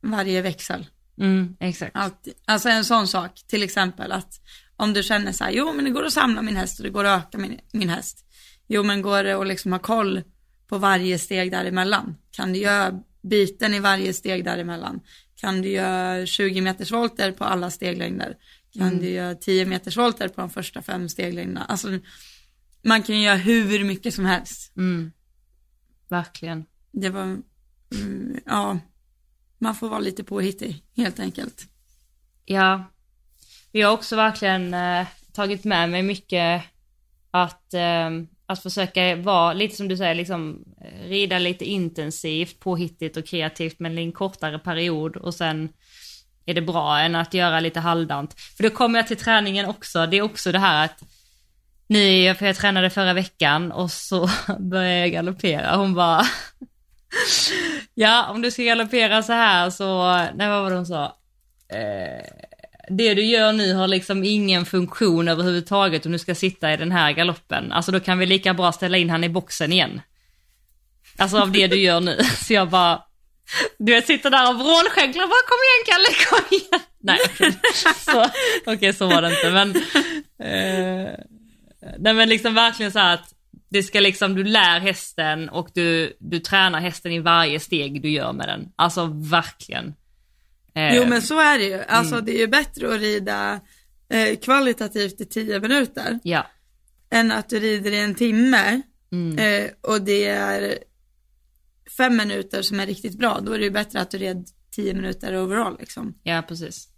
varje 0.00 0.42
växel. 0.42 0.86
Mm. 1.20 1.56
Exakt. 1.60 1.96
Allt, 1.96 2.28
alltså 2.44 2.68
en 2.68 2.84
sån 2.84 3.08
sak, 3.08 3.42
till 3.46 3.62
exempel 3.62 4.12
att 4.12 4.40
om 4.76 4.92
du 4.92 5.02
känner 5.02 5.32
så 5.32 5.44
här, 5.44 5.50
jo 5.50 5.72
men 5.72 5.84
det 5.84 5.90
går 5.90 6.04
att 6.04 6.12
samla 6.12 6.42
min 6.42 6.56
häst 6.56 6.78
och 6.78 6.84
det 6.84 6.90
går 6.90 7.04
att 7.04 7.24
öka 7.24 7.38
min, 7.38 7.60
min 7.72 7.88
häst. 7.88 8.24
Jo 8.68 8.82
men 8.82 9.02
går 9.02 9.24
det 9.24 9.32
att 9.32 9.46
liksom 9.46 9.72
ha 9.72 9.78
koll 9.78 10.22
på 10.68 10.78
varje 10.78 11.18
steg 11.18 11.50
däremellan? 11.50 12.16
Kan 12.30 12.52
du 12.52 12.58
göra 12.58 13.00
byten 13.22 13.74
i 13.74 13.80
varje 13.80 14.12
steg 14.12 14.44
däremellan? 14.44 15.00
Kan 15.36 15.62
du 15.62 15.68
göra 15.68 16.26
20 16.26 16.60
meters 16.60 16.92
volter 16.92 17.32
på 17.32 17.44
alla 17.44 17.70
steglängder? 17.70 18.36
Kan 18.78 18.98
du 18.98 19.08
göra 19.08 19.34
10 19.34 19.66
meters 19.66 19.96
volter 19.96 20.28
på 20.28 20.40
de 20.40 20.50
första 20.50 20.82
fem 20.82 21.08
steglängderna? 21.08 21.64
Alltså 21.64 21.88
man 22.82 23.02
kan 23.02 23.20
göra 23.20 23.36
hur 23.36 23.84
mycket 23.84 24.14
som 24.14 24.24
helst. 24.24 24.76
Mm. 24.76 25.12
Verkligen. 26.08 26.64
Det 26.92 27.10
var, 27.10 27.22
mm, 27.22 28.40
ja, 28.46 28.78
man 29.58 29.74
får 29.74 29.88
vara 29.88 30.00
lite 30.00 30.24
påhittig 30.24 30.82
helt 30.96 31.20
enkelt. 31.20 31.66
Ja. 32.44 32.84
Vi 33.72 33.82
har 33.82 33.92
också 33.92 34.16
verkligen 34.16 34.74
eh, 34.74 35.06
tagit 35.32 35.64
med 35.64 35.90
mig 35.90 36.02
mycket 36.02 36.62
att, 37.30 37.74
eh, 37.74 38.10
att 38.46 38.62
försöka 38.62 39.16
vara 39.16 39.52
lite 39.52 39.76
som 39.76 39.88
du 39.88 39.96
säger, 39.96 40.14
liksom 40.14 40.64
eh, 40.80 41.08
rida 41.08 41.38
lite 41.38 41.64
intensivt, 41.64 42.60
påhittigt 42.60 43.16
och 43.16 43.26
kreativt 43.26 43.78
men 43.78 43.98
i 43.98 44.02
en 44.02 44.12
kortare 44.12 44.58
period 44.58 45.16
och 45.16 45.34
sen 45.34 45.68
är 46.46 46.54
det 46.54 46.62
bra 46.62 46.98
än 46.98 47.14
att 47.14 47.34
göra 47.34 47.60
lite 47.60 47.80
halvdant. 47.80 48.40
För 48.56 48.62
då 48.62 48.70
kommer 48.70 48.98
jag 48.98 49.06
till 49.06 49.16
träningen 49.16 49.66
också, 49.66 50.06
det 50.06 50.16
är 50.16 50.22
också 50.22 50.52
det 50.52 50.58
här 50.58 50.84
att 50.84 51.02
nu, 51.86 52.34
för 52.34 52.46
jag 52.46 52.56
tränade 52.56 52.90
förra 52.90 53.12
veckan 53.12 53.72
och 53.72 53.90
så 53.90 54.30
började 54.58 54.98
jag 54.98 55.12
galoppera, 55.12 55.76
hon 55.76 55.94
bara 55.94 56.26
Ja, 57.94 58.26
om 58.30 58.42
du 58.42 58.50
ska 58.50 58.62
galoppera 58.62 59.22
så 59.22 59.32
här 59.32 59.70
så, 59.70 60.16
nej 60.34 60.48
vad 60.48 60.62
var 60.62 60.70
det 60.70 60.76
hon 60.76 60.86
sa? 60.86 61.04
Eh, 61.68 62.24
det 62.88 63.14
du 63.14 63.24
gör 63.24 63.52
nu 63.52 63.74
har 63.74 63.88
liksom 63.88 64.24
ingen 64.24 64.66
funktion 64.66 65.28
överhuvudtaget 65.28 66.06
om 66.06 66.12
du 66.12 66.18
ska 66.18 66.34
sitta 66.34 66.72
i 66.72 66.76
den 66.76 66.92
här 66.92 67.12
galoppen. 67.12 67.72
Alltså 67.72 67.92
då 67.92 68.00
kan 68.00 68.18
vi 68.18 68.26
lika 68.26 68.54
bra 68.54 68.72
ställa 68.72 68.96
in 68.96 69.10
han 69.10 69.24
i 69.24 69.28
boxen 69.28 69.72
igen. 69.72 70.00
Alltså 71.18 71.38
av 71.38 71.52
det 71.52 71.66
du 71.66 71.76
gör 71.76 72.00
nu. 72.00 72.18
Så 72.46 72.52
jag 72.52 72.68
bara, 72.68 73.02
du 73.78 73.92
vet 73.92 74.06
sitter 74.06 74.30
där 74.30 74.48
och 74.50 74.54
vrålskänklar 74.58 75.26
bara 75.26 75.46
kom 75.48 75.58
igen 75.64 75.84
Kalle, 75.86 76.14
kom 76.30 76.58
igen. 76.58 76.80
Nej 77.00 77.18
okej, 77.24 77.58
så, 77.96 78.26
okej, 78.66 78.92
så 78.92 79.06
var 79.06 79.22
det 79.22 79.30
inte 79.30 79.50
men. 79.50 79.76
Eh, 80.38 81.14
nej 81.98 82.14
men 82.14 82.28
liksom 82.28 82.54
verkligen 82.54 82.92
så 82.92 82.98
här 82.98 83.14
att 83.14 83.30
det 83.70 83.82
ska 83.82 84.00
liksom, 84.00 84.34
du 84.34 84.44
lär 84.44 84.80
hästen 84.80 85.48
och 85.48 85.68
du, 85.74 86.16
du 86.20 86.38
tränar 86.40 86.80
hästen 86.80 87.12
i 87.12 87.18
varje 87.18 87.60
steg 87.60 88.02
du 88.02 88.10
gör 88.10 88.32
med 88.32 88.48
den. 88.48 88.68
Alltså 88.76 89.06
verkligen. 89.30 89.94
Eh, 90.74 90.96
Jo 90.96 91.06
men 91.06 91.22
så 91.22 91.40
är 91.40 91.58
det 91.58 91.64
ju. 91.64 91.82
Alltså 91.88 92.20
det 92.20 92.32
är 92.32 92.38
ju 92.38 92.46
bättre 92.46 92.94
att 92.94 93.00
rida 93.00 93.60
eh, 94.10 94.36
kvalitativt 94.38 95.20
i 95.20 95.24
tio 95.26 95.60
minuter 95.60 96.18
Ja. 96.22 96.46
än 97.10 97.32
att 97.32 97.48
du 97.48 97.60
rider 97.60 97.90
i 97.92 97.98
en 98.00 98.14
timme 98.14 98.82
Mm. 99.12 99.38
eh, 99.38 99.70
och 99.80 100.02
det 100.02 100.24
är 100.26 100.78
fem 101.96 102.16
minuter 102.16 102.62
som 102.62 102.80
är 102.80 102.86
riktigt 102.86 103.18
bra. 103.18 103.40
Då 103.40 103.52
är 103.52 103.58
det 103.58 103.64
ju 103.64 103.70
bättre 103.70 104.00
att 104.00 104.10
du 104.10 104.18
red 104.18 104.46
tio 104.70 104.94
minuter 104.94 105.44
overall 105.44 105.76
liksom. 105.80 106.14
Ja, 106.22 106.42
precis. 106.48 106.88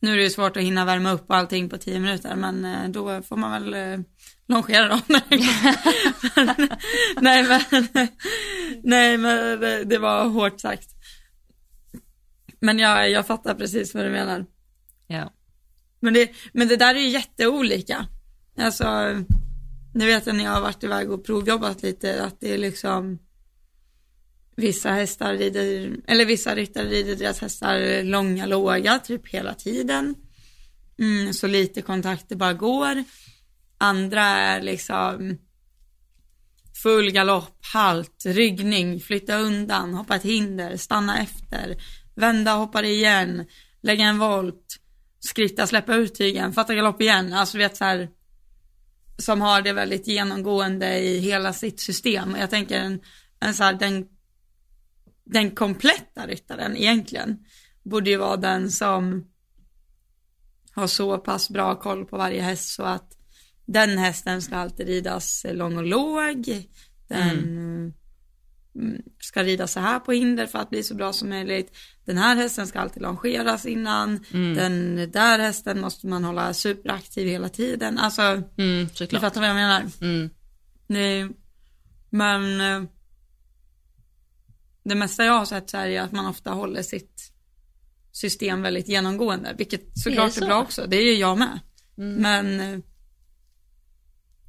Nu 0.00 0.12
är 0.12 0.16
det 0.16 0.22
ju 0.22 0.30
svårt 0.30 0.56
att 0.56 0.62
hinna 0.62 0.84
värma 0.84 1.12
upp 1.12 1.30
allting 1.30 1.68
på 1.68 1.78
tio 1.78 2.00
minuter, 2.00 2.36
men 2.36 2.64
eh, 2.64 2.88
då 2.88 3.22
får 3.22 3.36
man 3.36 3.50
väl 3.50 3.74
eh, 3.74 4.04
longera 4.46 4.88
dem. 4.88 5.00
nej, 7.20 7.42
men, 7.42 7.60
nej, 8.82 9.18
men 9.18 9.60
det, 9.60 9.84
det 9.84 9.98
var 9.98 10.28
hårt 10.28 10.60
sagt. 10.60 10.88
Men 12.60 12.78
jag, 12.78 13.10
jag 13.10 13.26
fattar 13.26 13.54
precis 13.54 13.94
vad 13.94 14.04
du 14.04 14.10
menar. 14.10 14.46
Ja. 15.06 15.32
Men 16.00 16.14
det, 16.14 16.30
men 16.52 16.68
det 16.68 16.76
där 16.76 16.94
är 16.94 16.98
ju 16.98 17.08
jätteolika. 17.08 18.06
Alltså, 18.58 18.84
nu 19.94 20.06
vet 20.06 20.26
jag 20.26 20.36
när 20.36 20.44
jag 20.44 20.52
har 20.52 20.60
varit 20.60 20.84
iväg 20.84 21.10
och 21.10 21.24
provjobbat 21.24 21.82
lite 21.82 22.24
att 22.24 22.40
det 22.40 22.54
är 22.54 22.58
liksom 22.58 23.18
vissa 24.60 24.90
hästar 24.90 25.34
rider, 25.34 25.96
eller 26.06 26.24
vissa 26.26 26.54
ryttare 26.54 26.88
rider 26.88 27.16
deras 27.16 27.40
hästar 27.40 28.02
långa, 28.02 28.46
låga, 28.46 28.98
typ 28.98 29.28
hela 29.28 29.54
tiden. 29.54 30.14
Mm, 30.98 31.32
så 31.32 31.46
lite 31.46 31.82
kontakt 31.82 32.28
det 32.28 32.36
bara 32.36 32.52
går. 32.52 33.04
Andra 33.78 34.22
är 34.22 34.62
liksom 34.62 35.38
full 36.82 37.10
galopp, 37.10 37.58
halt, 37.72 38.22
ryggning, 38.26 39.00
flytta 39.00 39.36
undan, 39.36 39.94
hoppa 39.94 40.16
ett 40.16 40.22
hinder, 40.22 40.76
stanna 40.76 41.22
efter, 41.22 41.76
vända, 42.14 42.52
hoppa 42.52 42.84
igen, 42.84 43.46
lägga 43.82 44.04
en 44.04 44.18
volt, 44.18 44.76
skritta, 45.20 45.66
släppa 45.66 45.94
ut 45.94 46.14
tygen, 46.14 46.52
fatta 46.52 46.74
galopp 46.74 47.02
igen. 47.02 47.32
Alltså 47.32 47.58
vet 47.58 47.76
så 47.76 47.84
här, 47.84 48.08
som 49.18 49.40
har 49.40 49.62
det 49.62 49.72
väldigt 49.72 50.06
genomgående 50.06 50.98
i 50.98 51.18
hela 51.18 51.52
sitt 51.52 51.80
system. 51.80 52.36
Jag 52.40 52.50
tänker 52.50 52.78
en, 52.78 53.00
en 53.40 53.54
så 53.54 53.64
här, 53.64 53.72
den, 53.72 54.06
den 55.32 55.50
kompletta 55.50 56.26
ryttaren 56.26 56.76
egentligen 56.76 57.38
borde 57.82 58.10
ju 58.10 58.16
vara 58.16 58.36
den 58.36 58.70
som 58.70 59.26
har 60.72 60.86
så 60.86 61.18
pass 61.18 61.50
bra 61.50 61.74
koll 61.74 62.04
på 62.04 62.16
varje 62.16 62.42
häst 62.42 62.74
så 62.74 62.82
att 62.82 63.16
den 63.66 63.98
hästen 63.98 64.42
ska 64.42 64.56
alltid 64.56 64.86
ridas 64.86 65.46
lång 65.52 65.76
och 65.76 65.86
låg. 65.86 66.68
Den 67.08 67.38
mm. 67.38 67.92
ska 69.20 69.42
ridas 69.42 69.72
så 69.72 69.80
här 69.80 70.00
på 70.00 70.12
hinder 70.12 70.46
för 70.46 70.58
att 70.58 70.70
bli 70.70 70.82
så 70.82 70.94
bra 70.94 71.12
som 71.12 71.28
möjligt. 71.28 71.76
Den 72.04 72.18
här 72.18 72.36
hästen 72.36 72.66
ska 72.66 72.80
alltid 72.80 73.02
longeras 73.02 73.66
innan. 73.66 74.24
Mm. 74.32 74.54
Den 74.54 75.10
där 75.10 75.38
hästen 75.38 75.80
måste 75.80 76.06
man 76.06 76.24
hålla 76.24 76.54
superaktiv 76.54 77.28
hela 77.28 77.48
tiden. 77.48 77.98
Alltså, 77.98 78.22
mm, 78.56 78.88
du 79.10 79.20
fattar 79.20 79.40
vad 79.40 79.50
jag 79.50 79.56
menar. 79.56 79.82
Mm. 80.00 80.30
Nej, 80.86 81.28
men 82.10 82.60
eh, 82.60 82.90
det 84.82 84.94
mesta 84.94 85.24
jag 85.24 85.32
har 85.32 85.44
sett 85.44 85.70
så 85.70 85.76
är 85.76 86.00
att 86.00 86.12
man 86.12 86.26
ofta 86.26 86.50
håller 86.50 86.82
sitt 86.82 87.32
system 88.12 88.62
väldigt 88.62 88.88
genomgående, 88.88 89.54
vilket 89.58 89.82
såklart 89.94 90.28
är, 90.28 90.32
så. 90.32 90.44
är 90.44 90.48
bra 90.48 90.62
också. 90.62 90.86
Det 90.86 90.96
är 90.96 91.02
ju 91.02 91.14
jag 91.14 91.38
med. 91.38 91.60
Mm. 91.98 92.22
Men 92.22 92.60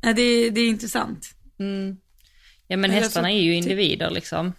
äh, 0.03 0.15
det, 0.15 0.49
det 0.49 0.61
är 0.61 0.69
intressant. 0.69 1.27
Mm. 1.59 1.97
Ja 2.67 2.77
men 2.77 2.91
hästarna 2.91 3.31
är 3.31 3.41
ju 3.41 3.55
individer 3.55 4.09
liksom. 4.09 4.53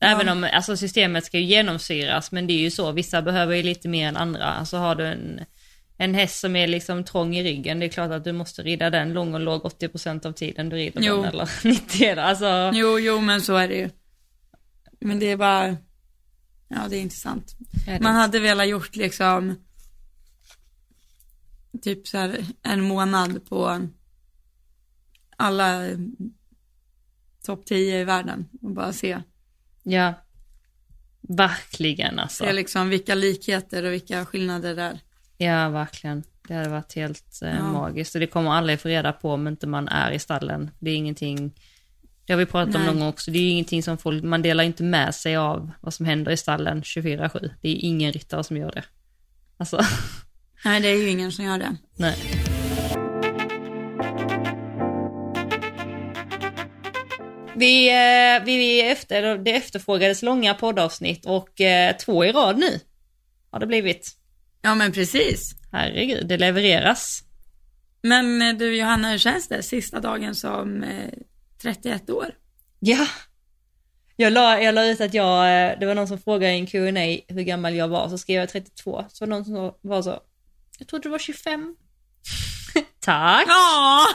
Även 0.00 0.26
ja. 0.26 0.32
om 0.32 0.48
alltså, 0.52 0.76
systemet 0.76 1.24
ska 1.24 1.38
ju 1.38 1.44
genomsyras, 1.44 2.32
men 2.32 2.46
det 2.46 2.52
är 2.52 2.58
ju 2.58 2.70
så, 2.70 2.92
vissa 2.92 3.22
behöver 3.22 3.56
ju 3.56 3.62
lite 3.62 3.88
mer 3.88 4.08
än 4.08 4.16
andra. 4.16 4.44
Alltså 4.44 4.76
har 4.76 4.94
du 4.94 5.06
en, 5.06 5.40
en 5.98 6.14
häst 6.14 6.40
som 6.40 6.56
är 6.56 6.66
liksom 6.66 7.04
trång 7.04 7.36
i 7.36 7.42
ryggen, 7.42 7.80
det 7.80 7.86
är 7.86 7.88
klart 7.88 8.10
att 8.10 8.24
du 8.24 8.32
måste 8.32 8.62
rida 8.62 8.90
den 8.90 9.12
lång 9.12 9.34
och 9.34 9.40
låg 9.40 9.62
80% 9.62 10.26
av 10.26 10.32
tiden 10.32 10.68
du 10.68 10.76
rider 10.76 11.00
jo. 11.02 11.22
den 11.22 11.24
eller 11.24 11.48
90 11.64 12.18
alltså. 12.18 12.70
Jo, 12.74 12.98
jo 12.98 13.20
men 13.20 13.40
så 13.40 13.56
är 13.56 13.68
det 13.68 13.74
ju. 13.74 13.90
Men 15.00 15.18
det 15.18 15.30
är 15.30 15.36
bara, 15.36 15.76
ja 16.68 16.88
det 16.88 16.96
är 16.96 17.00
intressant. 17.00 17.56
Är 17.86 18.00
Man 18.00 18.14
hade 18.14 18.40
velat 18.40 18.68
gjort 18.68 18.96
liksom 18.96 19.54
typ 21.82 22.08
så 22.08 22.18
här 22.18 22.46
en 22.62 22.80
månad 22.80 23.48
på 23.48 23.88
alla 25.36 25.82
topp 27.42 27.66
10 27.66 28.00
i 28.00 28.04
världen 28.04 28.48
och 28.62 28.70
bara 28.70 28.92
se 28.92 29.22
Ja, 29.88 30.14
verkligen 31.20 32.18
alltså. 32.18 32.44
Se 32.44 32.52
liksom 32.52 32.88
vilka 32.88 33.14
likheter 33.14 33.84
och 33.84 33.92
vilka 33.92 34.24
skillnader 34.26 34.74
det 34.76 34.82
är. 34.82 35.00
Ja, 35.36 35.68
verkligen. 35.68 36.22
Det 36.48 36.54
hade 36.54 36.68
varit 36.68 36.94
helt 36.94 37.42
eh, 37.42 37.56
ja. 37.56 37.62
magiskt. 37.62 38.14
Och 38.14 38.20
det 38.20 38.26
kommer 38.26 38.50
aldrig 38.50 38.80
få 38.80 38.88
reda 38.88 39.12
på 39.12 39.32
om 39.32 39.48
inte 39.48 39.66
man 39.66 39.88
är 39.88 40.10
i 40.10 40.18
stallen. 40.18 40.70
Det 40.78 40.90
är 40.90 40.96
ingenting, 40.96 41.52
det 42.26 42.32
har 42.32 42.38
vi 42.38 42.46
pratat 42.46 42.74
Nej. 42.74 42.80
om 42.80 42.86
någon 42.86 42.98
gång 42.98 43.08
också, 43.08 43.30
det 43.30 43.38
är 43.38 43.50
ingenting 43.50 43.82
som 43.82 43.98
folk, 43.98 44.24
man 44.24 44.42
delar 44.42 44.64
inte 44.64 44.82
med 44.82 45.14
sig 45.14 45.36
av 45.36 45.70
vad 45.80 45.94
som 45.94 46.06
händer 46.06 46.32
i 46.32 46.36
stallen 46.36 46.82
24-7. 46.82 47.50
Det 47.62 47.68
är 47.68 47.76
ingen 47.84 48.12
ryttare 48.12 48.44
som 48.44 48.56
gör 48.56 48.72
det. 48.72 48.84
Alltså. 49.56 49.80
Nej, 50.64 50.80
det 50.80 50.88
är 50.88 50.96
ju 50.96 51.08
ingen 51.08 51.32
som 51.32 51.44
gör 51.44 51.58
det. 51.58 51.76
Nej. 51.96 52.16
Vi, 57.56 57.88
eh, 57.88 58.44
vi 58.44 58.82
efter, 58.90 59.38
det 59.38 59.52
efterfrågades 59.56 60.22
långa 60.22 60.54
poddavsnitt 60.54 61.26
och 61.26 61.60
eh, 61.60 61.96
två 61.96 62.24
i 62.24 62.32
rad 62.32 62.58
nu 62.58 62.80
har 63.50 63.60
det 63.60 63.66
blivit. 63.66 64.16
Ja 64.62 64.74
men 64.74 64.92
precis. 64.92 65.54
Herregud, 65.72 66.28
det 66.28 66.36
levereras. 66.36 67.22
Men 68.02 68.42
eh, 68.42 68.54
du 68.54 68.76
Johanna, 68.76 69.10
hur 69.10 69.18
känns 69.18 69.48
det? 69.48 69.62
Sista 69.62 70.00
dagen 70.00 70.34
som 70.34 70.84
31 71.62 72.10
år. 72.10 72.34
Ja. 72.80 73.06
Jag 74.16 74.32
la, 74.32 74.60
jag 74.62 74.74
la 74.74 74.84
ut 74.84 75.00
att 75.00 75.14
jag, 75.14 75.70
eh, 75.70 75.78
det 75.78 75.86
var 75.86 75.94
någon 75.94 76.08
som 76.08 76.18
frågade 76.18 76.52
i 76.52 76.58
en 76.58 76.66
Q&A 76.66 77.20
hur 77.28 77.42
gammal 77.42 77.74
jag 77.74 77.88
var, 77.88 78.08
så 78.08 78.18
skrev 78.18 78.40
jag 78.40 78.48
32. 78.48 79.04
Så 79.08 79.24
var 79.24 79.30
någon 79.30 79.44
som 79.44 79.72
var 79.80 80.02
så, 80.02 80.20
jag 80.78 80.88
trodde 80.88 81.02
du 81.02 81.08
var 81.08 81.18
25. 81.18 81.76
Tack! 83.00 83.44
Ja. 83.48 84.06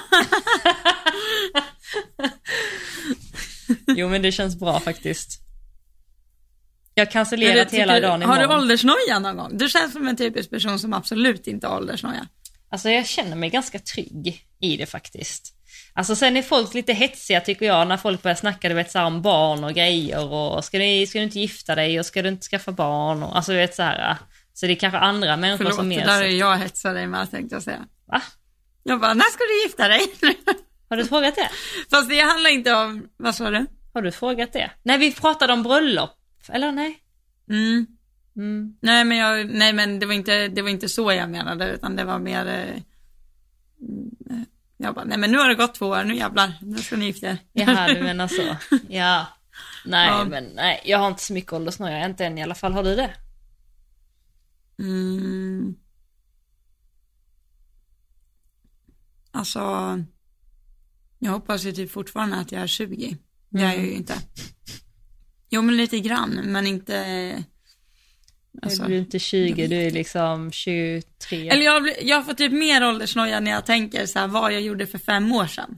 jo 3.87 4.09
men 4.09 4.21
det 4.21 4.31
känns 4.31 4.59
bra 4.59 4.79
faktiskt. 4.79 5.41
Jag 6.93 7.05
har 7.05 7.11
cancellerat 7.11 7.73
hela 7.73 7.99
dagen 7.99 8.21
imorgon. 8.21 8.41
Har 8.41 8.47
du 8.47 8.55
åldersnoja 8.55 9.19
någon 9.19 9.37
gång? 9.37 9.57
Du 9.57 9.69
känns 9.69 9.93
som 9.93 10.07
en 10.07 10.15
typisk 10.15 10.49
person 10.49 10.79
som 10.79 10.93
absolut 10.93 11.47
inte 11.47 11.67
har 11.67 11.77
åldersnoja. 11.77 12.27
Alltså 12.69 12.89
jag 12.89 13.07
känner 13.07 13.35
mig 13.35 13.49
ganska 13.49 13.79
trygg 13.79 14.47
i 14.59 14.77
det 14.77 14.85
faktiskt. 14.85 15.55
Alltså 15.93 16.15
sen 16.15 16.37
är 16.37 16.41
folk 16.41 16.73
lite 16.73 16.93
hetsiga 16.93 17.41
tycker 17.41 17.65
jag 17.65 17.87
när 17.87 17.97
folk 17.97 18.21
börjar 18.21 18.35
snacka 18.35 18.69
du 18.69 18.75
vet, 18.75 18.91
så 18.91 19.01
om 19.01 19.21
barn 19.21 19.63
och 19.63 19.73
grejer 19.73 20.33
och 20.33 20.65
ska 20.65 20.79
du, 20.79 21.07
ska 21.07 21.19
du 21.19 21.23
inte 21.23 21.39
gifta 21.39 21.75
dig 21.75 21.99
och 21.99 22.05
ska 22.05 22.21
du 22.21 22.29
inte 22.29 22.47
skaffa 22.47 22.71
barn 22.71 23.23
och 23.23 23.35
alltså 23.35 23.51
du 23.51 23.57
vet 23.57 23.75
så 23.75 23.83
här. 23.83 24.17
Så 24.53 24.65
det 24.65 24.73
är 24.73 24.75
kanske 24.75 24.99
andra 24.99 25.37
människor 25.37 25.57
Förlåt, 25.57 25.75
som 25.75 25.87
mer... 25.87 25.99
Förlåt, 25.99 26.15
det 26.15 26.19
där 26.19 26.25
är 26.25 26.39
jag 26.39 26.57
hetsar 26.57 26.93
dig 26.93 27.07
med 27.07 27.31
tänkte 27.31 27.55
jag 27.55 27.63
säga. 27.63 27.85
Va? 28.05 28.21
Jag 28.83 28.99
bara, 28.99 29.13
när 29.13 29.31
ska 29.31 29.43
du 29.43 29.63
gifta 29.63 29.87
dig? 29.87 30.35
Har 30.89 30.97
du 30.97 31.05
frågat 31.05 31.35
det? 31.35 31.49
Fast 31.89 32.09
det 32.09 32.19
handlar 32.19 32.49
inte 32.49 32.73
om, 32.73 33.07
vad 33.17 33.35
sa 33.35 33.49
du? 33.49 33.65
Har 33.93 34.01
du 34.01 34.11
frågat 34.11 34.53
det? 34.53 34.71
Nej, 34.83 34.97
vi 34.97 35.13
pratade 35.13 35.53
om 35.53 35.63
bröllop. 35.63 36.11
Eller 36.49 36.71
nej? 36.71 36.99
Mm. 37.49 37.87
mm. 38.35 38.77
Nej 38.81 39.05
men 39.05 39.17
jag, 39.17 39.49
nej 39.49 39.73
men 39.73 39.99
det 39.99 40.05
var 40.05 40.13
inte, 40.13 40.47
det 40.47 40.61
var 40.61 40.69
inte 40.69 40.89
så 40.89 41.11
jag 41.11 41.29
menade 41.29 41.71
utan 41.71 41.95
det 41.95 42.03
var 42.03 42.19
mer 42.19 42.47
eh, 42.47 42.81
Jag 44.81 44.95
bara, 44.95 45.05
nej 45.05 45.17
men 45.17 45.31
nu 45.31 45.37
har 45.37 45.49
det 45.49 45.55
gått 45.55 45.75
två 45.75 45.87
år, 45.87 46.03
nu 46.03 46.15
jävlar, 46.15 46.53
nu 46.61 46.77
ska 46.77 46.97
ni 46.97 47.05
gifta 47.05 47.27
er. 47.27 47.37
Jaha, 47.53 47.93
du 47.93 48.03
menar 48.03 48.27
så. 48.27 48.55
Ja. 48.89 49.27
Nej 49.85 50.09
ja. 50.09 50.25
men 50.25 50.43
nej, 50.43 50.81
jag 50.85 50.97
har 50.97 51.07
inte 51.07 51.23
så 51.23 51.33
mycket 51.33 51.53
åldersnoja, 51.53 52.05
inte 52.05 52.25
än 52.25 52.37
i 52.37 52.43
alla 52.43 52.55
fall. 52.55 52.73
Har 52.73 52.83
du 52.83 52.95
det? 52.95 53.13
Mm. 54.79 55.75
Alltså, 59.31 59.59
jag 61.19 61.31
hoppas 61.31 61.63
ju 61.63 61.71
typ 61.71 61.91
fortfarande 61.91 62.35
att 62.35 62.51
jag 62.51 62.61
är 62.61 62.67
20. 62.67 63.17
Det 63.49 63.61
är 63.61 63.63
jag 63.63 63.77
ju 63.77 63.83
mm. 63.83 63.95
inte. 63.95 64.15
Jo 65.49 65.61
men 65.61 65.77
lite 65.77 65.99
grann, 65.99 66.29
men 66.29 66.67
inte... 66.67 67.43
Alltså, 68.61 68.83
du 68.83 68.93
är 68.95 68.99
inte 68.99 69.19
20, 69.19 69.67
du 69.67 69.75
är 69.75 69.91
liksom 69.91 70.51
23. 70.51 71.49
Eller 71.49 71.65
jag, 71.65 71.89
jag 72.01 72.25
får 72.25 72.33
typ 72.33 72.51
mer 72.51 72.87
åldersnoja 72.87 73.39
när 73.39 73.51
jag 73.51 73.65
tänker 73.65 74.05
så 74.05 74.19
här 74.19 74.27
vad 74.27 74.53
jag 74.53 74.61
gjorde 74.61 74.87
för 74.87 74.97
fem 74.97 75.31
år 75.31 75.47
sedan. 75.47 75.77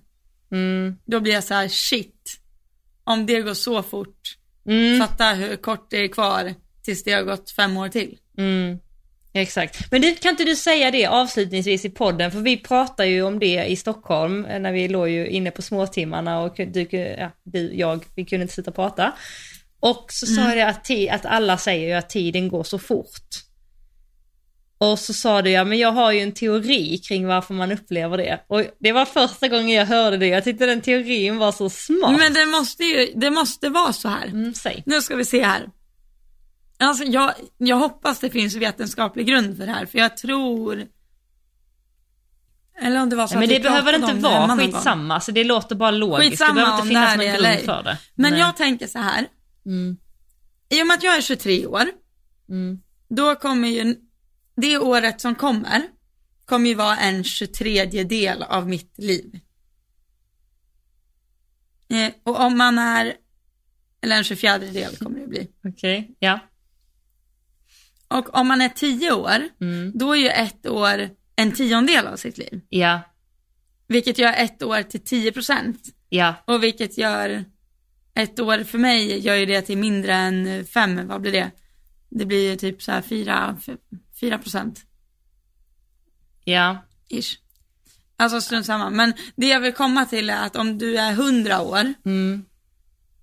Mm. 0.51 0.97
Då 1.05 1.19
blir 1.19 1.33
jag 1.33 1.43
så 1.43 1.53
här, 1.53 1.67
shit. 1.67 2.39
Om 3.03 3.25
det 3.25 3.41
går 3.41 3.53
så 3.53 3.83
fort. 3.83 4.37
Mm. 4.67 4.99
Fatta 4.99 5.33
hur 5.33 5.55
kort 5.55 5.87
det 5.89 5.97
är 5.97 6.07
kvar 6.07 6.53
tills 6.83 7.03
det 7.03 7.11
har 7.11 7.23
gått 7.23 7.51
fem 7.51 7.77
år 7.77 7.89
till. 7.89 8.17
Mm. 8.37 8.79
Exakt. 9.33 9.91
Men 9.91 10.01
det, 10.01 10.21
kan 10.21 10.29
inte 10.29 10.43
du 10.43 10.55
säga 10.55 10.91
det 10.91 11.05
avslutningsvis 11.05 11.85
i 11.85 11.89
podden? 11.89 12.31
För 12.31 12.39
vi 12.39 12.57
pratade 12.57 13.09
ju 13.09 13.23
om 13.23 13.39
det 13.39 13.65
i 13.65 13.75
Stockholm 13.75 14.45
eh, 14.45 14.59
när 14.59 14.71
vi 14.71 14.87
låg 14.87 15.09
ju 15.09 15.27
inne 15.27 15.51
på 15.51 15.61
småtimmarna 15.61 16.39
och 16.39 16.55
du, 16.57 16.87
ja, 16.91 17.31
du 17.43 17.73
jag, 17.73 18.03
vi 18.15 18.25
kunde 18.25 18.41
inte 18.41 18.53
sitta 18.53 18.69
och 18.69 18.75
prata. 18.75 19.13
Och 19.83 20.05
så 20.09 20.25
mm. 20.25 20.35
sa 20.35 20.55
jag 20.55 20.69
att, 20.69 20.91
att 21.11 21.31
alla 21.31 21.57
säger 21.57 21.87
ju 21.87 21.93
att 21.93 22.09
tiden 22.09 22.47
går 22.47 22.63
så 22.63 22.79
fort. 22.79 23.29
Och 24.77 24.99
så 24.99 25.13
sa 25.13 25.41
du, 25.41 25.49
ja 25.49 25.63
men 25.63 25.77
jag 25.77 25.91
har 25.91 26.11
ju 26.11 26.19
en 26.19 26.31
teori 26.31 26.97
kring 26.97 27.27
varför 27.27 27.53
man 27.53 27.71
upplever 27.71 28.17
det. 28.17 28.43
Och 28.47 28.63
det 28.79 28.91
var 28.91 29.05
första 29.05 29.47
gången 29.47 29.69
jag 29.69 29.85
hörde 29.85 30.17
det, 30.17 30.27
jag 30.27 30.43
tyckte 30.43 30.65
den 30.65 30.81
teorin 30.81 31.37
var 31.37 31.51
så 31.51 31.69
smart. 31.69 32.17
Men 32.19 32.33
det 32.33 32.45
måste 32.45 32.83
ju, 32.83 33.13
det 33.15 33.29
måste 33.29 33.69
vara 33.69 33.93
så 33.93 34.09
här. 34.09 34.25
Mm. 34.27 34.53
Nu 34.85 35.01
ska 35.01 35.15
vi 35.15 35.25
se 35.25 35.43
här. 35.43 35.69
Alltså 36.79 37.03
jag, 37.03 37.33
jag 37.57 37.77
hoppas 37.77 38.19
det 38.19 38.29
finns 38.29 38.55
vetenskaplig 38.55 39.27
grund 39.27 39.57
för 39.57 39.65
det 39.65 39.71
här, 39.71 39.85
för 39.85 39.97
jag 39.97 40.17
tror... 40.17 40.87
Eller 42.81 43.01
om 43.01 43.09
det 43.09 43.15
var 43.15 43.27
så 43.27 43.35
Ja, 43.35 43.39
men 43.39 43.43
att 43.43 43.49
det 43.49 43.55
vi 43.55 43.63
behöver 43.63 43.95
inte 43.95 44.13
vara 44.13 44.57
skitsamma, 44.57 45.13
alltså 45.13 45.31
det 45.31 45.43
låter 45.43 45.75
bara 45.75 45.91
logiskt. 45.91 46.29
Skitsamma 46.29 46.53
det 46.53 46.65
behöver 46.65 46.75
inte 46.75 46.87
finnas 46.87 47.17
det 47.17 47.17
någon 47.17 47.51
grund 47.51 47.65
för 47.65 47.83
det. 47.83 47.97
Men 48.15 48.31
Nej. 48.31 48.39
jag 48.39 48.57
tänker 48.57 48.87
så 48.87 48.99
här, 48.99 49.27
Mm. 49.65 49.97
i 50.69 50.81
och 50.83 50.87
med 50.87 50.95
att 50.95 51.03
jag 51.03 51.17
är 51.17 51.21
23 51.21 51.65
år, 51.65 51.85
Mm. 52.49 52.81
då 53.07 53.35
kommer 53.35 53.67
ju, 53.67 53.95
det 54.55 54.77
året 54.77 55.21
som 55.21 55.35
kommer, 55.35 55.81
kommer 56.45 56.69
ju 56.69 56.75
vara 56.75 56.97
en 56.97 57.23
23 57.23 57.85
del 58.03 58.43
av 58.43 58.69
mitt 58.69 58.93
liv. 58.97 59.39
Eh, 61.89 62.11
och 62.23 62.39
om 62.39 62.57
man 62.57 62.77
är, 62.79 63.13
eller 64.01 64.17
en 64.17 64.23
24 64.23 64.57
del 64.57 64.95
kommer 64.97 65.19
det 65.19 65.27
bli. 65.27 65.47
Okej, 65.63 66.15
ja. 66.19 66.39
Och 68.07 68.35
om 68.35 68.47
man 68.47 68.61
är 68.61 68.69
10 68.69 69.11
år, 69.13 69.49
Mm. 69.61 69.91
då 69.95 70.11
är 70.15 70.19
ju 70.19 70.29
ett 70.29 70.67
år 70.67 71.09
en 71.35 71.51
tiondel 71.51 72.07
av 72.07 72.15
sitt 72.17 72.37
liv. 72.37 72.61
Ja, 72.69 73.01
Vilket 73.87 74.17
gör 74.17 74.33
ett 74.33 74.63
år 74.63 74.81
till 74.83 74.99
10 75.03 75.31
procent. 75.31 75.79
ja, 76.09 76.35
Och 76.47 76.63
vilket 76.63 76.97
gör 76.97 77.45
ett 78.15 78.39
år 78.39 78.63
för 78.63 78.77
mig 78.77 79.19
gör 79.19 79.35
ju 79.35 79.45
det 79.45 79.61
till 79.61 79.77
mindre 79.77 80.13
än 80.13 80.65
fem, 80.65 81.07
vad 81.07 81.21
blir 81.21 81.31
det? 81.31 81.51
Det 82.09 82.25
blir 82.25 82.49
ju 82.49 82.55
typ 82.55 82.83
så 82.83 82.91
här 82.91 83.01
fyra, 83.01 83.57
fyra 84.19 84.37
procent 84.37 84.85
ja. 86.43 86.77
ish. 87.09 87.37
Alltså 88.17 88.41
strunt 88.41 88.65
samma. 88.65 88.89
Men 88.89 89.13
det 89.35 89.47
jag 89.47 89.59
vill 89.59 89.73
komma 89.73 90.05
till 90.05 90.29
är 90.29 90.45
att 90.45 90.55
om 90.55 90.77
du 90.77 90.97
är 90.97 91.11
100 91.11 91.61
år, 91.61 91.93
Mm. 92.05 92.45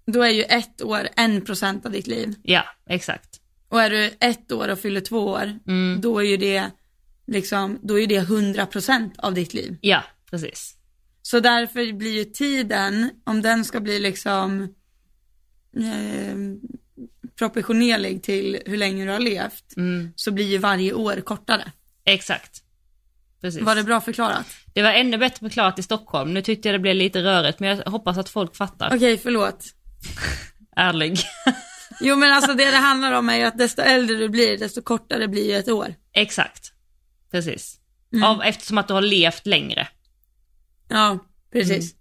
då 0.06 0.22
är 0.22 0.30
ju 0.30 0.42
ett 0.42 0.82
år 0.82 1.08
en 1.16 1.44
procent 1.44 1.86
av 1.86 1.92
ditt 1.92 2.06
liv. 2.06 2.34
Ja, 2.42 2.64
exakt. 2.86 3.40
Och 3.68 3.82
är 3.82 3.90
du 3.90 4.10
ett 4.20 4.52
år 4.52 4.68
och 4.68 4.78
fyller 4.78 5.00
två 5.00 5.26
år, 5.26 5.58
Mm. 5.66 6.00
då 6.00 6.18
är 6.18 6.24
ju 6.24 6.36
det 6.36 6.70
liksom, 7.26 7.78
då 7.82 7.94
är 7.94 8.00
ju 8.00 8.06
det 8.06 8.16
100 8.18 8.66
procent 8.66 9.18
av 9.18 9.34
ditt 9.34 9.54
liv. 9.54 9.76
Ja, 9.80 10.04
precis. 10.30 10.76
Så 11.22 11.40
därför 11.40 11.92
blir 11.92 12.12
ju 12.18 12.24
tiden, 12.24 13.10
om 13.24 13.42
den 13.42 13.64
ska 13.64 13.80
bli 13.80 13.98
liksom 14.00 14.74
eh, 15.76 16.36
proportionerlig 17.38 18.22
till 18.22 18.59
hur 18.66 18.76
länge 18.76 19.05
du 19.05 19.10
har 19.10 19.18
levt, 19.20 19.76
Mm. 19.76 20.12
så 20.16 20.30
blir 20.30 20.47
ju 20.47 20.59
varje 20.59 20.92
år 20.92 21.20
kortare. 21.20 21.72
Exakt. 22.05 22.62
Precis. 23.40 23.62
Var 23.62 23.74
det 23.74 23.82
bra 23.84 24.01
förklarat? 24.01 24.47
Det 24.74 24.82
var 24.82 24.90
ännu 24.90 25.18
bättre 25.18 25.38
förklarat 25.38 25.78
i 25.78 25.82
Stockholm. 25.82 26.34
Nu 26.34 26.42
tyckte 26.42 26.68
jag 26.68 26.74
det 26.74 26.78
blev 26.78 26.97
lite 26.97 27.22
rörigt, 27.22 27.60
men 27.60 27.68
jag 27.78 27.90
hoppas 27.90 28.18
att 28.18 28.28
folk 28.28 28.56
fattar. 28.56 28.97
Okej, 28.97 29.18
förlåt. 29.18 29.64
Ärlig. 30.76 31.18
Jo 32.02 32.16
men 32.16 32.32
alltså 32.32 32.55
det 32.55 32.70
det 32.70 32.76
handlar 32.76 33.12
om 33.12 33.28
är 33.28 33.36
ju 33.36 33.42
att 33.44 33.59
desto 33.59 33.82
äldre 33.82 34.16
du 34.16 34.28
blir, 34.28 34.59
desto 34.59 34.82
kortare 34.82 35.28
blir 35.28 35.47
ju 35.51 35.55
ett 35.56 35.68
år. 35.68 35.94
Exakt. 36.12 36.72
Precis. 37.30 37.78
Mm. 38.12 38.24
Av, 38.24 38.42
eftersom 38.42 38.78
att 38.78 38.88
du 38.88 38.94
har 38.94 39.02
levt 39.02 39.47
längre. 39.47 39.88
Ja, 40.88 41.18
precis. 41.52 41.94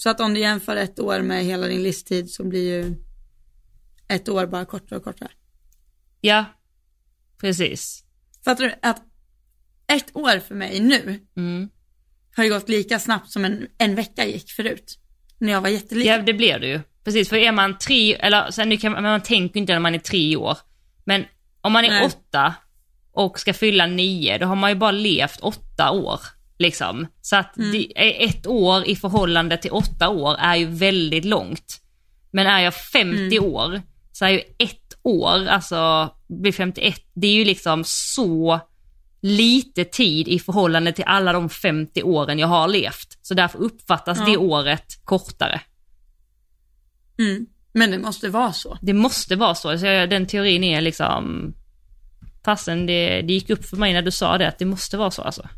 Så 0.00 0.10
att 0.10 0.20
om 0.20 0.34
du 0.34 0.40
jämför 0.40 0.76
ett 0.76 1.00
år 1.00 1.20
med 1.20 1.44
hela 1.44 1.66
din 1.66 1.82
livstid 1.82 2.30
så 2.30 2.44
blir 2.44 2.68
ju 2.84 2.94
ett 4.08 4.28
år 4.28 4.46
bara 4.46 4.64
kortare 4.64 4.98
och 4.98 5.04
kortare. 5.04 5.30
Ja, 6.20 6.44
precis. 7.40 8.04
Fattar 8.44 8.64
du 8.64 8.74
att 8.82 9.02
ett 9.92 10.16
år 10.16 10.38
för 10.40 10.54
mig 10.54 10.80
nu 10.80 11.20
Mm. 11.36 11.68
har 12.36 12.44
ju 12.44 12.50
gått 12.50 12.68
lika 12.68 12.98
snabbt 12.98 13.30
som 13.30 13.44
en, 13.44 13.66
en 13.78 13.94
vecka 13.94 14.24
gick 14.26 14.50
förut. 14.50 14.98
När 15.38 15.52
jag 15.52 15.60
var 15.60 15.68
jätteliten. 15.68 16.12
Ja, 16.12 16.22
det 16.22 16.34
blir 16.34 16.58
det 16.58 16.66
ju. 16.68 16.80
Precis, 17.04 17.28
för 17.28 17.36
är 17.36 17.52
man 17.52 17.78
tre, 17.78 18.14
eller 18.14 18.50
sen 18.50 18.68
nu 18.68 18.76
kan 18.76 18.92
man, 18.92 19.02
man 19.02 19.22
tänker 19.22 19.60
inte 19.60 19.72
när 19.72 19.80
man 19.80 19.94
är 19.94 19.98
tre 19.98 20.36
år. 20.36 20.58
Men 21.04 21.24
om 21.60 21.72
man 21.72 21.84
är 21.84 21.88
Nej. 21.90 22.06
åtta 22.06 22.54
och 23.12 23.40
ska 23.40 23.54
fylla 23.54 23.86
nio, 23.86 24.38
då 24.38 24.46
har 24.46 24.56
man 24.56 24.70
ju 24.70 24.76
bara 24.76 24.90
levt 24.90 25.40
åtta 25.40 25.90
år. 25.90 26.20
Liksom. 26.58 27.06
Så 27.22 27.36
att 27.36 27.54
det, 27.54 27.92
är 27.98 28.28
ett 28.28 28.46
år 28.46 28.84
i 28.88 28.96
förhållande 28.96 29.56
till 29.56 29.70
åtta 29.70 30.08
år 30.08 30.36
är 30.38 30.56
ju 30.56 30.66
väldigt 30.66 31.24
långt. 31.24 31.80
Men 32.30 32.46
är 32.46 32.60
jag 32.60 32.74
50 32.74 33.38
år 33.38 33.82
så 34.12 34.24
är 34.24 34.28
ju 34.28 34.40
ett 34.58 34.98
år, 35.02 35.46
alltså 35.46 36.10
blir 36.28 36.52
51, 36.52 37.00
det 37.14 37.26
är 37.26 37.32
ju 37.32 37.44
liksom 37.44 37.84
så 37.86 38.60
lite 39.20 39.84
tid 39.84 40.28
i 40.28 40.38
förhållande 40.38 40.92
till 40.92 41.04
alla 41.06 41.32
de 41.32 41.48
50 41.48 42.02
åren 42.02 42.38
jag 42.38 42.48
har 42.48 42.68
levt. 42.68 43.18
Så 43.22 43.34
därför 43.34 43.58
uppfattas 43.58 44.18
Ja. 44.18 44.24
det 44.24 44.36
året 44.36 45.04
kortare. 45.04 45.60
Mm. 47.18 47.46
Men 47.72 47.90
det 47.90 47.98
måste 47.98 48.28
vara 48.28 48.52
så. 48.52 48.78
Det 48.82 48.92
måste 48.92 49.36
vara 49.36 49.54
så. 49.54 49.78
så 49.78 49.86
jag, 49.86 50.10
den 50.10 50.26
teorin 50.26 50.64
är 50.64 50.80
liksom... 50.80 51.54
Fasen, 52.44 52.86
det, 52.86 53.22
det 53.22 53.32
gick 53.32 53.50
upp 53.50 53.64
för 53.64 53.76
mig 53.76 53.92
när 53.92 54.02
du 54.02 54.10
sa 54.10 54.38
det, 54.38 54.48
att 54.48 54.58
det 54.58 54.64
måste 54.64 54.96
vara 54.96 55.10
så 55.10 55.22
alltså. 55.22 55.48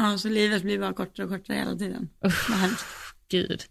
Ja, 0.00 0.18
så 0.18 0.28
livet 0.28 0.62
blir 0.62 0.78
bara 0.78 0.92
kortare 0.92 1.26
och 1.26 1.32
kortare 1.32 1.56
hela 1.56 1.76
tiden. 1.76 2.08
Vad 2.20 2.58
hemskt. 2.58 2.84
Gud. 3.30 3.62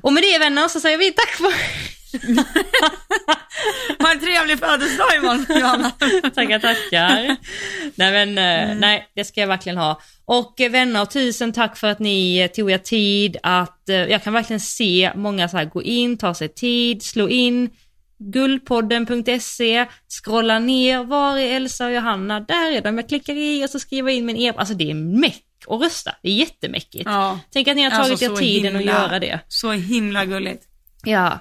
Och 0.00 0.12
med 0.12 0.22
det 0.22 0.38
vänner 0.38 0.68
så 0.68 0.80
säger 0.80 0.98
vi 0.98 1.12
tack 1.12 1.28
för... 1.28 1.52
Ha 4.02 4.12
en 4.12 4.20
trevlig 4.20 4.58
födelsedag 4.58 5.16
imorgon, 5.16 5.46
Johanna. 5.60 5.90
tackar, 6.34 6.58
tackar. 6.58 7.36
nej 7.94 8.26
men, 8.26 8.28
eh, 8.28 8.76
nej, 8.76 9.08
det 9.14 9.24
ska 9.24 9.40
jag 9.40 9.48
verkligen 9.48 9.78
ha. 9.78 10.00
Och 10.24 10.60
eh, 10.60 10.70
vänner, 10.70 11.04
tusen 11.04 11.52
tack 11.52 11.76
för 11.76 11.86
att 11.86 11.98
ni 11.98 12.38
eh, 12.38 12.50
tog 12.50 12.70
er 12.70 12.78
tid 12.78 13.36
att, 13.42 13.82
jag 13.86 14.22
kan 14.22 14.32
verkligen 14.32 14.60
se 14.60 15.12
många 15.14 15.48
så 15.48 15.56
här 15.56 15.64
gå 15.64 15.82
in, 15.82 16.18
ta 16.18 16.34
sig 16.34 16.48
tid, 16.48 17.02
slå 17.02 17.28
in 17.28 17.70
guldpodden.se, 18.18 19.86
scrolla 20.08 20.58
ner, 20.58 21.04
var 21.04 21.38
är 21.38 21.56
Elsa 21.56 21.86
och 21.86 21.92
Johanna? 21.92 22.40
Där 22.40 22.72
är 22.72 22.80
de, 22.80 22.98
jag 22.98 23.08
klickar 23.08 23.34
i 23.34 23.64
och 23.64 23.70
så 23.70 23.78
skriver 23.78 24.10
jag 24.10 24.18
in 24.18 24.26
min 24.26 24.36
e 24.36 24.52
Alltså 24.56 24.74
det 24.74 24.90
är 24.90 24.94
meck 24.94 25.42
att 25.68 25.80
rösta, 25.82 26.14
det 26.22 26.28
är 26.28 26.32
jättemäckigt. 26.34 27.04
Ja, 27.06 27.38
Tänk 27.52 27.68
att 27.68 27.76
ni 27.76 27.82
har 27.82 27.90
Alltså, 27.90 28.02
tagit 28.16 28.22
er 28.22 28.28
så 28.28 28.36
tiden 28.36 28.76
att 28.76 28.82
himla- 28.82 28.92
göra 28.92 29.18
det. 29.18 29.40
så 29.48 29.72
himla 29.72 30.24
gulligt. 30.24 30.64
Ja, 31.04 31.38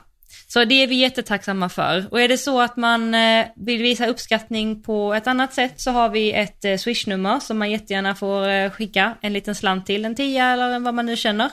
så 0.48 0.66
det 0.66 0.84
är 0.84 0.88
vi 0.88 0.96
jättetacksamma 0.96 1.70
för. 1.70 2.06
Och 2.12 2.22
är 2.22 2.28
det 2.28 2.38
så 2.38 2.62
att 2.62 2.78
man 2.78 3.14
eh, 3.16 3.46
vill 3.56 3.82
visa 3.82 4.08
uppskattning 4.08 4.84
på 4.84 5.14
ett 5.14 5.28
annat 5.28 5.54
sätt 5.54 5.82
så 5.82 5.92
har 5.92 6.10
vi 6.10 6.34
ett 6.34 6.66
eh, 6.66 6.78
swishnummer 6.78 7.40
som 7.40 7.58
man 7.58 7.72
jättegärna 7.72 8.16
får 8.16 8.48
eh, 8.50 8.70
skicka 8.72 9.16
en 9.22 9.34
liten 9.34 9.56
slant 9.56 9.86
till, 9.86 10.06
en 10.06 10.16
tia 10.16 10.46
eller 10.54 10.80
vad 10.80 10.94
man 10.94 11.06
nu 11.06 11.16
känner. 11.18 11.50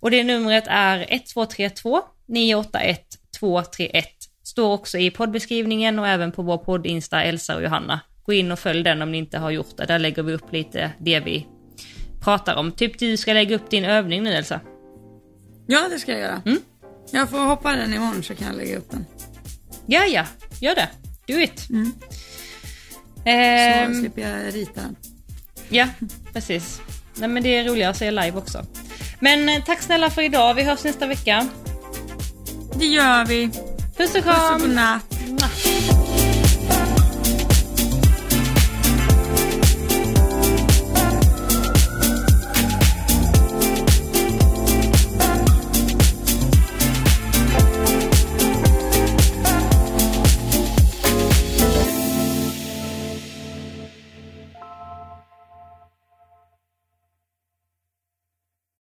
Och 0.00 0.10
det 0.10 0.24
numret 0.24 0.64
är 0.66 0.98
1232 1.00 2.00
981 2.28 3.00
231. 3.40 4.04
Står 4.44 4.72
också 4.72 4.98
i 4.98 5.10
poddbeskrivningen 5.10 5.98
och 5.98 6.08
även 6.08 6.32
på 6.32 6.42
vår 6.42 6.58
podd 6.58 6.86
Insta 6.86 7.22
Elsa 7.22 7.56
och 7.56 7.62
Johanna. 7.62 8.00
Gå 8.26 8.32
in 8.32 8.52
och 8.52 8.58
följ 8.58 8.82
den 8.82 9.02
om 9.02 9.12
ni 9.12 9.18
inte 9.18 9.38
har 9.38 9.50
gjort 9.50 9.76
det. 9.76 9.84
Där 9.84 9.98
lägger 9.98 10.22
vi 10.22 10.32
upp 10.32 10.52
lite 10.52 10.90
det 11.00 11.20
vi 11.20 11.46
pratar 12.24 12.56
om. 12.56 12.72
Typ 12.72 12.98
du 12.98 13.16
ska 13.16 13.32
lägga 13.32 13.56
upp 13.56 13.70
din 13.70 13.84
övning 13.84 14.22
nu 14.22 14.32
Elsa. 14.34 14.60
Ja, 15.66 15.88
det 15.90 15.98
ska 15.98 16.12
jag 16.12 16.20
göra. 16.20 16.42
Mm. 16.46 16.58
Jag 17.10 17.30
får 17.30 17.38
hoppa 17.38 17.72
den 17.72 17.94
imorgon 17.94 18.22
så 18.22 18.34
kan 18.34 18.46
jag 18.46 18.56
lägga 18.56 18.78
upp 18.78 18.90
den. 18.90 19.06
Ja, 19.86 20.04
ja, 20.04 20.24
gör 20.60 20.74
det. 20.74 20.88
Do 21.26 21.40
it. 21.40 21.70
Mm. 21.70 21.92
Så 23.24 23.30
Ehm, 23.30 24.00
slipper 24.00 24.22
jag 24.22 24.54
rita 24.54 24.80
den. 24.80 24.96
ja, 25.68 25.86
precis. 26.32 26.80
Nej, 27.14 27.28
men 27.28 27.42
det 27.42 27.56
är 27.56 27.64
roligare 27.64 27.90
att 27.90 27.96
se 27.96 28.10
live 28.10 28.32
också. 28.32 28.66
Men 29.20 29.48
eh, 29.48 29.64
tack 29.64 29.82
snälla 29.82 30.10
för 30.10 30.22
idag. 30.22 30.54
Vi 30.54 30.62
hörs 30.62 30.84
nästa 30.84 31.06
vecka. 31.06 31.48
Det 32.78 32.86
gör 32.86 33.24
vi. 33.26 33.48
Puss 33.48 33.60
och 33.96 33.96
Puss 33.96 34.14
och 34.16 34.22
kram! 34.22 34.60
godnatt. 34.60 35.14